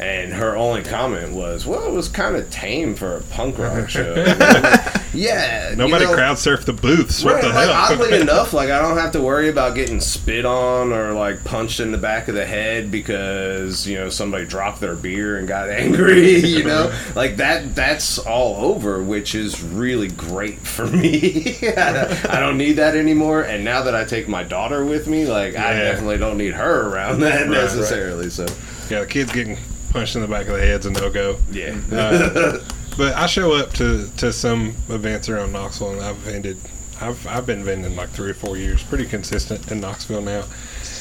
and 0.00 0.32
her 0.32 0.56
only 0.56 0.82
comment 0.82 1.32
was, 1.32 1.66
"Well, 1.66 1.84
it 1.86 1.92
was 1.92 2.08
kind 2.08 2.36
of 2.36 2.50
tame 2.50 2.94
for 2.94 3.16
a 3.16 3.20
punk 3.22 3.58
rock 3.58 3.88
show." 3.88 4.14
Like, 4.16 4.94
yeah, 5.14 5.70
you 5.70 5.76
Nobody 5.76 6.04
know, 6.04 6.14
crowd 6.14 6.36
surfed 6.36 6.64
the 6.66 6.72
booths. 6.74 7.24
What 7.24 7.34
Right, 7.36 7.42
the 7.44 7.48
like, 7.50 7.68
hell? 7.68 7.98
oddly 8.02 8.20
enough, 8.20 8.52
like 8.52 8.68
I 8.70 8.82
don't 8.82 8.98
have 8.98 9.12
to 9.12 9.20
worry 9.22 9.48
about 9.48 9.74
getting 9.74 10.00
spit 10.00 10.44
on 10.44 10.92
or 10.92 11.12
like 11.14 11.42
punched 11.44 11.80
in 11.80 11.92
the 11.92 11.98
back 11.98 12.28
of 12.28 12.34
the 12.34 12.44
head 12.44 12.90
because 12.90 13.86
you 13.86 13.96
know 13.96 14.10
somebody 14.10 14.44
dropped 14.44 14.80
their 14.80 14.94
beer 14.96 15.38
and 15.38 15.46
got 15.48 15.70
angry. 15.70 16.38
You 16.40 16.64
know, 16.64 16.92
like 17.14 17.36
that. 17.36 17.74
That's 17.76 18.18
all 18.18 18.56
over, 18.72 19.02
which 19.02 19.34
is 19.34 19.62
really 19.62 20.08
great 20.08 20.58
for 20.58 20.86
me. 20.86 20.95
I, 21.76 21.92
don't, 21.92 22.26
I 22.30 22.40
don't 22.40 22.58
need 22.58 22.72
that 22.74 22.96
anymore. 22.96 23.42
And 23.42 23.64
now 23.64 23.82
that 23.82 23.94
I 23.94 24.04
take 24.04 24.28
my 24.28 24.42
daughter 24.42 24.84
with 24.84 25.06
me, 25.06 25.26
like 25.26 25.56
I 25.56 25.74
definitely 25.74 26.18
don't 26.18 26.38
need 26.38 26.54
her 26.54 26.88
around 26.88 27.20
that 27.20 27.42
right. 27.42 27.50
necessarily. 27.50 28.30
So 28.30 28.46
yeah, 28.88 29.00
the 29.00 29.06
kids 29.06 29.32
getting 29.32 29.56
punched 29.90 30.16
in 30.16 30.22
the 30.22 30.28
back 30.28 30.46
of 30.46 30.54
the 30.54 30.60
head's 30.60 30.86
a 30.86 30.90
no 30.90 31.10
go. 31.10 31.38
yeah, 31.50 31.76
Uh, 31.92 32.58
but 32.96 33.14
I 33.14 33.26
show 33.26 33.52
up 33.52 33.72
to, 33.74 34.08
to 34.18 34.32
some 34.32 34.74
events 34.88 35.28
around 35.28 35.52
Knoxville, 35.52 35.92
and 35.92 36.00
I've 36.00 36.16
vended. 36.16 36.58
I've 37.00 37.26
I've 37.26 37.44
been 37.46 37.62
vending 37.62 37.94
like 37.94 38.08
three 38.10 38.30
or 38.30 38.34
four 38.34 38.56
years, 38.56 38.82
pretty 38.82 39.04
consistent 39.06 39.70
in 39.70 39.80
Knoxville 39.80 40.22
now. 40.22 40.44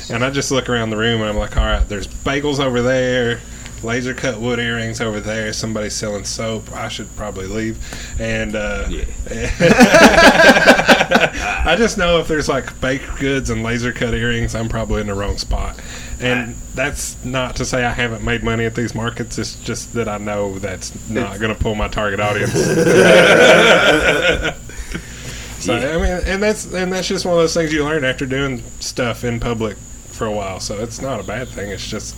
And 0.09 0.23
I 0.23 0.29
just 0.29 0.51
look 0.51 0.69
around 0.69 0.89
the 0.89 0.97
room, 0.97 1.21
and 1.21 1.29
I'm 1.29 1.37
like, 1.37 1.57
all 1.57 1.65
right, 1.65 1.87
there's 1.87 2.07
bagels 2.07 2.59
over 2.59 2.81
there, 2.81 3.39
laser 3.85 4.13
cut 4.13 4.39
wood 4.39 4.59
earrings 4.59 4.99
over 4.99 5.19
there. 5.19 5.53
Somebody's 5.53 5.93
selling 5.93 6.25
soap. 6.25 6.71
I 6.73 6.89
should 6.89 7.13
probably 7.15 7.47
leave. 7.47 7.77
And 8.19 8.55
uh, 8.55 8.87
Yeah. 8.89 9.05
I 11.65 11.75
just 11.77 11.97
know 11.97 12.19
if 12.19 12.27
there's 12.27 12.49
like 12.49 12.79
baked 12.81 13.19
goods 13.19 13.49
and 13.49 13.63
laser 13.63 13.91
cut 13.93 14.13
earrings, 14.13 14.55
I'm 14.55 14.69
probably 14.69 15.01
in 15.01 15.07
the 15.07 15.13
wrong 15.13 15.37
spot. 15.37 15.79
And 16.19 16.55
that's 16.73 17.23
not 17.25 17.55
to 17.57 17.65
say 17.65 17.83
I 17.83 17.91
haven't 17.91 18.23
made 18.23 18.43
money 18.43 18.65
at 18.65 18.75
these 18.75 18.95
markets. 18.95 19.37
It's 19.37 19.55
just 19.63 19.93
that 19.93 20.07
I 20.07 20.17
know 20.17 20.57
that's 20.59 21.09
not 21.09 21.39
going 21.39 21.53
to 21.53 21.61
pull 21.61 21.75
my 21.75 21.87
target 21.89 22.19
audience. 22.19 22.53
so 25.59 25.73
I 25.73 25.97
mean, 25.97 26.21
and 26.25 26.41
that's 26.41 26.71
and 26.73 26.91
that's 26.91 27.07
just 27.07 27.25
one 27.25 27.33
of 27.33 27.41
those 27.41 27.53
things 27.53 27.73
you 27.73 27.83
learn 27.83 28.05
after 28.05 28.25
doing 28.25 28.63
stuff 28.79 29.23
in 29.23 29.39
public 29.39 29.77
for 30.07 30.25
a 30.25 30.31
while. 30.31 30.59
So 30.59 30.81
it's 30.81 31.01
not 31.01 31.19
a 31.19 31.23
bad 31.23 31.49
thing. 31.49 31.69
It's 31.69 31.85
just 31.85 32.15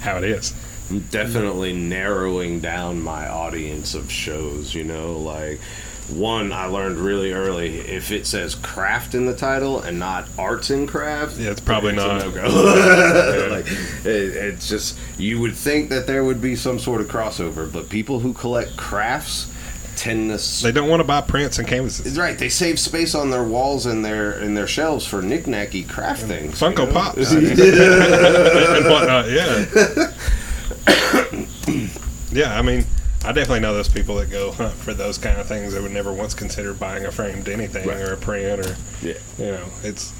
how 0.00 0.16
it 0.18 0.24
is. 0.24 0.54
I'm 0.90 1.00
definitely 1.10 1.72
narrowing 1.72 2.60
down 2.60 3.00
my 3.00 3.28
audience 3.28 3.94
of 3.94 4.10
shows, 4.10 4.74
you 4.74 4.84
know, 4.84 5.16
like 5.18 5.60
one 6.08 6.50
I 6.52 6.64
learned 6.64 6.98
really 6.98 7.32
early 7.32 7.78
if 7.78 8.10
it 8.10 8.26
says 8.26 8.56
craft 8.56 9.14
in 9.14 9.26
the 9.26 9.34
title 9.36 9.80
and 9.80 10.00
not 10.00 10.26
arts 10.36 10.70
and 10.70 10.88
craft, 10.88 11.38
Yeah, 11.38 11.50
it's 11.50 11.60
probably 11.60 11.90
it's 11.94 11.98
not. 11.98 12.24
no-go. 12.24 13.48
like 13.50 13.66
it, 14.04 14.06
it's 14.06 14.68
just 14.68 14.98
you 15.18 15.40
would 15.40 15.54
think 15.54 15.88
that 15.90 16.08
there 16.08 16.24
would 16.24 16.42
be 16.42 16.56
some 16.56 16.80
sort 16.80 17.00
of 17.00 17.06
crossover, 17.06 17.72
but 17.72 17.88
people 17.88 18.18
who 18.18 18.32
collect 18.32 18.76
crafts 18.76 19.46
tend 19.94 20.36
to 20.36 20.62
They 20.64 20.72
don't 20.72 20.88
want 20.88 21.00
to 21.00 21.04
buy 21.04 21.20
prints 21.20 21.58
and 21.60 21.68
canvases. 21.68 22.06
It's 22.06 22.16
right. 22.18 22.36
They 22.36 22.48
save 22.48 22.80
space 22.80 23.14
on 23.14 23.30
their 23.30 23.44
walls 23.44 23.86
and 23.86 24.04
their 24.04 24.32
and 24.32 24.56
their 24.56 24.66
shelves 24.66 25.06
for 25.06 25.22
knick-knacky 25.22 25.88
craft 25.88 26.22
things. 26.22 26.58
Funko 26.58 26.80
you 26.80 26.86
know? 26.86 26.92
Pops 26.92 27.32
and 27.32 28.86
whatnot. 28.90 29.30
Yeah, 29.30 29.64
yeah. 32.32 32.58
I 32.58 32.62
mean, 32.62 32.84
I 33.24 33.32
definitely 33.32 33.60
know 33.60 33.74
those 33.74 33.88
people 33.88 34.16
that 34.16 34.30
go 34.30 34.52
hunt 34.52 34.72
for 34.74 34.94
those 34.94 35.18
kind 35.18 35.40
of 35.40 35.46
things. 35.46 35.72
that 35.74 35.82
would 35.82 35.92
never 35.92 36.12
once 36.12 36.34
consider 36.34 36.72
buying 36.74 37.04
a 37.04 37.12
framed 37.12 37.48
anything 37.48 37.86
Right. 37.88 37.98
or 38.00 38.14
a 38.14 38.16
print 38.16 38.66
or 38.66 38.76
Yeah. 39.02 39.14
you 39.38 39.46
know. 39.46 39.64
It's 39.82 40.12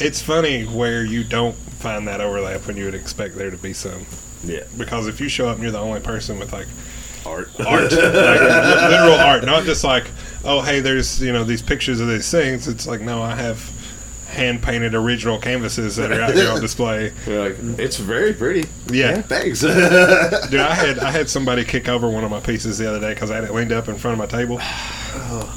it's 0.00 0.22
funny 0.22 0.64
where 0.64 1.04
you 1.04 1.24
don't 1.24 1.56
find 1.56 2.06
that 2.08 2.20
overlap 2.20 2.66
when 2.66 2.76
you 2.76 2.84
would 2.84 2.94
expect 2.94 3.36
there 3.36 3.50
to 3.50 3.56
be 3.56 3.72
some. 3.72 4.06
Yeah. 4.44 4.62
Because 4.76 5.06
if 5.08 5.20
you 5.20 5.28
show 5.28 5.48
up 5.48 5.54
and 5.54 5.62
you're 5.62 5.72
the 5.72 5.78
only 5.80 6.00
person 6.00 6.38
with 6.38 6.52
like 6.52 6.68
Art. 7.26 7.50
art, 7.66 7.82
like 7.92 7.92
literal 7.92 9.14
art, 9.14 9.44
not 9.44 9.64
just 9.64 9.82
like, 9.84 10.04
oh 10.44 10.60
hey, 10.62 10.80
there's 10.80 11.20
you 11.20 11.32
know 11.32 11.44
these 11.44 11.60
pictures 11.62 12.00
of 12.00 12.08
these 12.08 12.30
things. 12.30 12.68
It's 12.68 12.86
like 12.86 13.00
no, 13.00 13.20
I 13.20 13.34
have 13.34 13.58
hand 14.28 14.62
painted 14.62 14.94
original 14.94 15.38
canvases 15.38 15.96
that 15.96 16.12
are 16.12 16.20
out 16.20 16.34
here 16.34 16.50
on 16.50 16.60
display. 16.68 17.12
You're 17.26 17.48
like, 17.50 17.56
it's 17.78 17.96
very 17.96 18.32
pretty. 18.34 18.68
Yeah, 18.90 19.22
Thanks. 19.22 19.60
dude, 19.62 19.70
I 20.60 20.74
had 20.74 20.98
I 20.98 21.10
had 21.10 21.28
somebody 21.28 21.64
kick 21.64 21.88
over 21.88 22.08
one 22.08 22.24
of 22.24 22.30
my 22.30 22.40
pieces 22.40 22.78
the 22.78 22.88
other 22.88 23.00
day 23.00 23.14
because 23.14 23.30
I 23.30 23.36
had 23.36 23.44
it 23.44 23.52
leaned 23.54 23.72
up 23.72 23.88
in 23.88 23.96
front 23.96 24.12
of 24.14 24.18
my 24.18 24.26
table. 24.38 24.60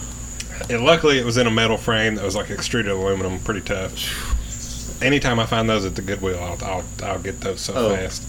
And 0.69 0.85
luckily, 0.85 1.17
it 1.19 1.25
was 1.25 1.37
in 1.37 1.47
a 1.47 1.51
metal 1.51 1.75
frame 1.75 2.15
that 2.15 2.23
was 2.23 2.35
like 2.35 2.49
extruded 2.49 2.91
aluminum, 2.91 3.39
pretty 3.39 3.61
tough. 3.61 5.01
Anytime 5.03 5.39
I 5.39 5.45
find 5.45 5.67
those 5.67 5.83
at 5.85 5.95
the 5.95 6.01
Goodwill, 6.01 6.39
I'll 6.41 6.57
I'll, 6.63 6.83
I'll 7.03 7.19
get 7.19 7.41
those 7.41 7.59
so 7.61 7.73
Oh. 7.75 7.95
fast. 7.95 8.23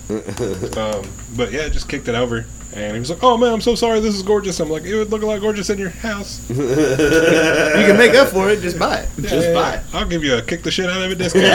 um, 0.78 1.06
but 1.36 1.52
yeah, 1.52 1.68
just 1.68 1.88
kicked 1.88 2.08
it 2.08 2.14
over, 2.14 2.46
and 2.74 2.94
he 2.94 2.98
was 2.98 3.10
like, 3.10 3.22
"Oh 3.22 3.36
man, 3.36 3.52
I'm 3.52 3.60
so 3.60 3.74
sorry. 3.74 4.00
This 4.00 4.14
is 4.14 4.22
gorgeous." 4.22 4.60
I'm 4.60 4.70
like, 4.70 4.84
"It 4.84 4.96
would 4.96 5.10
look 5.10 5.22
a 5.22 5.26
lot 5.26 5.40
gorgeous 5.40 5.70
in 5.70 5.78
your 5.78 5.90
house." 5.90 6.48
You 6.50 7.86
can 7.88 7.96
make 7.96 8.14
up 8.14 8.28
for 8.28 8.50
it. 8.50 8.60
Just 8.60 8.78
buy 8.78 9.00
it. 9.00 9.08
Yeah, 9.18 9.30
just 9.30 9.48
yeah, 9.48 9.54
buy 9.54 9.74
it. 9.76 9.82
I'll 9.94 10.06
give 10.06 10.22
you 10.22 10.36
a 10.36 10.42
kick 10.42 10.62
the 10.62 10.70
shit 10.70 10.88
out 10.90 11.02
of 11.02 11.10
it 11.10 11.18
discount. 11.18 11.44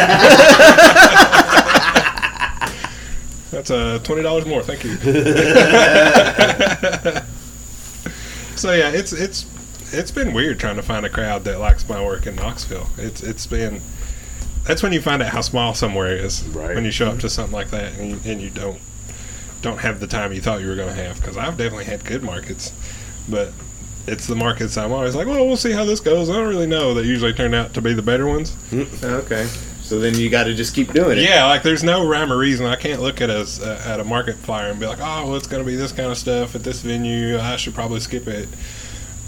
That's 3.52 3.72
uh, 3.72 4.00
twenty 4.04 4.24
dollars 4.24 4.46
more. 4.46 4.62
Thank 4.62 4.84
you. 4.84 4.96
so 8.56 8.74
yeah, 8.74 8.90
it's 8.90 9.14
it's 9.14 9.46
it's 9.94 10.12
been 10.12 10.34
weird 10.34 10.60
trying 10.60 10.76
to 10.76 10.84
find 10.84 11.06
a 11.06 11.10
crowd 11.10 11.44
that 11.46 11.60
likes 11.60 11.88
my 11.88 12.04
work 12.04 12.28
in 12.28 12.36
Knoxville. 12.36 12.88
It's 12.98 13.24
it's 13.24 13.48
been 13.48 13.82
that's 14.66 14.84
when 14.84 14.92
you 14.92 15.02
find 15.02 15.24
out 15.24 15.30
how 15.30 15.42
small 15.42 15.74
somewhere 15.74 16.14
is 16.16 16.44
Right. 16.50 16.76
when 16.76 16.84
you 16.84 16.92
show 16.92 17.08
up 17.10 17.20
to 17.20 17.30
something 17.30 17.54
like 17.54 17.70
that 17.70 17.98
and 17.98 18.12
you, 18.12 18.20
and 18.32 18.42
you 18.42 18.50
don't 18.50 18.80
don't 19.62 19.80
have 19.80 20.00
the 20.00 20.08
time 20.08 20.34
you 20.34 20.42
thought 20.42 20.62
you 20.62 20.68
were 20.68 20.76
going 20.76 20.94
to 20.94 21.02
have 21.02 21.20
because 21.20 21.38
I've 21.38 21.58
definitely 21.58 21.86
had 21.86 22.04
good 22.06 22.24
markets, 22.24 22.72
but 23.30 23.52
it's 24.08 24.28
the 24.28 24.36
markets 24.36 24.78
I'm 24.78 24.92
always 24.92 25.16
like, 25.16 25.28
well, 25.28 25.46
we'll 25.46 25.58
see 25.58 25.72
how 25.72 25.86
this 25.86 26.00
goes. 26.00 26.30
I 26.30 26.34
don't 26.34 26.48
really 26.48 26.68
know. 26.68 26.94
They 26.94 27.04
usually 27.04 27.34
turn 27.34 27.54
out 27.54 27.74
to 27.74 27.82
be 27.82 27.94
the 27.94 28.02
better 28.02 28.26
ones. 28.26 28.56
Okay. 29.04 29.48
So 29.82 30.00
then 30.00 30.16
you 30.16 30.30
got 30.30 30.44
to 30.44 30.54
just 30.54 30.76
keep 30.76 30.92
doing 30.92 31.18
it. 31.18 31.24
Yeah, 31.24 31.46
like 31.46 31.64
there's 31.64 31.84
no 31.84 32.06
rhyme 32.06 32.32
or 32.32 32.38
reason. 32.38 32.66
I 32.66 32.76
can't 32.76 33.02
look 33.02 33.22
at 33.22 33.30
a 33.30 33.48
uh, 33.62 33.90
at 33.90 34.02
a 34.02 34.04
market 34.04 34.36
flyer 34.36 34.70
and 34.70 34.80
be 34.80 34.86
like, 34.86 35.00
oh, 35.00 35.28
well, 35.28 35.36
it's 35.36 35.48
going 35.48 35.64
to 35.64 35.66
be 35.66 35.78
this 35.78 35.94
kind 35.94 36.12
of 36.12 36.18
stuff 36.18 36.56
at 36.56 36.64
this 36.64 36.82
venue. 36.82 37.40
I 37.40 37.56
should 37.56 37.74
probably 37.74 38.02
skip 38.02 38.28
it 38.28 38.50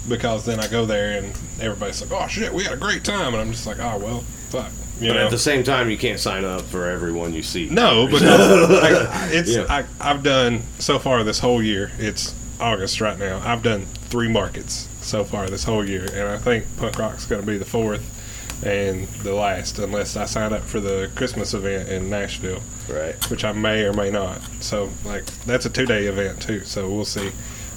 because 0.06 0.44
then 0.44 0.60
I 0.60 0.68
go 0.68 0.84
there 0.84 1.18
and 1.18 1.28
everybody's 1.62 2.02
like, 2.02 2.12
oh 2.12 2.26
shit, 2.26 2.52
we 2.52 2.64
had 2.64 2.74
a 2.74 2.76
great 2.76 3.04
time, 3.04 3.32
and 3.32 3.36
I'm 3.40 3.52
just 3.52 3.66
like, 3.66 3.78
oh 3.78 3.98
well, 3.98 4.20
fuck, 4.50 4.70
But 5.08 5.14
know. 5.14 5.24
at 5.24 5.30
the 5.30 5.38
same 5.38 5.64
time, 5.64 5.88
you 5.90 5.96
can't 5.98 6.20
sign 6.20 6.44
up 6.44 6.62
for 6.62 6.88
everyone 6.88 7.32
you 7.34 7.42
see. 7.42 7.68
No, 7.70 8.06
because 8.10 8.22
I, 8.24 9.28
it's 9.32 9.54
Yeah. 9.54 9.66
I, 9.68 9.84
I've 10.00 10.22
done 10.22 10.62
so 10.78 10.98
far 10.98 11.24
this 11.24 11.38
whole 11.38 11.62
year. 11.62 11.90
It's 11.98 12.34
August 12.60 13.00
right 13.00 13.18
now. 13.18 13.40
I've 13.44 13.62
done 13.62 13.86
three 14.10 14.28
markets 14.28 14.88
so 15.00 15.24
far 15.24 15.48
this 15.48 15.64
whole 15.64 15.84
year, 15.88 16.04
and 16.12 16.28
I 16.28 16.36
think 16.36 16.64
punk 16.76 16.98
rock's 16.98 17.24
going 17.26 17.40
to 17.40 17.46
be 17.46 17.56
the 17.58 17.64
fourth 17.64 18.18
and 18.64 19.06
the 19.22 19.32
last, 19.34 19.78
unless 19.78 20.16
I 20.16 20.26
sign 20.26 20.52
up 20.52 20.60
for 20.62 20.80
the 20.80 21.10
Christmas 21.14 21.54
event 21.54 21.88
in 21.88 22.10
Nashville, 22.10 22.60
Right. 22.90 23.14
which 23.30 23.42
I 23.44 23.52
may 23.52 23.84
or 23.84 23.94
may 23.94 24.10
not. 24.10 24.42
So 24.60 24.90
like 25.06 25.24
that's 25.46 25.64
a 25.64 25.70
two 25.70 25.86
day 25.86 26.04
event 26.06 26.42
too. 26.42 26.60
So 26.64 26.90
we'll 26.90 27.06
see. 27.06 27.30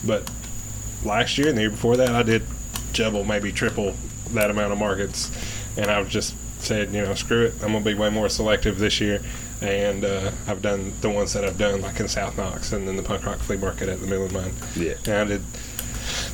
But 0.06 0.30
last 1.06 1.38
year 1.38 1.48
and 1.48 1.58
the 1.58 1.62
year 1.62 1.70
before 1.70 1.96
that, 1.98 2.10
I 2.10 2.24
did 2.24 2.44
double, 2.92 3.24
maybe 3.24 3.54
triple 3.54 3.96
that 4.32 4.52
amount 4.52 4.74
of 4.74 4.80
markets, 4.80 5.32
and 5.78 5.90
I've 5.90 6.10
just 6.10 6.36
said, 6.64 6.94
you 6.94 7.02
know, 7.02 7.14
screw 7.16 7.46
it. 7.46 7.54
I'm 7.62 7.74
gonna 7.74 7.86
be 7.86 7.94
way 7.94 8.10
more 8.10 8.30
selective 8.30 8.80
this 8.80 9.00
year, 9.02 9.22
and 9.62 10.04
uh, 10.06 10.32
I've 10.48 10.62
done 10.62 10.94
the 11.02 11.10
ones 11.10 11.34
that 11.34 11.44
I've 11.46 11.58
done, 11.58 11.82
like 11.82 12.00
in 12.00 12.08
South 12.08 12.38
Knox, 12.38 12.72
and 12.74 12.88
then 12.88 12.96
the 12.96 13.04
punk 13.04 13.26
rock 13.26 13.40
flea 13.40 13.58
market 13.58 13.90
at 13.90 14.00
the 14.00 14.08
Mill 14.08 14.28
& 14.30 14.32
Mine. 14.32 14.54
Yeah. 14.76 14.94
And 15.06 15.14
I 15.16 15.24
did 15.26 15.44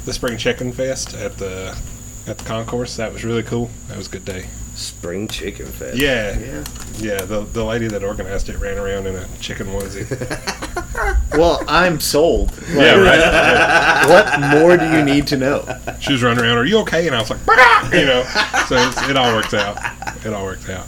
the 0.05 0.13
spring 0.13 0.37
chicken 0.37 0.71
fest 0.71 1.13
at 1.13 1.37
the 1.37 1.77
at 2.27 2.37
the 2.37 2.43
concourse. 2.45 2.95
That 2.97 3.11
was 3.13 3.23
really 3.23 3.43
cool. 3.43 3.69
That 3.87 3.97
was 3.97 4.07
a 4.07 4.11
good 4.11 4.25
day. 4.25 4.45
Spring 4.75 5.27
Chicken 5.27 5.65
Fest. 5.65 5.97
Yeah, 5.97 6.39
Yeah. 6.39 6.63
yeah. 6.99 7.25
The 7.25 7.41
the 7.41 7.65
lady 7.65 7.87
that 7.89 8.01
organized 8.03 8.47
it 8.49 8.57
ran 8.59 8.77
around 8.77 9.07
in 9.07 9.15
a 9.17 9.27
chicken 9.41 9.67
onesie. 9.67 10.05
Well, 11.39 11.63
I'm 11.67 11.99
sold. 11.99 12.51
yeah, 12.71 12.95
right. 12.95 14.05
What 14.09 14.39
more 14.39 14.75
do 14.77 14.85
you 14.89 15.03
need 15.03 15.27
to 15.27 15.37
know? 15.37 15.65
She 15.99 16.13
was 16.13 16.23
running 16.23 16.43
around. 16.43 16.57
Are 16.57 16.65
you 16.65 16.79
okay? 16.79 17.05
And 17.07 17.15
I 17.15 17.19
was 17.19 17.29
like, 17.29 17.45
"Bah!" 17.45 17.89
you 17.93 18.05
know. 18.05 18.23
So 18.67 18.75
it's, 18.75 19.09
it 19.09 19.15
all 19.17 19.35
worked 19.35 19.53
out. 19.53 19.77
It 20.25 20.33
all 20.33 20.43
worked 20.45 20.67
out. 20.69 20.87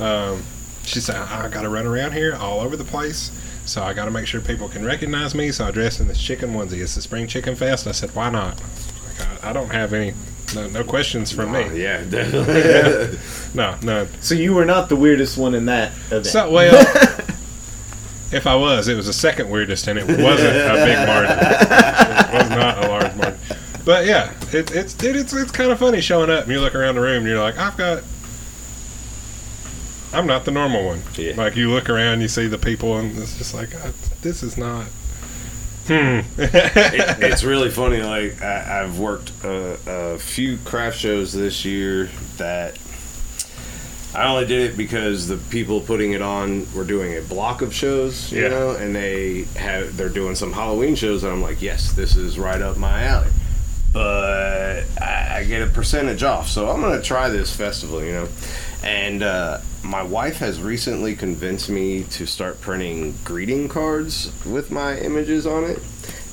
Um, 0.00 0.42
she 0.82 1.00
said, 1.00 1.16
I 1.16 1.48
got 1.48 1.62
to 1.62 1.68
run 1.68 1.86
around 1.86 2.12
here 2.12 2.34
all 2.36 2.60
over 2.60 2.76
the 2.76 2.84
place. 2.84 3.30
So 3.66 3.82
I 3.82 3.92
got 3.92 4.06
to 4.06 4.10
make 4.10 4.26
sure 4.26 4.40
people 4.40 4.68
can 4.68 4.84
recognize 4.84 5.34
me. 5.34 5.52
So 5.52 5.64
I 5.66 5.70
dressed 5.70 6.00
in 6.00 6.08
this 6.08 6.20
chicken 6.20 6.52
onesie. 6.54 6.82
It's 6.82 6.94
the 6.96 7.02
Spring 7.02 7.26
Chicken 7.26 7.54
Fest. 7.56 7.86
I 7.86 7.92
said, 7.92 8.14
why 8.14 8.30
not? 8.30 8.60
Like, 9.06 9.44
I, 9.44 9.50
I 9.50 9.52
don't 9.52 9.70
have 9.70 9.92
any, 9.92 10.12
no, 10.54 10.66
no 10.68 10.82
questions 10.84 11.30
from 11.30 11.54
Oh, 11.54 11.68
me. 11.68 11.82
yeah, 11.82 12.02
definitely. 12.08 13.18
No, 13.54 13.76
none. 13.82 14.08
So 14.20 14.34
you 14.34 14.54
were 14.54 14.64
not 14.64 14.88
the 14.88 14.96
weirdest 14.96 15.38
one 15.38 15.54
in 15.54 15.66
that 15.66 15.92
event. 16.06 16.26
So, 16.26 16.50
well, 16.50 16.72
if 18.32 18.46
I 18.46 18.54
was, 18.54 18.88
it 18.88 18.96
was 18.96 19.06
the 19.06 19.12
second 19.12 19.50
weirdest, 19.50 19.86
and 19.88 19.98
it 19.98 20.06
wasn't 20.06 20.56
a 20.56 20.84
big 20.84 20.98
margin. 21.06 21.38
It 21.38 22.32
was 22.32 22.50
not 22.50 22.84
a 22.84 22.88
large 22.88 23.16
margin. 23.16 23.38
But 23.84 24.06
yeah, 24.06 24.32
it, 24.52 24.70
it's 24.70 25.02
it, 25.02 25.16
it's 25.16 25.32
it's 25.32 25.50
kind 25.50 25.70
of 25.72 25.78
funny 25.78 26.00
showing 26.00 26.30
up 26.30 26.44
and 26.44 26.52
you 26.52 26.60
look 26.60 26.74
around 26.74 26.94
the 26.94 27.00
room 27.00 27.18
and 27.18 27.26
you're 27.26 27.40
like, 27.40 27.58
I've 27.58 27.76
got. 27.76 28.02
I'm 30.12 30.26
not 30.26 30.44
the 30.44 30.50
normal 30.50 30.84
one. 30.84 31.02
Yeah. 31.16 31.34
Like 31.36 31.54
you 31.54 31.70
look 31.70 31.88
around, 31.88 32.20
you 32.20 32.28
see 32.28 32.48
the 32.48 32.58
people, 32.58 32.98
and 32.98 33.16
it's 33.16 33.38
just 33.38 33.54
like, 33.54 33.74
uh, 33.74 33.92
this 34.22 34.42
is 34.42 34.56
not. 34.58 34.86
Hmm. 35.86 36.20
it, 36.36 37.22
it's 37.22 37.42
really 37.42 37.70
funny. 37.70 38.02
Like 38.02 38.42
I, 38.42 38.82
I've 38.82 38.98
worked 38.98 39.32
a, 39.44 39.78
a 39.86 40.18
few 40.18 40.58
craft 40.58 40.98
shows 40.98 41.32
this 41.32 41.64
year 41.64 42.10
that 42.36 42.76
I 44.14 44.26
only 44.28 44.46
did 44.46 44.70
it 44.72 44.76
because 44.76 45.28
the 45.28 45.36
people 45.36 45.80
putting 45.80 46.12
it 46.12 46.22
on 46.22 46.66
were 46.74 46.84
doing 46.84 47.16
a 47.16 47.20
block 47.22 47.62
of 47.62 47.72
shows, 47.72 48.32
you 48.32 48.42
Yeah. 48.42 48.48
know, 48.48 48.70
and 48.72 48.94
they 48.94 49.42
have 49.56 49.96
they're 49.96 50.08
doing 50.08 50.34
some 50.34 50.52
Halloween 50.52 50.94
shows, 50.96 51.22
and 51.22 51.32
I'm 51.32 51.42
like, 51.42 51.62
yes, 51.62 51.92
this 51.92 52.16
is 52.16 52.38
right 52.38 52.60
up 52.60 52.76
my 52.76 53.04
alley. 53.04 53.30
But 53.92 54.84
I, 55.00 55.38
I 55.38 55.44
get 55.44 55.62
a 55.62 55.66
percentage 55.66 56.22
off, 56.22 56.48
so 56.48 56.70
I'm 56.70 56.80
gonna 56.80 57.02
try 57.02 57.28
this 57.28 57.54
festival, 57.54 58.02
you 58.04 58.12
know. 58.12 58.28
And 58.82 59.22
uh, 59.22 59.58
my 59.82 60.02
wife 60.02 60.38
has 60.38 60.60
recently 60.60 61.14
convinced 61.14 61.68
me 61.68 62.04
to 62.04 62.26
start 62.26 62.60
printing 62.60 63.14
greeting 63.24 63.68
cards 63.68 64.32
with 64.46 64.70
my 64.70 64.98
images 64.98 65.46
on 65.46 65.64
it. 65.64 65.78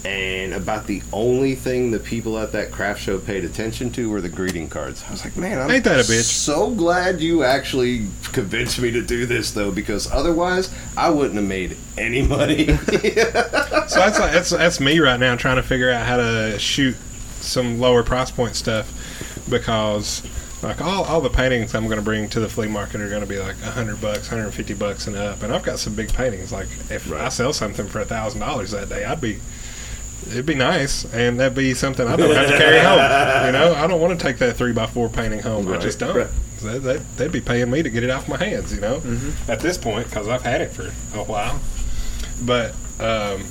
And 0.06 0.53
about 0.53 0.88
the 0.88 1.02
only 1.11 1.56
thing 1.56 1.91
the 1.91 1.99
people 1.99 2.38
at 2.38 2.53
that 2.53 2.72
craft 2.72 3.02
show 3.02 3.19
paid 3.19 3.44
attention 3.44 3.90
to 3.91 4.10
were 4.10 4.22
the 4.22 4.30
greeting 4.30 4.69
cards. 4.69 5.03
I 5.07 5.11
was 5.11 5.24
like, 5.26 5.36
man, 5.36 5.60
I'm 5.60 5.69
Ain't 5.69 5.84
that 5.84 5.99
a 5.99 6.03
bitch? 6.03 6.24
so 6.24 6.69
glad 6.69 7.19
you 7.19 7.44
actually 7.44 8.07
convinced 8.32 8.80
me 8.80 8.91
to 8.91 9.02
do 9.02 9.26
this, 9.26 9.52
though, 9.52 9.72
because 9.72 10.10
otherwise 10.11 10.74
I 10.95 11.10
wouldn't 11.10 11.36
have 11.36 11.45
made 11.45 11.76
any 11.98 12.22
money. 12.22 12.68
So 13.88 13.99
that's 13.99 14.19
like, 14.19 14.34
that's 14.34 14.49
that's 14.49 14.80
me 14.82 14.99
right 14.99 15.18
now 15.18 15.38
trying 15.38 15.56
to 15.56 15.64
figure 15.64 15.90
out 15.90 16.06
how 16.06 16.18
to 16.18 16.60
shoot 16.60 16.95
some 17.40 17.80
lower 17.80 18.03
price 18.03 18.30
point 18.32 18.53
stuff 18.57 18.91
because 19.49 20.24
like 20.61 20.82
all, 20.82 21.06
all 21.06 21.22
the 21.22 21.30
paintings 21.30 21.74
I'm 21.74 21.86
going 21.86 21.98
to 21.98 22.03
bring 22.03 22.28
to 22.30 22.41
the 22.41 22.49
flea 22.49 22.68
market 22.68 22.99
are 22.99 23.07
going 23.07 23.22
to 23.22 23.28
be 23.28 23.40
like 23.40 23.56
a 23.61 23.72
hundred 23.72 24.02
bucks, 24.02 24.28
hundred 24.28 24.45
and 24.45 24.53
fifty 24.53 24.74
bucks 24.74 25.07
and 25.07 25.15
up, 25.15 25.41
and 25.41 25.53
I've 25.53 25.64
got 25.64 25.80
some 25.80 25.95
big 25.95 26.11
paintings. 26.11 26.52
Like 26.52 26.68
if 26.90 27.10
I 27.14 27.30
sell 27.30 27.53
something 27.53 27.88
for 27.88 28.02
a 28.02 28.06
thousand 28.06 28.41
dollars 28.41 28.72
that 28.72 28.90
day, 28.90 29.06
I'd 29.06 29.22
be 29.22 29.40
it'd 30.27 30.45
be 30.45 30.56
nice, 30.56 31.06
and 31.14 31.39
that'd 31.39 31.56
be 31.56 31.73
something 31.73 32.07
I 32.07 32.15
don't 32.15 32.34
have 32.34 32.49
to 32.49 32.57
carry 32.57 32.80
home. 32.80 33.45
You 33.45 33.52
know, 33.52 33.73
I 33.76 33.88
don't 33.88 34.02
want 34.02 34.19
to 34.19 34.26
take 34.26 34.38
that 34.39 34.57
three 34.57 34.73
by 34.73 34.88
four 34.88 35.10
painting 35.10 35.39
home. 35.39 35.68
I 35.72 35.77
just 35.77 35.99
don't. 35.99 36.15
Right. 36.15 36.30
They, 36.61 36.80
they, 36.80 36.98
they'd 37.18 37.31
be 37.31 37.41
paying 37.41 37.69
me 37.69 37.84
to 37.84 37.89
get 37.89 38.03
it 38.03 38.10
off 38.10 38.27
my 38.27 38.38
hands. 38.38 38.73
You 38.73 38.81
know, 38.81 39.02
at 39.48 39.60
this 39.60 39.77
point 39.77 40.07
because 40.07 40.27
I've 40.27 40.44
had 40.44 40.61
it 40.61 40.72
for 40.72 40.91
a 41.18 41.23
while, 41.23 41.60
but. 42.44 42.73
um 42.99 43.44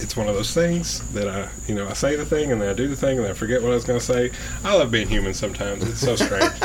it's 0.00 0.16
one 0.16 0.28
of 0.28 0.34
those 0.36 0.54
things 0.54 1.00
that 1.12 1.28
I, 1.28 1.48
you 1.66 1.74
know, 1.74 1.88
I 1.88 1.92
say 1.92 2.14
the 2.14 2.24
thing 2.24 2.52
and 2.52 2.60
then 2.60 2.68
I 2.68 2.72
do 2.72 2.86
the 2.86 2.94
thing 2.96 3.16
and 3.16 3.24
then 3.24 3.32
I 3.32 3.34
forget 3.34 3.62
what 3.62 3.72
I 3.72 3.74
was 3.74 3.84
going 3.84 3.98
to 3.98 4.04
say. 4.04 4.30
I 4.64 4.74
love 4.76 4.90
being 4.90 5.08
human 5.08 5.34
sometimes. 5.34 5.82
It's 5.82 6.00
so 6.00 6.16
strange. 6.16 6.52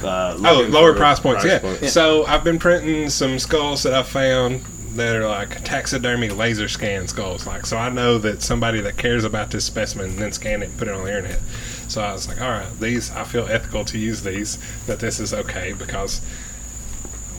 Uh, 0.00 0.36
oh, 0.44 0.66
lower 0.70 0.94
price 0.94 1.18
points, 1.18 1.44
yeah. 1.44 1.58
point. 1.58 1.86
So 1.86 2.24
I've 2.26 2.44
been 2.44 2.60
printing 2.60 3.10
some 3.10 3.40
skulls 3.40 3.82
that 3.82 3.92
I 3.92 4.04
found 4.04 4.62
that 4.96 5.16
are 5.16 5.26
like 5.26 5.64
taxidermy 5.64 6.28
laser 6.28 6.68
scan 6.68 7.08
skulls. 7.08 7.46
Like, 7.46 7.66
so 7.66 7.76
I 7.76 7.88
know 7.88 8.18
that 8.18 8.42
somebody 8.42 8.80
that 8.80 8.96
cares 8.96 9.24
about 9.24 9.50
this 9.50 9.64
specimen 9.64 10.16
then 10.16 10.32
scan 10.32 10.62
it 10.62 10.70
and 10.70 10.78
put 10.78 10.88
it 10.88 10.94
on 10.94 11.04
the 11.04 11.16
internet. 11.16 11.40
So 11.88 12.02
I 12.02 12.12
was 12.12 12.28
like, 12.28 12.40
all 12.40 12.50
right, 12.50 12.80
these, 12.80 13.10
I 13.10 13.24
feel 13.24 13.46
ethical 13.46 13.84
to 13.86 13.98
use 13.98 14.22
these, 14.22 14.58
that 14.86 14.98
this 15.00 15.20
is 15.20 15.34
okay 15.34 15.72
because 15.72 16.20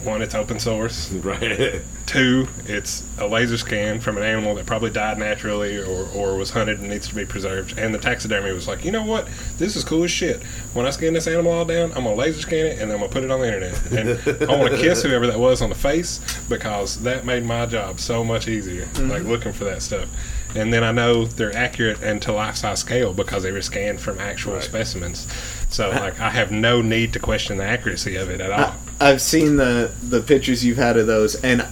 one, 0.04 0.22
it's 0.22 0.34
open 0.34 0.58
source. 0.58 1.12
Right. 1.24 1.80
Two, 2.04 2.48
it's 2.66 3.02
a 3.18 3.26
laser 3.26 3.56
scan 3.56 3.98
from 3.98 4.18
an 4.18 4.22
animal 4.24 4.54
that 4.56 4.66
probably 4.66 4.90
died 4.90 5.16
naturally 5.16 5.78
or, 5.78 6.06
or 6.14 6.36
was 6.36 6.50
hunted 6.50 6.78
and 6.80 6.90
needs 6.90 7.08
to 7.08 7.14
be 7.14 7.24
preserved. 7.24 7.78
And 7.78 7.94
the 7.94 7.98
taxidermy 7.98 8.52
was 8.52 8.68
like, 8.68 8.84
you 8.84 8.90
know 8.92 9.04
what? 9.04 9.26
This 9.56 9.74
is 9.74 9.84
cool 9.84 10.04
as 10.04 10.10
shit. 10.10 10.42
When 10.74 10.84
I 10.84 10.90
scan 10.90 11.14
this 11.14 11.26
animal 11.26 11.52
all 11.52 11.64
down, 11.64 11.92
I'm 11.92 12.04
going 12.04 12.14
to 12.14 12.20
laser 12.20 12.42
scan 12.42 12.66
it 12.66 12.78
and 12.78 12.92
I'm 12.92 12.98
going 12.98 13.08
to 13.08 13.14
put 13.14 13.24
it 13.24 13.30
on 13.30 13.40
the 13.40 13.46
internet. 13.46 13.92
And 13.92 14.50
I 14.50 14.56
want 14.58 14.72
to 14.72 14.78
kiss 14.82 15.02
whoever 15.02 15.26
that 15.28 15.38
was 15.38 15.62
on 15.62 15.70
the 15.70 15.74
face 15.74 16.20
because 16.48 17.00
that 17.02 17.24
made 17.24 17.44
my 17.44 17.64
job 17.64 17.98
so 18.00 18.22
much 18.22 18.48
easier, 18.48 18.84
mm-hmm. 18.84 19.08
like 19.08 19.22
looking 19.22 19.52
for 19.54 19.64
that 19.64 19.80
stuff. 19.80 20.08
And 20.54 20.72
then 20.72 20.84
I 20.84 20.92
know 20.92 21.24
they're 21.24 21.56
accurate 21.56 22.02
and 22.02 22.20
to 22.22 22.32
life 22.32 22.56
size 22.56 22.80
scale 22.80 23.12
because 23.14 23.42
they 23.42 23.50
were 23.50 23.62
scanned 23.62 24.00
from 24.00 24.18
actual 24.20 24.54
Right. 24.54 24.62
specimens. 24.62 25.26
So, 25.70 25.90
like, 25.90 26.20
I 26.20 26.30
have 26.30 26.52
no 26.52 26.80
need 26.82 27.12
to 27.14 27.18
question 27.18 27.56
the 27.56 27.64
accuracy 27.64 28.14
of 28.16 28.30
it 28.30 28.40
at 28.40 28.52
all. 28.52 28.74
I've 29.00 29.20
seen 29.20 29.56
the 29.56 29.92
the 30.02 30.20
pictures 30.20 30.64
you've 30.64 30.78
had 30.78 30.96
of 30.96 31.06
those, 31.06 31.34
and 31.36 31.66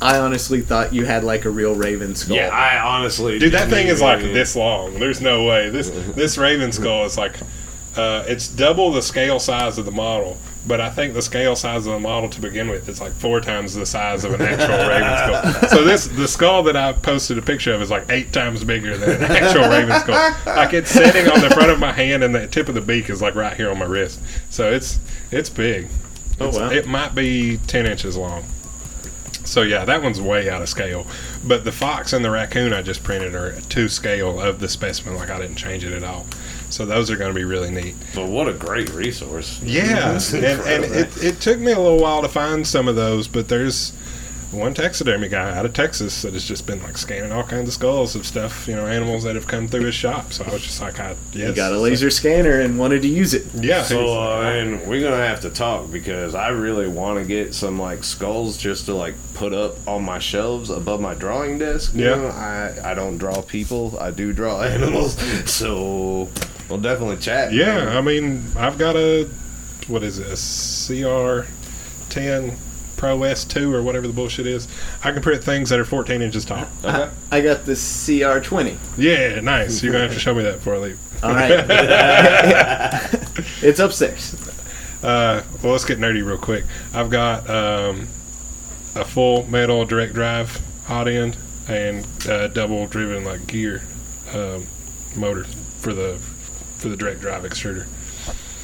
I 0.00 0.18
honestly 0.18 0.60
thought 0.60 0.92
you 0.92 1.04
had 1.06 1.24
like 1.24 1.44
a 1.44 1.50
real 1.50 1.74
raven 1.74 2.14
skull. 2.14 2.36
Yeah, 2.36 2.48
I 2.48 2.78
honestly. 2.78 3.38
Dude, 3.38 3.52
that 3.52 3.70
thing 3.70 3.88
is 3.88 4.02
like 4.02 4.20
this 4.20 4.54
long. 4.54 4.98
There's 4.98 5.20
no 5.20 5.44
way. 5.44 5.70
This 5.70 5.90
this 5.90 6.36
raven 6.36 6.72
skull 6.72 7.04
is 7.04 7.16
like 7.16 7.36
uh, 7.96 8.24
it's 8.28 8.48
double 8.48 8.92
the 8.92 9.00
scale 9.02 9.38
size 9.38 9.78
of 9.78 9.86
the 9.86 9.90
model, 9.90 10.36
but 10.66 10.82
I 10.82 10.90
think 10.90 11.14
the 11.14 11.22
scale 11.22 11.56
size 11.56 11.86
of 11.86 11.94
the 11.94 11.98
model 11.98 12.28
to 12.28 12.40
begin 12.42 12.68
with 12.68 12.90
is 12.90 13.00
like 13.00 13.12
four 13.12 13.40
times 13.40 13.74
the 13.74 13.86
size 13.86 14.22
of 14.24 14.34
an 14.34 14.42
actual 14.42 14.76
raven 14.88 15.16
skull. 15.16 15.68
So 15.70 15.82
this 15.82 16.06
the 16.08 16.28
skull 16.28 16.62
that 16.64 16.76
I 16.76 16.92
posted 16.92 17.38
a 17.38 17.42
picture 17.42 17.72
of 17.72 17.80
is 17.80 17.90
like 17.90 18.04
eight 18.10 18.34
times 18.34 18.64
bigger 18.64 18.98
than 18.98 19.22
an 19.22 19.30
actual 19.30 19.68
raven 19.70 19.98
skull. 20.00 20.34
Like 20.44 20.74
it's 20.74 20.90
sitting 20.90 21.26
on 21.26 21.40
the 21.40 21.48
front 21.50 21.70
of 21.70 21.78
my 21.80 21.92
hand, 21.92 22.22
and 22.22 22.34
the 22.34 22.46
tip 22.46 22.68
of 22.68 22.74
the 22.74 22.82
beak 22.82 23.08
is 23.08 23.22
like 23.22 23.34
right 23.34 23.56
here 23.56 23.70
on 23.70 23.78
my 23.78 23.86
wrist. 23.86 24.20
So 24.50 24.70
it's 24.70 24.98
it's 25.30 25.48
big. 25.48 25.88
Oh, 26.40 26.50
wow. 26.50 26.70
It 26.70 26.86
might 26.86 27.14
be 27.14 27.58
ten 27.66 27.86
inches 27.86 28.16
long. 28.16 28.44
So 29.44 29.62
yeah, 29.62 29.84
that 29.84 30.02
one's 30.02 30.20
way 30.20 30.50
out 30.50 30.60
of 30.60 30.68
scale. 30.68 31.06
But 31.44 31.64
the 31.64 31.72
fox 31.72 32.12
and 32.12 32.24
the 32.24 32.30
raccoon 32.30 32.72
I 32.72 32.82
just 32.82 33.04
printed 33.04 33.34
are 33.34 33.60
to 33.60 33.88
scale 33.88 34.40
of 34.40 34.58
the 34.58 34.68
specimen. 34.68 35.14
Like 35.14 35.30
I 35.30 35.38
didn't 35.38 35.56
change 35.56 35.84
it 35.84 35.92
at 35.92 36.02
all. 36.02 36.26
So 36.68 36.84
those 36.84 37.10
are 37.10 37.16
going 37.16 37.30
to 37.30 37.34
be 37.34 37.44
really 37.44 37.70
neat. 37.70 37.94
But 38.14 38.28
what 38.28 38.48
a 38.48 38.52
great 38.52 38.92
resource. 38.92 39.62
Yeah, 39.62 40.18
and, 40.34 40.44
and 40.44 40.84
it, 40.84 41.22
it 41.22 41.40
took 41.40 41.60
me 41.60 41.72
a 41.72 41.78
little 41.78 42.00
while 42.00 42.22
to 42.22 42.28
find 42.28 42.66
some 42.66 42.88
of 42.88 42.96
those, 42.96 43.28
but 43.28 43.48
there's 43.48 43.92
one 44.56 44.74
taxidermy 44.74 45.28
guy 45.28 45.56
out 45.56 45.64
of 45.66 45.72
Texas 45.74 46.22
that 46.22 46.32
has 46.32 46.44
just 46.44 46.66
been 46.66 46.82
like 46.82 46.96
scanning 46.98 47.30
all 47.30 47.44
kinds 47.44 47.68
of 47.68 47.74
skulls 47.74 48.16
of 48.16 48.26
stuff, 48.26 48.66
you 48.66 48.74
know, 48.74 48.86
animals 48.86 49.22
that 49.24 49.36
have 49.36 49.46
come 49.46 49.68
through 49.68 49.84
his 49.84 49.94
shop. 49.94 50.32
So 50.32 50.44
I 50.44 50.50
was 50.50 50.62
just 50.62 50.80
like, 50.80 50.98
I 50.98 51.14
yes, 51.32 51.50
You 51.50 51.54
got 51.54 51.72
a 51.72 51.78
laser 51.78 52.10
scanner 52.10 52.60
and 52.60 52.76
wanted 52.78 53.02
to 53.02 53.08
use 53.08 53.34
it. 53.34 53.46
yeah. 53.54 53.82
So, 53.84 53.98
he's- 54.00 54.10
uh, 54.10 54.40
and 54.40 54.86
we're 54.88 55.02
gonna 55.02 55.24
have 55.26 55.40
to 55.42 55.50
talk 55.50 55.90
because 55.92 56.34
I 56.34 56.48
really 56.48 56.88
want 56.88 57.20
to 57.20 57.24
get 57.26 57.54
some 57.54 57.78
like 57.78 58.02
skulls 58.02 58.56
just 58.56 58.86
to 58.86 58.94
like 58.94 59.14
put 59.34 59.52
up 59.52 59.76
on 59.86 60.02
my 60.04 60.18
shelves 60.18 60.70
above 60.70 61.00
my 61.00 61.14
drawing 61.14 61.58
desk. 61.58 61.94
You 61.94 62.06
Yeah. 62.06 62.14
know, 62.16 62.26
I 62.28 62.72
I 62.84 62.94
don't 62.94 63.18
draw 63.18 63.42
people. 63.42 63.96
I 64.00 64.10
do 64.10 64.32
draw 64.32 64.62
animals. 64.74 65.16
So 65.50 66.28
we'll 66.68 66.78
definitely 66.80 67.18
chat. 67.18 67.52
Yeah, 67.52 67.96
I 67.96 68.00
mean, 68.00 68.44
I've 68.56 68.78
got 68.78 68.96
a 68.96 69.28
what 69.88 70.02
is 70.02 70.18
it, 70.18 70.26
a 70.26 70.32
CR10 70.36 72.54
Pro 72.96 73.18
S2 73.18 73.72
or 73.72 73.82
whatever 73.82 74.06
the 74.06 74.12
bullshit 74.12 74.46
is. 74.46 74.66
I 75.04 75.12
can 75.12 75.22
print 75.22 75.44
things 75.44 75.70
that 75.70 75.78
are 75.78 75.84
14 75.84 76.22
inches 76.22 76.44
tall. 76.44 76.66
Okay. 76.84 77.10
I 77.30 77.40
got 77.40 77.66
the 77.66 77.72
CR20. 77.72 78.78
Yeah, 78.96 79.40
nice. 79.40 79.82
You're 79.82 79.92
gonna 79.92 80.04
have 80.04 80.14
to 80.14 80.20
show 80.20 80.34
me 80.34 80.42
that 80.42 80.54
before 80.54 80.76
I 80.76 80.78
leave. 80.78 81.24
All 81.24 81.32
right, 81.32 81.50
it's 83.62 83.78
upstairs. 83.80 84.34
Uh, 85.02 85.42
well, 85.62 85.72
let's 85.72 85.84
get 85.84 85.98
nerdy 85.98 86.26
real 86.26 86.36
quick. 86.36 86.64
I've 86.92 87.10
got 87.10 87.48
um, 87.48 88.08
a 88.94 89.04
full 89.04 89.48
metal 89.48 89.84
direct 89.86 90.14
drive 90.14 90.60
hot 90.84 91.08
end 91.08 91.36
and 91.68 92.06
uh, 92.28 92.48
double 92.48 92.86
driven 92.86 93.24
like 93.24 93.46
gear 93.46 93.82
um, 94.34 94.66
motor 95.14 95.44
for 95.44 95.92
the 95.92 96.18
for 96.78 96.88
the 96.88 96.96
direct 96.96 97.20
drive 97.20 97.44
extruder. 97.44 97.86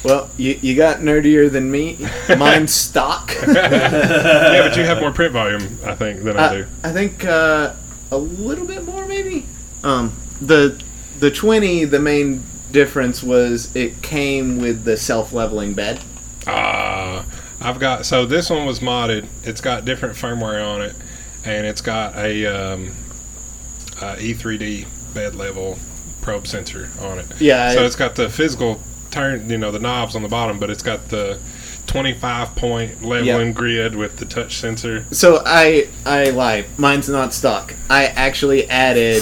Well, 0.03 0.29
you, 0.37 0.59
you 0.61 0.75
got 0.75 0.97
nerdier 0.99 1.49
than 1.51 1.71
me. 1.71 1.97
Mine's 2.37 2.73
stock. 2.85 3.33
yeah, 3.47 4.67
but 4.67 4.75
you 4.77 4.83
have 4.83 4.99
more 4.99 5.11
print 5.11 5.31
volume, 5.33 5.77
I 5.85 5.95
think, 5.95 6.23
than 6.23 6.37
I 6.37 6.43
Uh, 6.45 6.53
do. 6.53 6.65
I 6.83 6.91
think 6.91 7.23
uh, 7.25 7.73
a 8.11 8.17
little 8.17 8.65
bit 8.67 8.83
more, 8.85 9.05
maybe. 9.07 9.45
Um, 9.83 10.13
the 10.41 10.81
the 11.19 11.31
twenty, 11.31 11.85
the 11.85 11.99
main 11.99 12.43
difference 12.71 13.23
was 13.23 13.73
it 13.75 14.01
came 14.01 14.57
with 14.59 14.83
the 14.83 14.97
self-leveling 14.97 15.73
bed. 15.73 15.99
Uh, 16.45 17.23
I've 17.61 17.79
got 17.79 18.05
so 18.05 18.25
this 18.25 18.49
one 18.49 18.65
was 18.65 18.79
modded. 18.81 19.25
It's 19.43 19.61
got 19.61 19.85
different 19.85 20.15
firmware 20.15 20.65
on 20.65 20.81
it, 20.81 20.95
and 21.45 21.65
it's 21.65 21.81
got 21.81 22.15
a 22.17 22.45
um, 22.45 22.91
uh, 24.01 24.15
E3D 24.17 25.13
bed 25.13 25.35
level 25.35 25.77
probe 26.21 26.45
sensor 26.47 26.89
on 27.01 27.19
it. 27.19 27.25
Yeah, 27.39 27.71
So 27.73 27.83
I- 27.83 27.85
it's 27.85 27.95
got 27.95 28.15
the 28.15 28.29
physical 28.29 28.81
turn, 29.13 29.49
you 29.49 29.57
know, 29.57 29.71
the 29.71 29.79
knobs 29.79 30.15
on 30.15 30.23
the 30.23 30.29
bottom, 30.29 30.59
but 30.59 30.69
it's 30.69 30.83
got 30.83 31.09
the 31.09 31.39
25 31.87 32.55
point 32.55 33.03
leveling 33.03 33.53
grid 33.53 33.95
with 33.95 34.17
the 34.17 34.25
touch 34.25 34.57
sensor. 34.57 35.05
So 35.11 35.41
I 35.45 35.87
I 36.05 36.29
lie. 36.31 36.65
Mine's 36.77 37.09
not 37.09 37.33
stock. 37.33 37.73
I 37.89 38.05
actually 38.05 38.69
added 38.69 39.21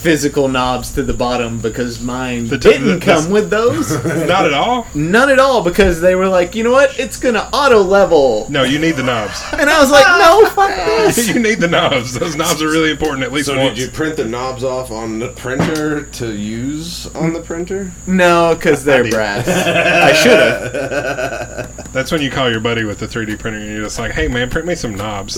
physical 0.00 0.48
knobs 0.48 0.92
to 0.92 1.02
the 1.02 1.12
bottom 1.12 1.58
because 1.60 2.00
mine 2.00 2.48
The 2.48 2.58
didn't 2.58 2.86
the- 2.86 2.94
the- 2.94 3.00
come 3.00 3.30
with 3.30 3.50
those. 3.50 3.90
Not 4.04 4.46
at 4.46 4.52
all. 4.54 4.86
None 4.94 5.30
at 5.30 5.38
all 5.38 5.62
because 5.62 6.00
they 6.00 6.14
were 6.14 6.28
like, 6.28 6.54
you 6.54 6.64
know 6.64 6.72
what? 6.72 6.98
It's 6.98 7.18
gonna 7.18 7.48
auto 7.52 7.82
level. 7.82 8.46
No, 8.50 8.62
you 8.62 8.78
need 8.78 8.92
the 8.96 9.02
knobs. 9.02 9.42
And 9.52 9.68
I 9.68 9.80
was 9.80 9.90
like, 9.90 10.06
no, 10.06 10.46
fuck 10.54 10.74
this. 10.74 11.28
you 11.34 11.38
need 11.40 11.60
the 11.60 11.68
knobs. 11.68 12.14
Those 12.18 12.36
knobs 12.36 12.62
are 12.62 12.68
really 12.68 12.90
important 12.90 13.22
at 13.24 13.32
least 13.32 13.46
So 13.48 13.56
once. 13.58 13.76
did 13.78 13.84
you 13.86 13.90
print 13.90 14.16
the 14.16 14.24
knobs 14.24 14.64
off 14.64 14.90
on 14.90 15.18
the 15.18 15.28
printer 15.28 16.02
to 16.04 16.32
use 16.34 17.06
on 17.14 17.32
the 17.32 17.40
printer? 17.40 17.92
No, 18.06 18.54
because 18.54 18.84
they're 18.84 19.02
did. 19.02 19.12
brass. 19.12 19.46
I 19.48 20.12
should 20.14 20.38
have. 20.38 21.92
That's 21.92 22.12
when 22.12 22.22
you 22.22 22.30
call 22.30 22.50
your 22.50 22.60
buddy 22.60 22.84
with 22.84 22.98
the 23.00 23.06
3D 23.06 23.38
printer 23.38 23.58
and 23.58 23.66
you're 23.68 23.84
just 23.84 23.98
like, 23.98 24.12
hey 24.12 24.28
man, 24.28 24.48
print 24.50 24.66
me 24.66 24.74
some 24.74 24.94
knobs. 24.94 25.36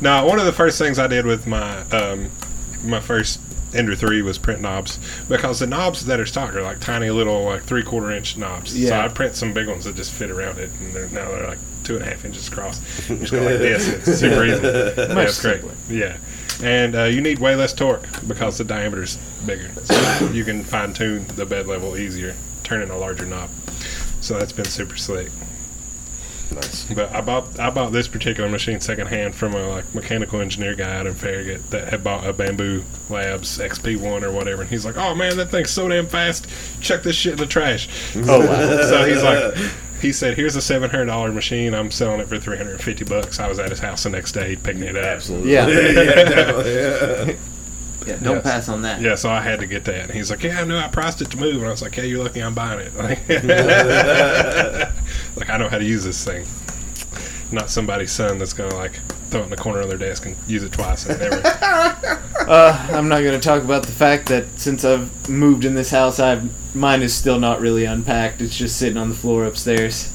Now, 0.00 0.26
one 0.26 0.38
of 0.38 0.46
the 0.46 0.52
first 0.52 0.78
things 0.78 0.98
I 0.98 1.06
did 1.06 1.26
with 1.26 1.46
my 1.46 1.80
um, 1.90 2.30
my 2.84 3.00
first 3.00 3.40
Ender 3.74 3.94
3 3.94 4.22
was 4.22 4.38
print 4.38 4.62
knobs 4.62 4.98
because 5.28 5.58
the 5.58 5.66
knobs 5.66 6.06
that 6.06 6.20
are 6.20 6.26
stock 6.26 6.54
are 6.54 6.62
like 6.62 6.80
tiny 6.80 7.10
little, 7.10 7.44
like 7.44 7.62
three 7.62 7.82
quarter 7.82 8.10
inch 8.10 8.36
knobs. 8.36 8.72
So 8.88 8.98
I 8.98 9.08
print 9.08 9.34
some 9.36 9.52
big 9.52 9.68
ones 9.68 9.84
that 9.84 9.96
just 9.96 10.12
fit 10.12 10.30
around 10.30 10.58
it, 10.58 10.70
and 10.80 10.92
they're, 10.94 11.08
now 11.08 11.30
they're 11.30 11.46
like 11.46 11.58
two 11.84 11.96
and 11.96 12.04
a 12.04 12.08
half 12.08 12.24
inches 12.24 12.48
across. 12.48 12.80
You 13.08 13.16
just 13.20 13.32
go 13.32 13.42
like 13.42 13.58
this. 13.58 13.88
It's 13.88 14.20
super 14.20 14.44
easy. 14.44 14.62
Yeah, 14.62 15.14
Much 15.14 15.28
it's 15.28 15.42
great. 15.42 15.62
Yeah. 15.88 16.16
And 16.62 16.96
uh, 16.96 17.04
you 17.04 17.20
need 17.20 17.38
way 17.38 17.54
less 17.54 17.72
torque 17.72 18.06
because 18.26 18.58
the 18.58 18.64
diameter's 18.64 19.16
bigger. 19.46 19.70
So 19.84 20.30
you 20.30 20.44
can 20.44 20.64
fine 20.64 20.92
tune 20.92 21.24
the 21.36 21.46
bed 21.46 21.66
level 21.66 21.96
easier, 21.96 22.34
turning 22.64 22.90
a 22.90 22.96
larger 22.96 23.26
knob. 23.26 23.50
So 24.20 24.38
that's 24.38 24.52
been 24.52 24.64
super 24.64 24.96
slick. 24.96 25.30
Nice. 26.54 26.92
But 26.92 27.12
I 27.14 27.20
bought 27.20 27.58
I 27.58 27.70
bought 27.70 27.92
this 27.92 28.08
particular 28.08 28.48
machine 28.48 28.80
secondhand 28.80 29.34
from 29.34 29.54
a 29.54 29.68
like 29.68 29.94
mechanical 29.94 30.40
engineer 30.40 30.74
guy 30.74 30.96
out 30.96 31.06
in 31.06 31.14
Farragut 31.14 31.70
that 31.70 31.88
had 31.88 32.02
bought 32.02 32.26
a 32.26 32.32
Bambu 32.32 32.84
Labs 33.10 33.58
XP1 33.58 34.22
or 34.22 34.32
whatever, 34.32 34.62
and 34.62 34.70
he's 34.70 34.84
like, 34.86 34.96
"Oh 34.96 35.14
man, 35.14 35.36
that 35.36 35.50
thing's 35.50 35.70
so 35.70 35.88
damn 35.88 36.06
fast! 36.06 36.46
Chuck 36.80 37.02
this 37.02 37.16
shit 37.16 37.32
in 37.32 37.38
the 37.38 37.46
trash." 37.46 37.88
Oh 38.16 38.40
wow. 38.40 38.82
so 38.82 39.04
he's 39.04 39.22
like, 39.22 39.54
he 40.00 40.12
said, 40.12 40.36
"Here's 40.36 40.56
a 40.56 40.62
seven 40.62 40.90
hundred 40.90 41.06
dollar 41.06 41.32
machine. 41.32 41.74
I'm 41.74 41.90
selling 41.90 42.20
it 42.20 42.28
for 42.28 42.38
three 42.38 42.56
hundred 42.56 42.72
and 42.72 42.82
fifty 42.82 43.04
bucks." 43.04 43.38
I 43.40 43.48
was 43.48 43.58
at 43.58 43.70
his 43.70 43.78
house 43.80 44.04
the 44.04 44.10
next 44.10 44.32
day 44.32 44.56
picking 44.56 44.82
it 44.82 44.96
up. 44.96 45.04
Absolutely. 45.04 45.52
Yeah. 45.52 45.66
yeah, 45.68 46.24
definitely. 46.24 46.74
Yeah. 46.74 47.36
Yeah, 48.08 48.16
don't 48.16 48.36
Yes. 48.36 48.42
pass 48.44 48.68
on 48.68 48.82
that. 48.82 49.00
Yeah, 49.00 49.14
so 49.14 49.30
I 49.30 49.40
had 49.40 49.60
to 49.60 49.66
get 49.66 49.84
that. 49.84 50.04
And 50.04 50.10
he's 50.12 50.30
like, 50.30 50.42
"Yeah, 50.42 50.60
I 50.60 50.64
knew 50.64 50.76
I 50.76 50.88
priced 50.88 51.20
it 51.22 51.30
to 51.32 51.36
move." 51.36 51.56
And 51.56 51.66
I 51.66 51.70
was 51.70 51.82
like, 51.82 51.96
"Yeah, 51.96 52.04
you're 52.04 52.22
lucky 52.24 52.40
I'm 52.40 52.54
buying 52.54 52.80
it." 52.80 52.92
Like, 52.98 53.28
like 55.36 55.50
I 55.50 55.56
know 55.58 55.68
how 55.68 55.78
to 55.78 55.84
use 55.84 56.04
this 56.04 56.24
thing. 56.24 56.46
Not 57.52 57.70
somebody's 57.70 58.12
son 58.12 58.38
that's 58.38 58.52
gonna 58.52 58.74
like 58.74 58.92
throw 59.30 59.40
it 59.40 59.44
in 59.44 59.50
the 59.50 59.56
corner 59.56 59.80
of 59.80 59.88
their 59.88 59.98
desk 59.98 60.26
and 60.26 60.36
use 60.46 60.62
it 60.62 60.72
twice 60.72 61.06
and 61.06 61.18
never. 61.20 61.42
Uh, 62.48 62.86
I'm 62.92 63.08
not 63.10 63.20
going 63.20 63.38
to 63.38 63.46
talk 63.46 63.62
about 63.62 63.82
the 63.82 63.92
fact 63.92 64.28
that 64.28 64.46
since 64.58 64.82
I've 64.82 65.28
moved 65.28 65.66
in 65.66 65.74
this 65.74 65.90
house, 65.90 66.18
I've 66.18 66.48
mine 66.74 67.02
is 67.02 67.12
still 67.12 67.38
not 67.38 67.60
really 67.60 67.84
unpacked. 67.84 68.40
It's 68.40 68.56
just 68.56 68.78
sitting 68.78 68.96
on 68.96 69.10
the 69.10 69.14
floor 69.14 69.44
upstairs. 69.44 70.10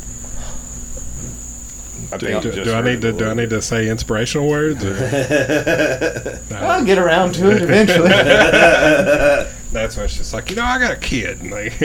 I 2.14 2.18
do, 2.18 2.40
do- 2.52 2.64
do 2.64 2.74
I 2.74 2.82
need 2.82 3.02
to 3.02 3.12
do 3.12 3.28
I 3.30 3.34
need 3.34 3.50
to 3.52 3.62
say 3.62 3.88
inspirational 3.90 4.48
words? 4.48 4.84
Or? 4.84 4.94
I'll 6.56 6.84
get 6.86 6.98
around 6.98 7.34
to 7.36 7.52
it 7.52 7.62
eventually. 7.62 8.10
That's 9.74 9.96
when 9.98 10.06
it's 10.06 10.16
just 10.18 10.34
like 10.34 10.50
you 10.50 10.56
know 10.56 10.64
I 10.64 10.78
got 10.80 10.92
a 10.92 10.96
kid. 10.98 11.42
and 11.42 11.52
Like, 11.52 11.78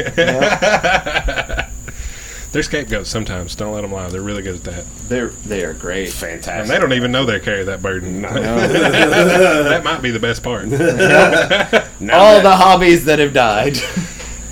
they're 2.53 2.63
scapegoats 2.63 3.11
sometimes. 3.11 3.55
Don't 3.55 3.75
let 3.75 3.83
them 3.83 3.93
lie. 3.93 4.09
They're 4.09 4.23
really 4.23 4.43
good 4.43 4.55
at 4.57 4.65
that, 4.65 4.85
They're 5.09 5.29
they 5.29 5.65
are 5.65 5.75
great. 5.75 6.11
Fantastic. 6.13 6.61
and 6.63 6.71
they 6.71 6.79
don't 6.79 6.95
even 6.95 7.13
know 7.13 7.27
they 7.27 7.41
carry 7.41 7.63
that 7.65 7.83
burden. 7.83 8.23
No. 8.23 8.33
that 8.33 9.85
might 9.85 10.01
be 10.01 10.11
the 10.11 10.19
best 10.21 10.43
part. 10.43 10.67
Now 10.67 10.79
All 10.79 12.35
that- 12.37 12.43
the 12.43 12.57
hobbies 12.57 13.05
that 13.05 13.19
have 13.19 13.33
died. 13.35 13.77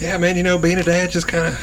Yeah, 0.01 0.19
man. 0.19 0.37
You 0.37 0.43
know, 0.43 0.59
being 0.59 0.77
a 0.79 0.83
dad 0.83 1.11
just 1.11 1.27
kind 1.27 1.47
of 1.55 1.59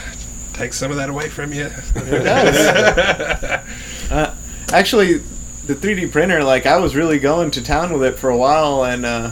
takes 0.53 0.76
some 0.77 0.90
of 0.90 0.98
that 0.98 1.10
away 1.10 1.30
from 1.30 1.53
you. 1.53 1.69
It 1.95 2.23
does. 2.23 3.64
Uh, 4.09 4.35
actually, 4.71 5.21
the 5.65 5.75
3D 5.75 6.11
printer, 6.11 6.43
like 6.43 6.65
I 6.65 6.77
was 6.77 6.95
really 6.95 7.19
going 7.19 7.51
to 7.51 7.63
town 7.63 7.93
with 7.93 8.03
it 8.03 8.19
for 8.19 8.30
a 8.30 8.38
while, 8.38 8.84
and 8.85 9.05
uh, 9.05 9.31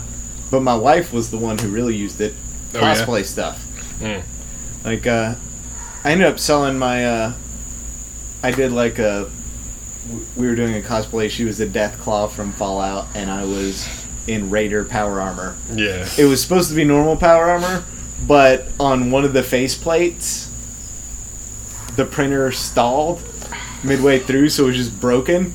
but 0.49 0.61
my 0.61 0.75
wife 0.75 1.13
was 1.13 1.31
the 1.31 1.37
one 1.37 1.57
who 1.57 1.69
really 1.69 1.95
used 1.95 2.21
it. 2.21 2.33
Oh, 2.73 2.79
yeah? 2.79 2.95
Cosplay 2.95 3.25
stuff. 3.25 3.65
Mm. 3.99 4.23
Like, 4.83 5.05
uh, 5.05 5.35
I 6.03 6.11
ended 6.11 6.27
up 6.27 6.39
selling 6.39 6.77
my. 6.77 7.05
Uh, 7.05 7.33
I 8.43 8.51
did 8.51 8.71
like 8.71 8.99
a. 8.99 9.29
We 10.35 10.47
were 10.47 10.55
doing 10.55 10.75
a 10.75 10.81
cosplay. 10.81 11.29
She 11.29 11.43
was 11.43 11.59
a 11.59 11.67
Deathclaw 11.67 12.31
from 12.31 12.53
Fallout, 12.53 13.07
and 13.13 13.29
I 13.29 13.43
was 13.43 13.87
in 14.27 14.49
Raider 14.49 14.85
power 14.85 15.21
armor. 15.21 15.55
Yeah. 15.73 16.07
It 16.17 16.25
was 16.25 16.41
supposed 16.41 16.69
to 16.69 16.75
be 16.75 16.83
normal 16.83 17.17
power 17.17 17.49
armor, 17.49 17.83
but 18.27 18.67
on 18.79 19.11
one 19.11 19.25
of 19.25 19.33
the 19.33 19.43
face 19.43 19.75
plates, 19.75 20.49
the 21.95 22.05
printer 22.05 22.51
stalled 22.51 23.21
midway 23.83 24.19
through, 24.19 24.49
so 24.49 24.63
it 24.63 24.67
was 24.67 24.77
just 24.77 24.99
broken. 24.99 25.53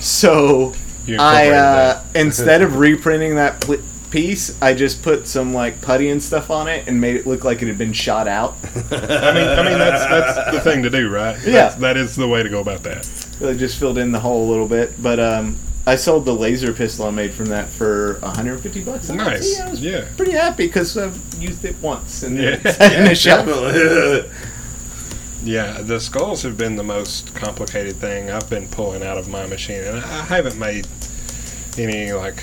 So 0.00 0.74
I, 1.18 1.50
uh, 1.50 2.02
instead 2.14 2.62
of 2.62 2.76
reprinting 2.76 3.36
that 3.36 3.60
pl- 3.60 3.78
piece, 4.10 4.60
I 4.62 4.74
just 4.74 5.02
put 5.02 5.26
some 5.26 5.52
like 5.54 5.80
putty 5.80 6.10
and 6.10 6.22
stuff 6.22 6.50
on 6.50 6.68
it 6.68 6.86
and 6.86 7.00
made 7.00 7.16
it 7.16 7.26
look 7.26 7.44
like 7.44 7.62
it 7.62 7.68
had 7.68 7.78
been 7.78 7.92
shot 7.92 8.28
out. 8.28 8.54
I 8.90 9.32
mean, 9.34 9.48
I 9.48 9.62
mean 9.68 9.78
that's 9.78 10.04
that's 10.36 10.52
the 10.52 10.60
thing 10.60 10.82
to 10.84 10.90
do, 10.90 11.08
right? 11.10 11.36
Yeah. 11.44 11.52
That's, 11.52 11.74
that 11.76 11.96
is 11.96 12.14
the 12.16 12.28
way 12.28 12.42
to 12.42 12.48
go 12.48 12.60
about 12.60 12.82
that. 12.84 13.08
I 13.44 13.54
just 13.54 13.78
filled 13.78 13.98
in 13.98 14.12
the 14.12 14.20
hole 14.20 14.48
a 14.48 14.50
little 14.50 14.68
bit, 14.68 15.00
but 15.02 15.18
um, 15.20 15.56
I 15.86 15.96
sold 15.96 16.24
the 16.24 16.34
laser 16.34 16.72
pistol 16.72 17.06
I 17.06 17.10
made 17.10 17.32
from 17.32 17.46
that 17.46 17.68
for 17.68 18.18
150 18.20 18.82
bucks. 18.84 19.08
And 19.08 19.18
Nice. 19.18 19.60
I 19.60 19.70
was 19.70 19.80
Yeah. 19.80 20.06
pretty 20.16 20.32
happy 20.32 20.66
because 20.66 20.96
I've 20.96 21.18
used 21.38 21.64
it 21.64 21.76
once 21.82 22.22
and 22.22 22.36
then 22.38 22.60
Yeah. 22.64 22.70
it's 22.70 22.80
in 22.80 23.06
a 23.06 23.14
shelf. 23.14 23.46
Yeah, 25.46 25.80
the 25.80 26.00
skulls 26.00 26.42
have 26.42 26.58
been 26.58 26.74
the 26.74 26.82
most 26.82 27.32
complicated 27.36 27.94
thing 27.94 28.32
I've 28.32 28.50
been 28.50 28.66
pulling 28.66 29.04
out 29.04 29.16
of 29.16 29.28
my 29.28 29.46
machine, 29.46 29.84
and 29.84 29.98
I 29.98 30.24
haven't 30.24 30.58
made 30.58 30.88
any 31.78 32.12
like 32.12 32.42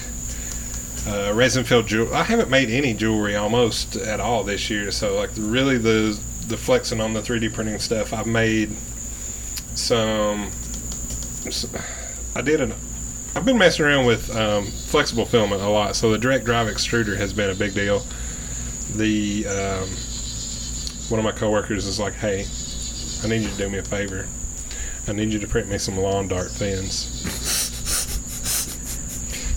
uh, 1.06 1.34
resin 1.36 1.66
filled 1.66 1.88
jewelry. 1.88 2.14
I 2.14 2.24
haven't 2.24 2.50
made 2.50 2.70
any 2.70 2.94
jewelry 2.94 3.36
almost 3.36 3.98
at 3.98 4.22
all 4.22 4.46
this 4.46 4.70
year. 4.70 4.90
So 4.90 5.18
like 5.18 5.32
really 5.36 5.78
the 5.78 6.18
the 6.48 6.56
flexing 6.56 7.02
on 7.02 7.12
the 7.12 7.20
3D 7.20 7.54
printing 7.54 7.78
stuff, 7.80 8.14
I've 8.14 8.26
made 8.26 8.72
some. 9.76 10.50
I 12.38 12.42
did 12.42 12.62
an. 12.62 12.74
I've 13.36 13.44
been 13.44 13.58
messing 13.58 13.86
around 13.86 14.06
with 14.06 14.34
um, 14.34 14.68
flexible 14.68 15.26
filament 15.26 15.62
a 15.62 15.68
lot, 15.68 15.98
so 15.98 16.10
the 16.10 16.18
direct 16.18 16.46
drive 16.46 16.68
extruder 16.68 17.18
has 17.18 17.34
been 17.34 17.50
a 17.50 17.56
big 17.56 17.74
deal. 17.74 18.02
The 18.96 19.46
um, 19.48 19.90
one 21.10 21.20
of 21.20 21.26
my 21.26 21.34
coworkers 21.34 21.86
is 21.86 22.00
like, 22.00 22.14
"Hey, 22.14 22.46
I 23.24 23.28
need 23.28 23.42
you 23.42 23.50
to 23.50 23.58
do 23.58 23.70
me 23.70 23.78
a 23.80 23.84
favor. 23.84 24.28
I 25.08 25.12
need 25.14 25.32
you 25.34 25.40
to 25.40 25.48
print 25.48 25.70
me 25.70 25.78
some 25.78 25.98
lawn 25.98 26.28
dart 26.28 26.52
fins." 26.52 27.20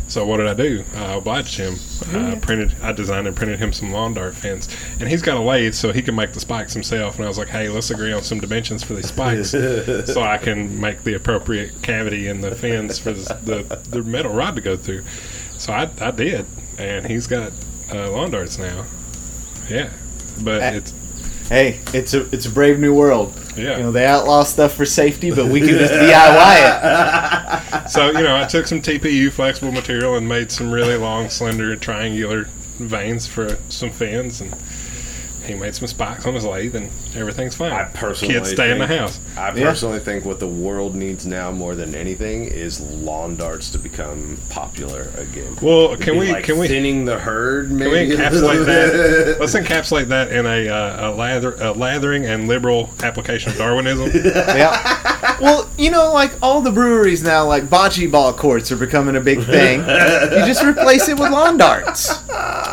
So 0.08 0.24
what 0.24 0.38
did 0.38 0.46
I 0.46 0.54
do? 0.54 0.82
I 0.94 1.14
obliged 1.14 1.58
him. 1.58 1.76
I 2.14 2.36
printed, 2.36 2.74
I 2.80 2.92
designed 2.92 3.26
and 3.26 3.36
printed 3.36 3.58
him 3.58 3.70
some 3.72 3.92
lawn 3.92 4.14
dart 4.14 4.34
fins, 4.34 4.66
and 4.98 5.08
he's 5.10 5.20
got 5.20 5.36
a 5.36 5.40
lathe, 5.40 5.74
so 5.74 5.92
he 5.92 6.00
can 6.00 6.14
make 6.14 6.32
the 6.32 6.40
spikes 6.40 6.72
himself. 6.72 7.16
And 7.16 7.24
I 7.26 7.28
was 7.28 7.36
like, 7.36 7.48
"Hey, 7.48 7.68
let's 7.68 7.90
agree 7.90 8.12
on 8.12 8.22
some 8.22 8.40
dimensions 8.40 8.82
for 8.82 8.94
these 8.94 9.08
spikes, 9.08 9.50
so 9.50 10.22
I 10.22 10.38
can 10.38 10.80
make 10.80 11.02
the 11.04 11.14
appropriate 11.14 11.82
cavity 11.82 12.28
in 12.28 12.40
the 12.40 12.54
fins 12.54 12.98
for 12.98 13.12
the 13.12 13.34
the, 13.44 13.76
the 13.90 14.02
metal 14.04 14.32
rod 14.32 14.54
to 14.56 14.62
go 14.62 14.74
through." 14.76 15.02
So 15.58 15.72
I, 15.74 15.90
I 16.00 16.12
did, 16.12 16.46
and 16.78 17.06
he's 17.06 17.26
got 17.26 17.52
uh, 17.92 18.10
lawn 18.10 18.30
darts 18.30 18.58
now. 18.58 18.86
Yeah, 19.68 19.90
but 20.42 20.62
Uh, 20.62 20.76
it's 20.76 20.94
Hey, 21.48 21.78
it's 21.92 22.14
a 22.14 22.22
it's 22.34 22.46
a 22.46 22.50
brave 22.50 22.78
new 22.78 22.94
world. 22.94 23.34
Yeah. 23.56 23.76
You 23.76 23.84
know, 23.84 23.92
they 23.92 24.06
outlaw 24.06 24.42
stuff 24.42 24.74
for 24.74 24.84
safety, 24.84 25.30
but 25.30 25.46
we 25.46 25.60
can 25.60 25.70
just 25.70 25.92
DIY 25.94 27.84
it. 27.84 27.90
So 27.90 28.06
you 28.08 28.22
know, 28.22 28.36
I 28.36 28.44
took 28.46 28.66
some 28.66 28.80
TPU 28.80 29.30
flexible 29.30 29.72
material 29.72 30.16
and 30.16 30.28
made 30.28 30.50
some 30.50 30.70
really 30.70 30.96
long, 30.96 31.28
slender, 31.28 31.74
triangular 31.76 32.44
veins 32.78 33.26
for 33.26 33.56
some 33.68 33.90
fins, 33.90 34.40
and 34.40 34.54
he 35.46 35.54
made 35.54 35.74
some 35.74 35.86
spikes 35.86 36.26
on 36.26 36.34
his 36.34 36.44
lathe, 36.44 36.74
and 36.74 36.90
everything's 37.14 37.54
fine. 37.54 37.72
I 37.72 37.84
personally 37.84 38.34
Kids 38.34 38.50
stay 38.50 38.70
in 38.70 38.78
the 38.78 38.86
house. 38.86 39.18
I 39.36 39.52
Yeah. 39.54 39.64
personally 39.68 39.98
think 40.00 40.24
what 40.24 40.40
the 40.40 40.46
world 40.48 40.94
needs 40.94 41.26
now 41.26 41.50
more 41.52 41.74
than 41.74 41.94
anything 41.94 42.44
is 42.46 42.80
lawn 42.80 43.36
darts 43.36 43.70
to 43.70 43.78
become 43.78 44.38
popular 44.48 45.08
again. 45.16 45.56
Well, 45.60 45.92
It'd 45.92 46.00
can 46.00 46.16
we 46.18 46.32
like 46.32 46.44
can 46.44 46.58
we 46.58 46.68
thinning 46.68 47.04
the 47.04 47.18
herd? 47.18 47.68
can 47.68 47.78
we 47.78 47.84
Maybe 47.86 48.16
encapsulate 48.16 48.66
that? 48.66 49.36
Let's 49.40 49.54
encapsulate 49.54 50.08
that 50.08 50.32
in 50.32 50.46
a, 50.46 50.68
uh, 50.68 51.10
a, 51.10 51.14
lather, 51.14 51.54
a 51.60 51.72
lathering 51.72 52.26
and 52.26 52.48
liberal 52.48 52.90
application 53.02 53.52
of 53.52 53.58
Darwinism. 53.58 54.10
yeah. 54.24 55.36
Well, 55.40 55.68
you 55.78 55.90
know, 55.90 56.12
like 56.12 56.32
all 56.42 56.60
the 56.60 56.72
breweries 56.72 57.22
now, 57.22 57.46
like 57.46 57.64
bocce 57.64 58.10
ball 58.10 58.32
courts 58.32 58.72
are 58.72 58.76
becoming 58.76 59.16
a 59.16 59.20
big 59.20 59.42
thing. 59.44 59.80
you 59.80 60.44
just 60.46 60.62
replace 60.64 61.08
it 61.08 61.18
with 61.18 61.30
lawn 61.30 61.56
darts. 61.58 62.10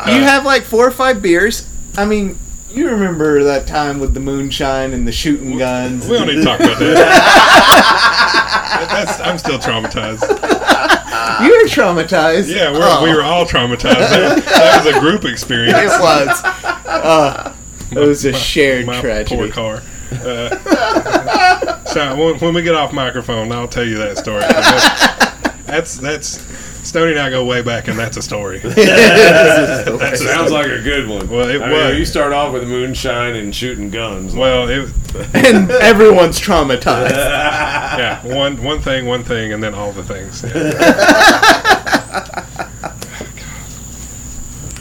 You 0.06 0.20
have 0.22 0.44
like 0.44 0.62
four 0.62 0.86
or 0.86 0.90
five 0.90 1.22
beers. 1.22 1.68
I 1.96 2.04
mean, 2.04 2.38
you 2.74 2.88
remember 2.90 3.42
that 3.44 3.66
time 3.66 4.00
with 4.00 4.14
the 4.14 4.20
moonshine 4.20 4.92
and 4.92 5.06
the 5.06 5.12
shooting 5.12 5.56
guns. 5.58 6.08
we 6.08 6.16
don't 6.18 6.26
need 6.26 6.36
to 6.36 6.44
talk 6.44 6.60
about 6.60 6.78
that. 6.78 8.88
That's, 8.90 9.20
I'm 9.20 9.38
still 9.38 9.58
traumatized. 9.58 10.22
You 11.42 11.50
were 11.50 11.68
traumatized. 11.68 12.54
Yeah, 12.54 12.72
we're, 12.72 12.80
Oh, 12.82 13.02
we 13.04 13.14
were 13.14 13.22
all 13.22 13.44
traumatized. 13.46 14.10
That, 14.10 14.44
that 14.44 14.84
was 14.84 14.94
a 14.94 15.00
group 15.00 15.24
experience. 15.24 15.78
It 15.78 16.00
was. 16.00 16.42
Uh, 16.44 17.54
it 17.92 17.98
was 17.98 18.24
a 18.24 18.32
shared 18.32 18.86
My 18.86 19.00
tragedy. 19.00 19.36
poor 19.36 19.48
car. 19.48 19.82
Uh, 20.12 21.84
so 21.86 22.16
when, 22.16 22.38
when 22.40 22.54
we 22.54 22.62
get 22.62 22.74
off 22.74 22.92
microphone, 22.92 23.52
I'll 23.52 23.68
tell 23.68 23.84
you 23.86 23.98
that 23.98 24.18
story. 24.18 24.40
That's 25.66 25.96
that's 25.96 26.38
Stoney 26.84 27.12
and 27.12 27.20
I 27.20 27.30
go 27.30 27.44
way 27.44 27.62
back, 27.62 27.88
and 27.88 27.98
that's 27.98 28.16
a 28.18 28.22
story. 28.22 28.58
That 28.58 30.16
sounds 30.22 30.52
like 30.52 30.66
a 30.66 30.80
good 30.82 31.08
one. 31.08 31.28
Well, 31.28 31.48
it 31.48 31.60
I 31.60 31.68
mean, 31.70 31.88
was. 31.88 31.98
you 31.98 32.04
start 32.04 32.32
off 32.32 32.52
with 32.52 32.68
moonshine 32.68 33.34
and 33.36 33.54
shooting 33.54 33.90
guns. 33.90 34.34
Well, 34.34 34.68
it, 34.68 34.90
and 35.34 35.70
everyone's 35.70 36.38
traumatized. 36.40 37.10
yeah, 37.10 38.24
one 38.26 38.62
one 38.62 38.80
thing, 38.80 39.06
one 39.06 39.24
thing, 39.24 39.52
and 39.52 39.62
then 39.62 39.74
all 39.74 39.92
the 39.92 40.04
things. 40.04 40.42
Yeah. 40.44 40.74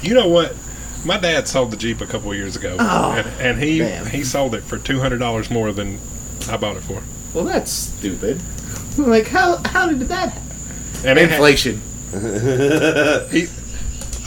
you 0.01 0.13
know 0.13 0.27
what? 0.27 0.55
My 1.05 1.17
dad 1.17 1.47
sold 1.47 1.71
the 1.71 1.77
Jeep 1.77 2.01
a 2.01 2.05
couple 2.05 2.31
of 2.31 2.37
years 2.37 2.55
ago, 2.55 2.77
Oh, 2.79 3.11
and, 3.11 3.27
and 3.41 3.59
he 3.61 3.79
damn. 3.79 4.05
he 4.05 4.23
sold 4.23 4.55
it 4.55 4.61
for 4.63 4.77
two 4.77 4.99
hundred 4.99 5.17
dollars 5.19 5.49
more 5.49 5.71
than 5.73 5.99
I 6.49 6.57
bought 6.57 6.77
it 6.77 6.81
for. 6.83 7.01
Well, 7.33 7.43
that's 7.45 7.71
stupid. 7.71 8.41
Like, 8.97 9.27
how 9.27 9.57
how 9.65 9.87
did 9.89 9.99
that 10.01 10.29
happen? 10.33 10.41
And 11.05 11.19
it 11.19 11.23
had- 11.29 11.31
Inflation. 11.31 11.81
He, 13.31 13.47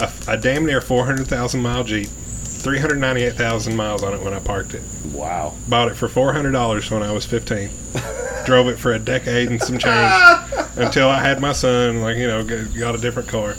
a, 0.00 0.12
a 0.28 0.36
damn 0.36 0.66
near 0.66 0.80
400,000 0.80 1.60
mile 1.62 1.84
Jeep, 1.84 2.08
398,000 2.08 3.76
miles 3.76 4.02
on 4.02 4.12
it 4.14 4.20
when 4.22 4.34
I 4.34 4.40
parked 4.40 4.74
it. 4.74 4.82
wow. 5.12 5.54
Bought 5.68 5.88
it 5.88 5.94
for 5.94 6.08
$400 6.08 6.90
when 6.90 7.02
I 7.02 7.12
was 7.12 7.24
15. 7.24 7.70
Drove 8.46 8.68
it 8.68 8.78
for 8.78 8.92
a 8.92 8.98
decade 8.98 9.48
and 9.50 9.60
some 9.62 9.78
change 9.78 10.12
until 10.76 11.08
I 11.08 11.20
had 11.20 11.40
my 11.40 11.52
son, 11.52 12.00
like, 12.02 12.16
you 12.16 12.26
know, 12.26 12.44
got 12.44 12.94
a 12.94 12.98
different 12.98 13.28
car. 13.28 13.54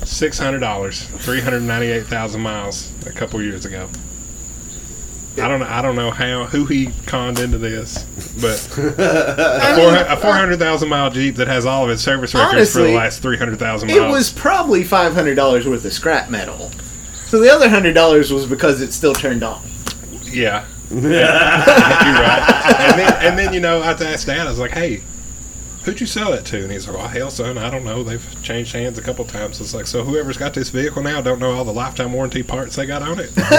$600, 0.00 0.94
398,000 1.20 2.40
miles 2.40 2.90
a 3.06 3.12
couple 3.12 3.42
years 3.42 3.64
ago. 3.64 3.88
I 5.38 5.48
don't 5.48 5.60
know. 5.60 5.66
I 5.66 5.82
don't 5.82 5.96
know 5.96 6.10
how 6.10 6.46
who 6.46 6.64
he 6.64 6.88
conned 7.06 7.38
into 7.38 7.58
this, 7.58 8.04
but 8.40 8.66
a, 8.78 9.76
four, 9.76 10.12
a 10.12 10.16
four 10.16 10.32
hundred 10.32 10.58
thousand 10.58 10.88
mile 10.88 11.10
Jeep 11.10 11.36
that 11.36 11.48
has 11.48 11.66
all 11.66 11.84
of 11.84 11.90
its 11.90 12.02
service 12.02 12.34
records 12.34 12.72
for 12.72 12.82
the 12.82 12.94
last 12.94 13.20
three 13.20 13.36
hundred 13.36 13.58
thousand 13.58 13.88
miles. 13.88 14.00
It 14.00 14.08
was 14.08 14.32
probably 14.32 14.82
five 14.82 15.12
hundred 15.14 15.34
dollars 15.34 15.68
worth 15.68 15.84
of 15.84 15.92
scrap 15.92 16.30
metal. 16.30 16.70
So 17.26 17.40
the 17.40 17.50
other 17.50 17.68
hundred 17.68 17.94
dollars 17.94 18.32
was 18.32 18.46
because 18.46 18.80
it 18.80 18.92
still 18.92 19.14
turned 19.14 19.42
on. 19.42 19.62
Yeah. 20.22 20.64
You're 20.90 21.02
right. 21.02 22.76
And 22.78 22.98
then, 22.98 23.12
and 23.24 23.38
then, 23.38 23.52
you 23.52 23.58
know, 23.58 23.80
I 23.82 23.90
asked 23.90 24.26
Dad, 24.26 24.46
I 24.46 24.50
was 24.50 24.60
like, 24.60 24.70
hey, 24.70 25.02
who'd 25.86 26.00
you 26.00 26.06
sell 26.06 26.32
it 26.32 26.44
to? 26.44 26.62
And 26.64 26.72
he's 26.72 26.88
like, 26.88 26.96
well, 26.96 27.06
hell, 27.06 27.30
son, 27.30 27.56
I 27.56 27.70
don't 27.70 27.84
know. 27.84 28.02
They've 28.02 28.42
changed 28.42 28.72
hands 28.72 28.98
a 28.98 29.02
couple 29.02 29.24
times. 29.24 29.60
It's 29.60 29.72
like, 29.72 29.86
so 29.86 30.02
whoever's 30.02 30.36
got 30.36 30.52
this 30.52 30.68
vehicle 30.68 31.00
now 31.00 31.20
don't 31.20 31.38
know 31.38 31.52
all 31.52 31.64
the 31.64 31.72
lifetime 31.72 32.12
warranty 32.12 32.42
parts 32.42 32.74
they 32.74 32.86
got 32.86 33.02
on 33.02 33.20
it. 33.20 33.30
I 33.36 33.52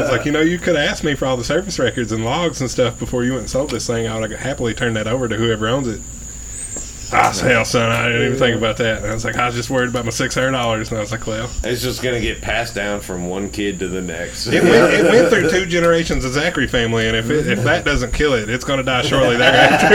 was 0.00 0.10
like, 0.10 0.24
you 0.24 0.30
know, 0.30 0.42
you 0.42 0.58
could 0.58 0.76
ask 0.76 1.02
me 1.02 1.16
for 1.16 1.26
all 1.26 1.36
the 1.36 1.42
service 1.42 1.80
records 1.80 2.12
and 2.12 2.24
logs 2.24 2.60
and 2.60 2.70
stuff 2.70 3.00
before 3.00 3.24
you 3.24 3.32
went 3.32 3.40
and 3.42 3.50
sold 3.50 3.70
this 3.70 3.88
thing. 3.88 4.06
I 4.06 4.18
would 4.18 4.30
happily 4.30 4.74
turn 4.74 4.94
that 4.94 5.08
over 5.08 5.26
to 5.26 5.36
whoever 5.36 5.66
owns 5.66 5.88
it. 5.88 6.00
Ah, 7.12 7.32
hell, 7.42 7.64
son, 7.64 7.90
I 7.90 8.06
didn't 8.08 8.26
even 8.26 8.38
think 8.38 8.56
about 8.56 8.76
that. 8.76 8.98
And 8.98 9.06
I 9.10 9.14
was 9.14 9.24
like, 9.24 9.36
I 9.36 9.46
was 9.46 9.54
just 9.56 9.68
worried 9.68 9.88
about 9.88 10.04
my 10.04 10.12
$600. 10.12 10.46
And 10.46 10.56
I 10.56 11.00
was 11.00 11.10
like, 11.10 11.26
well, 11.26 11.50
It's 11.64 11.82
just 11.82 12.02
gonna 12.02 12.20
get 12.20 12.40
passed 12.40 12.74
down 12.74 13.00
from 13.00 13.28
one 13.28 13.50
kid 13.50 13.80
to 13.80 13.88
the 13.88 14.00
next. 14.00 14.46
It 14.46 14.62
went, 14.62 14.94
it 14.94 15.04
went 15.04 15.28
through 15.28 15.50
two 15.60 15.66
generations 15.66 16.24
of 16.24 16.32
Zachary 16.32 16.68
family, 16.68 17.08
and 17.08 17.16
if 17.16 17.28
it, 17.30 17.48
if 17.48 17.64
that 17.64 17.84
doesn't 17.84 18.12
kill 18.12 18.34
it, 18.34 18.48
it's 18.48 18.64
going 18.64 18.78
to 18.78 18.84
die 18.84 19.02
shortly 19.02 19.36
thereafter. 19.38 19.88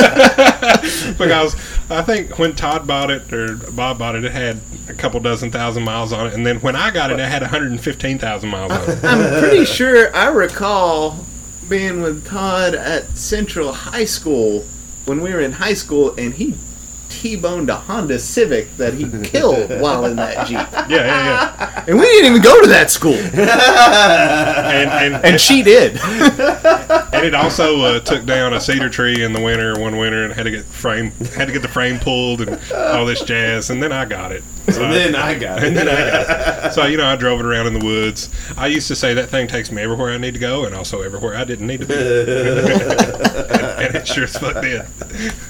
because 1.18 1.54
I 1.90 2.02
think 2.02 2.38
when 2.38 2.54
Todd 2.54 2.86
bought 2.86 3.10
it 3.10 3.32
or 3.32 3.56
Bob 3.72 3.98
bought 3.98 4.14
it, 4.16 4.24
it 4.24 4.32
had 4.32 4.60
a 4.88 4.94
couple 4.94 5.20
dozen 5.20 5.50
thousand 5.50 5.84
miles 5.84 6.12
on 6.12 6.26
it, 6.28 6.34
and 6.34 6.46
then 6.46 6.60
when 6.60 6.76
I 6.76 6.90
got 6.90 7.10
it, 7.10 7.18
it 7.20 7.28
had 7.28 7.42
115,000 7.42 8.48
miles 8.48 8.72
on 8.72 8.90
it. 8.90 9.04
I'm 9.04 9.40
pretty 9.40 9.64
sure 9.64 10.14
I 10.14 10.28
recall 10.28 11.24
being 11.68 12.02
with 12.02 12.26
Todd 12.26 12.74
at 12.74 13.08
Central 13.16 13.72
High 13.72 14.04
School 14.04 14.64
when 15.06 15.20
we 15.20 15.32
were 15.32 15.40
in 15.40 15.52
high 15.52 15.74
school, 15.74 16.14
and 16.16 16.34
he 16.34 16.54
T-boned 17.08 17.68
a 17.68 17.74
Honda 17.76 18.18
Civic 18.18 18.76
that 18.76 18.94
he 18.94 19.04
killed 19.24 19.68
while 19.80 20.04
in 20.04 20.16
that 20.16 20.46
Jeep. 20.46 20.58
Yeah, 20.90 21.06
yeah, 21.06 21.54
yeah. 21.58 21.84
And 21.86 21.98
we 21.98 22.04
didn't 22.06 22.30
even 22.30 22.42
go 22.42 22.60
to 22.62 22.68
that 22.68 22.90
school, 22.90 23.14
And 23.34 24.90
and, 25.14 25.24
and 25.24 25.40
she 25.40 25.62
did. 25.62 25.98
and 26.02 27.24
it 27.26 27.34
also 27.34 27.80
uh, 27.82 28.00
took 28.00 28.24
down 28.24 28.54
a 28.54 28.60
cedar 28.60 28.88
tree 28.88 29.22
in 29.22 29.32
the 29.32 29.40
winter 29.40 29.78
one 29.78 29.98
winter 29.98 30.24
and 30.24 30.32
had 30.32 30.44
to 30.44 30.50
get 30.50 30.64
frame 30.64 31.10
had 31.36 31.46
to 31.46 31.52
get 31.52 31.62
the 31.62 31.68
frame 31.68 31.98
pulled 31.98 32.40
and 32.40 32.58
all 32.72 33.04
this 33.04 33.22
jazz, 33.22 33.70
and 33.70 33.82
then 33.82 33.92
I 33.92 34.04
got 34.04 34.32
it. 34.32 34.42
So 34.72 34.84
and 34.90 34.92
then 34.92 35.16
I 35.16 35.38
got 35.38 35.62
it. 35.62 35.68
And 35.68 35.76
then 35.76 35.88
I 35.88 36.10
got 36.10 36.66
it. 36.66 36.72
So, 36.72 36.86
you 36.86 36.96
know, 36.96 37.06
I 37.06 37.16
drove 37.16 37.40
it 37.40 37.46
around 37.46 37.66
in 37.66 37.78
the 37.78 37.84
woods. 37.84 38.30
I 38.56 38.66
used 38.66 38.88
to 38.88 38.96
say 38.96 39.14
that 39.14 39.28
thing 39.28 39.48
takes 39.48 39.70
me 39.70 39.82
everywhere 39.82 40.12
I 40.12 40.18
need 40.18 40.34
to 40.34 40.40
go 40.40 40.64
and 40.64 40.74
also 40.74 41.02
everywhere 41.02 41.36
I 41.36 41.44
didn't 41.44 41.66
need 41.66 41.80
to 41.80 41.86
be. 41.86 41.94
and 43.86 43.94
it 43.94 44.06
sure 44.06 44.24
as 44.24 44.36
fuck 44.36 44.62
did. 44.62 44.86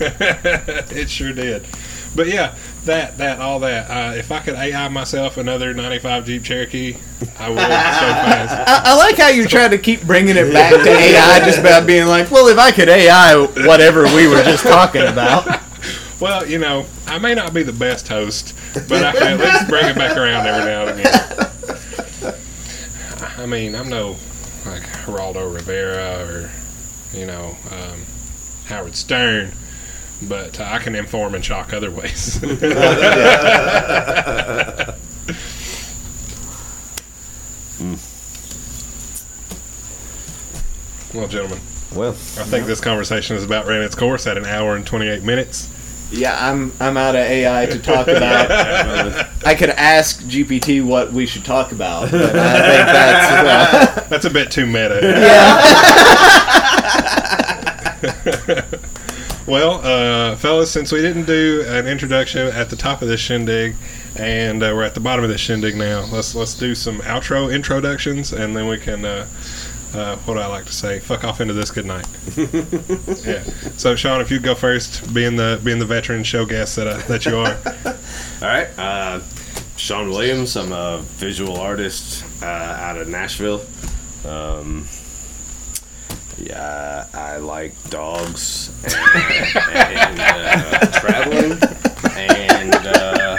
it 0.97 1.11
sure 1.11 1.33
did. 1.33 1.67
But 2.15 2.27
yeah, 2.27 2.57
that, 2.85 3.19
that, 3.19 3.41
all 3.41 3.61
that. 3.61 3.91
Uh, 3.91 4.17
if 4.17 4.33
I 4.33 4.41
could 4.41 4.55
AI 4.55 4.89
myself 4.89 5.37
another 5.37 5.73
95 5.73 6.27
Jeep 6.27 6.43
Cherokee, 6.43 6.97
I 7.39 7.49
would 7.49 7.59
so 7.59 7.67
fast. 7.67 8.87
I, 8.87 8.93
I 8.93 8.97
like 8.97 9.17
how 9.17 9.29
you 9.29 9.47
try 9.47 9.69
to 9.69 9.79
keep 9.79 10.03
bringing 10.03 10.37
it 10.37 10.53
back 10.53 10.73
to 10.73 10.91
AI, 10.91 11.45
just 11.45 11.61
about 11.61 11.87
being 11.87 12.07
like, 12.07 12.31
well, 12.31 12.49
if 12.49 12.59
I 12.59 12.73
could 12.73 12.89
AI 12.89 13.37
whatever 13.67 14.05
we 14.17 14.27
were 14.27 14.43
just 14.43 14.65
talking 14.65 15.03
about. 15.03 15.60
Well, 16.21 16.47
you 16.47 16.59
know, 16.59 16.85
I 17.07 17.19
may 17.19 17.35
not 17.35 17.55
be 17.55 17.63
the 17.63 17.73
best 17.73 18.07
host, 18.09 18.55
but 18.89 19.03
I 19.03 19.13
can 19.13 19.41
at 19.41 19.41
least 19.41 19.69
bring 19.69 19.87
it 19.87 19.97
back 19.97 20.17
around 20.17 20.47
every 20.47 20.71
now 20.71 20.87
and 20.87 21.01
again. 21.01 22.35
I 23.39 23.47
mean, 23.47 23.75
I'm 23.75 23.89
no 23.89 24.17
like 24.67 24.83
Geraldo 24.83 25.53
Rivera 25.53 26.27
or, 26.27 26.51
you 27.19 27.27
know, 27.27 27.57
um, 27.71 28.03
Howard 28.67 28.95
Stern, 28.95 29.53
but 30.29 30.61
uh, 30.61 30.65
I 30.65 30.79
can 30.79 30.95
inform 30.95 31.35
and 31.35 31.43
shock 31.43 31.73
other 31.73 31.91
ways. 31.91 32.39
well, 41.15 41.29
gentlemen, 41.29 41.61
Well, 41.95 42.11
I 42.11 42.45
think 42.45 42.67
this 42.67 42.81
conversation 42.83 43.37
is 43.37 43.45
about 43.45 43.67
ran 43.67 43.81
its 43.83 43.95
course 43.95 44.27
at 44.27 44.37
an 44.37 44.45
hour 44.45 44.77
and 44.77 44.87
28 44.87 45.23
minutes. 45.23 45.71
Yeah, 46.11 46.37
I'm 46.41 46.73
I'm 46.81 46.97
out 46.97 47.15
of 47.15 47.21
AI 47.21 47.67
to 47.67 47.79
talk 47.79 48.09
about. 48.09 48.51
I 49.47 49.55
could 49.55 49.71
ask 49.71 50.21
GPT 50.23 50.85
what 50.85 51.13
we 51.13 51.25
should 51.25 51.45
talk 51.45 51.71
about, 51.71 52.11
but 52.11 52.37
I 52.37 52.77
think 52.77 52.87
that's 52.87 53.97
uh, 53.97 54.07
That's 54.09 54.25
a 54.25 54.31
bit 54.31 54.51
too 54.51 54.67
meta. 54.67 55.01
Yeah. 55.03 55.61
well, 59.47 59.81
uh, 59.85 60.37
fellas, 60.37 60.71
since 60.71 60.91
we 60.91 61.01
didn't 61.01 61.27
do 61.27 61.65
an 61.69 61.87
introduction 61.87 62.49
at 62.49 62.71
the 62.71 62.77
top 62.77 63.03
of 63.03 63.09
this 63.09 63.21
shindig, 63.21 63.77
and 64.17 64.63
uh, 64.63 64.73
we're 64.75 64.83
at 64.83 64.95
the 64.95 65.01
bottom 65.01 65.23
of 65.23 65.31
this 65.31 65.41
shindig 65.41 65.77
now, 65.77 66.07
let's 66.11 66.35
let's 66.35 66.55
do 66.55 66.75
some 66.75 66.99
outro 67.01 67.55
introductions, 67.55 68.33
and 68.33 68.57
then 68.57 68.67
we 68.67 68.79
can. 68.79 69.05
Uh, 69.93 70.17
what 70.19 70.35
do 70.35 70.41
I 70.41 70.47
like 70.47 70.67
to 70.67 70.73
say? 70.73 71.01
Fuck 71.01 71.25
off 71.25 71.41
into 71.41 71.53
this 71.53 71.71
good 71.71 71.87
night. 71.87 72.07
yeah. 73.27 73.43
So, 73.77 73.97
Sean, 73.97 74.21
if 74.21 74.31
you 74.31 74.39
go 74.39 74.55
first, 74.55 75.13
being 75.13 75.37
the 75.37 75.61
being 75.65 75.81
the 75.81 75.85
veteran 75.85 76.23
show 76.23 76.47
guest 76.47 76.77
that 76.77 76.87
uh, 76.87 76.99
that 77.09 77.27
you 77.27 77.37
are. 77.37 77.59
all 77.87 78.49
right. 78.49 78.69
Uh, 78.79 79.21
Sean 79.77 80.11
Williams. 80.11 80.57
I'm 80.57 80.73
a 80.73 80.99
visual 81.03 81.57
artist 81.57 82.25
uh, 82.43 82.47
out 82.47 82.99
of 82.99 83.09
Nashville. 83.09 83.65
Um, 84.25 84.87
yeah, 86.39 87.07
I 87.13 87.37
like 87.39 87.75
dogs 87.91 88.71
and, 88.85 88.95
and 89.75 90.21
uh, 90.21 91.01
traveling, 91.01 91.59
and 92.17 92.75
uh, 92.75 93.39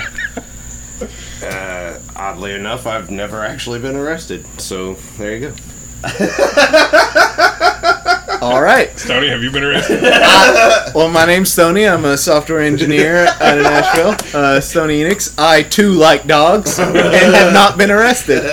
uh, 1.44 1.99
oddly 2.15 2.53
enough, 2.53 2.86
I've 2.86 3.10
never 3.10 3.44
actually 3.44 3.80
been 3.80 3.95
arrested. 3.95 4.45
So 4.60 4.95
there 5.18 5.36
you 5.36 5.49
go. 5.49 5.56
All 8.41 8.60
right. 8.60 8.90
Tony, 8.98 9.28
have 9.30 9.44
you 9.44 9.52
been 9.52 9.64
arrested? 9.64 10.02
Well, 10.94 11.10
my 11.10 11.26
name's 11.26 11.53
Stoney. 11.53 11.88
I'm 11.88 12.03
a 12.03 12.18
software 12.18 12.60
engineer 12.60 13.28
out 13.40 13.57
of 13.57 13.64
Nashville. 13.64 14.38
Uh, 14.38 14.60
Stoney 14.60 15.02
Enix. 15.02 15.34
I 15.38 15.64
too 15.64 15.94
like 15.94 16.28
dogs 16.28 16.80
and 16.80 16.94
have 16.98 17.53
not 17.53 17.78
been 17.78 17.90
arrested, 17.90 18.44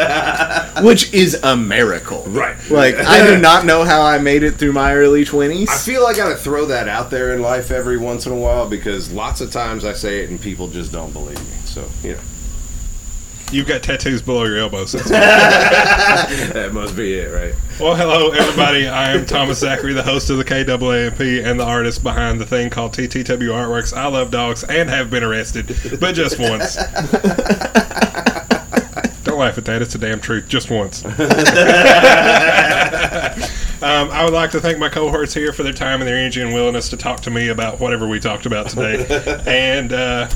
which 0.84 1.12
is 1.12 1.34
a 1.42 1.56
miracle. 1.56 2.22
Right. 2.28 2.54
Like 2.70 2.94
I 2.94 3.26
do 3.26 3.40
not 3.40 3.64
know 3.64 3.82
how 3.82 4.02
I 4.02 4.18
made 4.18 4.44
it 4.44 4.52
through 4.52 4.72
my 4.72 4.94
early 4.94 5.24
twenties. 5.24 5.68
I 5.68 5.72
twenties. 5.72 5.84
feel 5.84 6.06
I 6.06 6.14
gotta 6.14 6.36
throw 6.36 6.66
that 6.66 6.86
out 6.86 7.10
there 7.10 7.34
in 7.34 7.42
life 7.42 7.72
every 7.72 7.98
once 7.98 8.24
in 8.26 8.32
a 8.32 8.36
while 8.36 8.68
because 8.68 9.10
lots 9.10 9.40
of 9.40 9.50
times 9.50 9.84
I 9.84 9.94
say 9.94 10.20
it 10.22 10.30
and 10.30 10.40
people 10.40 10.68
just 10.68 10.92
don't 10.92 11.12
believe 11.12 11.40
me. 11.40 11.56
So 11.64 11.88
you 12.04 12.12
know 12.12 12.20
You've 13.50 13.66
got 13.66 13.82
tattoos 13.82 14.20
below 14.20 14.44
your 14.44 14.58
elbows. 14.58 14.92
that 14.92 16.70
must 16.72 16.94
be 16.94 17.14
it, 17.14 17.32
right? 17.32 17.54
Well, 17.80 17.96
hello, 17.96 18.30
everybody. 18.30 18.86
I 18.86 19.12
am 19.12 19.24
Thomas 19.24 19.60
Zachary, 19.60 19.94
the 19.94 20.02
host 20.02 20.28
of 20.28 20.36
the 20.36 20.44
KAAMP 20.44 21.44
and 21.44 21.58
the 21.58 21.64
artist 21.64 22.02
behind 22.02 22.40
the 22.40 22.46
thing 22.46 22.68
called 22.68 22.92
TTW 22.92 23.48
Artworks. 23.48 23.96
I 23.96 24.06
love 24.06 24.30
dogs 24.30 24.64
and 24.64 24.90
have 24.90 25.10
been 25.10 25.24
arrested, 25.24 25.74
but 25.98 26.14
just 26.14 26.38
once. 26.38 26.76
Don't 29.24 29.38
laugh 29.38 29.56
at 29.56 29.64
that. 29.64 29.80
It's 29.80 29.94
the 29.94 29.98
damn 29.98 30.20
truth. 30.20 30.46
Just 30.46 30.70
once. 30.70 31.02
um, 31.06 31.14
I 34.10 34.24
would 34.24 34.34
like 34.34 34.50
to 34.50 34.60
thank 34.60 34.78
my 34.78 34.90
cohorts 34.90 35.32
here 35.32 35.54
for 35.54 35.62
their 35.62 35.72
time 35.72 36.02
and 36.02 36.08
their 36.08 36.18
energy 36.18 36.42
and 36.42 36.52
willingness 36.52 36.90
to 36.90 36.98
talk 36.98 37.20
to 37.20 37.30
me 37.30 37.48
about 37.48 37.80
whatever 37.80 38.06
we 38.06 38.20
talked 38.20 38.44
about 38.44 38.68
today. 38.68 39.06
and, 39.46 39.94
uh, 39.94 40.28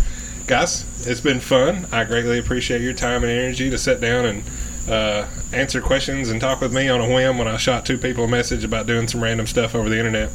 guys, 0.46 1.06
it's 1.06 1.20
been 1.20 1.40
fun. 1.40 1.86
I 1.92 2.04
greatly 2.04 2.38
appreciate 2.38 2.80
your 2.80 2.92
time 2.92 3.22
and 3.22 3.32
energy 3.32 3.70
to 3.70 3.78
sit 3.78 4.00
down 4.00 4.24
and 4.26 4.42
uh, 4.88 5.26
answer 5.52 5.80
questions 5.80 6.30
and 6.30 6.40
talk 6.40 6.60
with 6.60 6.72
me 6.72 6.88
on 6.88 7.00
a 7.00 7.08
whim 7.08 7.38
when 7.38 7.46
I 7.46 7.56
shot 7.56 7.84
two 7.84 7.98
people 7.98 8.24
a 8.24 8.28
message 8.28 8.64
about 8.64 8.86
doing 8.86 9.06
some 9.06 9.22
random 9.22 9.46
stuff 9.46 9.74
over 9.74 9.88
the 9.88 9.98
internet. 9.98 10.30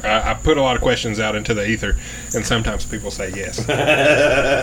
I, 0.04 0.30
I 0.30 0.34
put 0.34 0.56
a 0.58 0.62
lot 0.62 0.76
of 0.76 0.82
questions 0.82 1.18
out 1.20 1.34
into 1.34 1.54
the 1.54 1.66
ether, 1.66 1.96
and 2.34 2.44
sometimes 2.44 2.84
people 2.84 3.10
say 3.10 3.30
yes. 3.34 3.68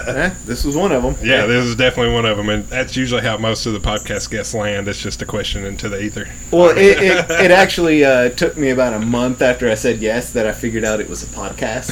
Eh, 0.09 0.33
this 0.45 0.63
was 0.65 0.75
one 0.75 0.91
of 0.91 1.03
them. 1.03 1.15
Yeah, 1.21 1.45
this 1.45 1.65
is 1.65 1.75
definitely 1.75 2.13
one 2.13 2.25
of 2.25 2.37
them, 2.37 2.49
and 2.49 2.63
that's 2.65 2.95
usually 2.95 3.21
how 3.21 3.37
most 3.37 3.65
of 3.65 3.73
the 3.73 3.79
podcast 3.79 4.29
guests 4.31 4.53
land. 4.53 4.87
It's 4.87 5.01
just 5.01 5.21
a 5.21 5.25
question 5.25 5.65
into 5.65 5.87
the 5.87 6.01
ether. 6.01 6.27
Well, 6.51 6.69
it, 6.71 6.97
it, 7.01 7.29
it 7.29 7.51
actually 7.51 8.03
uh, 8.03 8.29
took 8.29 8.57
me 8.57 8.69
about 8.69 8.93
a 8.93 8.99
month 8.99 9.41
after 9.41 9.69
I 9.69 9.75
said 9.75 9.99
yes 9.99 10.31
that 10.33 10.47
I 10.47 10.51
figured 10.51 10.83
out 10.83 10.99
it 10.99 11.09
was 11.09 11.21
a 11.23 11.27
podcast. 11.27 11.91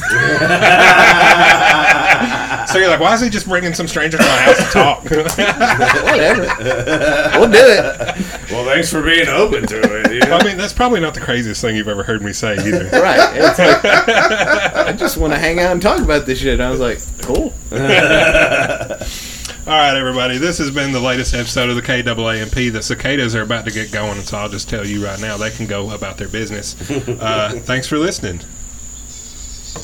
So 2.68 2.78
you're 2.78 2.88
like, 2.88 3.00
why 3.00 3.14
is 3.14 3.22
he 3.22 3.30
just 3.30 3.46
bringing 3.48 3.72
some 3.72 3.88
stranger 3.88 4.18
to 4.18 4.22
my 4.22 4.38
house 4.42 4.58
to 4.58 4.64
talk? 4.64 5.04
Whatever. 5.04 6.42
We'll 7.38 7.50
do 7.58 7.66
it. 7.68 8.24
Well, 8.50 8.64
thanks 8.64 8.90
for 8.90 9.02
being 9.02 9.28
open 9.28 9.66
to 9.66 10.00
it. 10.00 10.12
You 10.14 10.20
know? 10.20 10.38
I 10.38 10.42
mean, 10.44 10.56
that's 10.56 10.72
probably 10.72 11.00
not 11.00 11.12
the 11.12 11.20
craziest 11.20 11.60
thing 11.60 11.76
you've 11.76 11.86
ever 11.86 12.02
heard 12.02 12.22
me 12.22 12.32
say 12.32 12.54
either. 12.54 12.88
Right. 12.92 13.36
It's 13.36 13.58
like, 13.58 13.84
I 13.84 14.92
just 14.94 15.18
want 15.18 15.34
to 15.34 15.38
hang 15.38 15.60
out 15.60 15.72
and 15.72 15.82
talk 15.82 16.00
about 16.00 16.24
this 16.24 16.38
shit. 16.40 16.58
I 16.58 16.70
was 16.70 16.80
like, 16.80 16.98
cool. 17.20 17.52
All 17.70 17.78
right, 19.74 19.96
everybody. 19.98 20.38
This 20.38 20.56
has 20.58 20.70
been 20.70 20.92
the 20.92 21.00
latest 21.00 21.34
episode 21.34 21.68
of 21.68 21.76
the 21.76 21.82
KAAMP. 21.82 22.72
The 22.72 22.82
cicadas 22.82 23.36
are 23.36 23.42
about 23.42 23.66
to 23.66 23.70
get 23.70 23.92
going, 23.92 24.16
and 24.16 24.26
so 24.26 24.38
I'll 24.38 24.48
just 24.48 24.70
tell 24.70 24.86
you 24.86 25.04
right 25.04 25.20
now 25.20 25.36
they 25.36 25.50
can 25.50 25.66
go 25.66 25.90
about 25.90 26.16
their 26.16 26.28
business. 26.28 26.74
Uh, 26.90 27.50
thanks 27.64 27.86
for 27.86 27.98
listening. 27.98 28.40